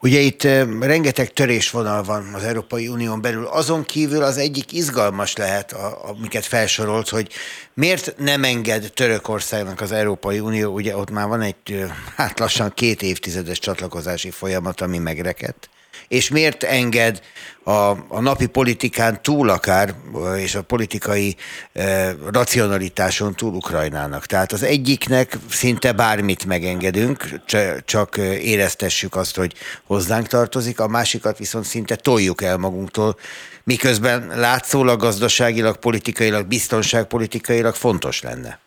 Ugye 0.00 0.18
itt 0.18 0.42
rengeteg 0.80 1.32
törésvonal 1.32 2.02
van 2.02 2.34
az 2.34 2.42
Európai 2.42 2.88
Unión 2.88 3.20
belül. 3.20 3.46
Azon 3.46 3.84
kívül 3.84 4.22
az 4.22 4.36
egyik 4.36 4.72
izgalmas 4.72 5.36
lehet, 5.36 5.72
amiket 6.02 6.44
felsorolt, 6.44 7.08
hogy 7.08 7.28
miért 7.74 8.14
nem 8.18 8.44
enged 8.44 8.90
Törökországnak 8.94 9.80
az 9.80 9.92
Európai 9.92 10.38
Unió, 10.38 10.72
ugye 10.72 10.96
ott 10.96 11.10
már 11.10 11.28
van 11.28 11.40
egy 11.40 11.84
hát 12.16 12.38
lassan 12.38 12.72
két 12.74 13.02
évtizedes 13.02 13.58
csatlakozási 13.58 14.30
folyamat, 14.30 14.80
ami 14.80 14.98
megrekedt 14.98 15.68
és 16.08 16.28
miért 16.28 16.62
enged 16.62 17.20
a, 17.64 17.90
a 18.08 18.20
napi 18.20 18.46
politikán 18.46 19.22
túl 19.22 19.48
akár, 19.48 19.94
és 20.36 20.54
a 20.54 20.62
politikai 20.62 21.36
e, 21.72 22.14
racionalitáson 22.32 23.34
túl 23.34 23.54
Ukrajnának. 23.54 24.26
Tehát 24.26 24.52
az 24.52 24.62
egyiknek 24.62 25.38
szinte 25.50 25.92
bármit 25.92 26.44
megengedünk, 26.44 27.40
csak 27.84 28.16
éreztessük 28.42 29.16
azt, 29.16 29.36
hogy 29.36 29.54
hozzánk 29.86 30.26
tartozik, 30.26 30.80
a 30.80 30.88
másikat 30.88 31.38
viszont 31.38 31.64
szinte 31.64 31.96
toljuk 31.96 32.42
el 32.42 32.56
magunktól, 32.56 33.16
miközben 33.64 34.32
látszólag 34.34 35.00
gazdaságilag, 35.00 35.76
politikailag, 35.76 36.46
biztonságpolitikailag 36.46 37.74
fontos 37.74 38.22
lenne. 38.22 38.58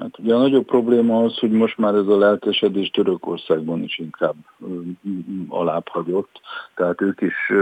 Hát 0.00 0.18
ugye 0.18 0.34
a 0.34 0.38
nagyobb 0.38 0.64
probléma 0.64 1.22
az, 1.22 1.38
hogy 1.38 1.50
most 1.50 1.78
már 1.78 1.94
ez 1.94 2.06
a 2.06 2.18
lelkesedés 2.18 2.90
Törökországban 2.90 3.82
is 3.82 3.98
inkább 3.98 4.34
alább 5.48 5.88
hagyott. 5.88 6.40
Tehát 6.74 7.00
ők 7.00 7.20
is 7.20 7.52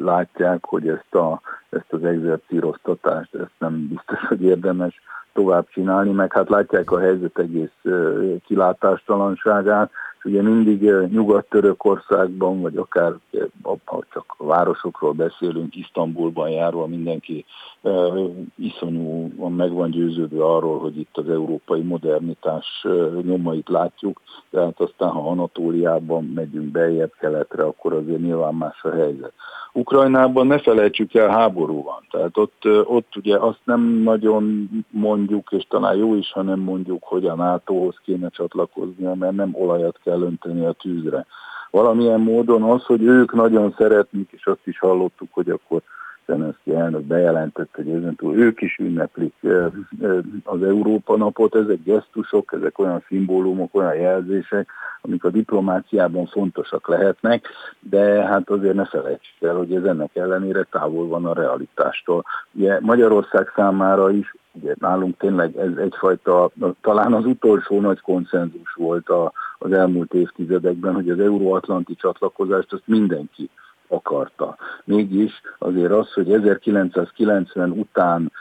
látják, 0.00 0.64
hogy 0.64 0.88
ezt, 0.88 1.14
a, 1.14 1.40
ezt 1.68 1.92
az 1.92 2.04
exercíroztatást, 2.04 3.34
ezt 3.34 3.54
nem 3.58 3.88
biztos, 3.88 4.28
hogy 4.28 4.42
érdemes 4.42 5.00
tovább 5.32 5.68
csinálni, 5.68 6.10
meg 6.10 6.32
hát 6.32 6.48
látják 6.48 6.90
a 6.90 7.00
helyzet 7.00 7.38
egész 7.38 7.84
kilátástalanságát, 8.46 9.90
ugye 10.26 10.42
mindig 10.42 10.82
Nyugat-Törökországban, 11.10 12.60
vagy 12.60 12.76
akár 12.76 13.12
ha 13.84 13.98
csak 14.12 14.34
városokról 14.38 15.12
beszélünk, 15.12 15.76
Isztambulban 15.76 16.50
járva 16.50 16.86
mindenki 16.86 17.44
iszonyúan 18.54 19.52
meg 19.52 19.72
van 19.72 19.90
győződve 19.90 20.44
arról, 20.44 20.78
hogy 20.78 20.98
itt 20.98 21.16
az 21.16 21.28
európai 21.28 21.82
modernitás 21.82 22.86
nyomait 23.22 23.68
látjuk, 23.68 24.20
tehát 24.50 24.80
aztán 24.80 25.08
ha 25.08 25.30
Anatóliában 25.30 26.24
megyünk 26.34 26.70
beljebb 26.70 27.12
keletre, 27.18 27.62
akkor 27.62 27.92
azért 27.92 28.20
nyilván 28.20 28.54
más 28.54 28.82
a 28.82 28.90
helyzet. 28.90 29.32
Ukrajnában 29.72 30.46
ne 30.46 30.58
felejtsük 30.58 31.14
el, 31.14 31.28
háború 31.28 31.82
van. 31.82 32.06
Tehát 32.10 32.36
ott, 32.36 32.64
ott 32.84 33.16
ugye 33.16 33.38
azt 33.38 33.60
nem 33.64 33.80
nagyon 33.82 34.68
mondjuk, 34.90 35.48
és 35.50 35.66
talán 35.68 35.96
jó 35.96 36.14
is, 36.14 36.32
ha 36.32 36.42
nem 36.42 36.60
mondjuk, 36.60 37.04
hogy 37.04 37.26
a 37.26 37.34
NATO-hoz 37.34 37.94
kéne 38.04 38.28
csatlakoznia, 38.28 39.14
mert 39.14 39.36
nem 39.36 39.50
olajat 39.52 39.98
kell 40.04 40.15
önteni 40.22 40.64
a 40.64 40.72
tűzre. 40.72 41.26
Valamilyen 41.70 42.20
módon 42.20 42.62
az, 42.62 42.84
hogy 42.84 43.02
ők 43.02 43.32
nagyon 43.32 43.74
szeretnék, 43.78 44.30
és 44.32 44.46
azt 44.46 44.66
is 44.66 44.78
hallottuk, 44.78 45.28
hogy 45.32 45.50
akkor 45.50 45.82
Zelenszky 46.26 46.74
elnök 46.74 47.02
bejelentett, 47.02 47.74
hogy 47.74 47.88
ezentúl 47.88 48.36
ők 48.36 48.60
is 48.60 48.76
ünneplik 48.78 49.34
az 50.44 50.62
Európa 50.62 51.16
napot. 51.16 51.54
Ezek 51.54 51.82
gesztusok, 51.82 52.52
ezek 52.52 52.78
olyan 52.78 53.04
szimbólumok, 53.08 53.74
olyan 53.74 53.94
jelzések, 53.94 54.68
amik 55.00 55.24
a 55.24 55.30
diplomáciában 55.30 56.26
fontosak 56.26 56.88
lehetnek, 56.88 57.48
de 57.80 58.26
hát 58.26 58.50
azért 58.50 58.74
ne 58.74 58.84
felejtsük 58.84 59.42
el, 59.42 59.54
hogy 59.54 59.74
ez 59.74 59.84
ennek 59.84 60.16
ellenére 60.16 60.62
távol 60.70 61.06
van 61.08 61.26
a 61.26 61.34
realitástól. 61.34 62.24
Ugye 62.52 62.80
Magyarország 62.80 63.52
számára 63.54 64.10
is 64.10 64.34
ugye 64.60 64.74
nálunk 64.78 65.16
tényleg 65.18 65.56
ez 65.56 65.76
egyfajta, 65.76 66.50
talán 66.80 67.12
az 67.12 67.24
utolsó 67.24 67.80
nagy 67.80 68.00
konszenzus 68.00 68.74
volt 68.74 69.08
a, 69.08 69.32
az 69.58 69.72
elmúlt 69.72 70.14
évtizedekben, 70.14 70.94
hogy 70.94 71.10
az 71.10 71.20
euróatlanti 71.20 71.94
csatlakozást 71.94 72.72
azt 72.72 72.86
mindenki 72.86 73.50
akarta. 73.88 74.56
Mégis 74.84 75.40
azért 75.58 75.92
az, 75.92 76.12
hogy 76.12 76.32
1990 76.32 77.70
után, 77.70 78.32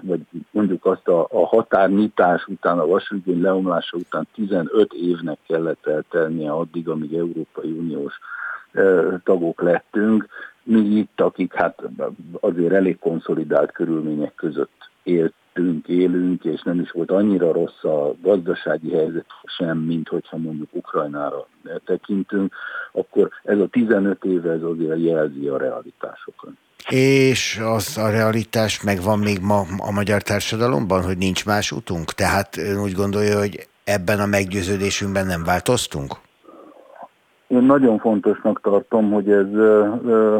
vagy 0.00 0.20
mondjuk 0.50 0.84
azt 0.84 1.08
a, 1.08 1.26
a 1.30 1.46
határnyitás 1.46 2.46
után, 2.46 2.78
a 2.78 2.86
vasútgény 2.86 3.40
leomlása 3.40 3.96
után 3.96 4.26
15 4.34 4.92
évnek 4.92 5.38
kellett 5.46 5.86
eltelnie 5.86 6.50
addig, 6.50 6.88
amíg 6.88 7.14
Európai 7.14 7.70
Uniós 7.70 8.20
tagok 9.24 9.60
lettünk, 9.62 10.26
mi 10.62 10.80
itt, 10.80 11.20
akik 11.20 11.54
hát 11.54 11.82
azért 12.40 12.72
elég 12.72 12.98
konszolidált 12.98 13.72
körülmények 13.72 14.34
között 14.34 14.90
élt 15.02 15.34
éltünk, 15.56 15.88
élünk, 15.88 16.44
és 16.44 16.62
nem 16.62 16.80
is 16.80 16.90
volt 16.90 17.10
annyira 17.10 17.52
rossz 17.52 17.84
a 17.84 18.14
gazdasági 18.22 18.92
helyzet 18.92 19.26
sem, 19.44 19.78
mint 19.78 20.08
hogyha 20.08 20.36
mondjuk 20.36 20.68
Ukrajnára 20.72 21.46
tekintünk, 21.84 22.54
akkor 22.92 23.30
ez 23.44 23.58
a 23.58 23.66
15 23.66 24.24
éve 24.24 24.50
ez 24.52 24.62
azért 24.62 25.00
jelzi 25.00 25.46
a 25.46 25.58
realitásokat. 25.58 26.50
És 26.88 27.60
az 27.64 27.98
a 27.98 28.10
realitás 28.10 28.82
megvan 28.82 29.18
még 29.18 29.38
ma 29.42 29.60
a 29.78 29.92
magyar 29.92 30.22
társadalomban, 30.22 31.02
hogy 31.02 31.18
nincs 31.18 31.46
más 31.46 31.72
utunk? 31.72 32.12
Tehát 32.12 32.56
ön 32.56 32.80
úgy 32.82 32.92
gondolja, 32.92 33.38
hogy 33.38 33.68
ebben 33.84 34.20
a 34.20 34.26
meggyőződésünkben 34.26 35.26
nem 35.26 35.44
változtunk? 35.44 36.14
Én 37.46 37.62
nagyon 37.62 37.98
fontosnak 37.98 38.60
tartom, 38.60 39.10
hogy 39.10 39.30
ez, 39.30 39.46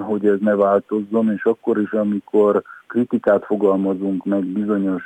hogy 0.02 0.26
ez 0.26 0.38
ne 0.40 0.54
változzon, 0.54 1.32
és 1.32 1.44
akkor 1.44 1.78
is, 1.78 1.90
amikor 1.90 2.62
kritikát 2.86 3.44
fogalmazunk 3.44 4.24
meg 4.24 4.44
bizonyos 4.44 5.04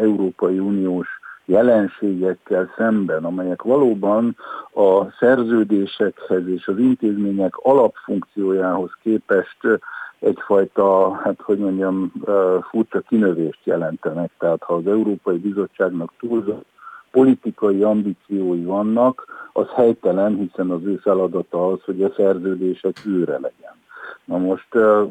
Európai 0.00 0.58
Uniós 0.58 1.08
jelenségekkel 1.44 2.72
szemben, 2.76 3.24
amelyek 3.24 3.62
valóban 3.62 4.36
a 4.74 5.10
szerződésekhez 5.18 6.48
és 6.48 6.66
az 6.66 6.78
intézmények 6.78 7.56
alapfunkciójához 7.56 8.90
képest 9.02 9.58
egyfajta, 10.18 11.14
hát 11.14 11.40
hogy 11.40 11.58
mondjam, 11.58 12.12
furcsa 12.70 13.00
kinövést 13.00 13.60
jelentenek. 13.64 14.30
Tehát 14.38 14.62
ha 14.62 14.74
az 14.74 14.86
Európai 14.86 15.38
Bizottságnak 15.38 16.12
túlzott 16.18 16.66
politikai 17.10 17.82
ambíciói 17.82 18.64
vannak, 18.64 19.24
az 19.52 19.66
helytelen, 19.74 20.36
hiszen 20.36 20.70
az 20.70 20.84
ő 20.84 20.96
feladata 20.96 21.66
az, 21.66 21.78
hogy 21.84 22.02
a 22.02 22.12
szerződések 22.16 22.96
őre 23.06 23.32
legyen. 23.32 23.79
Na 24.24 24.38
most 24.38 24.68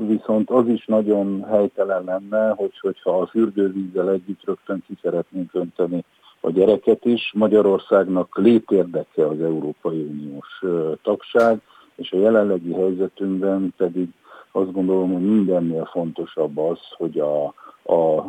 viszont 0.07 0.49
az 0.49 0.67
is 0.67 0.85
nagyon 0.85 1.43
helytelen 1.49 2.03
lenne, 2.03 2.49
hogy, 2.49 2.79
hogyha 2.79 3.19
a 3.19 3.27
fürdővízzel 3.27 4.09
együtt 4.09 4.43
rögtön 4.45 4.83
ki 4.87 4.97
szeretnénk 5.01 5.49
önteni 5.53 6.03
a 6.41 6.49
gyereket 6.49 7.05
is. 7.05 7.31
Magyarországnak 7.35 8.37
létérdeke 8.37 9.27
az 9.27 9.41
Európai 9.41 10.01
Uniós 10.01 10.63
tagság, 11.01 11.61
és 11.95 12.11
a 12.11 12.17
jelenlegi 12.17 12.73
helyzetünkben 12.73 13.73
pedig 13.77 14.09
azt 14.51 14.71
gondolom, 14.71 15.13
hogy 15.13 15.25
mindennél 15.25 15.85
fontosabb 15.85 16.57
az, 16.57 16.79
hogy 16.97 17.19
a, 17.19 17.45
a, 17.93 18.25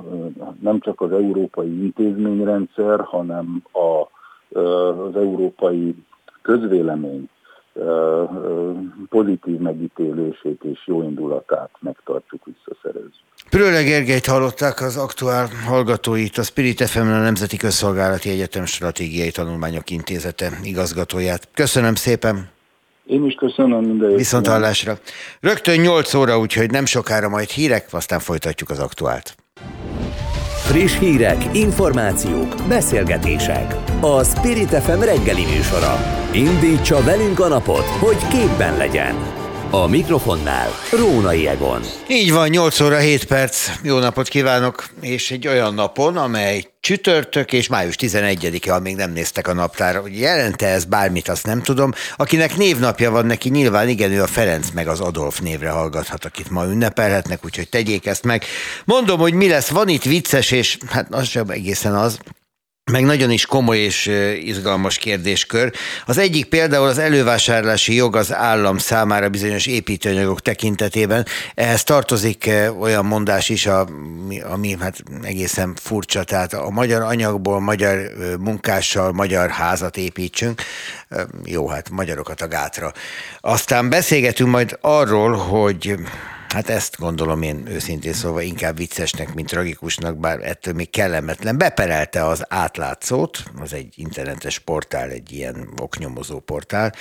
nem 0.61 0.81
csak 0.81 1.01
az 1.01 1.13
európai 1.13 1.83
intézményrendszer, 1.83 3.01
hanem 3.01 3.63
a, 3.73 4.09
az 4.59 5.17
európai 5.17 5.95
közvélemény 6.43 7.29
pozitív 9.09 9.59
megítélését 9.59 10.63
és 10.63 10.87
jó 10.87 11.03
indulatát 11.03 11.71
megtartsuk, 11.81 12.45
visszaszerezzük. 12.45 13.13
Prőle 13.51 13.83
Gergelyt 13.83 14.27
hallották 14.27 14.81
az 14.81 14.97
aktuál 14.97 15.49
hallgatóit, 15.67 16.39
a 16.39 16.43
Spirit 16.43 16.83
fm 16.83 16.99
a 16.99 17.03
Nemzeti 17.03 17.57
Közszolgálati 17.57 18.31
Egyetem 18.31 18.65
Stratégiai 18.65 19.31
Tanulmányok 19.31 19.91
Intézete 19.91 20.51
igazgatóját. 20.63 21.49
Köszönöm 21.55 21.95
szépen! 21.95 22.49
Én 23.07 23.25
is 23.25 23.35
köszönöm 23.35 23.85
minden 23.85 24.15
Viszont 24.15 24.47
hallásra. 24.47 24.99
Rögtön 25.41 25.81
8 25.81 26.15
óra, 26.15 26.39
úgyhogy 26.39 26.71
nem 26.71 26.85
sokára 26.85 27.29
majd 27.29 27.49
hírek, 27.49 27.87
aztán 27.91 28.19
folytatjuk 28.19 28.71
az 28.71 28.79
aktuált. 28.79 29.35
Friss 30.71 30.99
hírek, 30.99 31.57
információk, 31.57 32.55
beszélgetések. 32.69 33.77
A 34.01 34.25
Spirit 34.25 34.69
FM 34.69 35.01
reggeli 35.01 35.45
műsora. 35.45 35.97
Indítsa 36.33 37.03
velünk 37.03 37.41
a 37.41 37.49
napot, 37.49 37.85
hogy 37.85 38.29
képben 38.29 38.77
legyen. 38.77 39.40
A 39.73 39.87
mikrofonnál 39.87 40.71
Rónai 40.93 41.49
Egon. 41.49 41.81
Így 42.09 42.33
van, 42.33 42.49
8 42.49 42.81
óra 42.81 42.99
7 42.99 43.25
perc. 43.25 43.71
Jó 43.83 43.99
napot 43.99 44.29
kívánok, 44.29 44.89
és 45.01 45.31
egy 45.31 45.47
olyan 45.47 45.75
napon, 45.75 46.17
amely 46.17 46.65
csütörtök 46.81 47.53
és 47.53 47.69
május 47.69 47.95
11-e, 47.99 48.75
amíg 48.75 48.97
nem 48.97 49.13
néztek 49.13 49.49
a 49.49 49.53
naptára, 49.53 50.01
hogy 50.01 50.19
jelente 50.19 50.67
ez 50.67 50.85
bármit, 50.85 51.29
azt 51.29 51.47
nem 51.47 51.63
tudom. 51.63 51.93
Akinek 52.17 52.57
névnapja 52.57 53.11
van 53.11 53.27
neki, 53.27 53.49
nyilván 53.49 53.89
igen, 53.89 54.13
ő 54.13 54.23
a 54.23 54.27
Ferenc 54.27 54.71
meg 54.71 54.89
az 54.89 55.01
Adolf 55.01 55.41
névre 55.41 55.71
hallgathat, 55.71 56.25
akit 56.25 56.51
ma 56.51 56.65
ünnepelhetnek, 56.65 57.45
úgyhogy 57.45 57.69
tegyék 57.69 58.07
ezt 58.07 58.25
meg. 58.25 58.45
Mondom, 58.85 59.19
hogy 59.19 59.35
mi 59.35 59.49
lesz, 59.49 59.69
van 59.69 59.89
itt 59.89 60.05
vicces, 60.05 60.51
és 60.51 60.79
hát 60.87 61.07
az 61.11 61.29
sem 61.29 61.51
egészen 61.51 61.95
az, 61.95 62.19
meg 62.91 63.05
nagyon 63.05 63.31
is 63.31 63.47
komoly 63.47 63.79
és 63.79 64.11
izgalmas 64.43 64.99
kérdéskör. 64.99 65.73
Az 66.07 66.19
egyik 66.19 66.45
például 66.45 66.87
az 66.87 66.99
elővásárlási 66.99 67.95
jog 67.95 68.17
az 68.17 68.35
állam 68.35 68.79
számára 68.79 69.29
bizonyos 69.29 69.67
építőanyagok 69.67 70.41
tekintetében. 70.41 71.27
Ehhez 71.55 71.83
tartozik 71.83 72.51
olyan 72.81 73.05
mondás 73.05 73.49
is, 73.49 73.67
ami, 73.67 74.41
ami 74.41 74.77
hát 74.81 75.03
egészen 75.23 75.75
furcsa, 75.83 76.25
tehát 76.25 76.53
a 76.53 76.71
magyar 76.71 77.03
anyagból 77.03 77.61
magyar 77.61 77.99
munkással 78.41 79.13
magyar 79.13 79.51
házat 79.51 79.97
építsünk. 79.97 80.63
Jó, 81.45 81.69
hát 81.69 81.91
magyarokat 81.91 82.41
a 82.41 82.49
gátra. 82.49 82.93
Aztán 83.41 83.89
beszélgetünk 83.89 84.51
majd 84.51 84.79
arról, 84.81 85.33
hogy 85.33 85.95
Hát 86.53 86.69
ezt 86.69 86.97
gondolom 86.99 87.43
én 87.43 87.67
őszintén 87.67 88.13
szóval 88.13 88.43
inkább 88.43 88.77
viccesnek, 88.77 89.35
mint 89.35 89.49
tragikusnak, 89.49 90.17
bár 90.17 90.41
ettől 90.43 90.75
még 90.75 90.91
kellemetlen. 90.91 91.59
Beperelte 91.59 92.27
az 92.27 92.45
átlátszót, 92.49 93.43
az 93.61 93.73
egy 93.73 93.93
internetes 93.97 94.59
portál, 94.59 95.11
egy 95.11 95.33
ilyen 95.33 95.69
oknyomozó 95.81 96.41
portál, 96.41 96.95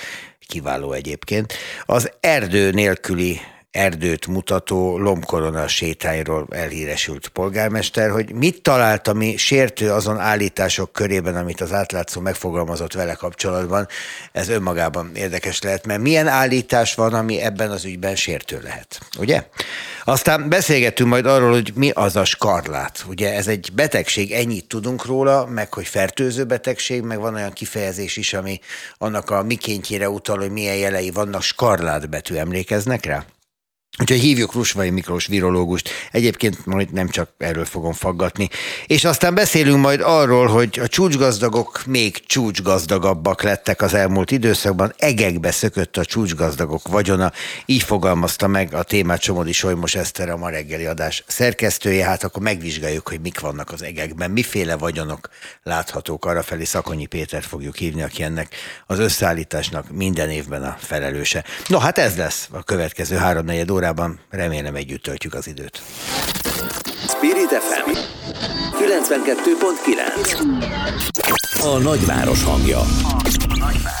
kiváló 0.46 0.92
egyébként, 0.92 1.52
az 1.84 2.12
erdő 2.20 2.70
nélküli 2.70 3.40
erdőt 3.70 4.26
mutató 4.26 4.98
lomkorona 4.98 5.68
sétáiról 5.68 6.46
elhíresült 6.50 7.28
polgármester, 7.28 8.10
hogy 8.10 8.32
mit 8.32 8.62
talált, 8.62 9.08
ami 9.08 9.36
sértő 9.36 9.92
azon 9.92 10.18
állítások 10.18 10.92
körében, 10.92 11.36
amit 11.36 11.60
az 11.60 11.72
átlátszó 11.72 12.20
megfogalmazott 12.20 12.92
vele 12.92 13.14
kapcsolatban, 13.14 13.88
ez 14.32 14.48
önmagában 14.48 15.10
érdekes 15.14 15.62
lehet, 15.62 15.86
mert 15.86 16.00
milyen 16.00 16.26
állítás 16.28 16.94
van, 16.94 17.14
ami 17.14 17.40
ebben 17.40 17.70
az 17.70 17.84
ügyben 17.84 18.16
sértő 18.16 18.60
lehet, 18.62 19.00
ugye? 19.18 19.46
Aztán 20.04 20.48
beszélgetünk 20.48 21.10
majd 21.10 21.26
arról, 21.26 21.50
hogy 21.50 21.72
mi 21.74 21.90
az 21.90 22.16
a 22.16 22.24
skarlát. 22.24 23.04
Ugye 23.08 23.34
ez 23.34 23.48
egy 23.48 23.70
betegség, 23.74 24.32
ennyit 24.32 24.68
tudunk 24.68 25.04
róla, 25.04 25.46
meg 25.46 25.74
hogy 25.74 25.86
fertőző 25.86 26.44
betegség, 26.44 27.02
meg 27.02 27.20
van 27.20 27.34
olyan 27.34 27.52
kifejezés 27.52 28.16
is, 28.16 28.32
ami 28.32 28.60
annak 28.98 29.30
a 29.30 29.42
mikéntjére 29.42 30.08
utal, 30.08 30.38
hogy 30.38 30.50
milyen 30.50 30.76
jelei 30.76 31.10
vannak, 31.10 31.42
skarlát 31.42 32.08
betű, 32.08 32.34
emlékeznek 32.34 33.04
rá? 33.04 33.24
Úgyhogy 33.98 34.20
hívjuk 34.20 34.52
Rusvai 34.52 34.90
Miklós 34.90 35.26
virológust. 35.26 35.90
Egyébként 36.12 36.66
majd 36.66 36.92
nem 36.92 37.08
csak 37.08 37.30
erről 37.38 37.64
fogom 37.64 37.92
faggatni. 37.92 38.48
És 38.86 39.04
aztán 39.04 39.34
beszélünk 39.34 39.80
majd 39.80 40.00
arról, 40.00 40.46
hogy 40.46 40.78
a 40.82 40.88
csúcsgazdagok 40.88 41.82
még 41.86 42.26
csúcsgazdagabbak 42.26 43.42
lettek 43.42 43.82
az 43.82 43.94
elmúlt 43.94 44.30
időszakban. 44.30 44.94
Egekbe 44.98 45.50
szökött 45.50 45.96
a 45.96 46.04
csúcsgazdagok 46.04 46.88
vagyona. 46.88 47.32
Így 47.66 47.82
fogalmazta 47.82 48.46
meg 48.46 48.74
a 48.74 48.82
témát 48.82 49.22
Somodi 49.22 49.52
Solymos 49.52 49.94
Eszter, 49.94 50.28
a 50.28 50.36
ma 50.36 50.48
reggeli 50.48 50.84
adás 50.84 51.24
szerkesztője. 51.26 52.04
Hát 52.04 52.24
akkor 52.24 52.42
megvizsgáljuk, 52.42 53.08
hogy 53.08 53.20
mik 53.20 53.40
vannak 53.40 53.72
az 53.72 53.82
egekben, 53.82 54.30
miféle 54.30 54.76
vagyonok 54.76 55.28
láthatók. 55.62 56.24
Arra 56.24 56.42
felé 56.42 56.64
Szakonyi 56.64 57.06
Péter 57.06 57.42
fogjuk 57.42 57.76
hívni, 57.76 58.02
aki 58.02 58.22
ennek 58.22 58.54
az 58.86 58.98
összeállításnak 58.98 59.90
minden 59.90 60.30
évben 60.30 60.62
a 60.62 60.76
felelőse. 60.80 61.44
No, 61.66 61.78
hát 61.78 61.98
ez 61.98 62.16
lesz 62.16 62.48
a 62.50 62.62
következő 62.62 63.16
három 63.16 63.48
órában 63.48 63.79
órában. 63.80 64.20
Remélem 64.30 64.74
együtt 64.74 65.02
töltjük 65.02 65.34
az 65.34 65.46
időt. 65.46 65.82
Spirit 67.08 67.48
FM 67.48 67.90
92.9 68.78 71.62
A 71.62 71.78
nagyváros 71.78 72.44
hangja. 72.44 72.78
A 72.78 72.86
nagyváros. 73.58 73.99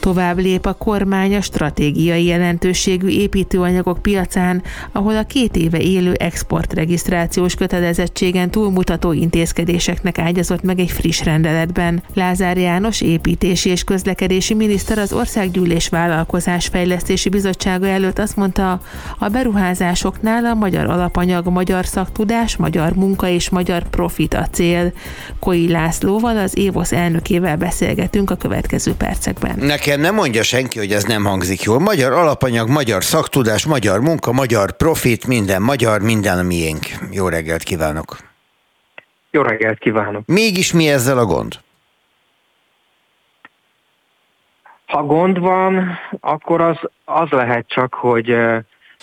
Tovább 0.00 0.38
lép 0.38 0.66
a 0.66 0.72
kormány 0.72 1.36
a 1.36 1.40
stratégiai 1.40 2.24
jelentőségű 2.24 3.08
építőanyagok 3.08 4.02
piacán, 4.02 4.62
ahol 4.92 5.16
a 5.16 5.22
két 5.22 5.56
éve 5.56 5.78
élő 5.78 6.12
exportregisztrációs 6.12 7.54
kötelezettségen 7.54 8.50
túlmutató 8.50 9.12
intézkedéseknek 9.12 10.18
ágyazott 10.18 10.62
meg 10.62 10.78
egy 10.78 10.90
friss 10.90 11.24
rendeletben. 11.24 12.02
Lázár 12.14 12.58
János 12.58 13.00
építési 13.00 13.70
és 13.70 13.84
közlekedési 13.84 14.54
miniszter 14.54 14.98
az 14.98 15.12
Országgyűlés 15.12 15.88
Vállalkozás 15.88 16.66
Fejlesztési 16.66 17.28
Bizottsága 17.28 17.86
előtt 17.86 18.18
azt 18.18 18.36
mondta, 18.36 18.80
a 19.18 19.28
beruházásoknál 19.28 20.44
a 20.44 20.54
magyar 20.54 20.86
alapanyag, 20.86 21.48
magyar 21.48 21.86
szaktudás, 21.86 22.56
magyar 22.56 22.92
munka 22.92 23.28
és 23.28 23.48
magyar 23.48 23.88
profit 23.88 24.34
a 24.34 24.46
cél. 24.50 24.92
Koi 25.38 25.68
Lászlóval, 25.68 26.38
az 26.38 26.58
Évosz 26.58 26.92
elnökével 26.92 27.56
beszélgetünk 27.56 28.30
a 28.30 28.36
következő 28.36 28.92
percekben. 28.92 29.58
Nekem 29.58 29.89
nekem 29.90 30.04
nem 30.04 30.14
mondja 30.14 30.42
senki, 30.42 30.78
hogy 30.78 30.92
ez 30.92 31.04
nem 31.04 31.24
hangzik 31.24 31.62
jól. 31.62 31.78
Magyar 31.78 32.12
alapanyag, 32.12 32.68
magyar 32.68 33.04
szaktudás, 33.04 33.66
magyar 33.66 34.00
munka, 34.00 34.32
magyar 34.32 34.72
profit, 34.72 35.26
minden 35.26 35.62
magyar, 35.62 36.00
minden 36.00 36.38
a 36.38 36.42
miénk. 36.42 36.86
Jó 37.10 37.28
reggelt 37.28 37.62
kívánok! 37.62 38.16
Jó 39.30 39.42
reggelt 39.42 39.78
kívánok! 39.78 40.22
Mégis 40.26 40.72
mi 40.72 40.88
ezzel 40.88 41.18
a 41.18 41.24
gond? 41.24 41.54
Ha 44.86 45.02
gond 45.02 45.38
van, 45.38 45.98
akkor 46.20 46.60
az, 46.60 46.76
az 47.04 47.30
lehet 47.30 47.68
csak, 47.68 47.94
hogy 47.94 48.36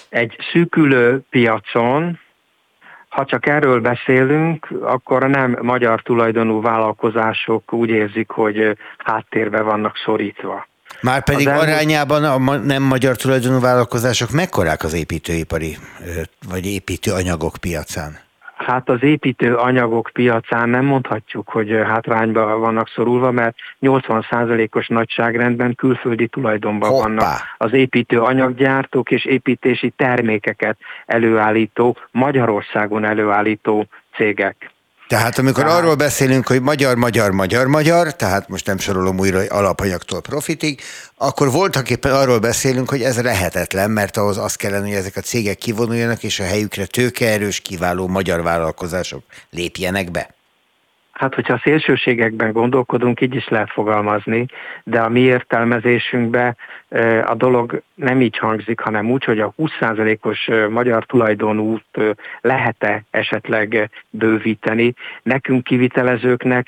egy 0.09 0.37
szűkülő 0.51 1.21
piacon, 1.29 2.19
ha 3.09 3.25
csak 3.25 3.47
erről 3.47 3.81
beszélünk, 3.81 4.67
akkor 4.81 5.29
nem 5.29 5.57
magyar 5.61 6.01
tulajdonú 6.01 6.61
vállalkozások 6.61 7.73
úgy 7.73 7.89
érzik, 7.89 8.29
hogy 8.29 8.77
háttérbe 8.97 9.61
vannak 9.61 9.97
szorítva. 10.05 10.67
Már 11.01 11.23
pedig 11.23 11.47
elmúlt... 11.47 11.65
arányában 11.65 12.23
a 12.23 12.55
nem 12.57 12.83
magyar 12.83 13.15
tulajdonú 13.15 13.59
vállalkozások 13.59 14.31
mekkorák 14.31 14.83
az 14.83 14.93
építőipari 14.93 15.77
vagy 16.49 16.65
építőanyagok 16.65 17.55
piacán? 17.59 18.25
Hát 18.57 18.89
az 18.89 19.03
építő 19.03 19.55
anyagok 19.55 20.09
piacán 20.13 20.69
nem 20.69 20.85
mondhatjuk, 20.85 21.49
hogy 21.49 21.69
hátrányban 21.85 22.59
vannak 22.59 22.89
szorulva, 22.89 23.31
mert 23.31 23.55
80%-os 23.81 24.87
nagyságrendben 24.87 25.75
külföldi 25.75 26.27
tulajdonban 26.27 26.89
Hoppá. 26.89 27.03
vannak 27.03 27.23
az 27.57 27.73
építő 27.73 28.21
anyaggyártók 28.21 29.11
és 29.11 29.25
építési 29.25 29.93
termékeket 29.95 30.77
előállító, 31.05 31.97
Magyarországon 32.11 33.05
előállító 33.05 33.87
cégek. 34.15 34.71
Tehát 35.07 35.37
amikor 35.37 35.63
tehát... 35.63 35.79
arról 35.79 35.95
beszélünk, 35.95 36.47
hogy 36.47 36.61
magyar, 36.61 36.95
magyar, 36.95 37.31
magyar, 37.31 37.67
magyar, 37.67 38.15
tehát 38.15 38.49
most 38.49 38.65
nem 38.65 38.77
sorolom 38.77 39.19
újra 39.19 39.39
alapanyagtól 39.49 40.21
profitig, 40.21 40.81
akkor 41.15 41.51
voltak 41.51 41.89
éppen 41.89 42.11
arról 42.13 42.39
beszélünk, 42.39 42.89
hogy 42.89 43.01
ez 43.01 43.21
lehetetlen, 43.21 43.91
mert 43.91 44.17
ahhoz 44.17 44.37
az 44.37 44.55
kellene, 44.55 44.85
hogy 44.85 44.95
ezek 44.95 45.15
a 45.15 45.21
cégek 45.21 45.57
kivonuljanak, 45.57 46.23
és 46.23 46.39
a 46.39 46.43
helyükre 46.43 46.85
tőkeerős, 46.85 47.59
kiváló 47.59 48.07
magyar 48.07 48.43
vállalkozások 48.43 49.23
lépjenek 49.49 50.11
be. 50.11 50.36
Hát, 51.17 51.35
hogyha 51.35 51.53
a 51.53 51.61
szélsőségekben 51.63 52.51
gondolkodunk, 52.51 53.21
így 53.21 53.35
is 53.35 53.47
lehet 53.47 53.71
fogalmazni, 53.71 54.45
de 54.83 54.99
a 54.99 55.09
mi 55.09 55.19
értelmezésünkben 55.19 56.57
a 57.25 57.35
dolog 57.35 57.81
nem 57.95 58.21
így 58.21 58.37
hangzik, 58.37 58.79
hanem 58.79 59.11
úgy, 59.11 59.23
hogy 59.23 59.39
a 59.39 59.53
20%-os 59.57 60.49
magyar 60.69 61.05
tulajdonút 61.05 61.85
lehet-e 62.41 63.03
esetleg 63.11 63.89
bővíteni. 64.09 64.93
Nekünk 65.23 65.63
kivitelezőknek 65.63 66.67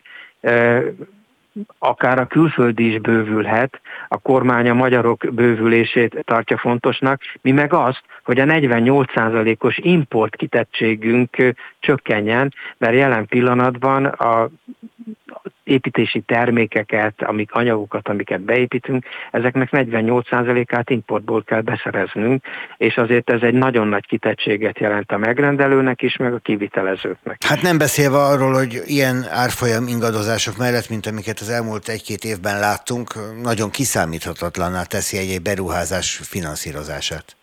akár 1.77 2.19
a 2.19 2.27
külföldi 2.27 2.93
is 2.93 2.99
bővülhet, 2.99 3.81
a 4.07 4.17
kormány 4.17 4.69
a 4.69 4.73
magyarok 4.73 5.25
bővülését 5.33 6.23
tartja 6.25 6.57
fontosnak, 6.57 7.21
mi 7.41 7.51
meg 7.51 7.73
azt, 7.73 8.01
hogy 8.30 8.39
a 8.39 8.45
48%-os 8.45 9.77
import 9.77 10.36
kitettségünk 10.36 11.53
csökkenjen, 11.80 12.53
mert 12.77 12.95
jelen 12.95 13.25
pillanatban 13.25 14.05
a 14.05 14.49
építési 15.63 16.19
termékeket, 16.21 17.23
amik 17.23 17.51
anyagokat, 17.51 18.07
amiket 18.07 18.41
beépítünk, 18.41 19.05
ezeknek 19.32 19.69
48%-át 19.71 20.89
importból 20.89 21.43
kell 21.43 21.61
beszereznünk, 21.61 22.43
és 22.77 22.97
azért 22.97 23.30
ez 23.30 23.41
egy 23.41 23.53
nagyon 23.53 23.88
nagy 23.88 24.05
kitettséget 24.05 24.80
jelent 24.80 25.11
a 25.11 25.17
megrendelőnek 25.17 26.01
is, 26.01 26.17
meg 26.17 26.34
a 26.34 26.39
kivitelezőknek. 26.39 27.43
Hát 27.43 27.61
nem 27.61 27.77
beszélve 27.77 28.17
arról, 28.17 28.53
hogy 28.53 28.82
ilyen 28.86 29.25
árfolyam 29.30 29.88
ingadozások 29.88 30.57
mellett, 30.57 30.89
mint 30.89 31.05
amiket 31.05 31.39
az 31.39 31.49
elmúlt 31.49 31.88
egy-két 31.88 32.23
évben 32.23 32.59
láttunk, 32.59 33.13
nagyon 33.43 33.69
kiszámíthatatlaná 33.69 34.84
teszi 34.84 35.17
egy-egy 35.17 35.41
beruházás 35.41 36.19
finanszírozását. 36.23 37.38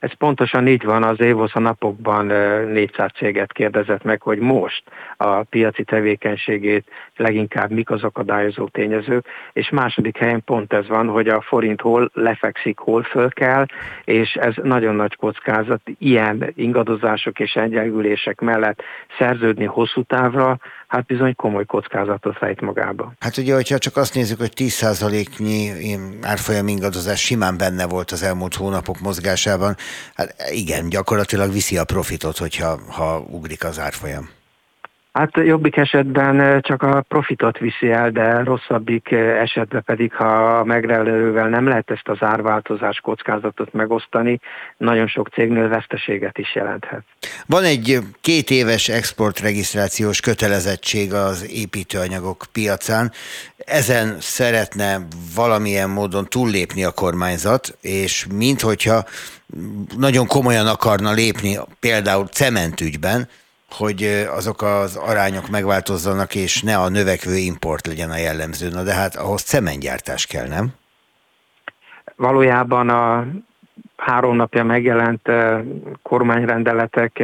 Ez 0.00 0.12
pontosan 0.12 0.68
így 0.68 0.84
van, 0.84 1.02
az 1.02 1.20
Évosz 1.20 1.54
a 1.54 1.60
napokban 1.60 2.26
400 2.66 3.10
céget 3.14 3.52
kérdezett 3.52 4.02
meg, 4.02 4.22
hogy 4.22 4.38
most 4.38 4.82
a 5.22 5.42
piaci 5.42 5.84
tevékenységét 5.84 6.84
leginkább 7.16 7.70
mik 7.70 7.90
az 7.90 8.02
akadályozó 8.02 8.68
tényezők, 8.68 9.26
és 9.52 9.70
második 9.70 10.16
helyen 10.16 10.44
pont 10.44 10.72
ez 10.72 10.88
van, 10.88 11.08
hogy 11.08 11.28
a 11.28 11.40
forint 11.40 11.80
hol 11.80 12.10
lefekszik, 12.14 12.78
hol 12.78 13.02
föl 13.02 13.30
kell, 13.30 13.66
és 14.04 14.32
ez 14.32 14.54
nagyon 14.62 14.94
nagy 14.94 15.16
kockázat 15.16 15.80
ilyen 15.98 16.52
ingadozások 16.54 17.38
és 17.40 17.54
egyengülések 17.54 18.40
mellett 18.40 18.82
szerződni 19.18 19.64
hosszú 19.64 20.02
távra, 20.02 20.58
hát 20.86 21.06
bizony 21.06 21.34
komoly 21.36 21.64
kockázatot 21.64 22.38
rejt 22.38 22.60
magába. 22.60 23.12
Hát 23.18 23.36
ugye, 23.36 23.54
hogyha 23.54 23.78
csak 23.78 23.96
azt 23.96 24.14
nézzük, 24.14 24.38
hogy 24.38 24.52
10%-nyi 24.56 25.70
árfolyam 26.22 26.68
ingadozás 26.68 27.20
simán 27.20 27.56
benne 27.56 27.86
volt 27.86 28.10
az 28.10 28.22
elmúlt 28.22 28.54
hónapok 28.54 29.00
mozgásában, 29.00 29.74
hát 30.14 30.34
igen, 30.52 30.88
gyakorlatilag 30.88 31.52
viszi 31.52 31.76
a 31.76 31.84
profitot, 31.84 32.36
hogyha 32.36 32.78
ha 32.88 33.24
ugrik 33.30 33.64
az 33.64 33.78
árfolyam. 33.78 34.38
Hát 35.12 35.36
jobbik 35.36 35.76
esetben 35.76 36.60
csak 36.60 36.82
a 36.82 37.04
profitot 37.08 37.58
viszi 37.58 37.90
el, 37.90 38.10
de 38.10 38.42
rosszabbik 38.44 39.10
esetben 39.12 39.82
pedig, 39.84 40.14
ha 40.14 40.58
a 40.58 40.64
megrendelővel 40.64 41.48
nem 41.48 41.68
lehet 41.68 41.90
ezt 41.90 42.08
az 42.08 42.16
árváltozás 42.20 43.00
kockázatot 43.00 43.72
megosztani, 43.72 44.40
nagyon 44.76 45.06
sok 45.06 45.28
cégnél 45.28 45.68
veszteséget 45.68 46.38
is 46.38 46.54
jelenthet. 46.54 47.02
Van 47.46 47.64
egy 47.64 47.98
két 48.20 48.50
éves 48.50 48.88
exportregisztrációs 48.88 50.20
kötelezettség 50.20 51.12
az 51.14 51.50
építőanyagok 51.52 52.44
piacán. 52.52 53.12
Ezen 53.56 54.16
szeretne 54.20 54.98
valamilyen 55.34 55.90
módon 55.90 56.24
túllépni 56.28 56.84
a 56.84 56.90
kormányzat, 56.90 57.76
és 57.80 58.26
minthogyha 58.34 59.04
nagyon 59.96 60.26
komolyan 60.26 60.66
akarna 60.66 61.12
lépni 61.12 61.58
például 61.80 62.26
cementügyben, 62.26 63.28
hogy 63.72 64.26
azok 64.36 64.62
az 64.62 64.96
arányok 64.96 65.48
megváltozzanak, 65.48 66.34
és 66.34 66.62
ne 66.62 66.76
a 66.76 66.88
növekvő 66.88 67.36
import 67.36 67.86
legyen 67.86 68.10
a 68.10 68.16
jellemző. 68.16 68.68
Na 68.68 68.82
de 68.82 68.94
hát 68.94 69.16
ahhoz 69.16 69.42
cementgyártás 69.42 70.26
kell, 70.26 70.46
nem? 70.46 70.68
Valójában 72.16 72.88
a 72.88 73.26
három 73.96 74.36
napja 74.36 74.64
megjelent 74.64 75.28
kormányrendeletek 76.02 77.22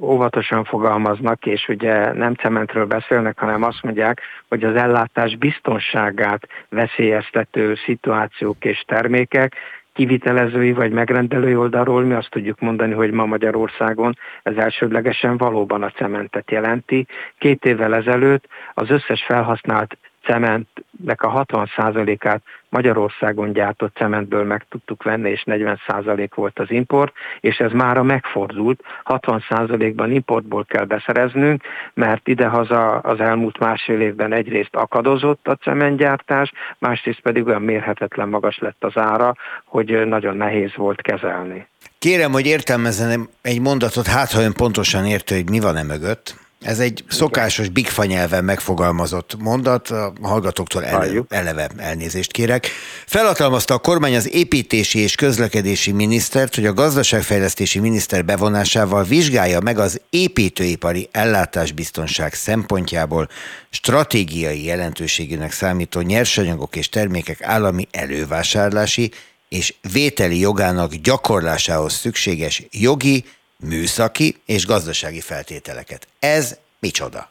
óvatosan 0.00 0.64
fogalmaznak, 0.64 1.46
és 1.46 1.68
ugye 1.68 2.12
nem 2.12 2.34
cementről 2.34 2.86
beszélnek, 2.86 3.38
hanem 3.38 3.62
azt 3.62 3.82
mondják, 3.82 4.20
hogy 4.48 4.64
az 4.64 4.76
ellátás 4.76 5.36
biztonságát 5.36 6.48
veszélyeztető 6.68 7.74
szituációk 7.84 8.64
és 8.64 8.84
termékek 8.86 9.54
kivitelezői 10.00 10.72
vagy 10.72 10.92
megrendelői 10.92 11.56
oldalról 11.56 12.02
mi 12.02 12.14
azt 12.14 12.30
tudjuk 12.30 12.60
mondani, 12.60 12.92
hogy 12.92 13.10
ma 13.10 13.26
Magyarországon 13.26 14.16
ez 14.42 14.56
elsődlegesen 14.56 15.36
valóban 15.36 15.82
a 15.82 15.90
cementet 15.90 16.50
jelenti. 16.50 17.06
Két 17.38 17.64
évvel 17.64 17.94
ezelőtt 17.94 18.44
az 18.74 18.90
összes 18.90 19.24
felhasznált 19.24 19.98
cementnek 20.30 21.22
a 21.22 21.44
60%-át 21.46 22.42
Magyarországon 22.68 23.52
gyártott 23.52 23.96
cementből 23.96 24.44
meg 24.44 24.66
tudtuk 24.68 25.02
venni, 25.02 25.30
és 25.30 25.42
40% 25.46 26.28
volt 26.34 26.58
az 26.58 26.70
import, 26.70 27.12
és 27.40 27.56
ez 27.56 27.72
mára 27.72 28.02
megfordult. 28.02 28.80
60%-ban 29.04 30.12
importból 30.12 30.64
kell 30.64 30.84
beszereznünk, 30.84 31.62
mert 31.94 32.28
idehaza 32.28 32.98
az 32.98 33.20
elmúlt 33.20 33.58
másfél 33.58 34.00
évben 34.00 34.32
egyrészt 34.32 34.76
akadozott 34.76 35.48
a 35.48 35.54
cementgyártás, 35.54 36.52
másrészt 36.78 37.20
pedig 37.20 37.46
olyan 37.46 37.62
mérhetetlen 37.62 38.28
magas 38.28 38.58
lett 38.58 38.84
az 38.84 38.96
ára, 38.96 39.34
hogy 39.64 40.06
nagyon 40.06 40.36
nehéz 40.36 40.74
volt 40.76 41.02
kezelni. 41.02 41.66
Kérem, 41.98 42.32
hogy 42.32 42.46
értelmezzenem 42.46 43.28
egy 43.42 43.60
mondatot, 43.60 44.06
hát 44.06 44.32
ha 44.32 44.40
ön 44.40 44.52
pontosan 44.52 45.06
értő, 45.06 45.34
hogy 45.34 45.50
mi 45.50 45.60
van 45.60 45.76
e 45.76 45.82
mögött. 45.82 46.34
Ez 46.64 46.78
egy 46.78 47.04
szokásos 47.08 47.68
bigfa 47.68 48.04
nyelven 48.04 48.44
megfogalmazott 48.44 49.36
mondat, 49.38 49.88
a 49.88 50.12
hallgatóktól 50.22 50.84
ele, 50.84 51.22
eleve 51.28 51.70
elnézést 51.76 52.32
kérek. 52.32 52.68
Felhatalmazta 53.06 53.74
a 53.74 53.78
kormány 53.78 54.16
az 54.16 54.34
építési 54.34 54.98
és 54.98 55.14
közlekedési 55.14 55.92
minisztert, 55.92 56.54
hogy 56.54 56.66
a 56.66 56.72
gazdaságfejlesztési 56.72 57.78
miniszter 57.78 58.24
bevonásával 58.24 59.04
vizsgálja 59.04 59.60
meg 59.60 59.78
az 59.78 60.00
építőipari 60.10 61.08
ellátásbiztonság 61.12 62.34
szempontjából 62.34 63.28
stratégiai 63.70 64.64
jelentőségűnek 64.64 65.52
számító 65.52 66.00
nyersanyagok 66.00 66.76
és 66.76 66.88
termékek 66.88 67.42
állami 67.42 67.88
elővásárlási 67.90 69.10
és 69.48 69.74
vételi 69.92 70.38
jogának 70.38 70.94
gyakorlásához 70.94 71.92
szükséges 71.92 72.62
jogi, 72.70 73.24
műszaki 73.68 74.36
és 74.46 74.66
gazdasági 74.66 75.20
feltételeket. 75.20 76.06
Ez 76.18 76.58
micsoda? 76.78 77.30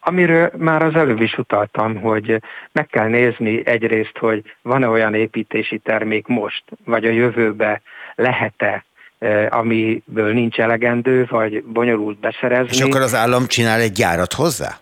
Amiről 0.00 0.50
már 0.56 0.82
az 0.82 0.94
előbb 0.94 1.20
is 1.20 1.38
utaltam, 1.38 2.00
hogy 2.00 2.42
meg 2.72 2.86
kell 2.86 3.08
nézni 3.08 3.66
egyrészt, 3.66 4.18
hogy 4.18 4.42
van-e 4.62 4.88
olyan 4.88 5.14
építési 5.14 5.78
termék 5.78 6.26
most, 6.26 6.64
vagy 6.84 7.04
a 7.04 7.10
jövőbe 7.10 7.82
lehet-e 8.14 8.84
eh, 9.18 9.46
amiből 9.50 10.32
nincs 10.32 10.58
elegendő, 10.58 11.26
vagy 11.30 11.64
bonyolult 11.64 12.18
beszerezni. 12.18 12.76
És 12.76 12.80
akkor 12.80 13.00
az 13.00 13.14
állam 13.14 13.46
csinál 13.46 13.80
egy 13.80 13.92
gyárat 13.92 14.32
hozzá? 14.32 14.78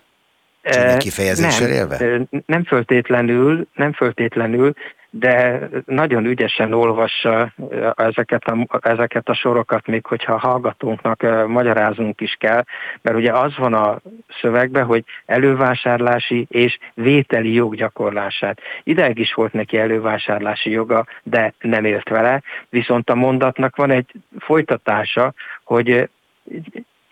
Csak 0.69 0.97
kifejezéssel 0.97 1.67
nem, 1.67 1.77
élve? 1.77 2.27
Nem 2.45 2.63
föltétlenül, 2.63 3.67
nem 3.73 3.93
föltétlenül, 3.93 4.73
de 5.09 5.59
nagyon 5.85 6.25
ügyesen 6.25 6.73
olvassa 6.73 7.53
ezeket 7.95 8.43
a, 8.43 8.79
ezeket 8.81 9.29
a 9.29 9.33
sorokat, 9.33 9.87
még 9.87 10.05
hogyha 10.05 10.33
a 10.33 10.39
hallgatónknak 10.39 11.47
magyarázunk 11.47 12.21
is 12.21 12.35
kell, 12.39 12.63
mert 13.01 13.17
ugye 13.17 13.31
az 13.31 13.57
van 13.57 13.73
a 13.73 13.99
szövegben, 14.41 14.85
hogy 14.85 15.03
elővásárlási 15.25 16.45
és 16.49 16.77
vételi 16.93 17.53
jog 17.53 17.75
gyakorlását. 17.75 18.59
Ideig 18.83 19.19
is 19.19 19.33
volt 19.33 19.53
neki 19.53 19.77
elővásárlási 19.77 20.69
joga, 20.69 21.05
de 21.23 21.53
nem 21.59 21.85
élt 21.85 22.09
vele, 22.09 22.41
viszont 22.69 23.09
a 23.09 23.15
mondatnak 23.15 23.75
van 23.75 23.91
egy 23.91 24.11
folytatása, 24.39 25.33
hogy 25.63 26.09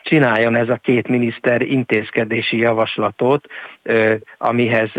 csináljon 0.06 0.56
ez 0.56 0.70
a 0.70 0.76
két 0.76 1.08
miniszter 1.08 1.62
intézkedési 1.62 2.58
javaslatot, 2.58 3.46
amihez 4.38 4.90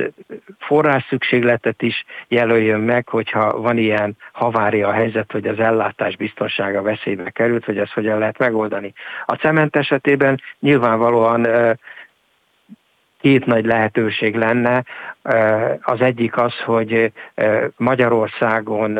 forrás 0.58 1.06
szükségletet 1.08 1.82
is 1.82 2.04
jelöljön 2.28 2.80
meg, 2.80 3.08
hogyha 3.08 3.60
van 3.60 3.78
ilyen 3.78 4.16
havária 4.32 4.88
a 4.88 4.92
helyzet, 4.92 5.32
hogy 5.32 5.46
az 5.46 5.58
ellátás 5.58 6.16
biztonsága 6.16 6.82
veszélybe 6.82 7.30
került, 7.30 7.64
hogy 7.64 7.78
ezt 7.78 7.92
hogyan 7.92 8.18
lehet 8.18 8.38
megoldani. 8.38 8.92
A 9.24 9.34
cement 9.34 9.76
esetében 9.76 10.40
nyilvánvalóan 10.60 11.46
két 13.20 13.46
nagy 13.46 13.64
lehetőség 13.64 14.34
lenne. 14.34 14.84
Az 15.82 16.00
egyik 16.00 16.36
az, 16.36 16.54
hogy 16.64 17.12
Magyarországon 17.76 18.98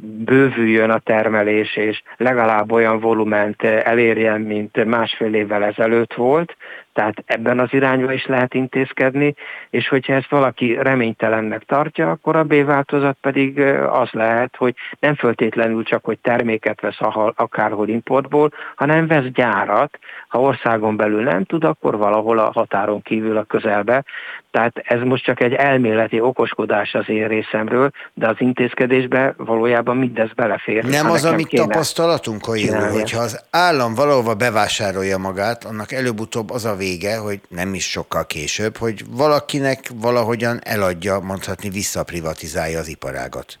bővüljön 0.00 0.90
a 0.90 0.98
termelés, 0.98 1.76
és 1.76 2.02
legalább 2.16 2.72
olyan 2.72 3.00
volument 3.00 3.62
elérjen, 3.62 4.40
mint 4.40 4.84
másfél 4.84 5.34
évvel 5.34 5.64
ezelőtt 5.64 6.14
volt, 6.14 6.56
tehát 6.92 7.22
ebben 7.26 7.58
az 7.58 7.68
irányba 7.72 8.12
is 8.12 8.26
lehet 8.26 8.54
intézkedni, 8.54 9.34
és 9.70 9.88
hogyha 9.88 10.12
ezt 10.12 10.30
valaki 10.30 10.74
reménytelennek 10.80 11.64
tartja, 11.64 12.10
akkor 12.10 12.36
a 12.36 12.44
B-változat 12.44 13.16
pedig 13.20 13.60
az 13.90 14.10
lehet, 14.10 14.56
hogy 14.56 14.74
nem 14.98 15.14
föltétlenül 15.14 15.84
csak, 15.84 16.04
hogy 16.04 16.18
terméket 16.18 16.80
vesz 16.80 17.00
akárhol 17.34 17.88
importból, 17.88 18.52
hanem 18.74 19.06
vesz 19.06 19.24
gyárat. 19.24 19.98
Ha 20.28 20.40
országon 20.40 20.96
belül 20.96 21.22
nem 21.22 21.44
tud, 21.44 21.64
akkor 21.64 21.96
valahol 21.96 22.38
a 22.38 22.52
határon 22.52 23.02
kívül 23.02 23.36
a 23.36 23.44
közelbe. 23.44 24.04
Tehát 24.50 24.78
ez 24.84 25.00
most 25.00 25.24
csak 25.24 25.40
egy 25.40 25.49
elméleti 25.52 26.20
okoskodás 26.20 26.94
az 26.94 27.08
én 27.08 27.28
részemről, 27.28 27.90
de 28.14 28.28
az 28.28 28.36
intézkedésbe 28.38 29.34
valójában 29.36 29.96
mindez 29.96 30.32
belefér. 30.32 30.84
Nem 30.84 31.10
az, 31.10 31.24
amit 31.24 31.48
tapasztalatunk, 31.48 32.44
hogyha 32.92 33.20
az 33.20 33.44
állam 33.50 33.94
valahova 33.94 34.34
bevásárolja 34.34 35.18
magát, 35.18 35.64
annak 35.64 35.92
előbb-utóbb 35.92 36.50
az 36.50 36.64
a 36.64 36.76
vége, 36.76 37.16
hogy 37.16 37.40
nem 37.48 37.74
is 37.74 37.90
sokkal 37.90 38.26
később, 38.26 38.76
hogy 38.76 39.04
valakinek 39.10 39.78
valahogyan 39.94 40.58
eladja, 40.62 41.20
mondhatni 41.20 41.68
visszaprivatizálja 41.68 42.78
az 42.78 42.88
iparágat. 42.88 43.58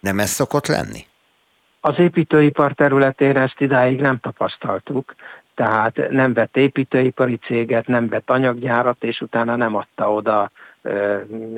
Nem 0.00 0.18
ez 0.18 0.30
szokott 0.30 0.66
lenni? 0.66 1.06
Az 1.80 1.98
építőipar 1.98 2.72
területén 2.72 3.36
ezt 3.36 3.60
idáig 3.60 4.00
nem 4.00 4.18
tapasztaltuk, 4.18 5.14
tehát 5.54 6.10
nem 6.10 6.32
vett 6.32 6.56
építőipari 6.56 7.36
céget, 7.36 7.86
nem 7.86 8.08
vett 8.08 8.30
anyaggyárat, 8.30 9.02
és 9.04 9.20
utána 9.20 9.56
nem 9.56 9.74
adta 9.76 10.12
oda 10.12 10.50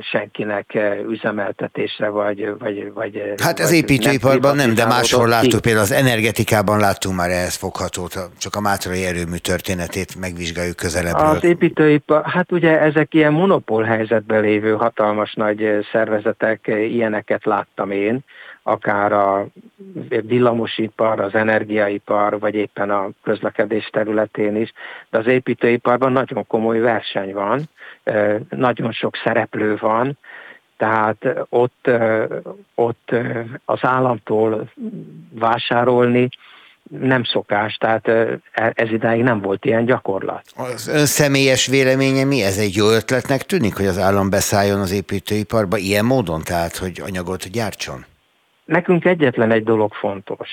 senkinek 0.01 0.79
üzemeltetésre, 1.09 2.09
vagy... 2.09 2.55
vagy, 2.59 2.93
vagy 2.93 3.35
hát 3.43 3.61
ez 3.61 3.73
építőiparban 3.73 4.57
nem, 4.57 4.75
de 4.75 4.87
máshol 4.87 5.29
láttuk, 5.29 5.61
például 5.61 5.85
az 5.85 5.93
energetikában 5.93 6.79
láttunk 6.79 7.17
már 7.17 7.31
ehhez 7.31 7.57
foghatót, 7.57 8.15
csak 8.39 8.55
a 8.55 8.61
Mátrai 8.61 9.05
erőmű 9.05 9.37
történetét 9.37 10.21
megvizsgáljuk 10.21 10.77
közelebbről. 10.77 11.27
Az 11.27 11.45
építőipar, 11.45 12.25
hát 12.25 12.53
ugye 12.53 12.81
ezek 12.81 13.15
ilyen 13.15 13.33
monopól 13.33 13.83
helyzetben 13.83 14.41
lévő 14.41 14.73
hatalmas 14.73 15.35
nagy 15.35 15.87
szervezetek, 15.93 16.61
ilyeneket 16.67 17.45
láttam 17.45 17.91
én, 17.91 18.21
akár 18.63 19.13
a 19.13 19.47
villamosipar, 20.09 21.21
az 21.21 21.35
energiaipar, 21.35 22.39
vagy 22.39 22.55
éppen 22.55 22.91
a 22.91 23.09
közlekedés 23.23 23.91
területén 23.93 24.57
is, 24.57 24.73
de 25.11 25.19
az 25.19 25.27
építőiparban 25.27 26.13
nagyon 26.13 26.47
komoly 26.47 26.79
verseny 26.79 27.33
van, 27.33 27.69
nagyon 28.49 28.93
sok 28.93 29.17
szereplő 29.25 29.77
van, 29.77 30.19
tehát 30.77 31.27
ott, 31.49 31.91
ott 32.75 33.15
az 33.65 33.79
államtól 33.83 34.71
vásárolni 35.31 36.29
nem 37.01 37.25
szokás, 37.25 37.77
tehát 37.77 38.09
e, 38.09 38.41
ez 38.75 38.91
idáig 38.91 39.23
nem 39.23 39.41
volt 39.41 39.65
ilyen 39.65 39.85
gyakorlat. 39.85 40.43
Az 40.57 40.89
ön 40.89 41.07
személyes 41.07 41.67
véleménye 41.67 42.25
mi? 42.25 42.43
Ez 42.43 42.59
egy 42.59 42.75
jó 42.75 42.91
ötletnek 42.91 43.43
tűnik, 43.43 43.77
hogy 43.77 43.87
az 43.87 43.99
állam 43.99 44.31
beszálljon 44.31 44.81
az 44.81 44.93
építőiparba 44.93 45.77
ilyen 45.77 46.05
módon, 46.05 46.43
tehát 46.45 46.77
hogy 46.77 47.01
anyagot 47.05 47.51
gyártson? 47.51 48.05
Nekünk 48.65 49.05
egyetlen 49.05 49.51
egy 49.51 49.65
dolog 49.65 49.93
fontos. 49.93 50.49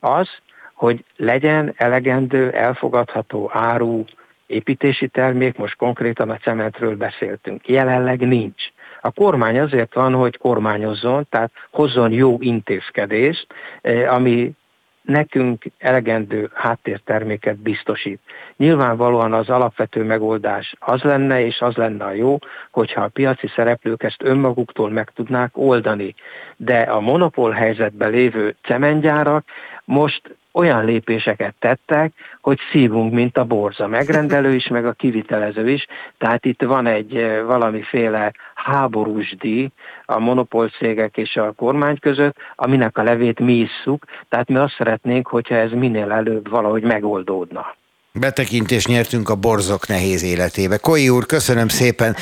Az, 0.00 0.28
hogy 0.74 1.04
legyen 1.16 1.74
elegendő, 1.76 2.50
elfogadható 2.50 3.50
áru 3.52 4.04
építési 4.50 5.08
termék, 5.08 5.56
most 5.56 5.76
konkrétan 5.76 6.30
a 6.30 6.36
cementről 6.36 6.96
beszéltünk. 6.96 7.68
Jelenleg 7.68 8.20
nincs. 8.20 8.62
A 9.00 9.10
kormány 9.10 9.60
azért 9.60 9.94
van, 9.94 10.14
hogy 10.14 10.36
kormányozzon, 10.36 11.26
tehát 11.30 11.50
hozzon 11.70 12.12
jó 12.12 12.36
intézkedést, 12.40 13.46
eh, 13.80 14.14
ami 14.14 14.54
nekünk 15.02 15.64
elegendő 15.78 16.50
háttérterméket 16.54 17.56
biztosít. 17.56 18.20
Nyilvánvalóan 18.56 19.32
az 19.32 19.48
alapvető 19.48 20.02
megoldás 20.02 20.74
az 20.78 21.02
lenne, 21.02 21.44
és 21.44 21.60
az 21.60 21.74
lenne 21.74 22.04
a 22.04 22.12
jó, 22.12 22.38
hogyha 22.70 23.02
a 23.02 23.08
piaci 23.08 23.46
szereplők 23.54 24.02
ezt 24.02 24.22
önmaguktól 24.22 24.90
meg 24.90 25.10
tudnák 25.14 25.50
oldani. 25.56 26.14
De 26.56 26.80
a 26.80 27.00
monopól 27.00 27.50
helyzetben 27.50 28.10
lévő 28.10 28.56
cementgyárak 28.62 29.44
most 29.84 30.36
olyan 30.52 30.84
lépéseket 30.84 31.54
tettek, 31.58 32.12
hogy 32.40 32.58
szívunk, 32.70 33.12
mint 33.12 33.36
a 33.36 33.44
borza. 33.44 33.86
Megrendelő 33.86 34.54
is, 34.54 34.68
meg 34.68 34.86
a 34.86 34.92
kivitelező 34.92 35.70
is. 35.70 35.86
Tehát 36.18 36.44
itt 36.44 36.62
van 36.62 36.86
egy 36.86 37.16
eh, 37.16 37.42
valamiféle 37.44 38.32
háborús 38.54 39.36
díj 39.36 39.68
a 40.04 40.18
monopolcégek 40.18 41.16
és 41.16 41.36
a 41.36 41.52
kormány 41.52 41.98
között, 41.98 42.36
aminek 42.56 42.98
a 42.98 43.02
levét 43.02 43.40
mi 43.40 43.52
isszuk. 43.52 44.04
Tehát 44.28 44.48
mi 44.48 44.56
azt 44.56 44.74
szeretnénk, 44.74 45.26
hogyha 45.26 45.54
ez 45.54 45.70
minél 45.70 46.10
előbb 46.10 46.48
valahogy 46.48 46.82
megoldódna. 46.82 47.78
Betekintést 48.12 48.88
nyertünk 48.88 49.28
a 49.28 49.34
borzok 49.34 49.86
nehéz 49.86 50.22
életébe. 50.22 50.76
Koi 50.76 51.08
úr, 51.08 51.26
köszönöm 51.26 51.68
szépen. 51.68 52.16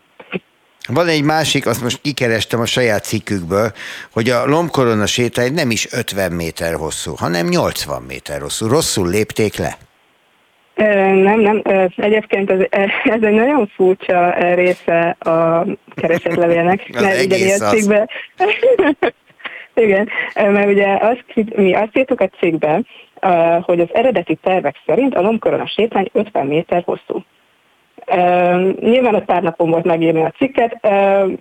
Van 0.88 1.08
egy 1.08 1.22
másik, 1.22 1.66
azt 1.66 1.82
most 1.82 2.00
kikerestem 2.00 2.60
a 2.60 2.66
saját 2.66 3.04
cikkükből, 3.04 3.72
hogy 4.12 4.28
a 4.28 4.46
lombkorona 4.46 5.06
sétány 5.06 5.52
nem 5.52 5.70
is 5.70 5.92
50 5.92 6.32
méter 6.32 6.74
hosszú, 6.74 7.14
hanem 7.16 7.46
80 7.46 8.02
méter 8.02 8.40
hosszú. 8.40 8.66
Rosszul 8.68 9.08
lépték 9.08 9.56
le? 9.56 9.76
Nem, 10.74 11.40
nem. 11.40 11.62
Egyébként 11.96 12.50
ez, 12.50 12.60
ez 13.04 13.22
egy 13.22 13.34
nagyon 13.34 13.70
furcsa 13.74 14.34
része 14.54 15.16
a 15.18 15.66
keresetlevélnek. 15.94 16.88
mert 17.00 17.18
egész 17.18 17.60
az. 17.60 17.70
Cikkbe, 17.70 18.08
igen, 19.74 20.08
mert 20.34 20.68
ugye 20.68 20.98
azt, 21.00 21.24
mi 21.56 21.74
azt 21.74 21.96
írtuk 21.96 22.20
a 22.20 22.28
cikkben, 22.38 22.86
hogy 23.62 23.80
az 23.80 23.88
eredeti 23.92 24.38
tervek 24.42 24.76
szerint 24.86 25.14
a 25.14 25.20
lombkorona 25.20 25.66
sétány 25.66 26.10
50 26.12 26.46
méter 26.46 26.82
hosszú. 26.84 27.24
Nyilván 28.80 29.14
ott 29.14 29.24
pár 29.24 29.54
volt 29.56 29.84
megírni 29.84 30.22
a 30.22 30.32
cikket. 30.36 30.88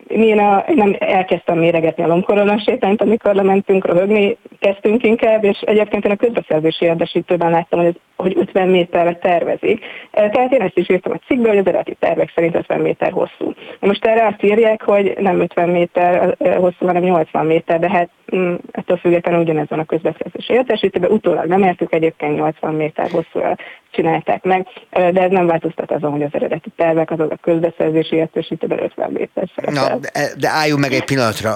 Én 0.07 0.39
a, 0.39 0.63
nem 0.75 0.95
elkezdtem 0.99 1.57
méregetni 1.57 2.03
a 2.03 2.07
lomkorona 2.07 2.59
sétányt, 2.59 3.01
amikor 3.01 3.35
lementünk 3.35 3.85
röhögni, 3.85 4.37
kezdtünk 4.59 5.03
inkább, 5.03 5.43
és 5.43 5.59
egyébként 5.59 6.05
én 6.05 6.11
a 6.11 6.15
közbeszerzési 6.15 6.85
érdesítőben 6.85 7.51
láttam, 7.51 7.79
hogy, 7.79 7.87
ez, 7.87 8.08
hogy 8.21 8.37
50 8.37 8.67
méterre 8.67 9.15
tervezik. 9.15 9.85
Uh, 10.13 10.29
tehát 10.29 10.51
én 10.51 10.61
ezt 10.61 10.77
is 10.77 10.89
írtam 10.89 11.11
a 11.11 11.25
cikkbe, 11.27 11.49
hogy 11.49 11.57
az 11.57 11.67
eredeti 11.67 11.95
tervek 11.99 12.31
szerint 12.35 12.55
50 12.55 12.79
méter 12.79 13.11
hosszú. 13.11 13.53
Most 13.79 14.05
erre 14.05 14.25
azt 14.25 14.43
írják, 14.43 14.81
hogy 14.81 15.15
nem 15.19 15.39
50 15.39 15.69
méter 15.69 16.35
hosszú, 16.57 16.85
hanem 16.85 17.03
80 17.03 17.45
méter, 17.45 17.79
de 17.79 17.89
hát 17.89 18.09
mm, 18.35 18.53
ettől 18.71 18.97
függetlenül 18.97 19.41
ugyanez 19.41 19.67
van 19.69 19.79
a 19.79 19.85
közbeszerzési 19.85 20.53
értesítőben. 20.53 21.11
Utólag 21.11 21.45
nem 21.45 21.63
értük 21.63 21.93
egyébként 21.93 22.35
80 22.35 22.73
méter 22.73 23.09
hosszú 23.09 23.39
csinálták 23.91 24.43
meg, 24.43 24.67
de 24.89 25.21
ez 25.21 25.31
nem 25.31 25.45
változtat 25.45 25.91
azon, 25.91 26.11
hogy 26.11 26.23
az 26.23 26.29
eredeti 26.31 26.69
tervek, 26.75 27.11
azaz 27.11 27.29
a 27.31 27.37
közbeszerzési 27.41 28.15
értesítőben 28.15 28.83
50 28.83 29.11
méter 29.11 29.49
Na, 29.71 29.95
de, 29.95 30.09
de 30.37 30.49
álljunk 30.49 30.81
meg 30.81 30.91
egy 30.91 31.05
pillanatra. 31.05 31.55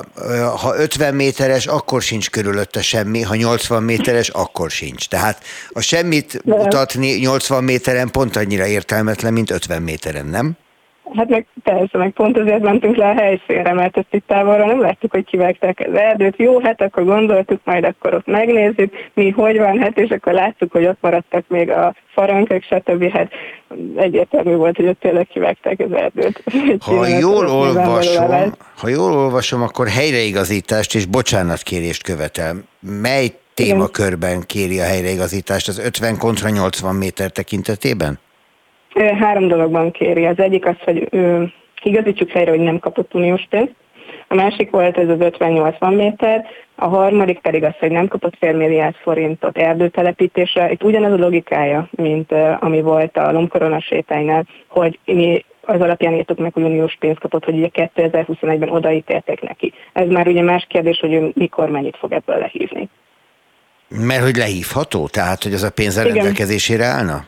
Ha 0.62 0.76
50 0.78 1.16
méteres, 1.16 1.66
akkor 1.66 2.02
sincs 2.02 2.30
körülötte 2.30 2.82
semmi, 2.82 3.22
ha 3.22 3.36
80 3.36 3.84
méteres, 3.84 4.30
akkor 4.30 4.70
sincs. 4.70 5.08
Tehát 5.08 5.44
a 5.70 5.82
semmit 5.82 6.42
mutatni 6.58 7.12
80 7.20 7.64
méteren 7.64 8.12
pont 8.12 8.36
annyira 8.36 8.66
értelmetlen, 8.66 9.34
mint 9.34 9.52
50 9.52 9.82
méteren, 9.82 10.26
nem? 10.26 10.58
Hát 11.16 11.30
meg 11.30 11.48
persze, 11.64 11.98
meg 11.98 12.12
pont 12.12 12.38
azért 12.38 12.62
mentünk 12.62 12.96
le 12.96 13.06
a 13.06 13.14
helyszínre, 13.14 13.74
mert 13.74 13.98
ezt 13.98 14.08
itt 14.12 14.28
távolra 14.28 14.66
nem 14.66 14.82
láttuk, 14.82 15.12
hogy 15.12 15.26
kivágták 15.26 15.88
az 15.90 16.00
erdőt. 16.00 16.38
Jó, 16.38 16.60
hát 16.60 16.82
akkor 16.82 17.04
gondoltuk, 17.04 17.60
majd 17.64 17.84
akkor 17.84 18.14
ott 18.14 18.26
megnézzük, 18.26 18.94
mi 19.14 19.30
hogy 19.30 19.58
van, 19.58 19.80
hát 19.80 19.98
és 19.98 20.10
akkor 20.10 20.34
láttuk, 20.34 20.72
hogy 20.72 20.86
ott 20.86 20.98
maradtak 21.02 21.46
még 21.48 21.70
a 21.70 21.96
farankok, 22.14 22.62
stb. 22.64 23.12
Hát 23.12 23.32
egyértelmű 23.96 24.56
volt, 24.56 24.76
hogy 24.76 24.88
ott 24.88 25.00
tényleg 25.00 25.28
kivágták 25.28 25.80
az 25.80 25.92
erdőt. 25.98 26.44
Ha 26.80 27.08
jól, 27.08 27.48
olvasom, 27.48 28.54
ha 28.78 28.88
jól 28.88 29.14
olvasom, 29.14 29.62
akkor 29.62 29.88
helyreigazítást 29.88 30.96
és 30.96 31.06
bocsánatkérést 31.06 32.04
követel. 32.04 32.56
Mely 32.80 33.34
témakörben 33.54 34.42
kéri 34.46 34.80
a 34.80 34.84
helyreigazítást 34.84 35.68
az 35.68 35.80
50 35.80 36.18
kontra 36.18 36.50
80 36.50 36.96
méter 36.96 37.32
tekintetében? 37.32 38.20
Három 39.20 39.48
dologban 39.48 39.92
kéri. 39.92 40.26
Az 40.26 40.40
egyik 40.40 40.66
az, 40.66 40.76
hogy 40.84 41.08
ő, 41.12 41.52
igazítsuk 41.84 42.30
helyre, 42.30 42.52
hogy 42.52 42.60
nem 42.60 42.80
kapott 42.80 43.14
uniós 43.14 43.48
pénzt. 43.50 43.76
A 44.28 44.36
másik 44.36 44.70
volt 44.70 44.98
ez 44.98 45.10
az 45.10 45.18
50-80 45.20 45.96
méter, 45.96 46.46
a 46.76 46.88
harmadik 46.88 47.40
pedig 47.40 47.64
az, 47.64 47.74
hogy 47.80 47.92
nem 47.92 48.08
kapott 48.08 48.36
fél 48.40 48.54
milliárd 48.54 48.96
forintot 48.96 49.58
erdőtelepítésre. 49.58 50.72
Itt 50.72 50.84
ugyanaz 50.84 51.12
a 51.12 51.24
logikája, 51.24 51.88
mint 51.92 52.32
uh, 52.32 52.64
ami 52.64 52.82
volt 52.82 53.18
a 53.18 53.32
Lomkorona 53.32 53.80
sétánynál, 53.80 54.46
hogy 54.68 55.00
mi 55.06 55.46
az 55.62 55.82
alapján 55.82 56.14
írtuk 56.14 56.38
meg, 56.38 56.54
hogy 56.54 56.64
uniós 56.64 56.98
pénzt 57.00 57.20
kapott, 57.20 57.46
hogy 57.46 57.58
ugye 57.58 57.70
2021-ben 57.96 58.70
odaítélték 58.70 59.42
neki. 59.42 59.74
Ez 59.94 60.08
már 60.08 60.28
ugye 60.28 60.42
más 60.42 60.66
kérdés, 60.70 61.00
hogy 61.00 61.14
ő 61.14 61.32
mikor 61.34 61.70
mennyit 61.70 61.98
fog 61.98 62.12
ebből 62.12 62.38
lehívni. 62.38 62.90
Mert 64.00 64.24
hogy 64.24 64.36
lehívható? 64.36 65.08
Tehát, 65.08 65.44
hogy 65.44 65.54
az 65.54 65.64
a 65.64 65.70
pénz 65.70 66.02
rendelkezésére 66.02 66.86
állna? 66.86 67.26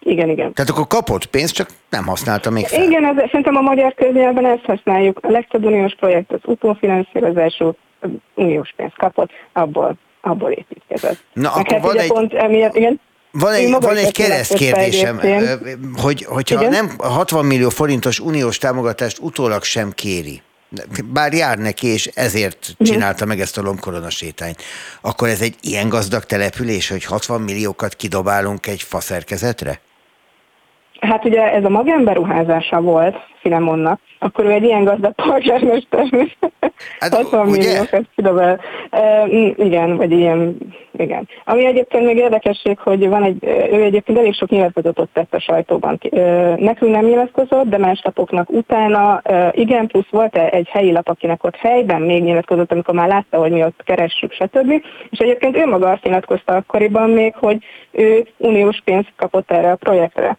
Igen, 0.00 0.28
igen. 0.28 0.52
Tehát 0.52 0.70
akkor 0.70 0.86
kapott 0.86 1.26
pénzt, 1.26 1.54
csak 1.54 1.68
nem 1.90 2.06
használta 2.06 2.50
még 2.50 2.66
fel. 2.66 2.82
Igen, 2.82 3.04
ez, 3.04 3.14
szerintem 3.30 3.56
a 3.56 3.60
magyar 3.60 3.94
köznyelven 3.94 4.46
ezt 4.46 4.64
használjuk. 4.64 5.18
A 5.22 5.30
legtöbb 5.30 5.64
uniós 5.64 5.94
projekt 5.94 6.32
az 6.32 6.40
utófinanszírozású, 6.44 7.76
uniós 8.34 8.72
pénzt 8.76 8.96
kapott, 8.96 9.30
abból, 9.52 9.96
abból 10.20 10.50
építkezett. 10.50 11.18
Na, 11.32 11.42
Meg 11.42 11.50
akkor 11.50 11.72
hát 11.72 11.82
van 11.82 11.98
egy... 11.98 12.08
Pont 12.08 12.34
emiatt, 12.34 12.76
igen, 12.76 13.00
van 13.30 13.52
egy, 13.52 13.76
van 13.80 13.96
egy 13.96 14.12
kereszt 14.12 14.54
kérdésem, 14.54 15.20
hogy, 16.02 16.24
hogyha 16.24 16.60
Igen? 16.60 16.70
nem 16.70 16.90
60 16.98 17.44
millió 17.44 17.68
forintos 17.68 18.20
uniós 18.20 18.58
támogatást 18.58 19.18
utólag 19.18 19.62
sem 19.62 19.90
kéri, 19.90 20.42
bár 21.04 21.32
jár 21.32 21.58
neki, 21.58 21.86
és 21.86 22.06
ezért 22.06 22.74
mhm. 22.78 22.90
csinálta 22.90 23.24
meg 23.24 23.40
ezt 23.40 23.58
a 23.58 23.62
lomkorona 23.62 24.10
sétányt, 24.10 24.62
akkor 25.00 25.28
ez 25.28 25.40
egy 25.40 25.56
ilyen 25.60 25.88
gazdag 25.88 26.24
település, 26.24 26.88
hogy 26.88 27.04
60 27.04 27.40
milliókat 27.40 27.94
kidobálunk 27.94 28.66
egy 28.66 28.82
faszerkezetre? 28.82 29.80
Hát 31.00 31.24
ugye 31.24 31.52
ez 31.52 31.64
a 31.64 31.68
magánberuházása 31.68 32.80
volt 32.80 33.16
Filemonnak, 33.40 34.00
akkor 34.18 34.44
ő 34.44 34.50
egy 34.50 34.62
ilyen 34.62 34.84
gazdag 34.84 35.12
polgármester, 35.12 36.06
hát, 36.98 37.14
60 37.14 37.48
ugye? 37.48 37.56
milliókat 37.56 38.04
kidobál. 38.16 38.60
E, 38.90 39.26
igen, 39.56 39.96
vagy 39.96 40.12
ilyen, 40.12 40.56
igen. 40.98 41.28
Ami 41.44 41.66
egyébként 41.66 42.04
még 42.04 42.16
érdekesség, 42.16 42.78
hogy 42.78 43.08
van 43.08 43.22
egy, 43.22 43.44
ő 43.72 43.82
egyébként 43.82 44.18
elég 44.18 44.34
sok 44.34 44.48
nyilatkozatot 44.48 45.08
tett 45.12 45.34
a 45.34 45.40
sajtóban. 45.40 45.98
Nekünk 46.56 46.92
nem 46.92 47.04
nyilatkozott, 47.04 47.68
de 47.68 47.78
más 47.78 48.00
lapoknak 48.04 48.50
utána, 48.50 49.22
igen, 49.52 49.86
plusz 49.86 50.08
volt 50.10 50.36
egy 50.36 50.68
helyi 50.68 50.92
lap, 50.92 51.08
akinek 51.08 51.44
ott 51.44 51.56
helyben 51.56 52.02
még 52.02 52.22
nyilatkozott, 52.22 52.72
amikor 52.72 52.94
már 52.94 53.08
látta, 53.08 53.38
hogy 53.38 53.50
mi 53.50 53.62
ott 53.62 53.82
keressük, 53.84 54.32
stb. 54.32 54.70
És 55.10 55.18
egyébként 55.18 55.56
ő 55.56 55.66
maga 55.66 55.90
azt 55.90 56.02
nyilatkozta 56.02 56.54
akkoriban 56.54 57.10
még, 57.10 57.34
hogy 57.34 57.64
ő 57.90 58.26
uniós 58.36 58.80
pénzt 58.84 59.12
kapott 59.16 59.50
erre 59.50 59.70
a 59.70 59.76
projektre. 59.76 60.36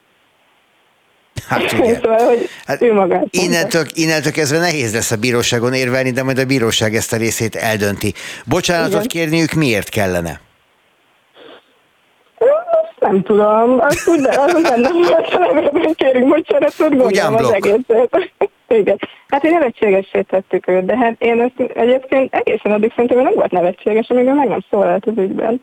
Hát 1.47 1.73
ugye. 1.73 1.95
szóval, 2.01 2.25
hogy 2.25 2.49
hát 2.65 2.81
ő 2.81 2.93
magát 2.93 3.25
innentől, 3.29 3.83
innentől 3.93 4.31
kezdve 4.31 4.59
nehéz 4.59 4.93
lesz 4.93 5.11
a 5.11 5.17
bíróságon 5.17 5.73
érvelni, 5.73 6.11
de 6.11 6.23
majd 6.23 6.37
a 6.37 6.45
bíróság 6.45 6.95
ezt 6.95 7.13
a 7.13 7.17
részét 7.17 7.55
eldönti. 7.55 8.13
Bocsánatot 8.45 8.93
Igen. 8.93 9.07
kérniük 9.07 9.51
miért 9.51 9.89
kellene? 9.89 10.39
nem 12.99 13.21
tudom, 13.21 13.79
azt 13.79 14.07
úgy, 14.07 14.21
de 14.21 14.29
azon 14.39 14.61
levélben 15.53 15.93
kérünk 15.95 16.27
bocsánatot, 16.27 16.89
gondolom 16.89 17.35
az 17.35 17.51
egészet. 17.51 18.31
Igen. 18.67 18.99
Hát 19.27 19.43
én 19.43 19.51
nevetségessé 19.51 20.21
tettük 20.21 20.67
őt, 20.67 20.85
de 20.85 20.97
hát 20.97 21.15
én 21.17 21.41
ezt 21.41 21.71
egyébként 21.73 22.33
egészen 22.33 22.71
addig 22.71 22.91
szerintem 22.95 23.23
nem 23.23 23.33
volt 23.33 23.51
nevetséges, 23.51 24.09
amíg 24.09 24.25
meg 24.25 24.47
nem 24.47 24.65
szólalt 24.69 25.05
az 25.05 25.13
ügyben. 25.17 25.61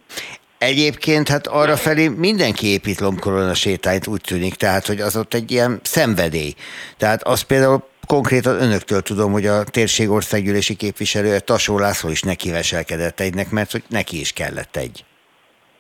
Egyébként 0.67 1.29
hát 1.29 1.47
arra 1.47 1.77
felé 1.77 2.09
mindenki 2.09 2.67
épít 2.67 3.01
lombkorona 3.01 3.55
sétányt, 3.55 4.07
úgy 4.07 4.21
tűnik, 4.21 4.55
tehát 4.55 4.87
hogy 4.87 5.01
az 5.01 5.17
ott 5.17 5.35
egy 5.35 5.51
ilyen 5.51 5.81
szenvedély. 5.83 6.53
Tehát 6.97 7.23
az 7.23 7.43
például 7.43 7.83
konkrétan 8.07 8.63
önöktől 8.63 9.03
tudom, 9.03 9.33
hogy 9.33 9.47
a 9.47 9.65
térség 9.65 10.11
országgyűlési 10.11 10.75
képviselője 10.75 11.41
Tasó 11.41 11.79
László 11.79 12.11
is 12.11 12.23
neki 12.23 12.51
veselkedett 12.51 13.21
egynek, 13.21 13.51
mert 13.51 13.73
hogy 13.73 13.83
neki 13.89 14.21
is 14.21 14.33
kellett 14.33 14.77
egy. 14.77 15.05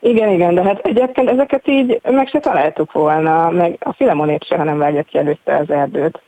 Igen, 0.00 0.30
igen, 0.30 0.54
de 0.54 0.62
hát 0.62 0.80
egyébként 0.82 1.28
ezeket 1.28 1.68
így 1.68 2.00
meg 2.02 2.28
se 2.28 2.38
találtuk 2.38 2.92
volna, 2.92 3.50
meg 3.50 3.76
a 3.80 3.92
Filemonét 3.92 4.44
se, 4.44 4.56
nem 4.56 4.78
vágja 4.78 5.02
ki 5.02 5.18
előtte 5.18 5.56
az 5.56 5.70
erdőt. 5.70 6.20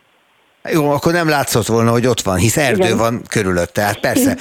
Jó, 0.73 0.91
akkor 0.91 1.13
nem 1.13 1.29
látszott 1.29 1.67
volna, 1.67 1.91
hogy 1.91 2.07
ott 2.07 2.21
van, 2.21 2.37
hisz 2.37 2.57
erdő 2.57 2.85
Igen. 2.85 2.97
van 2.97 3.23
körülötte. 3.29 3.83
Hát 3.83 4.01
persze. 4.01 4.37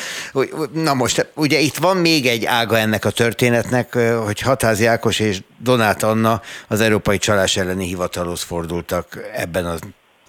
Na 0.74 0.94
most, 0.94 1.32
ugye 1.36 1.60
itt 1.60 1.76
van 1.78 1.98
még 1.98 2.26
egy 2.26 2.46
ága 2.46 2.78
ennek 2.78 3.06
a 3.06 3.10
történetnek, 3.10 3.98
hogy 4.26 4.42
Hatázi 4.42 4.86
Ákos 4.86 5.20
és 5.20 5.42
Donát 5.60 6.04
Anna 6.04 6.42
az 6.68 6.82
Európai 6.82 7.18
Csalás 7.18 7.58
elleni 7.58 7.86
hivatalhoz 7.86 8.42
fordultak 8.42 9.30
ebben 9.36 9.66
a 9.66 9.76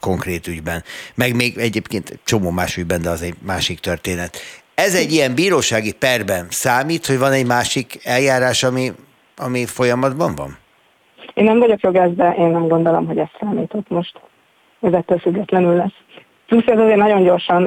konkrét 0.01 0.47
ügyben. 0.47 0.85
Meg 1.15 1.35
még 1.35 1.59
egyébként 1.59 2.19
csomó 2.25 2.51
más 2.51 2.77
ügyben, 2.77 3.03
de 3.03 3.11
az 3.11 3.23
egy 3.23 3.35
másik 3.47 3.81
történet. 3.81 4.37
Ez 4.75 4.95
egy 4.95 5.13
ilyen 5.13 5.35
bírósági 5.35 5.93
perben 5.93 6.47
számít, 6.51 7.07
hogy 7.07 7.19
van 7.19 7.33
egy 7.33 7.47
másik 7.47 8.01
eljárás, 8.05 8.63
ami, 8.63 8.93
ami 9.37 9.67
folyamatban 9.67 10.35
van? 10.35 10.59
Én 11.35 11.45
nem 11.45 11.59
vagyok 11.59 11.81
jogász, 11.81 12.11
de 12.11 12.35
én 12.39 12.47
nem 12.47 12.69
gondolom, 12.69 13.07
hogy 13.07 13.19
ez 13.19 13.29
számított 13.41 13.89
most 13.89 14.21
ez 14.81 14.93
ettől 14.93 15.19
függetlenül 15.19 15.77
lesz. 15.77 15.95
Plusz 16.47 16.67
ez 16.67 16.79
azért 16.79 16.97
nagyon 16.97 17.23
gyorsan 17.23 17.63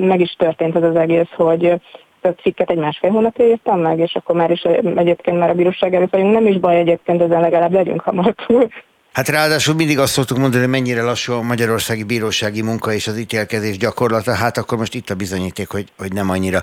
meg 0.00 0.20
is 0.20 0.34
történt 0.38 0.76
ez 0.76 0.82
az 0.82 0.96
egész, 0.96 1.30
hogy 1.36 1.80
több 2.20 2.38
cikket 2.42 2.70
egy 2.70 2.78
másfél 2.78 3.10
hónapja 3.10 3.46
írtam 3.46 3.80
meg, 3.80 3.98
és 3.98 4.14
akkor 4.14 4.34
már 4.34 4.50
is 4.50 4.62
egyébként 4.96 5.38
már 5.38 5.50
a 5.50 5.54
bíróság 5.54 5.94
előtt 5.94 6.10
vagyunk. 6.10 6.32
Nem 6.32 6.46
is 6.46 6.58
baj 6.58 6.78
egyébként, 6.78 7.22
ezen 7.22 7.40
legalább 7.40 7.72
legyünk 7.72 8.00
hamar 8.00 8.34
túl. 8.46 8.68
Hát 9.12 9.28
ráadásul 9.28 9.74
mindig 9.74 9.98
azt 9.98 10.12
szoktuk 10.12 10.38
mondani, 10.38 10.62
hogy 10.62 10.72
mennyire 10.72 11.02
lassú 11.02 11.32
a 11.32 11.42
magyarországi 11.42 12.04
bírósági 12.04 12.62
munka 12.62 12.92
és 12.92 13.06
az 13.06 13.18
ítélkezés 13.18 13.76
gyakorlata, 13.76 14.34
hát 14.34 14.56
akkor 14.56 14.78
most 14.78 14.94
itt 14.94 15.10
a 15.10 15.14
bizonyíték, 15.14 15.68
hogy, 15.70 15.84
hogy 15.98 16.12
nem 16.12 16.30
annyira. 16.30 16.60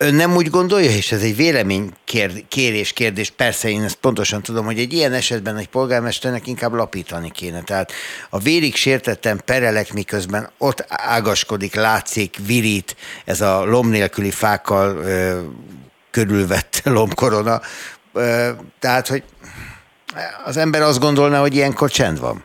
Ön 0.00 0.14
nem 0.14 0.36
úgy 0.36 0.50
gondolja, 0.50 0.90
és 0.90 1.12
ez 1.12 1.22
egy 1.22 1.36
vélemény 1.36 1.92
kérés 2.48 2.92
kérdés, 2.92 3.30
persze 3.30 3.68
én 3.68 3.82
ezt 3.82 3.94
pontosan 3.94 4.42
tudom, 4.42 4.64
hogy 4.64 4.78
egy 4.78 4.92
ilyen 4.92 5.12
esetben 5.12 5.56
egy 5.56 5.68
polgármesternek 5.68 6.46
inkább 6.46 6.72
lapítani 6.72 7.30
kéne. 7.30 7.62
Tehát 7.62 7.92
a 8.30 8.38
vérig 8.38 8.74
sértettem 8.74 9.40
perelek, 9.44 9.92
miközben 9.92 10.50
ott 10.58 10.84
ágaskodik, 10.88 11.74
látszik, 11.74 12.36
virít 12.46 12.96
ez 13.24 13.40
a 13.40 13.64
lom 13.64 13.88
nélküli 13.88 14.30
fákkal 14.30 14.96
ö, 14.96 15.40
körülvett 16.10 16.80
lomkorona. 16.98 17.60
Ö, 18.12 18.50
tehát, 18.78 19.08
hogy 19.08 19.22
az 20.44 20.56
ember 20.56 20.82
azt 20.82 21.00
gondolná, 21.00 21.40
hogy 21.40 21.54
ilyenkor 21.54 21.90
csend 21.90 22.20
van. 22.20 22.44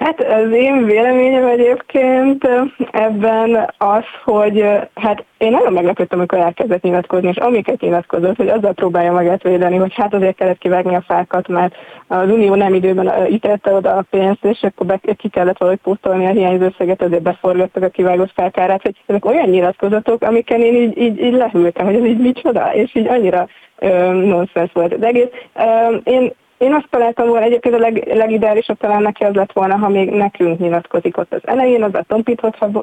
Hát 0.00 0.20
az 0.20 0.52
én 0.52 0.84
véleményem 0.84 1.46
egyébként 1.46 2.48
ebben 2.90 3.72
az, 3.78 4.04
hogy 4.24 4.64
hát 4.94 5.24
én 5.38 5.50
nagyon 5.50 5.72
meglepődtem, 5.72 6.18
amikor 6.18 6.38
elkezdett 6.38 6.82
nyilatkozni, 6.82 7.28
és 7.28 7.36
amiket 7.36 7.80
nyilatkozott, 7.80 8.36
hogy 8.36 8.48
azzal 8.48 8.72
próbálja 8.72 9.12
magát 9.12 9.42
védeni, 9.42 9.76
hogy 9.76 9.94
hát 9.94 10.14
azért 10.14 10.36
kellett 10.36 10.58
kivágni 10.58 10.94
a 10.94 11.04
fákat, 11.06 11.48
mert 11.48 11.74
az 12.06 12.30
Unió 12.30 12.54
nem 12.54 12.74
időben 12.74 13.26
ítélte 13.30 13.72
oda 13.72 13.96
a 13.96 14.04
pénzt, 14.10 14.44
és 14.44 14.62
akkor 14.62 14.86
be, 14.86 15.00
ki 15.16 15.28
kellett 15.28 15.58
valahogy 15.58 15.80
pótolni 15.80 16.26
a 16.26 16.30
hiányzó 16.30 16.64
összeget, 16.64 17.02
azért 17.02 17.22
beforgattak 17.22 17.82
a 17.82 17.88
kivágott 17.88 18.32
fákárát, 18.34 18.82
hogy 18.82 18.96
ezek 19.06 19.24
olyan 19.24 19.48
nyilatkozatok, 19.48 20.22
amiken 20.22 20.60
én 20.60 20.74
így, 20.74 20.98
így, 20.98 21.22
így 21.22 21.34
lehűltem, 21.34 21.86
hogy 21.86 21.94
ez 21.94 22.04
így 22.04 22.18
micsoda, 22.18 22.74
és 22.74 22.94
így 22.94 23.06
annyira 23.06 23.46
nonsens 24.12 24.70
volt 24.72 24.92
az 24.92 25.02
egész. 25.02 25.28
Én 26.04 26.32
én 26.60 26.74
azt 26.74 26.86
találtam 26.90 27.28
volna, 27.28 27.44
egyébként 27.44 27.74
a 27.74 27.78
leg, 27.78 28.12
legideálisabb 28.14 28.78
talán 28.78 29.02
neki 29.02 29.24
az 29.24 29.34
lett 29.34 29.52
volna, 29.52 29.76
ha 29.76 29.88
még 29.88 30.10
nekünk 30.10 30.58
nyilatkozik 30.58 31.16
ott 31.16 31.32
az 31.32 31.40
elején, 31.44 31.82
az 31.82 31.94
a 31.94 32.04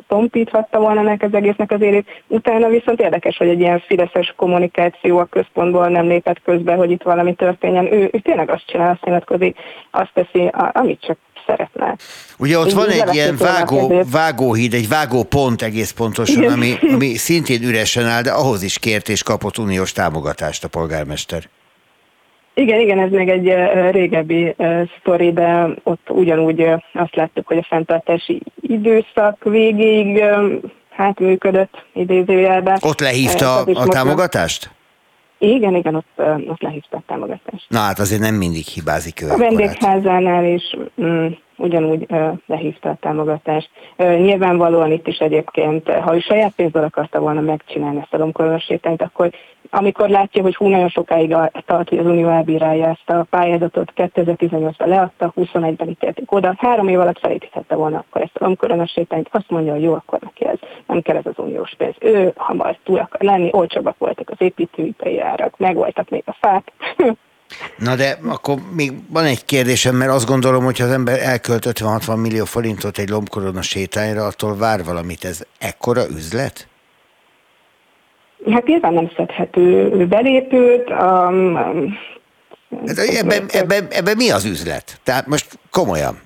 tompíthatta, 0.08 0.80
volna 0.80 1.02
nek 1.02 1.24
az 1.24 1.34
egésznek 1.34 1.72
az 1.72 1.82
érét. 1.82 2.24
Utána 2.28 2.68
viszont 2.68 3.02
érdekes, 3.02 3.38
hogy 3.38 3.48
egy 3.48 3.60
ilyen 3.60 3.80
fideszes 3.80 4.34
kommunikáció 4.36 5.18
a 5.18 5.26
központból 5.26 5.88
nem 5.88 6.08
lépett 6.08 6.42
közbe, 6.42 6.74
hogy 6.74 6.92
itt 6.92 7.02
valami 7.02 7.34
történjen. 7.34 7.94
Ő, 7.94 8.10
ő 8.12 8.20
tényleg 8.20 8.50
azt 8.50 8.68
csinál, 8.68 8.92
azt 8.92 9.06
nyilatkozik, 9.06 9.58
azt 9.92 10.12
teszi, 10.14 10.52
amit 10.72 11.02
csak 11.02 11.18
szeretne. 11.48 11.96
Ugye 12.38 12.58
ott 12.58 12.70
Én 12.70 12.76
van 12.76 12.90
egy 12.90 13.14
ilyen 13.14 13.38
vágó, 13.38 14.04
vágóhíd, 14.12 14.74
egy 14.74 14.88
vágópont 14.88 15.62
egész 15.62 15.92
pontosan, 15.92 16.44
ami, 16.44 16.74
ami 16.94 17.16
szintén 17.16 17.64
üresen 17.64 18.06
áll, 18.06 18.22
de 18.22 18.32
ahhoz 18.32 18.64
is 18.64 18.80
kért 18.80 19.10
és 19.10 19.24
kapott 19.24 19.58
uniós 19.58 19.92
támogatást 19.92 20.64
a 20.64 20.68
polgármester. 20.68 21.50
Igen, 22.60 22.80
igen, 22.80 23.00
ez 23.00 23.12
még 23.12 23.30
egy 23.30 23.54
régebbi 23.92 24.56
sztori, 25.00 25.34
de 25.34 25.68
ott 25.84 26.10
ugyanúgy 26.10 26.66
azt 26.94 27.16
láttuk, 27.16 27.48
hogy 27.48 27.58
a 27.58 27.66
fenntartási 27.70 28.42
időszak 28.62 29.44
végéig 29.44 30.24
hát 30.90 31.20
működött 31.20 31.86
idézőjelben. 31.94 32.78
Ott 32.82 33.00
lehívta 33.00 33.56
a, 33.56 33.66
a 33.74 33.88
támogatást? 33.88 34.70
Igen, 35.38 35.76
igen, 35.76 35.96
ott, 35.96 36.22
ott 36.48 36.62
lehívta 36.62 36.98
a 36.98 37.04
támogatást. 37.08 37.66
Na 37.68 37.80
hát 37.80 38.00
azért 38.00 38.22
nem 38.22 38.36
mindig 38.36 38.66
hibázik 38.66 39.22
ő. 39.22 39.30
A 39.30 39.38
vendégházánál 39.38 40.46
is 40.46 40.78
mm, 41.02 41.28
ugyanúgy 41.58 42.06
uh, 42.10 42.38
lehívta 42.46 42.90
a 42.90 42.98
támogatást. 43.00 43.70
Nyilvánvalóan 43.98 44.92
itt 44.92 45.08
is 45.08 45.18
egyébként, 45.18 45.90
ha 45.90 46.16
ő 46.16 46.20
saját 46.20 46.54
pénzből 46.56 46.84
akarta 46.84 47.20
volna 47.20 47.42
megcsinálni 47.42 48.00
ezt 48.02 48.14
a 48.14 48.18
lomkoronasétányt, 48.18 49.02
akkor 49.02 49.30
amikor 49.70 50.10
látja, 50.10 50.42
hogy 50.42 50.56
hú, 50.56 50.68
nagyon 50.68 50.90
sokáig 50.90 51.36
tart, 51.66 51.90
hogy 51.90 51.98
az 51.98 52.06
Unió 52.06 52.30
elbírálja 52.30 52.88
ezt 52.88 53.10
a 53.10 53.26
pályázatot, 53.30 53.94
2018-ban 53.96 54.88
leadta, 54.88 55.34
21-ben 55.36 55.90
ítélték 55.90 56.32
oda, 56.32 56.56
három 56.58 56.88
év 56.88 57.00
alatt 57.00 57.20
felépíthette 57.20 57.76
volna 57.76 57.98
akkor 57.98 58.22
ezt 58.22 58.36
a 58.36 58.44
lomkoronasétányt, 58.44 59.30
azt 59.32 59.50
mondja, 59.50 59.74
hogy 59.74 59.82
jó, 59.82 59.94
akkor 59.94 60.20
neki 60.20 60.46
ez 60.46 60.58
nem 60.88 61.02
kell 61.02 61.16
ez 61.16 61.26
az 61.26 61.38
uniós 61.38 61.74
pénz. 61.78 61.96
Ő 62.00 62.34
hamar 62.36 62.78
túl 62.84 63.00
akar 63.00 63.22
lenni, 63.22 63.50
olcsóbbak 63.52 63.98
voltak 63.98 64.30
az 64.30 64.38
építőipei 64.40 65.20
árak, 65.20 65.58
megvoltak 65.58 66.10
még 66.10 66.24
a 66.26 66.36
fák, 66.40 66.72
Na 67.78 67.96
de 67.96 68.18
akkor 68.26 68.58
még 68.72 68.92
van 69.10 69.26
egy 69.26 69.46
kérdésem, 69.46 69.96
mert 69.96 70.12
azt 70.12 70.28
gondolom, 70.28 70.64
hogy 70.64 70.82
az 70.82 70.90
ember 70.90 71.20
elkölt 71.20 71.66
50-60 71.70 72.22
millió 72.22 72.46
forintot 72.46 72.98
egy 72.98 73.10
lombkorona 73.10 73.62
sétányra, 73.62 74.26
attól 74.26 74.56
vár 74.56 74.84
valamit. 74.84 75.26
Ez 75.26 75.46
ekkora 75.60 76.02
üzlet? 76.10 76.68
Hát 78.46 78.66
nyilván 78.66 78.94
nem 78.94 79.12
szedhető 79.16 79.90
belépőt. 80.08 80.90
Um, 80.90 81.56
hát 82.88 82.98
ebben, 82.98 83.46
ebben, 83.48 83.88
ebben 83.90 84.16
mi 84.16 84.32
az 84.32 84.46
üzlet? 84.46 85.00
Tehát 85.04 85.28
most 85.28 85.60
komolyan. 85.72 86.22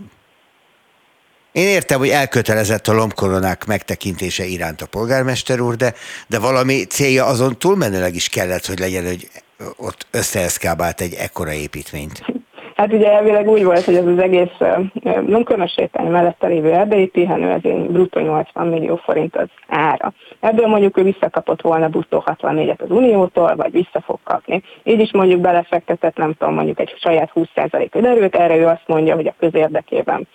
Én 1.51 1.67
értem, 1.67 1.99
hogy 1.99 2.09
elkötelezett 2.09 2.87
a 2.87 2.93
lombkoronák 2.93 3.65
megtekintése 3.65 4.45
iránt 4.45 4.81
a 4.81 4.85
polgármester 4.85 5.59
úr, 5.59 5.75
de, 5.75 5.93
de 6.27 6.39
valami 6.39 6.83
célja 6.83 7.25
azon 7.25 7.57
túlmenőleg 7.57 8.15
is 8.15 8.29
kellett, 8.29 8.65
hogy 8.65 8.79
legyen, 8.79 9.05
hogy 9.05 9.29
ott 9.77 10.07
összeeszkábált 10.11 11.01
egy 11.01 11.13
ekkora 11.13 11.51
építményt? 11.51 12.40
Hát 12.75 12.93
ugye 12.93 13.11
elvileg 13.11 13.49
úgy 13.49 13.63
volt, 13.63 13.83
hogy 13.83 13.95
ez 13.95 14.05
az 14.05 14.17
egész 14.17 14.57
Lunkörnös 15.03 15.71
sétány 15.71 16.07
mellett 16.07 16.41
lévő 16.41 16.71
erdei 16.71 17.07
pihenő, 17.07 17.51
az 17.51 17.65
én 17.65 17.85
bruttó 17.85 18.19
80 18.19 18.67
millió 18.67 18.95
forint 18.95 19.35
az 19.35 19.47
ára. 19.67 20.13
Ebből 20.39 20.67
mondjuk 20.67 20.97
ő 20.97 21.03
visszakapott 21.03 21.61
volna 21.61 21.87
bruttó 21.87 22.23
64-et 22.25 22.79
az 22.79 22.89
Uniótól, 22.89 23.55
vagy 23.55 23.71
vissza 23.71 24.01
fog 24.05 24.19
kapni. 24.23 24.63
Így 24.83 24.99
is 24.99 25.11
mondjuk 25.11 25.41
belefektetett, 25.41 26.17
nem 26.17 26.33
tudom, 26.33 26.53
mondjuk 26.53 26.79
egy 26.79 26.93
saját 26.99 27.31
20% 27.35 27.95
öderőt, 27.95 28.35
erre 28.35 28.55
ő 28.55 28.65
azt 28.65 28.87
mondja, 28.87 29.15
hogy 29.15 29.27
a 29.27 29.35
közérdekében. 29.39 30.27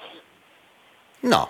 Na, 1.20 1.49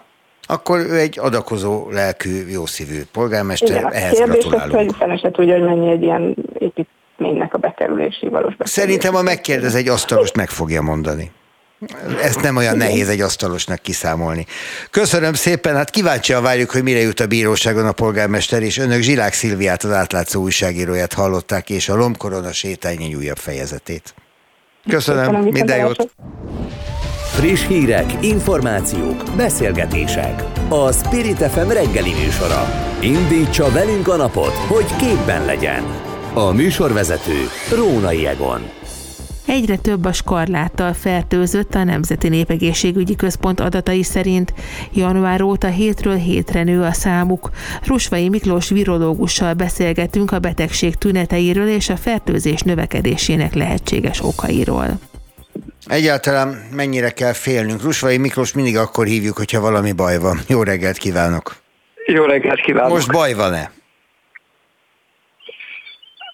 akkor 0.48 0.78
ő 0.78 0.98
egy 0.98 1.18
adakozó 1.18 1.90
lelkű, 1.90 2.46
jószívű 2.48 3.00
polgármester, 3.12 3.78
Igen, 3.78 3.92
ehhez 3.92 4.18
kérdés 4.18 4.44
gratulálunk. 4.44 4.74
Az, 4.74 4.84
hogy 4.84 4.94
fene 4.98 5.16
se 5.16 5.30
tudja, 5.30 5.58
hogy 5.58 5.68
mennyi 5.68 5.90
egy 5.90 6.02
ilyen 6.02 6.36
épít, 6.58 6.88
építménynek 7.16 7.54
a 7.54 7.58
bekerülési 7.58 8.28
valós 8.28 8.56
bekerülési. 8.56 8.80
Szerintem, 8.80 9.14
ha 9.14 9.22
megkérdez 9.22 9.74
egy 9.74 9.88
asztalost, 9.88 10.36
meg 10.36 10.48
fogja 10.48 10.82
mondani. 10.82 11.30
Ezt 12.22 12.42
nem 12.42 12.56
olyan 12.56 12.76
nehéz 12.76 13.08
egy 13.08 13.20
asztalosnak 13.20 13.82
kiszámolni. 13.82 14.46
Köszönöm 14.90 15.32
szépen, 15.32 15.74
hát 15.74 15.90
kíváncsian 15.90 16.42
várjuk, 16.42 16.70
hogy 16.70 16.82
mire 16.82 17.00
jut 17.00 17.20
a 17.20 17.26
bíróságon 17.26 17.86
a 17.86 17.92
polgármester, 17.92 18.62
és 18.62 18.78
önök 18.78 19.00
Zsilák 19.00 19.32
Szilviát, 19.32 19.82
az 19.82 19.90
átlátszó 19.90 20.42
újságíróját 20.42 21.12
hallották, 21.12 21.70
és 21.70 21.88
a 21.88 21.96
Lomkorona 21.96 22.52
sétány 22.52 23.14
újabb 23.14 23.36
fejezetét. 23.36 24.14
Köszönöm, 24.88 25.24
Köszönöm 25.24 25.48
minden 25.52 25.78
jót! 25.78 26.10
Friss 27.34 27.66
hírek, 27.66 28.12
információk, 28.20 29.22
beszélgetések. 29.36 30.42
A 30.68 30.92
Spirit 30.92 31.36
FM 31.36 31.68
reggeli 31.68 32.12
műsora. 32.12 32.68
Indítsa 33.00 33.70
velünk 33.70 34.08
a 34.08 34.16
napot, 34.16 34.54
hogy 34.54 34.96
képben 34.96 35.44
legyen. 35.44 36.05
A 36.38 36.52
műsorvezető 36.52 37.34
Rónai 37.76 38.26
Egon. 38.26 38.70
Egyre 39.46 39.76
több 39.76 40.04
a 40.04 40.12
skarláttal 40.12 40.92
fertőzött 40.92 41.74
a 41.74 41.84
Nemzeti 41.84 42.28
Népegészségügyi 42.28 43.16
Központ 43.16 43.60
adatai 43.60 44.02
szerint. 44.02 44.54
Január 44.94 45.42
óta 45.42 45.66
hétről 45.66 46.16
hétre 46.16 46.62
nő 46.62 46.82
a 46.82 46.92
számuk. 46.92 47.50
Rusvai 47.84 48.28
Miklós 48.28 48.68
virológussal 48.68 49.54
beszélgetünk 49.54 50.32
a 50.32 50.38
betegség 50.38 50.94
tüneteiről 50.94 51.68
és 51.68 51.88
a 51.88 51.96
fertőzés 51.96 52.60
növekedésének 52.60 53.54
lehetséges 53.54 54.22
okairól. 54.22 54.86
Egyáltalán 55.86 56.68
mennyire 56.74 57.10
kell 57.10 57.32
félnünk? 57.32 57.82
Rusvai 57.82 58.16
Miklós 58.16 58.52
mindig 58.52 58.76
akkor 58.76 59.06
hívjuk, 59.06 59.36
hogyha 59.36 59.60
valami 59.60 59.92
baj 59.92 60.18
van. 60.18 60.40
Jó 60.48 60.62
reggelt 60.62 60.96
kívánok! 60.96 61.56
Jó 62.06 62.24
reggelt 62.24 62.60
kívánok! 62.60 62.90
Most 62.92 63.12
baj 63.12 63.34
van-e? 63.34 63.70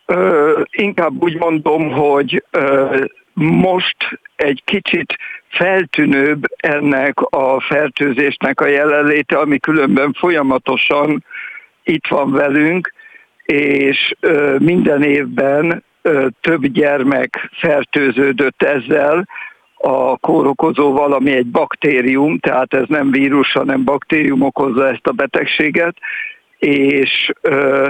Ö, 0.07 0.61
inkább 0.71 1.23
úgy 1.23 1.39
mondom, 1.39 1.91
hogy 1.91 2.45
ö, 2.51 2.97
most 3.35 3.97
egy 4.37 4.63
kicsit 4.65 5.17
feltűnőbb 5.49 6.45
ennek 6.57 7.21
a 7.21 7.61
fertőzésnek 7.61 8.61
a 8.61 8.67
jelenléte, 8.67 9.39
ami 9.39 9.59
különben 9.59 10.13
folyamatosan 10.13 11.25
itt 11.83 12.07
van 12.07 12.31
velünk, 12.31 12.93
és 13.45 14.15
ö, 14.21 14.57
minden 14.59 15.03
évben 15.03 15.85
több 16.41 16.67
gyermek 16.67 17.51
fertőződött 17.53 18.63
ezzel, 18.63 19.27
a 19.85 20.17
kórokozóval, 20.17 21.13
ami 21.13 21.31
egy 21.31 21.47
baktérium, 21.47 22.39
tehát 22.39 22.75
ez 22.75 22.85
nem 22.87 23.11
vírus, 23.11 23.53
hanem 23.53 23.85
baktérium 23.85 24.43
okozza 24.43 24.89
ezt 24.89 25.07
a 25.07 25.13
betegséget, 25.13 25.97
és 26.59 27.31
ö, 27.41 27.89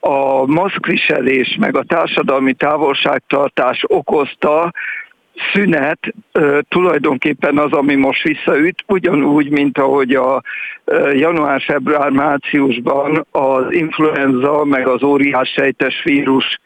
a 0.00 0.46
maszkviselés 0.46 1.56
meg 1.60 1.76
a 1.76 1.82
társadalmi 1.82 2.52
távolságtartás 2.52 3.84
okozta 3.86 4.72
szünet 5.52 5.98
tulajdonképpen 6.68 7.58
az, 7.58 7.72
ami 7.72 7.94
most 7.94 8.22
visszaüt, 8.22 8.84
ugyanúgy, 8.86 9.50
mint 9.50 9.78
ahogy 9.78 10.14
a 10.14 10.42
január, 11.12 11.62
február, 11.62 12.10
márciusban 12.10 13.26
az 13.30 13.72
influenza 13.72 14.64
meg 14.64 14.86
az 14.86 15.02
óriás 15.02 15.48
sejtes 15.48 16.02
vírus 16.04 16.60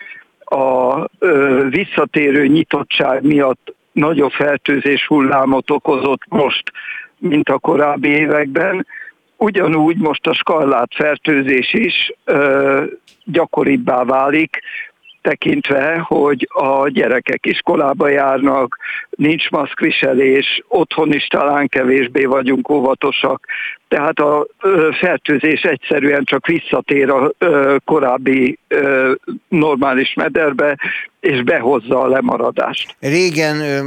a 0.44 1.05
visszatérő 1.69 2.47
nyitottság 2.47 3.23
miatt 3.23 3.74
nagyobb 3.93 4.31
fertőzés 4.31 5.06
hullámot 5.06 5.70
okozott 5.70 6.23
most, 6.28 6.62
mint 7.19 7.48
a 7.48 7.59
korábbi 7.59 8.09
években. 8.09 8.86
Ugyanúgy 9.36 9.97
most 9.97 10.27
a 10.27 10.35
skarlát 10.35 10.94
fertőzés 10.94 11.73
is 11.73 12.12
ö, 12.24 12.85
gyakoribbá 13.24 14.05
válik, 14.05 14.61
tekintve, 15.23 15.98
hogy 15.98 16.48
a 16.52 16.89
gyerekek 16.89 17.47
iskolába 17.47 18.09
járnak, 18.09 18.78
nincs 19.11 19.51
maszkviselés, 19.51 20.62
otthon 20.69 21.12
is 21.12 21.27
talán 21.27 21.69
kevésbé 21.69 22.24
vagyunk 22.24 22.69
óvatosak, 22.69 23.47
tehát 23.94 24.18
a 24.18 24.46
fertőzés 25.00 25.62
egyszerűen 25.62 26.24
csak 26.24 26.46
visszatér 26.46 27.10
a 27.10 27.32
korábbi 27.84 28.58
normális 29.48 30.14
mederbe, 30.14 30.78
és 31.20 31.42
behozza 31.42 32.00
a 32.00 32.08
lemaradást. 32.08 32.96
Régen, 33.00 33.84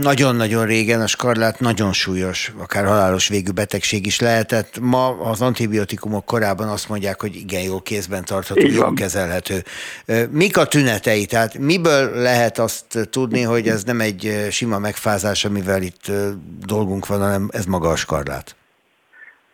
nagyon-nagyon 0.00 0.66
régen 0.66 1.00
a 1.00 1.06
skarlát 1.06 1.60
nagyon 1.60 1.92
súlyos, 1.92 2.52
akár 2.58 2.84
halálos 2.84 3.28
végű 3.28 3.50
betegség 3.50 4.06
is 4.06 4.20
lehetett. 4.20 4.78
Ma 4.80 5.20
az 5.20 5.40
antibiotikumok 5.40 6.24
korában 6.24 6.68
azt 6.68 6.88
mondják, 6.88 7.20
hogy 7.20 7.36
igen, 7.36 7.62
jó 7.62 7.80
kézben 7.80 8.24
tartható, 8.24 8.66
jól 8.66 8.92
kezelhető. 8.94 9.62
Mik 10.30 10.56
a 10.56 10.64
tünetei? 10.66 11.26
Tehát 11.26 11.58
miből 11.58 12.10
lehet 12.14 12.58
azt 12.58 13.08
tudni, 13.10 13.42
hogy 13.42 13.68
ez 13.68 13.84
nem 13.84 14.00
egy 14.00 14.46
sima 14.50 14.78
megfázás, 14.78 15.44
amivel 15.44 15.82
itt 15.82 16.12
dolgunk 16.66 17.06
van, 17.06 17.20
hanem 17.20 17.48
ez 17.52 17.64
maga 17.64 17.88
a 17.88 17.96
skarlát? 17.96 18.56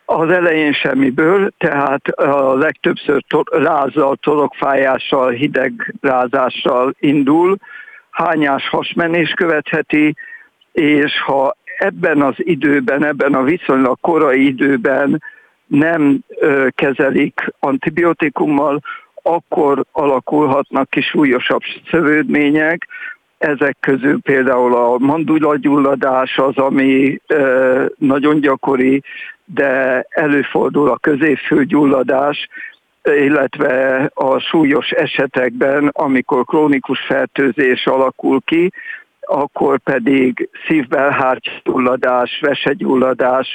Az 0.04 0.30
elején 0.30 0.72
semmiből, 0.72 1.50
tehát 1.58 2.08
a 2.08 2.54
legtöbbször 2.54 3.22
to- 3.28 3.50
lázzal, 3.50 4.16
torokfájással, 4.16 5.30
hideg 5.30 5.94
rázással 6.00 6.94
indul, 6.98 7.56
hányás 8.10 8.68
hasmenés 8.68 9.30
követheti, 9.30 10.14
és 10.72 11.20
ha 11.20 11.56
ebben 11.78 12.22
az 12.22 12.34
időben, 12.36 13.04
ebben 13.04 13.34
a 13.34 13.42
viszonylag 13.42 13.98
korai 14.00 14.46
időben 14.46 15.22
nem 15.66 16.18
ö, 16.28 16.66
kezelik 16.74 17.40
antibiotikummal, 17.60 18.80
akkor 19.22 19.84
alakulhatnak 19.92 20.90
ki 20.90 21.00
súlyosabb 21.00 21.62
szövődmények, 21.90 22.88
ezek 23.44 23.76
közül 23.80 24.20
például 24.20 24.74
a 24.74 24.98
mandulagyulladás 24.98 26.38
az, 26.38 26.56
ami 26.56 27.20
nagyon 27.98 28.40
gyakori, 28.40 29.02
de 29.44 30.06
előfordul 30.08 30.88
a 30.90 30.98
középfőgyulladás, 30.98 32.48
illetve 33.02 34.10
a 34.14 34.38
súlyos 34.38 34.90
esetekben, 34.90 35.88
amikor 35.92 36.44
krónikus 36.44 37.00
fertőzés 37.00 37.86
alakul 37.86 38.40
ki, 38.44 38.72
akkor 39.20 39.78
pedig 39.78 40.48
szívbelhártygyulladás, 40.66 42.38
vesegyulladás, 42.40 43.54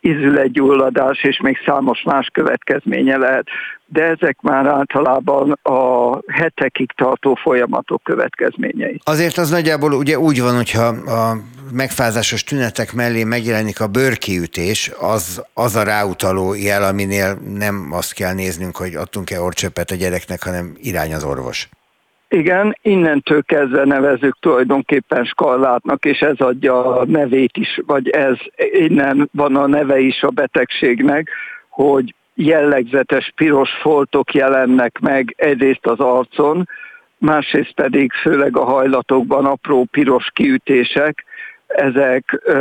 izületgyulladás 0.00 1.24
és 1.24 1.40
még 1.40 1.58
számos 1.64 2.02
más 2.02 2.28
következménye 2.32 3.16
lehet, 3.16 3.46
de 3.86 4.02
ezek 4.02 4.40
már 4.40 4.66
általában 4.66 5.50
a 5.62 6.18
hetekig 6.32 6.92
tartó 6.92 7.34
folyamatok 7.34 8.02
következményei. 8.02 9.00
Azért 9.04 9.36
az 9.38 9.50
nagyjából 9.50 9.92
ugye 9.92 10.18
úgy 10.18 10.40
van, 10.40 10.56
hogyha 10.56 10.86
a 10.86 11.36
megfázásos 11.72 12.44
tünetek 12.44 12.92
mellé 12.92 13.24
megjelenik 13.24 13.80
a 13.80 13.86
bőrkiütés, 13.86 14.90
az, 15.00 15.42
az 15.54 15.76
a 15.76 15.82
ráutaló 15.82 16.54
jel, 16.54 16.82
aminél 16.82 17.38
nem 17.58 17.88
azt 17.92 18.12
kell 18.12 18.34
néznünk, 18.34 18.76
hogy 18.76 18.94
adtunk-e 18.94 19.40
orcsöpet 19.40 19.90
a 19.90 19.94
gyereknek, 19.94 20.42
hanem 20.42 20.76
irány 20.80 21.14
az 21.14 21.24
orvos. 21.24 21.68
Igen, 22.32 22.76
innentől 22.82 23.42
kezdve 23.42 23.84
nevezük 23.84 24.36
tulajdonképpen 24.40 25.24
skallátnak, 25.24 26.04
és 26.04 26.18
ez 26.20 26.38
adja 26.38 26.96
a 26.96 27.04
nevét 27.04 27.56
is, 27.56 27.80
vagy 27.86 28.08
ez 28.08 28.36
innen 28.72 29.28
van 29.32 29.56
a 29.56 29.66
neve 29.66 29.98
is 29.98 30.22
a 30.22 30.30
betegségnek, 30.30 31.28
hogy 31.68 32.14
jellegzetes 32.34 33.32
piros 33.36 33.70
foltok 33.80 34.34
jelennek 34.34 34.98
meg 34.98 35.34
egyrészt 35.36 35.86
az 35.86 35.98
arcon, 35.98 36.68
másrészt 37.18 37.72
pedig 37.74 38.12
főleg 38.12 38.56
a 38.56 38.64
hajlatokban 38.64 39.44
apró 39.44 39.84
piros 39.84 40.30
kiütések, 40.32 41.24
ezek 41.66 42.40
ö, 42.44 42.52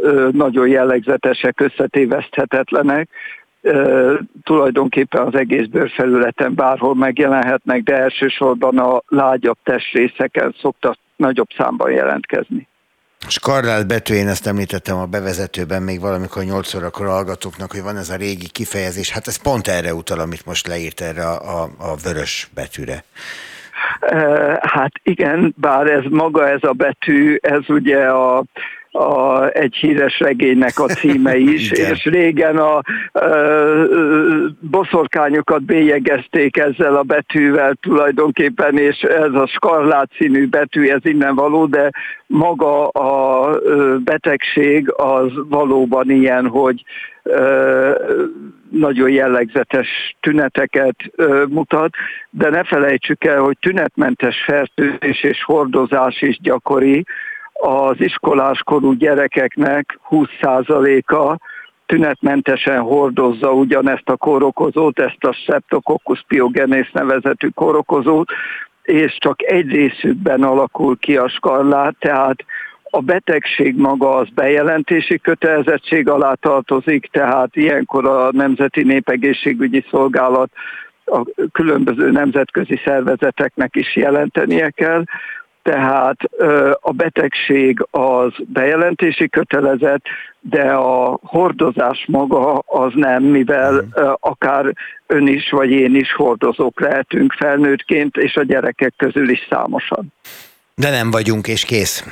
ö, 0.00 0.28
nagyon 0.32 0.68
jellegzetesek, 0.68 1.60
összetéveszthetetlenek, 1.60 3.08
tulajdonképpen 4.42 5.26
az 5.26 5.34
egész 5.34 5.66
bőrfelületen 5.66 6.54
bárhol 6.54 6.94
megjelenhetnek, 6.94 7.82
de 7.82 7.96
elsősorban 7.96 8.78
a 8.78 9.02
lágyabb 9.08 9.58
testrészeken 9.62 10.54
szoktak 10.60 10.96
nagyobb 11.16 11.48
számban 11.56 11.90
jelentkezni. 11.90 12.68
Skarlát 13.28 13.86
betű, 13.86 14.14
én 14.14 14.28
ezt 14.28 14.46
említettem 14.46 14.96
a 14.96 15.06
bevezetőben 15.06 15.82
még 15.82 16.00
valamikor 16.00 16.42
8 16.44 16.74
órakor 16.74 17.06
hallgatóknak, 17.06 17.70
hogy 17.70 17.82
van 17.82 17.96
ez 17.96 18.10
a 18.10 18.16
régi 18.16 18.48
kifejezés, 18.48 19.10
hát 19.10 19.26
ez 19.26 19.42
pont 19.42 19.68
erre 19.68 19.94
utal, 19.94 20.18
amit 20.18 20.46
most 20.46 20.66
leírt 20.66 21.00
erre 21.00 21.22
a, 21.22 21.62
a, 21.62 21.68
a 21.78 21.94
vörös 22.04 22.50
betűre. 22.54 23.04
Hát 24.60 24.92
igen, 25.02 25.54
bár 25.56 25.86
ez 25.86 26.04
maga 26.10 26.48
ez 26.48 26.62
a 26.62 26.72
betű, 26.72 27.36
ez 27.40 27.68
ugye 27.68 28.06
a 28.06 28.44
a, 28.90 29.46
egy 29.52 29.74
híres 29.74 30.20
regénynek 30.20 30.78
a 30.78 30.86
címe 30.86 31.36
is, 31.54 31.70
és 31.70 32.04
régen 32.04 32.56
a, 32.56 32.76
a 32.76 32.82
boszorkányokat 34.60 35.62
bélyegezték 35.62 36.56
ezzel 36.56 36.96
a 36.96 37.02
betűvel 37.02 37.74
tulajdonképpen, 37.74 38.78
és 38.78 39.00
ez 39.00 39.32
a 39.32 39.46
skarlát 39.46 40.10
színű 40.18 40.48
betű, 40.48 40.88
ez 40.88 41.00
innen 41.02 41.34
való, 41.34 41.66
de 41.66 41.90
maga 42.26 42.88
a 42.88 43.50
betegség 44.04 44.92
az 44.96 45.30
valóban 45.48 46.10
ilyen, 46.10 46.46
hogy 46.46 46.84
nagyon 48.70 49.10
jellegzetes 49.10 50.16
tüneteket 50.20 50.96
mutat, 51.48 51.94
de 52.30 52.50
ne 52.50 52.64
felejtsük 52.64 53.24
el, 53.24 53.40
hogy 53.40 53.56
tünetmentes 53.60 54.42
fertőzés 54.44 55.22
és 55.22 55.44
hordozás 55.44 56.22
is 56.22 56.38
gyakori, 56.42 57.04
az 57.60 57.94
iskoláskorú 57.98 58.92
gyerekeknek 58.92 59.98
20%-a 60.10 61.38
tünetmentesen 61.86 62.80
hordozza 62.80 63.52
ugyanezt 63.52 64.08
a 64.08 64.16
kórokozót, 64.16 64.98
ezt 64.98 65.24
a 65.24 65.32
Streptococcus 65.32 66.24
pyogenes 66.28 66.90
nevezetű 66.90 67.48
kórokozót, 67.48 68.30
és 68.82 69.16
csak 69.20 69.42
egy 69.42 69.68
részükben 69.68 70.42
alakul 70.42 70.98
ki 70.98 71.16
a 71.16 71.28
skarlát, 71.28 71.94
tehát 71.98 72.44
a 72.90 73.00
betegség 73.00 73.76
maga 73.76 74.16
az 74.16 74.28
bejelentési 74.34 75.18
kötelezettség 75.18 76.08
alá 76.08 76.34
tartozik, 76.34 77.08
tehát 77.12 77.56
ilyenkor 77.56 78.06
a 78.06 78.28
Nemzeti 78.32 78.82
Népegészségügyi 78.82 79.84
Szolgálat 79.90 80.50
a 81.04 81.24
különböző 81.52 82.10
nemzetközi 82.10 82.80
szervezeteknek 82.84 83.76
is 83.76 83.96
jelentenie 83.96 84.70
kell, 84.70 85.02
tehát 85.62 86.18
a 86.80 86.92
betegség 86.92 87.86
az 87.90 88.32
bejelentési 88.46 89.28
kötelezet, 89.28 90.02
de 90.40 90.72
a 90.72 91.18
hordozás 91.22 92.04
maga 92.08 92.58
az 92.58 92.92
nem, 92.94 93.22
mivel 93.22 93.72
mm. 93.72 94.02
akár 94.20 94.74
ön 95.06 95.26
is 95.26 95.50
vagy 95.50 95.70
én 95.70 95.94
is 95.94 96.14
hordozók 96.14 96.80
lehetünk 96.80 97.32
felnőttként, 97.32 98.16
és 98.16 98.36
a 98.36 98.42
gyerekek 98.42 98.94
közül 98.96 99.30
is 99.30 99.46
számosan. 99.50 100.12
De 100.74 100.90
nem 100.90 101.10
vagyunk, 101.10 101.46
és 101.46 101.64
kész. 101.64 102.04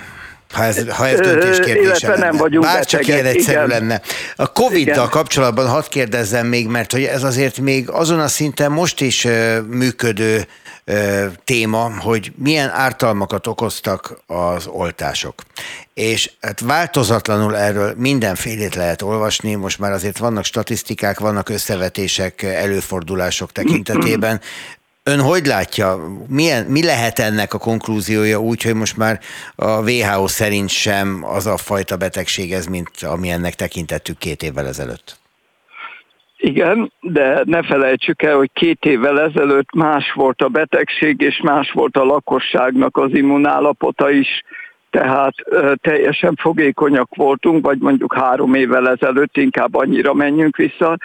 Ha 0.53 0.65
ez, 0.65 0.97
ha 0.97 1.07
ez 1.07 1.21
döntés 1.21 1.61
kérdése 1.61 2.09
lenne. 2.09 2.25
nem 2.25 2.37
vagyunk 2.37 2.65
Bár 2.65 2.85
csak 2.85 3.07
ilyen 3.07 3.25
egyszerű 3.25 3.65
igen. 3.65 3.69
lenne. 3.69 4.01
A 4.37 4.53
Covid-dal 4.53 5.09
kapcsolatban 5.09 5.69
hadd 5.69 5.83
kérdezzem 5.89 6.47
még, 6.47 6.69
mert 6.69 6.93
hogy 6.93 7.03
ez 7.03 7.23
azért 7.23 7.59
még 7.59 7.91
azon 7.91 8.21
a 8.21 8.29
szinten 8.29 8.73
most 8.73 9.01
is 9.01 9.27
működő 9.69 10.41
téma, 11.45 12.01
hogy 12.01 12.33
milyen 12.37 12.71
ártalmakat 12.71 13.47
okoztak 13.47 14.21
az 14.27 14.67
oltások. 14.67 15.43
És 15.95 16.31
hát 16.41 16.61
változatlanul 16.61 17.57
erről 17.57 17.95
mindenfélét 17.97 18.75
lehet 18.75 19.03
olvasni, 19.03 19.55
most 19.55 19.79
már 19.79 19.93
azért 19.93 20.19
vannak 20.19 20.45
statisztikák, 20.45 21.19
vannak 21.19 21.49
összevetések, 21.49 22.43
előfordulások 22.43 23.53
tekintetében. 23.53 24.41
Ön 25.03 25.21
hogy 25.21 25.47
látja, 25.47 26.01
milyen, 26.27 26.65
mi 26.65 26.85
lehet 26.85 27.19
ennek 27.19 27.55
a 27.55 27.59
konklúziója 27.59 28.41
úgy, 28.41 28.63
hogy 28.63 28.75
most 28.75 28.97
már 28.97 29.21
a 29.55 29.91
WHO 29.91 30.29
szerint 30.29 30.69
sem 30.69 31.25
az 31.25 31.47
a 31.47 31.57
fajta 31.57 31.97
betegség 31.97 32.53
ez, 32.53 32.67
mint 32.67 32.91
ami 33.03 33.31
ennek 33.31 33.55
tekintettük 33.55 34.19
két 34.19 34.43
évvel 34.43 34.67
ezelőtt? 34.67 35.19
Igen, 36.41 36.93
de 37.01 37.43
ne 37.45 37.63
felejtsük 37.63 38.23
el, 38.23 38.37
hogy 38.37 38.51
két 38.53 38.85
évvel 38.85 39.21
ezelőtt 39.21 39.75
más 39.75 40.13
volt 40.13 40.43
a 40.43 40.49
betegség, 40.49 41.21
és 41.21 41.41
más 41.43 41.71
volt 41.71 41.97
a 41.97 42.05
lakosságnak 42.05 42.97
az 42.97 43.15
immunállapota 43.15 44.11
is, 44.11 44.45
tehát 44.91 45.35
teljesen 45.81 46.35
fogékonyak 46.41 47.15
voltunk, 47.15 47.65
vagy 47.65 47.79
mondjuk 47.79 48.15
három 48.15 48.55
évvel 48.55 48.89
ezelőtt 48.89 49.37
inkább 49.37 49.75
annyira 49.75 50.15
menjünk 50.15 50.57
vissza, 50.57 50.99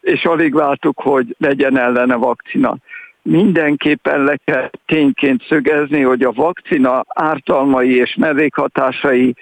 és 0.00 0.24
alig 0.24 0.54
vártuk, 0.54 1.00
hogy 1.00 1.36
legyen 1.38 1.78
ellene 1.78 2.14
vakcina. 2.14 2.76
Mindenképpen 3.22 4.24
le 4.24 4.38
kell 4.44 4.70
tényként 4.86 5.42
szögezni, 5.48 6.00
hogy 6.00 6.22
a 6.22 6.32
vakcina 6.32 7.04
ártalmai 7.08 7.96
és 7.96 8.14
mellékhatásai 8.14 9.34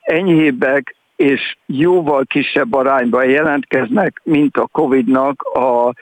enyhébbek, 0.00 0.94
és 1.20 1.56
jóval 1.66 2.24
kisebb 2.24 2.74
arányban 2.74 3.24
jelentkeznek, 3.24 4.20
mint 4.24 4.56
a 4.56 4.68
COVID-nak 4.72 5.42
a 5.42 5.92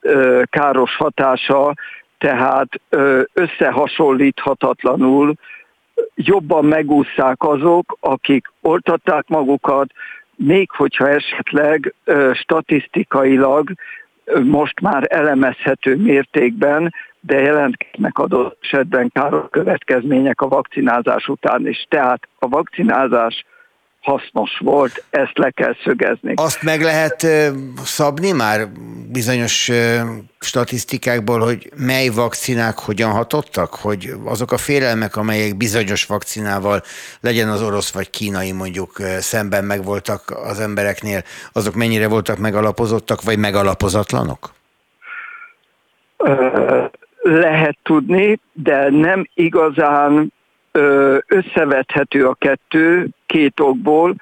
ö, 0.00 0.42
káros 0.50 0.96
hatása, 0.96 1.74
tehát 2.18 2.68
ö, 2.88 3.22
összehasonlíthatatlanul 3.32 5.34
jobban 6.14 6.64
megúszszák 6.64 7.42
azok, 7.42 7.96
akik 8.00 8.46
oltatták 8.60 9.28
magukat, 9.28 9.90
még 10.34 10.70
hogyha 10.70 11.08
esetleg 11.08 11.94
ö, 12.04 12.30
statisztikailag 12.34 13.72
ö, 14.24 14.40
most 14.40 14.80
már 14.80 15.06
elemezhető 15.08 15.96
mértékben, 15.96 16.94
de 17.20 17.40
jelentkeznek 17.40 18.18
adott 18.18 18.58
esetben 18.62 19.10
káros 19.12 19.44
következmények 19.50 20.40
a 20.40 20.48
vakcinázás 20.48 21.28
után 21.28 21.66
is. 21.66 21.86
Tehát 21.88 22.28
a 22.38 22.48
vakcinázás 22.48 23.44
hasznos 24.06 24.58
volt, 24.58 25.04
ezt 25.10 25.38
le 25.38 25.50
kell 25.50 25.76
szögezni. 25.84 26.32
Azt 26.36 26.62
meg 26.62 26.82
lehet 26.82 27.26
szabni 27.84 28.32
már 28.32 28.68
bizonyos 29.12 29.70
statisztikákból, 30.40 31.40
hogy 31.40 31.70
mely 31.76 32.08
vakcinák 32.08 32.78
hogyan 32.78 33.10
hatottak? 33.10 33.74
Hogy 33.74 34.14
azok 34.24 34.52
a 34.52 34.56
félelmek, 34.56 35.16
amelyek 35.16 35.56
bizonyos 35.56 36.04
vakcinával, 36.04 36.82
legyen 37.20 37.48
az 37.48 37.62
orosz 37.62 37.92
vagy 37.92 38.10
kínai 38.10 38.52
mondjuk 38.52 38.96
szemben 39.18 39.64
megvoltak 39.64 40.30
az 40.44 40.60
embereknél, 40.60 41.22
azok 41.52 41.74
mennyire 41.74 42.08
voltak 42.08 42.38
megalapozottak, 42.38 43.22
vagy 43.22 43.38
megalapozatlanok? 43.38 44.54
Lehet 47.22 47.76
tudni, 47.82 48.40
de 48.52 48.90
nem 48.90 49.28
igazán 49.34 50.32
összevethető 51.26 52.26
a 52.26 52.34
kettő 52.34 53.08
két 53.26 53.60
okból. 53.60 54.14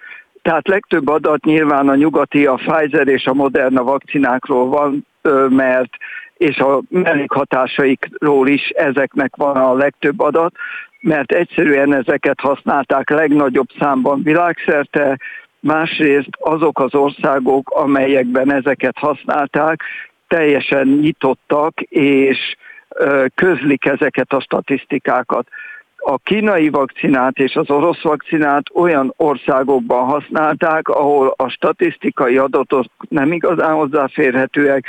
Tehát 0.42 0.68
legtöbb 0.68 1.08
adat 1.08 1.44
nyilván 1.44 1.88
a 1.88 1.94
nyugati, 1.94 2.46
a 2.46 2.54
Pfizer 2.54 3.08
és 3.08 3.24
a 3.24 3.34
Moderna 3.34 3.82
vakcinákról 3.82 4.68
van, 4.68 5.06
mert 5.48 5.90
és 6.36 6.58
a 6.58 6.80
mellékhatásaikról 6.88 8.48
is 8.48 8.68
ezeknek 8.68 9.36
van 9.36 9.56
a 9.56 9.74
legtöbb 9.74 10.20
adat, 10.20 10.54
mert 11.00 11.32
egyszerűen 11.32 11.94
ezeket 11.94 12.40
használták 12.40 13.10
legnagyobb 13.10 13.68
számban 13.78 14.22
világszerte, 14.22 15.18
másrészt 15.60 16.28
azok 16.40 16.80
az 16.80 16.94
országok, 16.94 17.70
amelyekben 17.70 18.52
ezeket 18.52 18.98
használták, 18.98 19.82
teljesen 20.28 20.86
nyitottak, 20.86 21.80
és 21.88 22.56
közlik 23.34 23.84
ezeket 23.84 24.32
a 24.32 24.40
statisztikákat 24.40 25.48
a 26.06 26.18
kínai 26.18 26.68
vakcinát 26.68 27.38
és 27.38 27.54
az 27.54 27.70
orosz 27.70 28.02
vakcinát 28.02 28.62
olyan 28.74 29.14
országokban 29.16 30.04
használták, 30.04 30.88
ahol 30.88 31.34
a 31.36 31.48
statisztikai 31.48 32.36
adatok 32.36 32.84
nem 33.08 33.32
igazán 33.32 33.74
hozzáférhetőek, 33.74 34.86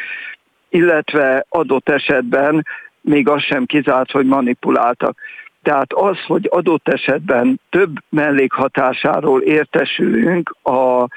illetve 0.69 1.45
adott 1.49 1.89
esetben 1.89 2.65
még 3.01 3.27
az 3.27 3.41
sem 3.41 3.65
kizárt, 3.65 4.11
hogy 4.11 4.25
manipuláltak. 4.25 5.17
Tehát 5.63 5.93
az, 5.93 6.17
hogy 6.27 6.47
adott 6.51 6.87
esetben 6.87 7.59
több 7.69 7.91
mellékhatásáról 8.09 9.41
értesülünk 9.41 10.55
a 10.63 11.07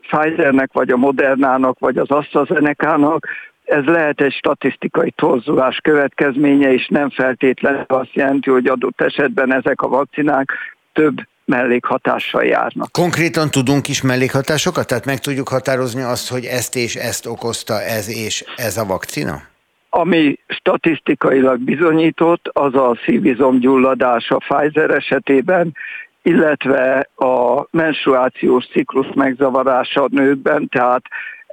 Pfizernek, 0.00 0.72
vagy 0.72 0.90
a 0.90 0.96
Modernának, 0.96 1.78
vagy 1.78 1.96
az 1.96 2.10
AstraZeneca-nak, 2.10 3.26
ez 3.64 3.84
lehet 3.84 4.20
egy 4.20 4.32
statisztikai 4.32 5.10
torzulás 5.10 5.76
következménye, 5.76 6.72
és 6.72 6.88
nem 6.88 7.10
feltétlenül 7.10 7.84
azt 7.86 8.12
jelenti, 8.12 8.50
hogy 8.50 8.66
adott 8.66 9.00
esetben 9.00 9.54
ezek 9.54 9.82
a 9.82 9.88
vakcinák 9.88 10.50
több 10.92 11.16
mellékhatással 11.44 12.44
járnak. 12.44 12.92
Konkrétan 12.92 13.50
tudunk 13.50 13.88
is 13.88 14.02
mellékhatásokat? 14.02 14.86
Tehát 14.86 15.04
meg 15.04 15.18
tudjuk 15.18 15.48
határozni 15.48 16.02
azt, 16.02 16.30
hogy 16.30 16.44
ezt 16.44 16.76
és 16.76 16.94
ezt 16.94 17.26
okozta 17.26 17.80
ez 17.82 18.08
és 18.08 18.44
ez 18.56 18.76
a 18.76 18.84
vakcina? 18.84 19.42
Ami 19.90 20.38
statisztikailag 20.46 21.60
bizonyított, 21.60 22.48
az 22.52 22.74
a 22.74 22.98
szívizomgyulladás 23.04 24.30
a 24.30 24.36
Pfizer 24.36 24.90
esetében, 24.90 25.76
illetve 26.22 27.08
a 27.16 27.66
menstruációs 27.70 28.66
ciklus 28.66 29.06
megzavarása 29.14 30.02
a 30.02 30.08
nőkben, 30.10 30.68
tehát 30.68 31.02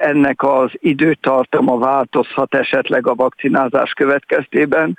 ennek 0.01 0.43
az 0.43 0.69
időtartama 0.73 1.77
változhat 1.77 2.55
esetleg 2.55 3.07
a 3.07 3.15
vakcinázás 3.15 3.93
következtében. 3.93 4.97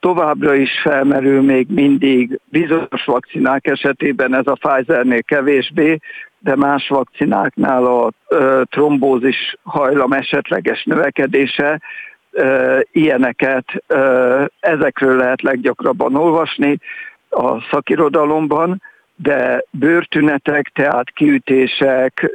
Továbbra 0.00 0.54
is 0.54 0.80
felmerül 0.82 1.42
még 1.42 1.66
mindig 1.68 2.40
bizonyos 2.44 3.04
vakcinák 3.04 3.66
esetében 3.66 4.34
ez 4.34 4.46
a 4.46 4.58
Pfizernél 4.60 5.22
kevésbé, 5.22 5.98
de 6.38 6.56
más 6.56 6.88
vakcináknál 6.88 7.86
a 7.86 8.10
trombózis 8.64 9.56
hajlam 9.62 10.12
esetleges 10.12 10.84
növekedése, 10.84 11.80
ilyeneket, 12.92 13.64
ezekről 14.60 15.16
lehet 15.16 15.42
leggyakrabban 15.42 16.14
olvasni 16.14 16.78
a 17.30 17.60
szakirodalomban, 17.70 18.82
de 19.22 19.64
bőrtünetek, 19.70 20.70
tehát 20.74 21.10
kiütések, 21.10 22.30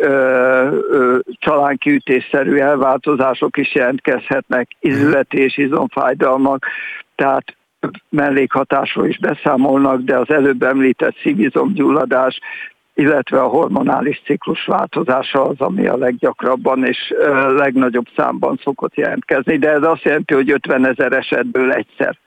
csalánkiütésszerű 1.27 2.55
elváltozások 2.55 3.57
is 3.57 3.75
jelentkezhetnek, 3.75 4.67
izületés, 4.79 5.57
izomfájdalmak, 5.57 6.65
tehát 7.15 7.55
mellékhatásról 8.09 9.07
is 9.07 9.17
beszámolnak, 9.17 10.01
de 10.01 10.17
az 10.17 10.29
előbb 10.29 10.63
említett 10.63 11.15
szívizomgyulladás, 11.21 12.39
illetve 12.93 13.41
a 13.41 13.47
hormonális 13.47 14.21
ciklus 14.25 14.65
változása 14.65 15.43
az, 15.43 15.59
ami 15.59 15.87
a 15.87 15.97
leggyakrabban 15.97 16.85
és 16.85 17.13
legnagyobb 17.55 18.07
számban 18.15 18.59
szokott 18.63 18.95
jelentkezni, 18.95 19.57
de 19.57 19.69
ez 19.69 19.83
azt 19.83 20.03
jelenti, 20.03 20.33
hogy 20.33 20.51
50 20.51 20.87
ezer 20.87 21.11
esetből 21.11 21.71
egyszer. 21.71 22.17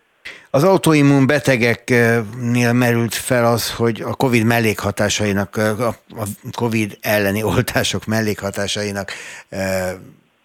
Az 0.50 0.64
autoimmun 0.64 1.26
betegeknél 1.26 2.72
merült 2.72 3.14
fel 3.14 3.46
az, 3.46 3.74
hogy 3.74 4.02
a 4.02 4.14
COVID 4.14 4.44
mellékhatásainak, 4.44 5.56
a 5.56 5.94
COVID 6.52 6.98
elleni 7.00 7.42
oltások 7.42 8.06
mellékhatásainak 8.06 9.12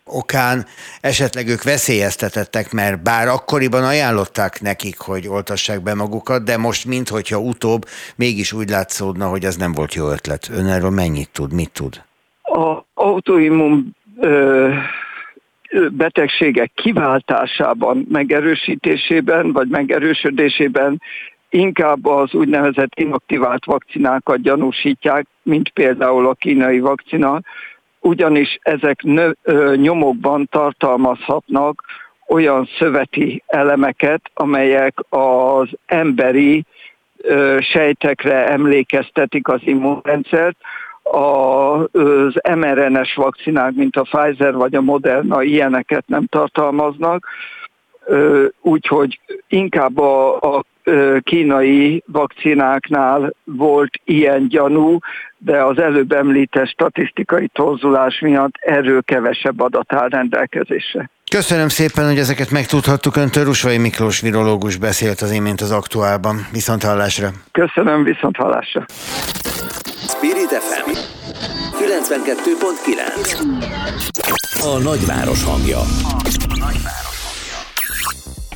okán 0.05 0.65
esetleg 1.01 1.47
ők 1.47 1.63
veszélyeztetettek, 1.63 2.71
mert 2.71 3.03
bár 3.03 3.27
akkoriban 3.27 3.83
ajánlották 3.83 4.61
nekik, 4.61 4.99
hogy 4.99 5.27
oltassák 5.27 5.81
be 5.81 5.93
magukat, 5.93 6.43
de 6.43 6.57
most 6.57 6.85
minthogyha 6.85 7.37
utóbb 7.37 7.85
mégis 8.15 8.53
úgy 8.53 8.69
látszódna, 8.69 9.27
hogy 9.27 9.45
ez 9.45 9.55
nem 9.55 9.71
volt 9.71 9.93
jó 9.93 10.09
ötlet. 10.09 10.49
Ön 10.49 10.67
erről 10.67 10.89
mennyit 10.89 11.29
tud, 11.31 11.53
mit 11.53 11.71
tud? 11.71 12.01
A 12.41 12.85
autoimmun 12.93 13.95
betegségek 15.91 16.71
kiváltásában, 16.75 18.05
megerősítésében 18.09 19.51
vagy 19.51 19.67
megerősödésében 19.67 21.01
inkább 21.49 22.05
az 22.05 22.33
úgynevezett 22.33 22.99
inaktivált 22.99 23.65
vakcinákat 23.65 24.41
gyanúsítják, 24.41 25.25
mint 25.43 25.69
például 25.69 26.27
a 26.27 26.33
kínai 26.33 26.79
vakcina, 26.79 27.41
ugyanis 27.99 28.57
ezek 28.61 29.03
nö, 29.03 29.31
ö, 29.43 29.75
nyomokban 29.75 30.47
tartalmazhatnak 30.51 31.83
olyan 32.27 32.69
szöveti 32.77 33.43
elemeket, 33.47 34.21
amelyek 34.33 34.97
az 35.09 35.69
emberi 35.85 36.65
sejtekre 37.59 38.47
emlékeztetik 38.47 39.47
az 39.47 39.59
immunrendszert, 39.63 40.57
az 41.03 42.33
mRNS 42.55 43.15
vakcinák, 43.15 43.73
mint 43.73 43.95
a 43.95 44.01
Pfizer 44.01 44.53
vagy 44.53 44.75
a 44.75 44.81
Moderna 44.81 45.43
ilyeneket 45.43 46.03
nem 46.07 46.25
tartalmaznak, 46.25 47.27
úgyhogy 48.61 49.19
inkább 49.47 49.97
a, 49.97 50.35
a 50.35 50.63
kínai 51.19 52.03
vakcináknál 52.05 53.33
volt 53.43 53.99
ilyen 54.03 54.47
gyanú, 54.47 54.97
de 55.37 55.63
az 55.63 55.77
előbb 55.77 56.11
említett 56.11 56.67
statisztikai 56.67 57.47
torzulás 57.53 58.19
miatt 58.19 58.53
erről 58.59 59.01
kevesebb 59.01 59.59
adat 59.59 59.93
áll 59.93 60.09
rendelkezésre. 60.09 61.09
Köszönöm 61.31 61.67
szépen, 61.67 62.07
hogy 62.07 62.17
ezeket 62.17 62.51
megtudhattuk 62.51 63.15
öntől. 63.15 63.43
Rusvai 63.43 63.77
Miklós 63.77 64.21
virológus 64.21 64.77
beszélt 64.77 65.21
az 65.21 65.31
imént 65.31 65.61
az 65.61 65.71
aktuálban. 65.71 66.35
Viszont 66.51 66.83
hallásra. 66.83 67.29
Köszönöm, 67.51 68.03
viszont 68.03 68.35
hallásra. 68.35 68.85
Spirit 70.23 70.51
FM 70.51 70.91
92.9 71.71 74.61
A 74.61 74.77
nagyváros 74.77 75.43
hangja. 75.43 75.81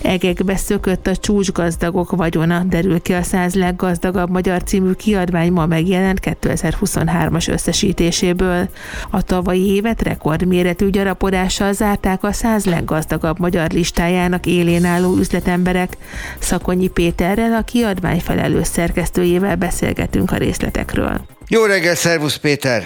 Egekbe 0.02 0.56
szökött 0.56 1.08
a 1.08 1.16
csúcsgazdagok 1.16 2.12
vagyona, 2.12 2.64
derül 2.64 3.02
ki 3.02 3.14
a 3.14 3.24
száz 3.24 3.56
leggazdagabb 3.56 4.30
magyar 4.30 4.64
című 4.64 4.92
kiadvány 4.92 5.52
ma 5.52 5.66
megjelent 5.66 6.20
2023-as 6.24 7.52
összesítéséből. 7.52 8.70
A 9.10 9.22
tavalyi 9.22 9.74
évet 9.76 10.02
rekordméretű 10.02 10.90
gyarapodással 10.90 11.74
zárták 11.74 12.24
a 12.24 12.32
száz 12.32 12.66
leggazdagabb 12.66 13.40
magyar 13.40 13.72
listájának 13.72 14.46
élén 14.46 14.86
álló 14.86 15.18
üzletemberek. 15.18 15.98
Szakonyi 16.40 16.88
Péterrel, 16.88 17.54
a 17.54 17.62
kiadvány 17.62 18.20
felelős 18.20 18.68
szerkesztőjével 18.68 19.56
beszélgetünk 19.56 20.32
a 20.32 20.38
részletekről. 20.38 21.22
Jó 21.48 21.66
reggel, 21.66 21.96
szervusz 21.96 22.36
Péter! 22.36 22.84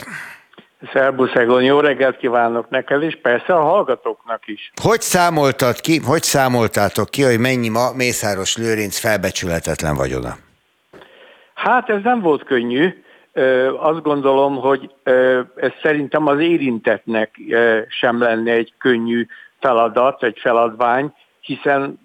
Szerbusz 0.93 1.33
Egon, 1.33 1.63
jó 1.63 1.79
reggelt 1.79 2.17
kívánok 2.17 2.69
neked, 2.69 3.03
és 3.03 3.17
persze 3.21 3.53
a 3.53 3.61
hallgatóknak 3.61 4.47
is. 4.47 4.71
Hogy 4.81 5.01
számoltad 5.01 5.81
ki, 5.81 5.99
hogy 5.99 6.21
számoltátok 6.21 7.09
ki, 7.09 7.23
hogy 7.23 7.39
mennyi 7.39 7.69
ma 7.69 7.93
Mészáros 7.95 8.57
Lőrinc 8.57 8.99
felbecsületetlen 8.99 9.95
vagyona? 9.95 10.35
Hát 11.53 11.89
ez 11.89 12.01
nem 12.03 12.21
volt 12.21 12.43
könnyű. 12.43 13.03
Azt 13.79 14.01
gondolom, 14.01 14.55
hogy 14.55 14.91
ez 15.55 15.71
szerintem 15.81 16.27
az 16.27 16.39
érintetnek 16.39 17.35
sem 17.87 18.19
lenne 18.19 18.51
egy 18.51 18.73
könnyű 18.77 19.25
feladat, 19.59 20.23
egy 20.23 20.37
feladvány, 20.41 21.13
hiszen 21.41 21.99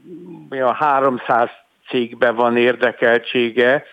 a 0.50 0.72
300 0.72 1.48
cégben 1.88 2.34
van 2.34 2.56
érdekeltsége, 2.56 3.84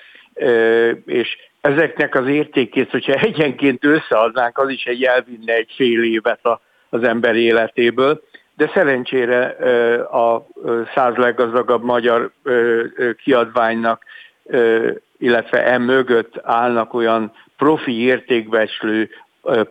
és 1.05 1.37
ezeknek 1.63 2.15
az 2.15 2.27
értékét, 2.27 2.91
hogyha 2.91 3.13
egyenként 3.13 3.85
összeadnánk, 3.85 4.57
az 4.57 4.69
is 4.69 4.83
egy 4.85 5.03
elvinne 5.03 5.53
egy 5.53 5.71
fél 5.75 6.03
évet 6.03 6.45
a, 6.45 6.61
az 6.89 7.03
ember 7.03 7.35
életéből. 7.35 8.21
De 8.57 8.71
szerencsére 8.73 9.45
a 10.01 10.47
száz 10.95 11.15
leggazdagabb 11.15 11.83
magyar 11.83 12.31
kiadványnak, 13.23 14.03
illetve 15.17 15.65
em 15.65 15.81
mögött 15.81 16.39
állnak 16.41 16.93
olyan 16.93 17.31
profi 17.57 18.01
értékbecslő, 18.01 19.09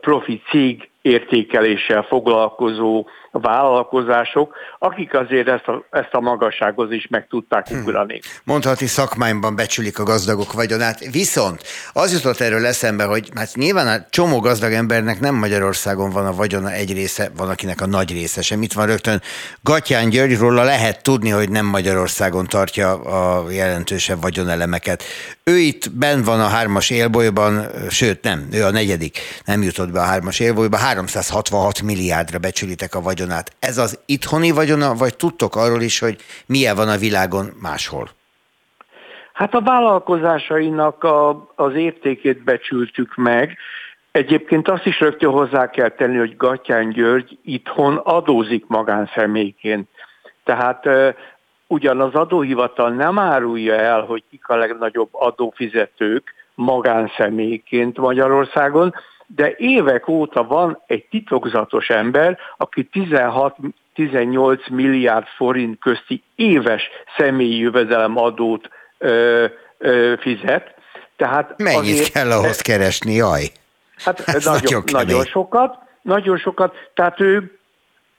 profi 0.01 0.43
cég 0.51 0.91
értékeléssel 1.03 2.03
foglalkozó 2.03 3.07
vállalkozások, 3.39 4.55
akik 4.79 5.15
azért 5.15 5.49
ezt 5.49 5.67
a, 5.67 5.85
ezt 5.91 6.13
a 6.13 6.21
magassághoz 6.21 6.91
is 6.91 7.07
meg 7.11 7.27
tudták 7.29 7.69
hm. 7.69 7.77
ugrani. 7.77 8.21
Mondhatni 8.45 8.87
szakmányban 8.87 9.57
becsülik 9.57 9.99
a 9.99 10.03
gazdagok 10.03 10.53
vagyonát. 10.53 10.99
Viszont 11.11 11.63
az 11.93 12.13
jutott 12.13 12.41
erről 12.41 12.67
eszembe, 12.67 13.05
hogy 13.05 13.29
hát 13.35 13.55
nyilván 13.55 13.87
a 13.87 14.07
csomó 14.11 14.41
gazdag 14.41 14.73
embernek 14.73 15.21
nem 15.21 15.35
Magyarországon 15.35 16.11
van 16.11 16.27
a 16.27 16.33
vagyona 16.33 16.71
egy 16.71 16.93
része, 16.93 17.31
van 17.37 17.49
akinek 17.49 17.81
a 17.81 17.87
nagy 17.87 18.11
része 18.11 18.43
sem. 18.43 18.63
Itt 18.63 18.73
van 18.73 18.87
rögtön 18.87 19.23
Gatyán 19.63 20.09
Györgyről 20.09 20.55
lehet 20.55 21.03
tudni, 21.03 21.31
hogy 21.31 21.51
nem 21.51 21.67
Magyarországon 21.67 22.47
tartja 22.47 23.01
a 23.01 23.51
jelentősebb 23.51 24.21
vagyonelemeket. 24.21 25.03
Ő 25.45 25.59
itt 25.59 25.91
ben 25.91 26.23
van 26.23 26.41
a 26.41 26.47
hármas 26.47 26.91
élbolyban, 26.91 27.67
sőt 27.91 28.23
nem, 28.23 28.49
ő 28.53 28.65
a 28.65 28.71
negyedik, 28.71 29.19
nem 29.45 29.63
jutott 29.63 29.91
be 29.91 30.01
a 30.01 30.05
hármas 30.05 30.41
élbolyba, 30.41 30.77
366 30.77 31.83
milliárdra 31.83 32.39
becsülitek 32.39 32.95
a 32.95 33.01
vagyonát. 33.23 33.53
Ez 33.59 33.79
az 33.79 34.01
itthoni 34.07 34.51
vagyona, 34.51 34.95
vagy 34.95 35.17
tudtok 35.17 35.57
arról 35.57 35.81
is, 35.81 35.99
hogy 35.99 36.17
milyen 36.47 36.77
van 36.77 36.89
a 36.89 36.97
világon 36.97 37.47
máshol? 37.63 38.09
Hát 39.33 39.55
a 39.55 39.61
vállalkozásainak 39.61 41.05
a, 41.05 41.53
az 41.55 41.75
értékét 41.75 42.45
becsültük 42.45 43.15
meg. 43.17 43.57
Egyébként 44.11 44.69
azt 44.69 44.87
is 44.87 45.01
rögtön 45.01 45.31
hozzá 45.31 45.71
kell 45.71 45.89
tenni, 45.89 46.17
hogy 46.17 46.37
Gatyán 46.37 46.91
György 46.91 47.39
itthon 47.45 47.97
adózik 47.97 48.65
magánszemélyként. 48.67 49.89
Tehát 50.45 50.89
ugyan 51.67 52.01
az 52.01 52.15
adóhivatal 52.15 52.91
nem 52.91 53.19
árulja 53.19 53.75
el, 53.75 54.01
hogy 54.01 54.23
kik 54.31 54.49
a 54.49 54.57
legnagyobb 54.57 55.09
adófizetők 55.13 56.35
magánszemélyként 56.55 57.99
Magyarországon, 57.99 58.95
de 59.35 59.55
évek 59.57 60.09
óta 60.09 60.45
van 60.45 60.83
egy 60.87 61.07
titokzatos 61.11 61.89
ember, 61.89 62.39
aki 62.57 62.89
16-18 62.93 64.71
milliárd 64.71 65.27
forint 65.37 65.79
közti 65.79 66.23
éves 66.35 66.83
személyi 67.17 67.59
jövedelem 67.59 68.19
adót 68.19 68.69
ö, 68.99 69.45
ö, 69.79 70.15
fizet. 70.19 70.75
Tehát 71.17 71.55
Mennyit 71.57 71.93
azért, 71.93 72.13
kell 72.13 72.31
ahhoz 72.31 72.61
keresni, 72.61 73.15
jaj? 73.15 73.51
Hát 74.05 74.21
Ez 74.21 74.45
nagyon, 74.45 74.83
nagyon, 74.93 75.07
nagyon 75.07 75.25
sokat, 75.25 75.79
nagyon 76.03 76.39
sokat. 76.39 76.75
Tehát 76.95 77.21
ő 77.21 77.59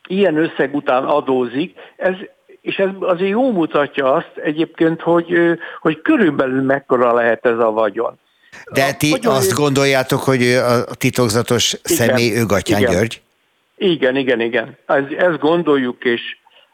ilyen 0.08 0.38
összeg 0.38 0.76
után 0.76 1.04
adózik, 1.04 1.76
ez, 1.96 2.14
és 2.62 2.76
ez 2.76 2.90
azért 3.00 3.30
jó 3.30 3.52
mutatja 3.52 4.14
azt 4.14 4.32
egyébként, 4.36 5.02
hogy, 5.02 5.60
hogy 5.80 6.02
körülbelül 6.02 6.62
mekkora 6.62 7.14
lehet 7.14 7.46
ez 7.46 7.60
a 7.60 7.72
vagyon. 7.72 8.20
De 8.72 8.94
ti 8.94 9.10
Hogyan 9.10 9.34
azt 9.34 9.54
gondoljátok, 9.54 10.20
hogy 10.20 10.42
a 10.54 10.84
titokzatos 10.84 11.74
igen, 11.74 12.08
személy 12.08 12.38
ő 12.38 12.46
Gatyán 12.46 12.80
igen. 12.80 12.94
György? 12.94 13.22
Igen, 13.78 14.16
igen, 14.16 14.40
igen. 14.40 14.78
Ez, 14.86 15.04
ezt 15.18 15.40
gondoljuk, 15.40 16.04
és 16.04 16.22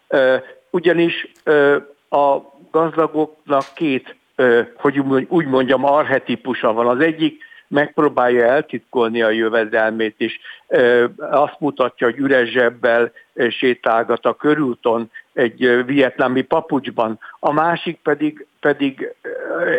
uh, 0.08 0.36
ugyanis 0.70 1.32
uh, 1.46 1.76
a 2.22 2.54
gazdagoknak 2.72 3.66
két, 3.76 4.16
uh, 4.38 4.68
hogy 4.76 5.00
úgy 5.28 5.46
mondjam, 5.46 5.86
arhetipusa 5.86 6.74
van. 6.74 6.88
Az 6.88 7.00
egyik 7.00 7.48
megpróbálja 7.68 8.46
eltitkolni 8.46 9.22
a 9.22 9.30
jövedelmét, 9.30 10.16
és 10.18 10.40
azt 11.18 11.60
mutatja, 11.60 12.08
hogy 12.08 12.18
üres 12.18 12.50
zsebbel 12.50 13.12
sétálgat 13.50 14.26
a 14.26 14.34
körúton 14.34 15.12
egy 15.34 15.86
vietnámi 15.86 16.42
papucsban. 16.42 17.20
A 17.40 17.52
másik 17.52 18.00
pedig, 18.04 18.46
pedig 18.60 19.16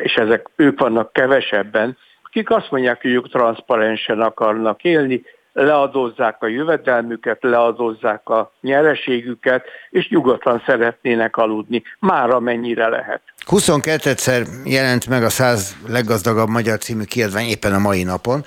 és 0.02 0.14
ezek 0.14 0.51
ők 0.56 0.81
vannak 0.81 1.12
kevesebben, 1.12 1.97
akik 2.22 2.51
azt 2.51 2.70
mondják, 2.70 3.02
hogy 3.02 3.10
ők 3.10 3.31
transzparensen 3.31 4.20
akarnak 4.20 4.85
élni, 4.85 5.22
leadózzák 5.52 6.43
a 6.43 6.47
jövedelmüket, 6.47 7.39
leadózzák 7.40 8.28
a 8.28 8.52
nyereségüket, 8.60 9.64
és 9.90 10.09
nyugodtan 10.09 10.62
szeretnének 10.66 11.36
aludni, 11.36 11.82
már 11.98 12.31
amennyire 12.31 12.89
lehet. 12.89 13.20
22-szer 13.47 14.47
jelent 14.64 15.06
meg 15.06 15.22
a 15.22 15.28
100 15.28 15.77
leggazdagabb 15.89 16.48
magyar 16.48 16.78
című 16.78 17.05
kiadvány 17.05 17.47
éppen 17.47 17.74
a 17.74 17.78
mai 17.78 18.02
napon. 18.02 18.44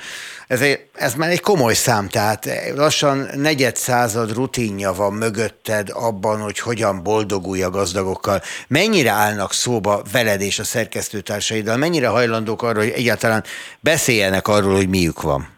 Ez, 0.47 0.61
egy, 0.61 0.79
ez 0.93 1.13
már 1.13 1.29
egy 1.29 1.41
komoly 1.41 1.73
szám, 1.73 2.07
tehát 2.07 2.47
lassan 2.75 3.27
negyed 3.35 3.75
század 3.75 4.33
rutinja 4.33 4.93
van 4.93 5.13
mögötted 5.13 5.89
abban, 5.93 6.41
hogy 6.41 6.59
hogyan 6.59 7.03
boldogulj 7.03 7.63
a 7.63 7.69
gazdagokkal. 7.69 8.41
Mennyire 8.67 9.11
állnak 9.11 9.53
szóba 9.53 10.01
veled 10.11 10.41
és 10.41 10.59
a 10.59 10.63
szerkesztőtársaiddal? 10.63 11.77
Mennyire 11.77 12.07
hajlandók 12.07 12.61
arra, 12.61 12.79
hogy 12.79 12.93
egyáltalán 12.95 13.43
beszéljenek 13.79 14.47
arról, 14.47 14.75
hogy 14.75 14.89
miük 14.89 15.21
van? 15.21 15.52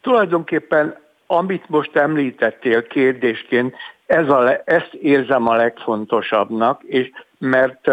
Tulajdonképpen, 0.00 0.98
amit 1.26 1.68
most 1.68 1.96
említettél 1.96 2.86
kérdésként, 2.86 3.76
ez 4.06 4.28
a, 4.28 4.60
ezt 4.64 4.94
érzem 4.94 5.46
a 5.48 5.54
legfontosabbnak, 5.54 6.82
és 6.82 7.10
mert 7.38 7.90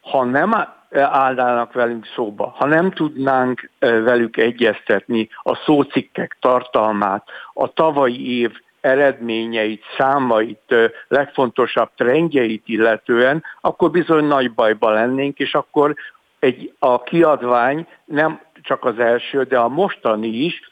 ha 0.00 0.24
nem 0.24 0.52
állnának 0.92 1.72
velünk 1.72 2.06
szóba, 2.14 2.54
ha 2.56 2.66
nem 2.66 2.90
tudnánk 2.90 3.70
velük 3.78 4.36
egyeztetni 4.36 5.28
a 5.42 5.54
szócikkek 5.54 6.36
tartalmát, 6.40 7.28
a 7.52 7.72
tavalyi 7.72 8.40
év 8.40 8.50
eredményeit, 8.80 9.82
számait, 9.98 10.74
legfontosabb 11.08 11.90
trendjeit 11.96 12.68
illetően, 12.68 13.44
akkor 13.60 13.90
bizony 13.90 14.24
nagy 14.24 14.52
bajba 14.52 14.90
lennénk, 14.90 15.38
és 15.38 15.54
akkor 15.54 15.94
egy, 16.38 16.74
a 16.78 17.02
kiadvány 17.02 17.86
nem 18.04 18.40
csak 18.62 18.84
az 18.84 18.98
első, 18.98 19.42
de 19.42 19.58
a 19.58 19.68
mostani 19.68 20.28
is 20.28 20.71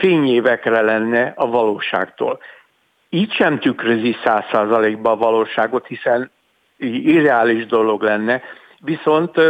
fényévekre 0.00 0.80
lenne 0.80 1.32
a 1.36 1.46
valóságtól. 1.46 2.40
Így 3.08 3.32
sem 3.32 3.58
tükrözi 3.58 4.16
száz 4.24 4.44
százalékban 4.52 5.12
a 5.12 5.16
valóságot, 5.16 5.86
hiszen 5.86 6.30
irreális 6.78 7.66
dolog 7.66 8.02
lenne, 8.02 8.42
viszont 8.80 9.40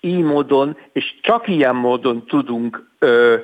így 0.00 0.22
módon, 0.22 0.76
és 0.92 1.14
csak 1.20 1.48
ilyen 1.48 1.74
módon 1.74 2.26
tudunk 2.26 2.90
ö, 2.98 3.36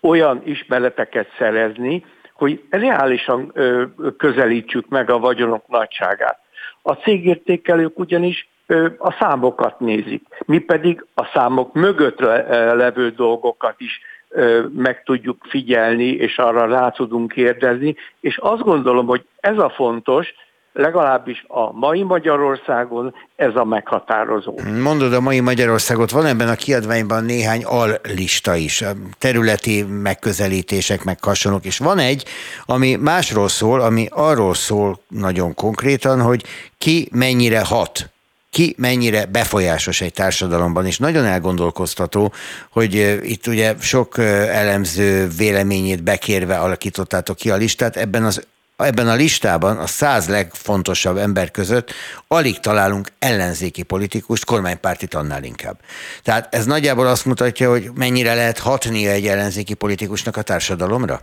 olyan 0.00 0.42
ismereteket 0.44 1.28
szerezni, 1.38 2.04
hogy 2.32 2.62
reálisan 2.70 3.50
ö, 3.54 3.84
közelítsük 4.16 4.88
meg 4.88 5.10
a 5.10 5.18
vagyonok 5.18 5.68
nagyságát. 5.68 6.38
A 6.82 6.92
cégértékelők 6.92 7.98
ugyanis 7.98 8.48
ö, 8.66 8.88
a 8.98 9.12
számokat 9.12 9.80
nézik, 9.80 10.22
mi 10.46 10.58
pedig 10.58 11.04
a 11.14 11.24
számok 11.32 11.74
mögött 11.74 12.20
levő 12.74 13.10
dolgokat 13.10 13.74
is 13.78 14.00
meg 14.76 15.02
tudjuk 15.02 15.44
figyelni, 15.48 16.04
és 16.04 16.38
arra 16.38 16.66
rá 16.66 16.88
tudunk 16.88 17.32
kérdezni, 17.32 17.96
és 18.20 18.38
azt 18.38 18.62
gondolom, 18.62 19.06
hogy 19.06 19.24
ez 19.40 19.58
a 19.58 19.72
fontos, 19.76 20.34
legalábbis 20.72 21.44
a 21.46 21.72
mai 21.72 22.02
Magyarországon 22.02 23.14
ez 23.36 23.54
a 23.54 23.64
meghatározó. 23.64 24.54
Mondod 24.82 25.12
a 25.12 25.20
mai 25.20 25.40
Magyarországot, 25.40 26.10
van 26.10 26.26
ebben 26.26 26.48
a 26.48 26.54
kiadványban 26.54 27.24
néhány 27.24 27.64
allista 27.64 28.54
is, 28.54 28.84
területi 29.18 29.84
megközelítések, 30.02 31.04
meg 31.04 31.24
hasonlók, 31.24 31.64
és 31.64 31.78
van 31.78 31.98
egy, 31.98 32.24
ami 32.66 32.94
másról 32.94 33.48
szól, 33.48 33.80
ami 33.80 34.06
arról 34.10 34.54
szól 34.54 34.98
nagyon 35.08 35.54
konkrétan, 35.54 36.20
hogy 36.22 36.44
ki 36.78 37.08
mennyire 37.12 37.64
hat 37.64 38.10
ki 38.50 38.74
mennyire 38.78 39.26
befolyásos 39.26 40.00
egy 40.00 40.12
társadalomban, 40.12 40.86
és 40.86 40.98
nagyon 40.98 41.24
elgondolkoztató, 41.24 42.32
hogy 42.70 42.94
itt 43.22 43.46
ugye 43.46 43.74
sok 43.80 44.18
elemző 44.18 45.28
véleményét 45.36 46.02
bekérve 46.02 46.58
alakítottátok 46.58 47.36
ki 47.36 47.50
a 47.50 47.56
listát, 47.56 47.96
ebben 47.96 48.24
az 48.24 48.46
ebben 48.86 49.08
a 49.08 49.14
listában 49.14 49.78
a 49.78 49.86
száz 49.86 50.28
legfontosabb 50.28 51.16
ember 51.16 51.50
között 51.50 51.92
alig 52.28 52.60
találunk 52.60 53.08
ellenzéki 53.18 53.82
politikust, 53.82 54.44
kormánypártit 54.44 55.14
annál 55.14 55.42
inkább. 55.44 55.76
Tehát 56.22 56.54
ez 56.54 56.66
nagyjából 56.66 57.06
azt 57.06 57.24
mutatja, 57.24 57.70
hogy 57.70 57.90
mennyire 57.94 58.34
lehet 58.34 58.58
hatnia 58.58 59.10
egy 59.10 59.26
ellenzéki 59.26 59.74
politikusnak 59.74 60.36
a 60.36 60.42
társadalomra? 60.42 61.20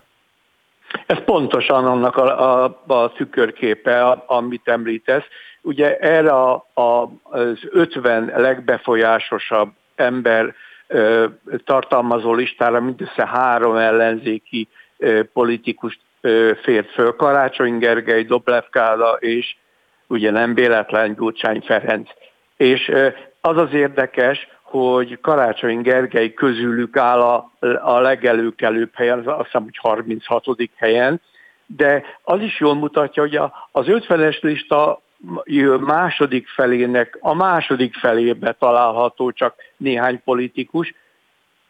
Ez 1.05 1.17
pontosan 1.25 1.85
annak 1.85 2.15
a, 2.15 2.63
a, 2.63 2.83
a 2.87 3.11
tükörképe, 3.11 4.01
amit 4.27 4.67
említesz. 4.67 5.23
Ugye 5.65 5.97
erre 5.97 6.31
a, 6.31 6.65
a, 6.73 7.09
az 7.23 7.59
50 7.69 8.31
legbefolyásosabb 8.35 9.71
ember 9.95 10.53
ö, 10.87 11.25
tartalmazó 11.63 12.33
listára 12.33 12.81
mindössze 12.81 13.27
három 13.27 13.75
ellenzéki 13.75 14.67
ö, 14.97 15.23
politikust 15.33 15.99
fért 16.61 16.91
föl, 16.91 17.15
Karácsony 17.15 17.77
Gergely, 17.77 18.23
Doblev 18.23 18.63
Kála 18.69 19.13
és 19.13 19.55
ugye 20.07 20.31
nem 20.31 20.53
véletlen 20.53 21.15
Gyurcsány 21.15 21.61
Ferenc. 21.61 22.09
És 22.57 22.91
az 23.41 23.57
az 23.57 23.73
érdekes, 23.73 24.47
hogy 24.61 25.19
Karácsony 25.21 25.81
Gergely 25.81 26.33
közülük 26.33 26.97
áll 26.97 27.21
a, 27.21 27.51
a 27.81 27.99
legelőkelőbb 27.99 28.89
helyen, 28.93 29.27
azt 29.27 29.45
hiszem, 29.45 29.63
hogy 29.63 29.77
36. 29.77 30.45
helyen, 30.75 31.21
de 31.65 32.03
az 32.23 32.41
is 32.41 32.59
jól 32.59 32.75
mutatja, 32.75 33.21
hogy 33.21 33.35
az 33.71 33.85
50-es 33.87 34.41
lista 34.41 35.01
második 35.79 36.47
felének, 36.47 37.17
a 37.21 37.33
második 37.33 37.95
felébe 37.95 38.51
található 38.51 39.31
csak 39.31 39.55
néhány 39.77 40.21
politikus, 40.23 40.93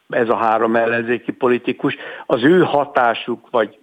ez 0.10 0.30
a 0.30 0.36
három 0.36 0.76
ellenzéki 0.76 1.32
politikus, 1.32 1.96
az 2.26 2.44
ő 2.44 2.62
hatásuk 2.62 3.50
vagy 3.50 3.78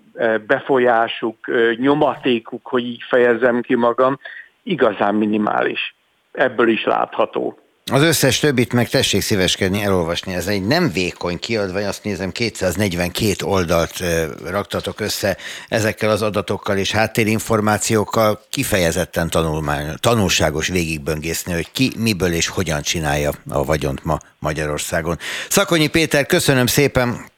befolyásuk, 0.46 1.36
nyomatékuk, 1.76 2.66
hogy 2.66 2.84
így 2.84 3.02
fejezem 3.08 3.60
ki 3.60 3.74
magam, 3.74 4.18
igazán 4.62 5.14
minimális. 5.14 5.94
Ebből 6.32 6.68
is 6.68 6.84
látható. 6.84 7.58
Az 7.90 8.02
összes 8.02 8.38
többit 8.38 8.72
meg 8.72 8.88
tessék 8.88 9.22
szíveskedni 9.22 9.82
elolvasni. 9.82 10.34
Ez 10.34 10.46
egy 10.46 10.66
nem 10.66 10.92
vékony 10.92 11.38
kiadvány, 11.38 11.84
azt 11.84 12.04
nézem 12.04 12.30
242 12.30 13.34
oldalt 13.44 14.02
raktatok 14.44 15.00
össze 15.00 15.36
ezekkel 15.68 16.10
az 16.10 16.22
adatokkal 16.22 16.76
és 16.76 16.90
háttérinformációkkal. 16.90 18.40
Kifejezetten 18.50 19.30
tanulmány, 19.30 19.94
tanulságos 20.00 20.68
végigböngészni, 20.68 21.52
hogy 21.52 21.72
ki 21.72 21.92
miből 21.96 22.32
és 22.32 22.48
hogyan 22.48 22.82
csinálja 22.82 23.30
a 23.48 23.64
vagyont 23.64 24.04
ma 24.04 24.18
Magyarországon. 24.38 25.18
Szakonyi 25.48 25.86
Péter, 25.86 26.26
köszönöm 26.26 26.66
szépen, 26.66 27.30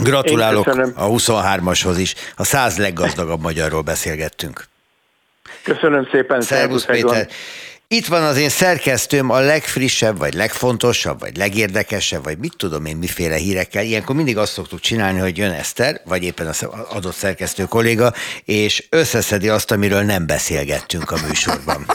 Gratulálok 0.00 0.66
a 0.94 1.06
23-ashoz 1.06 1.94
is. 1.98 2.14
A 2.36 2.44
száz 2.44 2.78
leggazdagabb 2.78 3.40
magyarról 3.40 3.82
beszélgettünk. 3.82 4.64
Köszönöm 5.62 6.08
szépen. 6.12 6.40
Szervusz 6.40 6.84
Péter. 6.84 7.28
Itt 7.92 8.06
van 8.06 8.22
az 8.22 8.36
én 8.36 8.48
szerkesztőm 8.48 9.30
a 9.30 9.38
legfrissebb, 9.38 10.18
vagy 10.18 10.34
legfontosabb, 10.34 11.20
vagy 11.20 11.36
legérdekesebb, 11.36 12.24
vagy 12.24 12.38
mit 12.38 12.54
tudom 12.56 12.84
én, 12.84 12.96
miféle 12.96 13.36
hírekkel. 13.36 13.84
Ilyenkor 13.84 14.16
mindig 14.16 14.38
azt 14.38 14.52
szoktuk 14.52 14.80
csinálni, 14.80 15.18
hogy 15.18 15.36
jön 15.36 15.50
Eszter, 15.50 16.00
vagy 16.04 16.22
éppen 16.22 16.46
az 16.46 16.62
adott 16.88 17.14
szerkesztő 17.14 17.64
kolléga, 17.64 18.12
és 18.44 18.86
összeszedi 18.90 19.48
azt, 19.48 19.70
amiről 19.70 20.02
nem 20.02 20.26
beszélgettünk 20.26 21.10
a 21.10 21.16
műsorban. 21.26 21.86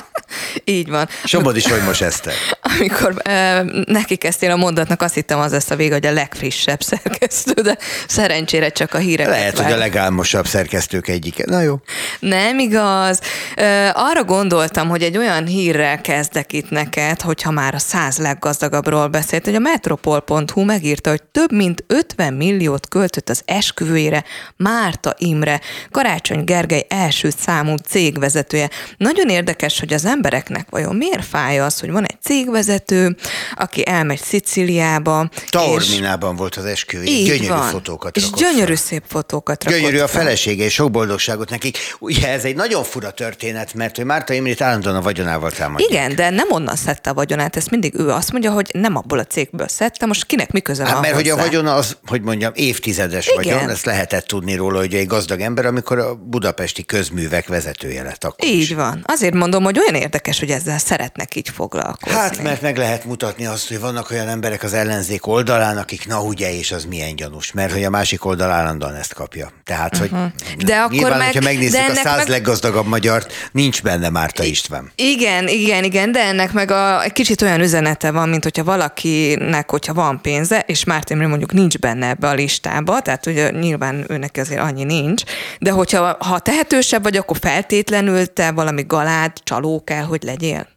Így 0.64 0.90
van. 0.90 1.08
Somod 1.24 1.56
is, 1.56 1.68
hogy 1.68 1.84
most 1.86 2.02
Eszter. 2.02 2.34
Amikor 2.78 3.16
e, 3.24 3.64
neki 3.86 4.16
kezdtél 4.16 4.52
a 4.52 4.56
mondatnak, 4.56 5.02
azt 5.02 5.14
hittem 5.14 5.40
az 5.40 5.52
lesz 5.52 5.70
a 5.70 5.76
vége, 5.76 5.94
hogy 5.94 6.06
a 6.06 6.12
legfrissebb 6.12 6.82
szerkesztő, 6.92 7.62
de 7.62 7.78
szerencsére 8.08 8.70
csak 8.70 8.94
a 8.94 8.98
hírek. 8.98 9.28
Lehet, 9.28 9.60
hogy 9.60 9.72
a 9.72 9.78
legálmosabb 9.78 10.48
szerkesztők 10.48 11.08
egyike. 11.08 11.44
Na 11.48 11.62
jó. 11.62 11.80
Nem 12.20 12.60
igaz. 12.60 13.20
E, 13.56 13.92
arra 13.96 14.24
gondoltam, 14.24 14.90
hogy 14.90 15.04
egy 15.04 15.18
olyan 15.18 15.46
hírrel 15.46 16.02
kezdek 16.02 16.54
itt 16.54 16.70
neked, 16.70 17.22
hogyha 17.22 17.52
már 17.52 17.74
a 17.74 17.80
száz 17.80 18.18
leggazdagabbról 18.18 19.08
beszélt, 19.08 19.46
hogy 19.46 19.56
a 19.56 19.60
metropol.hu 19.60 20.64
megírta, 20.64 21.10
hogy 21.10 21.24
több 21.24 21.52
mint 21.52 21.84
50 21.88 22.34
milliót 22.34 22.88
költött 22.88 23.30
az 23.30 23.42
esküvőjére 23.46 24.24
Márta 24.56 25.16
Imre, 25.18 25.62
Karácsony 25.92 26.44
Gergely 26.44 26.86
első 26.90 27.30
számú 27.38 27.76
cégvezetője. 27.76 28.70
Nagyon 28.98 29.30
érdekes, 29.30 29.80
hogy 29.80 29.94
az 29.94 30.06
embereknek 30.18 30.68
vajon 30.70 30.96
miért 30.96 31.26
fáj 31.26 31.60
az, 31.60 31.80
hogy 31.80 31.92
van 31.92 32.04
egy 32.06 32.18
cégvezető, 32.22 33.16
aki 33.56 33.88
elmegy 33.88 34.22
Sziciliába. 34.22 35.30
Taorminában 35.50 36.36
volt 36.36 36.56
az 36.56 36.66
esküvő, 36.66 37.04
gyönyörű 37.04 37.48
van. 37.48 37.70
fotókat 37.70 38.18
És 38.18 38.30
gyönyörű 38.32 38.66
fel. 38.66 38.76
szép 38.76 39.04
fotókat 39.08 39.66
Gyönyörű 39.68 40.00
a 40.00 40.08
felesége, 40.08 40.64
és 40.64 40.74
sok 40.74 40.92
boldogságot 40.92 41.50
nekik. 41.50 41.78
Ugye 42.00 42.32
ez 42.32 42.44
egy 42.44 42.56
nagyon 42.56 42.84
fura 42.84 43.12
történet, 43.12 43.74
mert 43.74 43.96
hogy 43.96 44.06
Márta 44.06 44.34
Imrét 44.34 44.62
állandóan 44.62 44.96
a 44.96 45.02
vagyonával 45.02 45.52
támadják. 45.52 45.90
Igen, 45.90 46.16
de 46.16 46.30
nem 46.30 46.48
onnan 46.52 46.76
szedte 46.76 47.10
a 47.10 47.14
vagyonát, 47.14 47.56
ezt 47.56 47.70
mindig 47.70 48.00
ő 48.00 48.10
azt 48.10 48.32
mondja, 48.32 48.52
hogy 48.52 48.70
nem 48.74 48.96
abból 48.96 49.20
a 49.20 49.26
cégből 49.26 49.68
szedte, 49.68 50.06
most 50.06 50.26
kinek 50.26 50.52
mi 50.52 50.62
köze 50.62 50.84
hát, 50.84 50.92
van 50.92 51.02
Mert 51.02 51.14
hozzá? 51.14 51.32
hogy 51.32 51.40
a 51.40 51.44
vagyona 51.44 51.74
az, 51.76 51.98
hogy 52.06 52.22
mondjam, 52.22 52.52
évtizedes 52.56 53.28
Igen. 53.28 53.56
vagyon, 53.56 53.70
ezt 53.70 53.86
lehetett 53.86 54.26
tudni 54.26 54.56
róla, 54.56 54.80
hogy 54.80 54.94
egy 54.94 55.08
gazdag 55.08 55.40
ember, 55.40 55.66
amikor 55.66 56.00
a 56.00 56.16
budapesti 56.16 56.86
közművek 56.86 57.48
vezetője 57.48 58.04
lett 58.04 58.24
akkor 58.24 58.48
Így 58.48 58.62
is. 58.62 58.74
van. 58.74 59.04
Azért 59.08 59.34
mondom, 59.34 59.64
hogy 59.64 59.80
olyan 59.80 59.96
érdekes, 60.08 60.40
hogy 60.40 60.50
ezzel 60.50 60.78
szeretnek 60.78 61.36
így 61.36 61.50
foglalkozni. 61.50 62.18
Hát, 62.18 62.44
mert 62.44 62.62
meg 62.62 62.78
lehet 62.78 63.06
mutatni 63.06 63.46
azt, 63.46 63.68
hogy 63.68 63.80
vannak 63.80 64.12
olyan 64.12 64.28
emberek 64.28 64.64
az 64.64 64.74
ellenzék 64.74 65.28
oldalán, 65.28 65.78
akik 65.78 66.08
na 66.08 66.22
ugye, 66.22 66.54
és 66.58 66.72
az 66.72 66.86
milyen 66.86 67.16
gyanús, 67.16 67.52
mert 67.52 67.72
hogy 67.72 67.84
a 67.84 67.90
másik 67.90 68.26
oldal 68.26 68.52
állandóan 68.52 68.96
ezt 68.96 69.14
kapja. 69.14 69.52
Tehát, 69.64 69.98
uh-huh. 69.98 70.20
hogy 70.56 70.66
de 70.66 70.76
akkor 70.76 70.92
nyilván, 70.92 71.18
meg, 71.18 71.26
hogyha 71.26 71.42
megnézzük 71.42 71.80
de 71.80 71.92
a 71.92 71.96
száz 71.96 72.18
meg... 72.18 72.28
leggazdagabb 72.28 72.86
magyart, 72.86 73.34
nincs 73.52 73.82
benne 73.82 74.10
Márta 74.10 74.44
István. 74.44 74.92
Igen, 74.96 75.48
igen, 75.48 75.84
igen, 75.84 76.12
de 76.12 76.20
ennek 76.20 76.52
meg 76.52 76.72
a, 76.72 77.04
egy 77.04 77.14
kicsit 77.14 77.42
olyan 77.42 77.60
üzenete 77.60 78.12
van, 78.12 78.30
mint 78.30 78.44
hogyha 78.44 78.64
valakinek, 78.64 79.72
hogyha 79.72 79.94
van 79.94 80.22
pénze, 80.22 80.64
és 80.68 80.84
Márton 80.84 81.18
mondjuk 81.18 81.54
nincs 81.54 81.78
benne 81.78 82.08
ebbe 82.08 82.28
a 82.28 82.34
listába, 82.34 83.02
tehát 83.02 83.26
ugye 83.26 83.52
nyilván 83.52 84.06
őnek 84.08 84.36
azért 84.40 84.62
annyi 84.62 84.84
nincs, 84.84 85.24
de 85.60 85.72
hogyha 85.72 86.18
ha 86.20 86.40
tehetősebb 86.40 87.04
vagy, 87.04 87.18
akkor 87.18 87.38
feltétlenül 87.40 88.34
te 88.34 88.52
valami 88.52 88.84
galád, 88.88 89.32
csaló 89.44 89.82
kell, 89.98 90.06
hogy 90.06 90.24
legyél? 90.24 90.77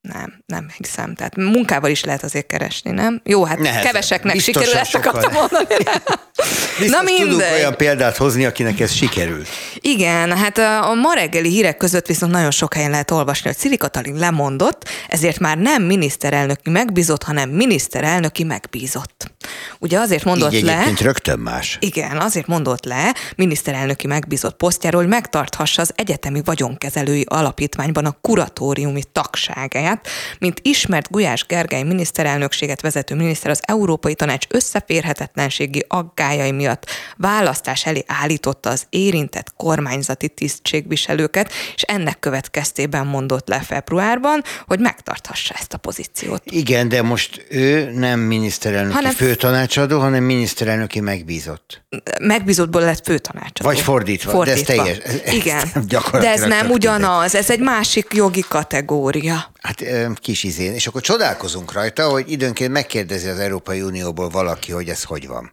Nem, 0.00 0.42
nem 0.46 0.70
hiszem. 0.76 1.14
Tehát 1.14 1.36
munkával 1.36 1.90
is 1.90 2.04
lehet 2.04 2.22
azért 2.22 2.46
keresni, 2.46 2.90
nem? 2.90 3.20
Jó, 3.24 3.44
hát 3.44 3.58
Nehezen. 3.58 3.82
keveseknek 3.82 4.34
Biztosan 4.34 4.62
sikerül 4.62 4.80
ezt 4.80 4.94
akartam 4.94 5.32
mondani. 5.32 5.66
Na 6.94 7.02
mindegy. 7.02 7.28
tudunk 7.28 7.52
olyan 7.54 7.76
példát 7.76 8.16
hozni, 8.16 8.44
akinek 8.44 8.80
ez 8.80 8.92
sikerült. 8.92 9.48
Igen, 9.74 10.36
hát 10.36 10.58
a 10.58 10.94
ma 10.94 11.14
reggeli 11.14 11.48
hírek 11.48 11.76
között 11.76 12.06
viszont 12.06 12.32
nagyon 12.32 12.50
sok 12.50 12.74
helyen 12.74 12.90
lehet 12.90 13.10
olvasni, 13.10 13.48
hogy 13.48 13.58
Szili 13.58 13.76
Katalin 13.76 14.14
lemondott, 14.14 14.88
ezért 15.08 15.38
már 15.38 15.58
nem 15.58 15.82
miniszterelnöki 15.82 16.70
megbízott, 16.70 17.22
hanem 17.22 17.50
miniszterelnöki 17.50 18.44
megbízott. 18.44 19.32
Ugye 19.78 19.98
azért 19.98 20.24
mondott 20.24 20.52
Így 20.52 20.64
le... 20.64 20.92
rögtön 21.00 21.38
más. 21.38 21.78
Igen, 21.80 22.16
azért 22.16 22.46
mondott 22.46 22.84
le 22.84 23.14
miniszterelnöki 23.36 24.06
megbízott 24.06 24.56
posztjáról, 24.56 25.00
hogy 25.00 25.10
megtarthassa 25.10 25.82
az 25.82 25.92
egyetemi 25.96 26.40
vagyonkezelői 26.44 27.24
alapítványban 27.28 28.04
a 28.04 28.16
kuratóriumi 28.20 29.02
tagságát, 29.12 29.89
mint 30.38 30.60
ismert 30.62 31.10
Gulyás 31.10 31.44
Gergely 31.46 31.82
miniszterelnökséget 31.82 32.80
vezető 32.80 33.14
miniszter 33.14 33.50
az 33.50 33.60
Európai 33.62 34.14
Tanács 34.14 34.46
összeférhetetlenségi 34.48 35.84
aggájai 35.88 36.52
miatt 36.52 36.86
választás 37.16 37.86
elé 37.86 38.04
állította 38.06 38.70
az 38.70 38.86
érintett 38.90 39.52
kormányzati 39.56 40.28
tisztségviselőket, 40.28 41.52
és 41.74 41.82
ennek 41.82 42.18
következtében 42.18 43.06
mondott 43.06 43.48
le 43.48 43.60
februárban, 43.60 44.42
hogy 44.66 44.78
megtarthassa 44.78 45.54
ezt 45.58 45.72
a 45.72 45.78
pozíciót. 45.78 46.42
Igen, 46.44 46.88
de 46.88 47.02
most 47.02 47.46
ő 47.48 47.90
nem 47.90 48.20
miniszterelnöki 48.20 48.94
hanem 48.94 49.12
főtanácsadó, 49.12 50.00
hanem 50.00 50.24
miniszterelnöki 50.24 51.00
megbízott. 51.00 51.82
Megbízottból 52.20 52.80
lett 52.80 53.04
főtanácsadó. 53.04 53.68
Vagy 53.68 53.80
fordítva, 53.80 54.30
fordítva. 54.30 54.74
de 54.74 54.80
ez 54.80 54.84
teljes. 54.84 55.22
Ez, 55.24 55.32
Igen, 55.32 55.68
de 56.12 56.30
ez 56.30 56.40
nem 56.40 56.70
ugyanaz, 56.70 57.34
ez 57.34 57.50
egy 57.50 57.60
másik 57.60 58.06
jogi 58.14 58.44
kategória. 58.48 59.52
Hát 59.62 59.84
kis 60.14 60.42
izén, 60.42 60.72
és 60.72 60.86
akkor 60.86 61.00
csodálkozunk 61.00 61.72
rajta, 61.72 62.08
hogy 62.08 62.30
időnként 62.30 62.72
megkérdezi 62.72 63.28
az 63.28 63.38
Európai 63.38 63.82
Unióból 63.82 64.28
valaki, 64.28 64.72
hogy 64.72 64.88
ez 64.88 65.04
hogy 65.04 65.26
van 65.26 65.52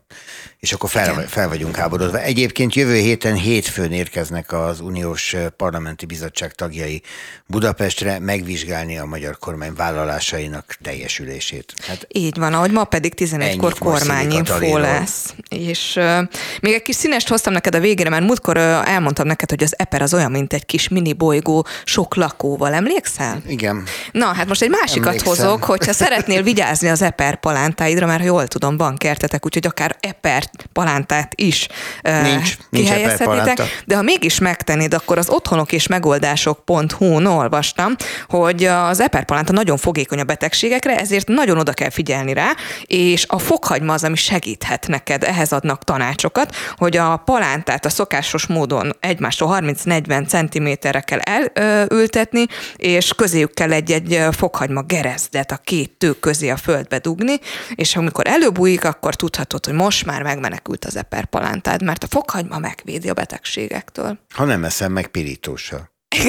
és 0.60 0.74
akkor 0.74 0.90
fel, 0.90 1.28
fel 1.28 1.48
vagyunk 1.48 1.76
háborodva. 1.76 2.20
Egyébként 2.20 2.76
jövő 2.76 2.96
héten 2.96 3.36
hétfőn 3.36 3.92
érkeznek 3.92 4.54
az 4.54 4.80
Uniós 4.80 5.36
Parlamenti 5.58 6.06
Bizottság 6.06 6.54
tagjai 6.54 7.02
Budapestre 7.46 8.20
megvizsgálni 8.20 8.98
a 8.98 9.06
magyar 9.06 9.38
kormány 9.38 9.74
vállalásainak 9.74 10.78
teljesülését. 10.84 11.74
Hát 11.88 12.08
Így 12.12 12.38
van, 12.38 12.54
ahogy 12.54 12.72
ma 12.72 12.84
pedig 12.84 13.14
11-kor 13.18 13.74
kormányinfó 13.74 14.78
lesz. 14.78 15.34
És 15.50 15.94
uh, 15.96 16.20
még 16.62 16.74
egy 16.74 16.82
kis 16.82 16.96
színest 16.96 17.28
hoztam 17.28 17.54
neked 17.54 17.76
a 17.76 17.80
végére, 17.80 18.10
mert 18.10 18.24
múltkor 18.24 18.58
uh, 18.58 18.64
elmondtam 18.90 19.28
neked, 19.28 19.50
hogy 19.50 19.64
az 19.64 19.74
Eper 19.78 20.02
az 20.02 20.14
olyan, 20.14 20.32
mint 20.32 20.54
egy 20.54 20.66
kis 20.66 20.88
mini 20.88 21.14
bolygó 21.14 21.66
sok 21.84 22.16
lakóval. 22.16 22.74
Emlékszel? 22.74 23.42
Igen. 23.48 23.84
Na, 24.12 24.26
hát 24.26 24.48
most 24.48 24.62
egy 24.62 24.70
másikat 24.70 25.08
Emlékszem. 25.08 25.28
hozok, 25.28 25.64
hogyha 25.64 25.94
szeretnél 25.94 26.44
vigyázni 26.44 26.90
az 26.90 27.02
Eper 27.02 27.40
palántáidra, 27.40 28.06
mert 28.06 28.24
jól 28.24 28.48
tudom, 28.48 28.78
van 28.78 28.98
kertetek, 28.98 29.46
úgyhogy 29.46 29.66
akár 29.66 29.96
Eper 30.00 30.46
palántát 30.74 31.32
is 31.36 31.68
nincs, 32.02 32.58
kihelyezhetitek, 32.72 33.84
de 33.86 33.96
ha 33.96 34.02
mégis 34.02 34.40
megtennéd, 34.40 34.94
akkor 34.94 35.18
az 35.18 35.30
otthonok 35.30 35.72
és 35.72 35.88
megoldások.hu-n 35.88 37.26
olvastam, 37.26 37.96
hogy 38.28 38.64
az 38.64 39.00
eperpalánta 39.00 39.52
nagyon 39.52 39.78
fogékony 39.78 40.20
a 40.20 40.24
betegségekre, 40.24 41.00
ezért 41.00 41.28
nagyon 41.28 41.58
oda 41.58 41.74
kell 41.74 41.90
figyelni 41.90 42.34
rá, 42.34 42.52
és 42.86 43.26
a 43.28 43.40
fokhagyma 43.40 43.94
az, 43.94 44.04
ami 44.04 44.16
segíthet 44.16 44.88
neked, 44.88 45.24
ehhez 45.24 45.52
adnak 45.52 45.84
tanácsokat, 45.84 46.56
hogy 46.78 46.98
a 46.98 47.22
palántát 47.26 47.86
a 47.86 47.90
szokásos 47.90 48.46
módon 48.46 48.96
egymástól 49.00 49.58
30-40 49.62 50.28
centiméterre 50.28 51.00
kell 51.00 51.20
elültetni, 51.20 52.46
és 52.76 53.14
közéjük 53.16 53.54
kell 53.54 53.72
egy-egy 53.72 54.20
fokhagyma 54.32 54.82
gerezdet 54.82 55.52
a 55.52 55.58
két 55.64 55.92
tő 55.98 56.12
közé 56.12 56.50
a 56.50 56.58
földbe 56.58 56.98
dugni, 57.00 57.40
és 57.76 57.96
amikor 57.96 58.28
előbújik, 58.28 58.86
akkor 58.86 59.16
tudhatod, 59.16 59.66
hogy 59.66 59.74
most 59.74 60.06
már 60.06 60.22
meg 60.22 60.37
megmenekült 60.40 60.86
az 60.86 60.96
eperpalántád, 60.96 61.84
mert 61.84 62.04
a 62.04 62.08
fokhagyma 62.08 62.58
megvédi 62.58 63.10
a 63.10 63.14
betegségektől. 63.14 64.20
Ha 64.34 64.46
nem 64.46 64.64
eszem 64.64 64.92
meg 64.92 65.08
pirítóssal. 65.08 65.90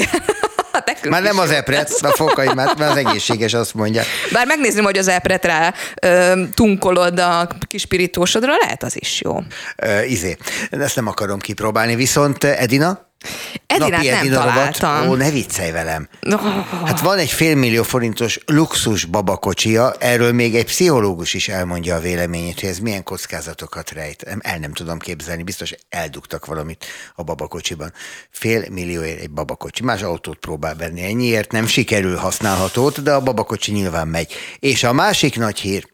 Már 1.09 1.23
nem 1.23 1.39
az 1.39 1.51
epret, 1.51 1.91
a 2.01 2.09
fokhagymát, 2.09 2.79
mert 2.79 2.91
az 2.91 2.97
egészséges, 2.97 3.55
azt 3.55 3.75
mondják. 3.75 4.07
Bár 4.33 4.47
megnézni, 4.47 4.83
hogy 4.83 4.99
az 4.99 5.09
epret 5.09 5.45
rá 5.45 5.75
ö, 6.03 6.43
tunkolod 6.55 7.19
a 7.19 7.49
kis 7.67 7.87
pirítósodra, 7.87 8.57
lehet 8.61 8.83
az 8.83 9.01
is 9.01 9.21
jó. 9.21 9.43
Ö, 9.77 10.03
izé, 10.03 10.37
ezt 10.71 10.97
nem 10.97 11.07
akarom 11.07 11.39
kipróbálni, 11.39 11.95
viszont 11.95 12.45
Edina? 12.45 13.07
Edinát 13.83 14.23
nem 14.23 14.33
találtam. 14.33 15.09
Ó, 15.09 15.15
ne 15.15 15.31
viccelj 15.31 15.71
velem. 15.71 16.09
Oh. 16.23 16.41
Hát 16.85 17.01
van 17.01 17.19
egy 17.19 17.31
félmillió 17.31 17.83
forintos 17.83 18.39
luxus 18.47 19.05
babakocsia, 19.05 19.95
erről 19.99 20.33
még 20.33 20.55
egy 20.55 20.65
pszichológus 20.65 21.35
is 21.35 21.49
elmondja 21.49 21.95
a 21.95 22.01
véleményét, 22.01 22.61
hogy 22.61 22.69
ez 22.69 22.79
milyen 22.79 23.03
kockázatokat 23.03 23.91
rejt. 23.91 24.23
El 24.41 24.59
nem 24.59 24.73
tudom 24.73 24.99
képzelni, 24.99 25.43
biztos 25.43 25.75
eldugtak 25.89 26.47
valamit 26.47 26.85
a 27.15 27.23
babakocsiban. 27.23 27.93
Fél 28.31 28.65
millióért 28.71 29.21
egy 29.21 29.31
babakocsi. 29.31 29.83
Más 29.83 30.03
autót 30.03 30.39
próbál 30.39 30.77
venni 30.77 31.03
ennyiért, 31.03 31.53
nem 31.53 31.67
sikerül 31.67 32.17
használhatót, 32.17 33.03
de 33.03 33.13
a 33.13 33.21
babakocsi 33.21 33.73
nyilván 33.73 34.09
megy. 34.09 34.33
És 34.59 34.85
a 34.85 34.93
másik 34.93 35.37
nagy 35.37 35.59
hír, 35.59 35.87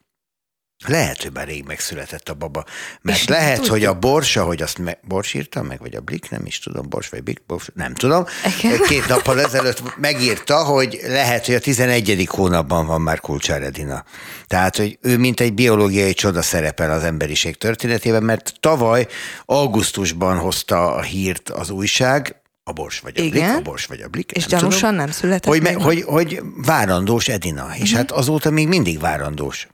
lehet, 0.89 1.23
hogy 1.23 1.33
már 1.33 1.47
rég 1.47 1.65
megszületett 1.65 2.29
a 2.29 2.35
baba. 2.35 2.65
Mert 3.03 3.19
és 3.19 3.29
lehet, 3.29 3.55
tudjuk. 3.55 3.73
hogy 3.73 3.85
a 3.85 3.95
Bors, 3.95 4.37
ahogy 4.37 4.63
azt 4.63 4.79
me- 4.79 4.99
Bors 5.03 5.35
írta 5.35 5.63
meg, 5.63 5.81
vagy 5.81 5.95
a 5.95 6.01
Blik, 6.01 6.31
nem 6.31 6.47
is 6.47 6.59
tudom, 6.59 6.89
Bors 6.89 7.09
vagy 7.09 7.23
Blik, 7.23 7.43
Bors, 7.47 7.69
nem 7.75 7.95
tudom. 7.95 8.25
Igen. 8.59 8.81
Két 8.89 9.09
nappal 9.09 9.41
ezelőtt 9.41 9.97
megírta, 9.97 10.65
hogy 10.65 11.01
lehet, 11.07 11.47
hogy 11.47 11.55
a 11.55 11.61
11. 11.61 12.27
hónapban 12.31 12.87
van 12.87 13.01
már 13.01 13.21
Kulcsár 13.21 13.63
Edina. 13.63 14.05
Tehát, 14.47 14.77
hogy 14.77 14.99
ő 15.03 15.19
mint 15.19 15.41
egy 15.41 15.55
biológiai 15.55 16.15
csoda 16.15 16.43
szerepel 16.43 16.91
az 16.91 17.03
emberiség 17.03 17.57
történetében, 17.57 18.23
mert 18.23 18.53
tavaly 18.61 19.07
augusztusban 19.45 20.39
hozta 20.39 20.95
a 20.95 21.03
hírt 21.03 21.51
az 21.51 21.71
újság, 21.71 22.43
a 22.67 22.73
Bors 22.73 23.01
vagy 23.01 23.13
a 23.17 23.23
Igen. 23.23 23.49
Blik, 23.49 23.57
a 23.57 23.71
Bors 23.71 23.87
vagy 23.87 24.01
a 24.01 24.09
Blik. 24.09 24.33
És 24.33 24.47
nem 24.47 24.59
gyanúsan 24.61 24.81
tudom, 24.81 24.95
nem 24.95 25.11
született 25.11 25.45
hogy, 25.45 25.63
meg, 25.63 25.81
hogy, 25.81 26.03
hogy 26.03 26.41
várandós 26.57 27.29
Edina, 27.29 27.69
és 27.75 27.81
uh-huh. 27.81 27.97
hát 27.97 28.11
azóta 28.11 28.51
még 28.51 28.69
mindig 28.69 29.01
várandós. 29.01 29.69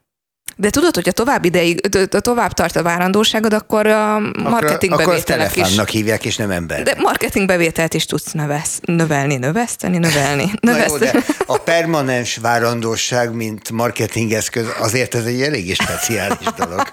De 0.55 0.69
tudod, 0.69 0.95
hogy 0.95 1.07
a 1.07 1.11
tovább 1.11 1.45
ideig, 1.45 1.79
tovább 2.07 2.51
tart 2.53 2.75
a 2.75 2.83
várandóságod, 2.83 3.53
akkor 3.53 3.87
a 3.87 4.19
marketing 4.43 4.91
akkor, 4.91 5.05
bevételek 5.05 5.51
akkor 5.57 5.85
is. 5.85 5.91
hívják, 5.91 6.25
és 6.25 6.35
nem 6.35 6.51
ember. 6.51 6.83
De 6.83 6.95
marketing 6.97 7.47
bevételt 7.47 7.93
is 7.93 8.05
tudsz 8.05 8.31
növesz, 8.31 8.79
növelni, 8.85 9.35
növeszteni, 9.35 9.97
növelni. 9.97 10.51
Na 10.59 10.77
jó, 10.87 10.97
de 10.97 11.13
a 11.45 11.57
permanens 11.57 12.37
várandóság, 12.37 13.33
mint 13.33 13.71
marketingeszköz, 13.71 14.65
azért 14.79 15.15
ez 15.15 15.25
egy 15.25 15.41
eléggé 15.41 15.73
speciális 15.73 16.47
dolog. 16.57 16.83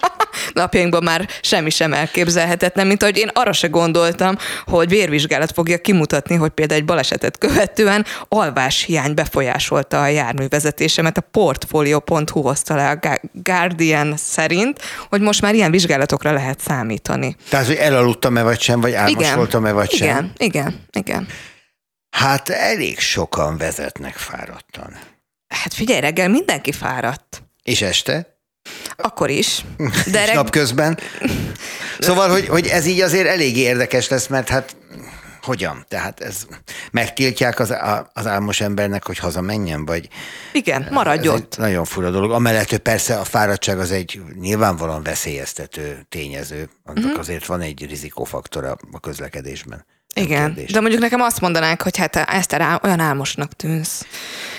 Napjainkban 0.52 1.02
már 1.02 1.28
semmi 1.40 1.70
sem 1.70 1.93
elképzelhetetlen, 1.93 2.86
mint 2.86 3.02
ahogy 3.02 3.16
én 3.16 3.30
arra 3.32 3.52
se 3.52 3.68
gondoltam, 3.68 4.36
hogy 4.64 4.89
vérvizsgálat 4.89 5.52
fogja 5.52 5.78
kimutatni, 5.78 6.35
hogy 6.35 6.51
például 6.51 6.80
egy 6.80 6.86
balesetet 6.86 7.39
követően 7.39 8.05
alváshiány 8.28 9.14
befolyásolta 9.14 10.02
a 10.02 10.06
járművezetésemet. 10.06 11.18
A 11.18 11.20
portfolio.hu 11.20 12.40
hozta 12.40 12.74
le 12.74 12.90
a 12.90 12.94
Guardian 13.49 14.16
szerint, 14.16 14.81
hogy 15.09 15.20
most 15.20 15.41
már 15.41 15.55
ilyen 15.55 15.70
vizsgálatokra 15.70 16.33
lehet 16.33 16.61
számítani. 16.61 17.37
Tehát, 17.49 17.66
hogy 17.66 17.77
elaludtam-e 17.77 18.43
vagy 18.43 18.61
sem, 18.61 18.81
vagy 18.81 18.93
álmos 18.93 19.11
igen, 19.11 19.37
voltam-e 19.37 19.73
vagy 19.73 19.93
igen, 19.95 20.16
sem? 20.16 20.33
Igen, 20.37 20.85
igen, 20.93 21.27
Hát 22.11 22.49
elég 22.49 22.99
sokan 22.99 23.57
vezetnek 23.57 24.16
fáradtan. 24.16 24.99
Hát 25.49 25.75
figyelj, 25.75 26.01
reggel 26.01 26.29
mindenki 26.29 26.73
fáradt. 26.73 27.43
És 27.62 27.83
este? 27.83 28.39
Akkor 28.97 29.31
is. 29.31 29.65
De 30.12 30.25
reg... 30.25 30.35
napközben? 30.35 30.99
Szóval, 31.99 32.31
hogy, 32.31 32.49
hogy 32.49 32.66
ez 32.66 32.87
így 32.87 33.01
azért 33.01 33.27
elég 33.27 33.57
érdekes 33.57 34.09
lesz, 34.09 34.27
mert 34.27 34.49
hát 34.49 34.77
hogyan? 35.49 35.85
Tehát 35.89 36.20
ez 36.20 36.47
megtiltják 36.91 37.59
az, 37.59 37.75
az 38.12 38.27
álmos 38.27 38.61
embernek, 38.61 39.07
hogy 39.07 39.19
hazamenjen, 39.19 39.85
vagy... 39.85 40.09
Igen, 40.53 40.89
maradj 40.91 41.29
ott. 41.29 41.57
Nagyon 41.57 41.85
fura 41.85 42.11
dolog. 42.11 42.31
Amellett, 42.31 42.70
hogy 42.70 42.79
persze 42.79 43.19
a 43.19 43.25
fáradtság 43.25 43.79
az 43.79 43.91
egy 43.91 44.20
nyilvánvalóan 44.41 45.03
veszélyeztető 45.03 46.07
tényező, 46.09 46.69
annak 46.85 47.05
uh-huh. 47.05 47.19
azért 47.19 47.47
van 47.47 47.61
egy 47.61 47.87
rizikófaktora 47.89 48.77
a 48.93 49.01
közlekedésben. 49.01 49.85
Igen, 50.15 50.55
kérdés. 50.55 50.73
de 50.73 50.81
mondjuk 50.81 51.03
nekem 51.03 51.20
azt 51.20 51.41
mondanák, 51.41 51.83
hogy 51.83 51.97
hát 51.97 52.16
ezt 52.16 52.53
olyan 52.83 53.01
álmosnak 53.01 53.53
tűnsz. 53.53 54.07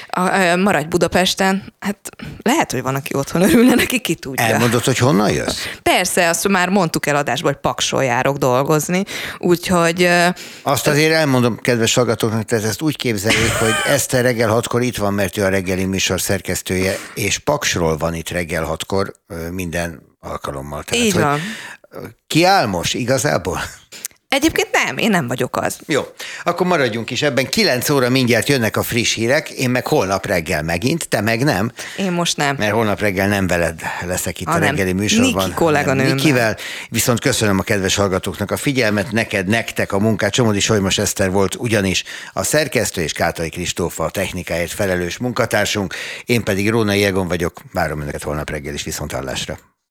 A, 0.10 0.56
maradj 0.56 0.88
Budapesten, 0.88 1.74
hát 1.80 1.98
lehet, 2.42 2.72
hogy 2.72 2.82
van, 2.82 2.96
aki 2.96 3.16
otthon 3.16 3.42
örülne 3.42 3.74
neki, 3.76 4.00
ki 4.00 4.16
tudja. 4.16 4.46
Elmondod, 4.46 4.84
hogy 4.84 4.98
honnan 4.98 5.32
jössz? 5.32 5.66
Persze, 5.84 6.30
azt 6.30 6.48
már 6.48 6.70
mondtuk 6.70 7.06
el 7.06 7.16
adásban, 7.16 7.52
hogy 7.52 7.62
paksol 7.62 8.04
járok 8.04 8.38
dolgozni, 8.38 9.04
úgyhogy... 9.38 10.10
Azt 10.62 10.88
azért 10.88 11.14
elmondom, 11.14 11.58
kedves 11.58 11.94
hallgatóknak, 11.94 12.44
tehát 12.44 12.66
ezt 12.66 12.82
úgy 12.82 12.96
képzeljék, 12.96 13.52
hogy 13.52 13.74
Eszter 13.88 14.24
reggel 14.24 14.50
hatkor 14.50 14.82
itt 14.82 14.98
van, 14.98 15.14
mert 15.14 15.38
ő 15.38 15.44
a 15.44 15.50
reggeli 15.50 15.86
műsor 15.86 16.22
szerkesztője, 16.22 16.98
és 17.14 17.38
paksról 17.38 17.98
van 17.98 18.14
itt 18.14 18.30
reggel 18.30 18.64
hatkor 18.64 19.14
minden 19.52 20.02
alkalommal. 20.20 20.84
Tehát, 20.84 21.06
Így 21.06 21.14
van. 21.14 21.40
Ki 22.28 22.44
álmos 22.44 22.94
igazából? 22.94 23.60
Egyébként 24.30 24.68
nem, 24.72 24.98
én 24.98 25.10
nem 25.10 25.28
vagyok 25.28 25.58
az. 25.58 25.80
Jó, 25.86 26.02
akkor 26.44 26.68
maradjunk 26.68 27.10
is 27.10 27.22
ebben. 27.22 27.50
Kilenc 27.50 27.90
óra 27.90 28.10
mindjárt 28.10 28.48
jönnek 28.48 28.78
a 28.78 28.84
friss 28.84 29.14
hírek, 29.14 29.50
én 29.50 29.70
meg 29.70 29.88
holnap 29.88 30.26
reggel 30.26 30.64
megint, 30.64 31.08
te 31.08 31.22
meg 31.22 31.44
nem. 31.44 31.72
Én 31.98 32.12
most 32.12 32.38
nem. 32.38 32.56
Mert 32.58 32.74
holnap 32.74 33.00
reggel 33.00 33.28
nem 33.28 33.48
veled 33.48 33.82
leszek 34.06 34.40
itt 34.40 34.48
Ha 34.48 34.54
a 34.54 34.58
nem, 34.58 34.70
reggeli 34.70 34.94
műsorban. 34.94 35.44
Niki 35.44 35.56
kolléganőmmel. 35.56 36.14
Nikivel. 36.14 36.58
Viszont 36.90 37.20
köszönöm 37.20 37.60
a 37.60 37.64
kedves 37.64 37.96
hallgatóknak 37.96 38.52
a 38.52 38.58
figyelmet, 38.58 39.12
neked, 39.12 39.48
nektek 39.48 39.92
a 39.92 40.00
munkát. 40.00 40.32
Csomódi 40.32 40.60
Solymos 40.60 40.98
Eszter 40.98 41.32
volt 41.32 41.56
ugyanis 41.56 42.04
a 42.34 42.44
szerkesztő, 42.44 43.02
és 43.02 43.12
Kátai 43.12 43.50
Kristófa 43.50 44.04
a 44.04 44.10
technikáért 44.10 44.72
felelős 44.72 45.18
munkatársunk. 45.18 45.94
Én 46.26 46.44
pedig 46.44 46.70
Rónai 46.70 47.04
Egon 47.04 47.28
vagyok. 47.28 47.62
Várom 47.74 48.02
önöket 48.02 48.24
holnap 48.24 48.50
reggel 48.50 48.74
is 48.74 48.84
viszont 48.84 49.12
hallásra. 49.12 49.60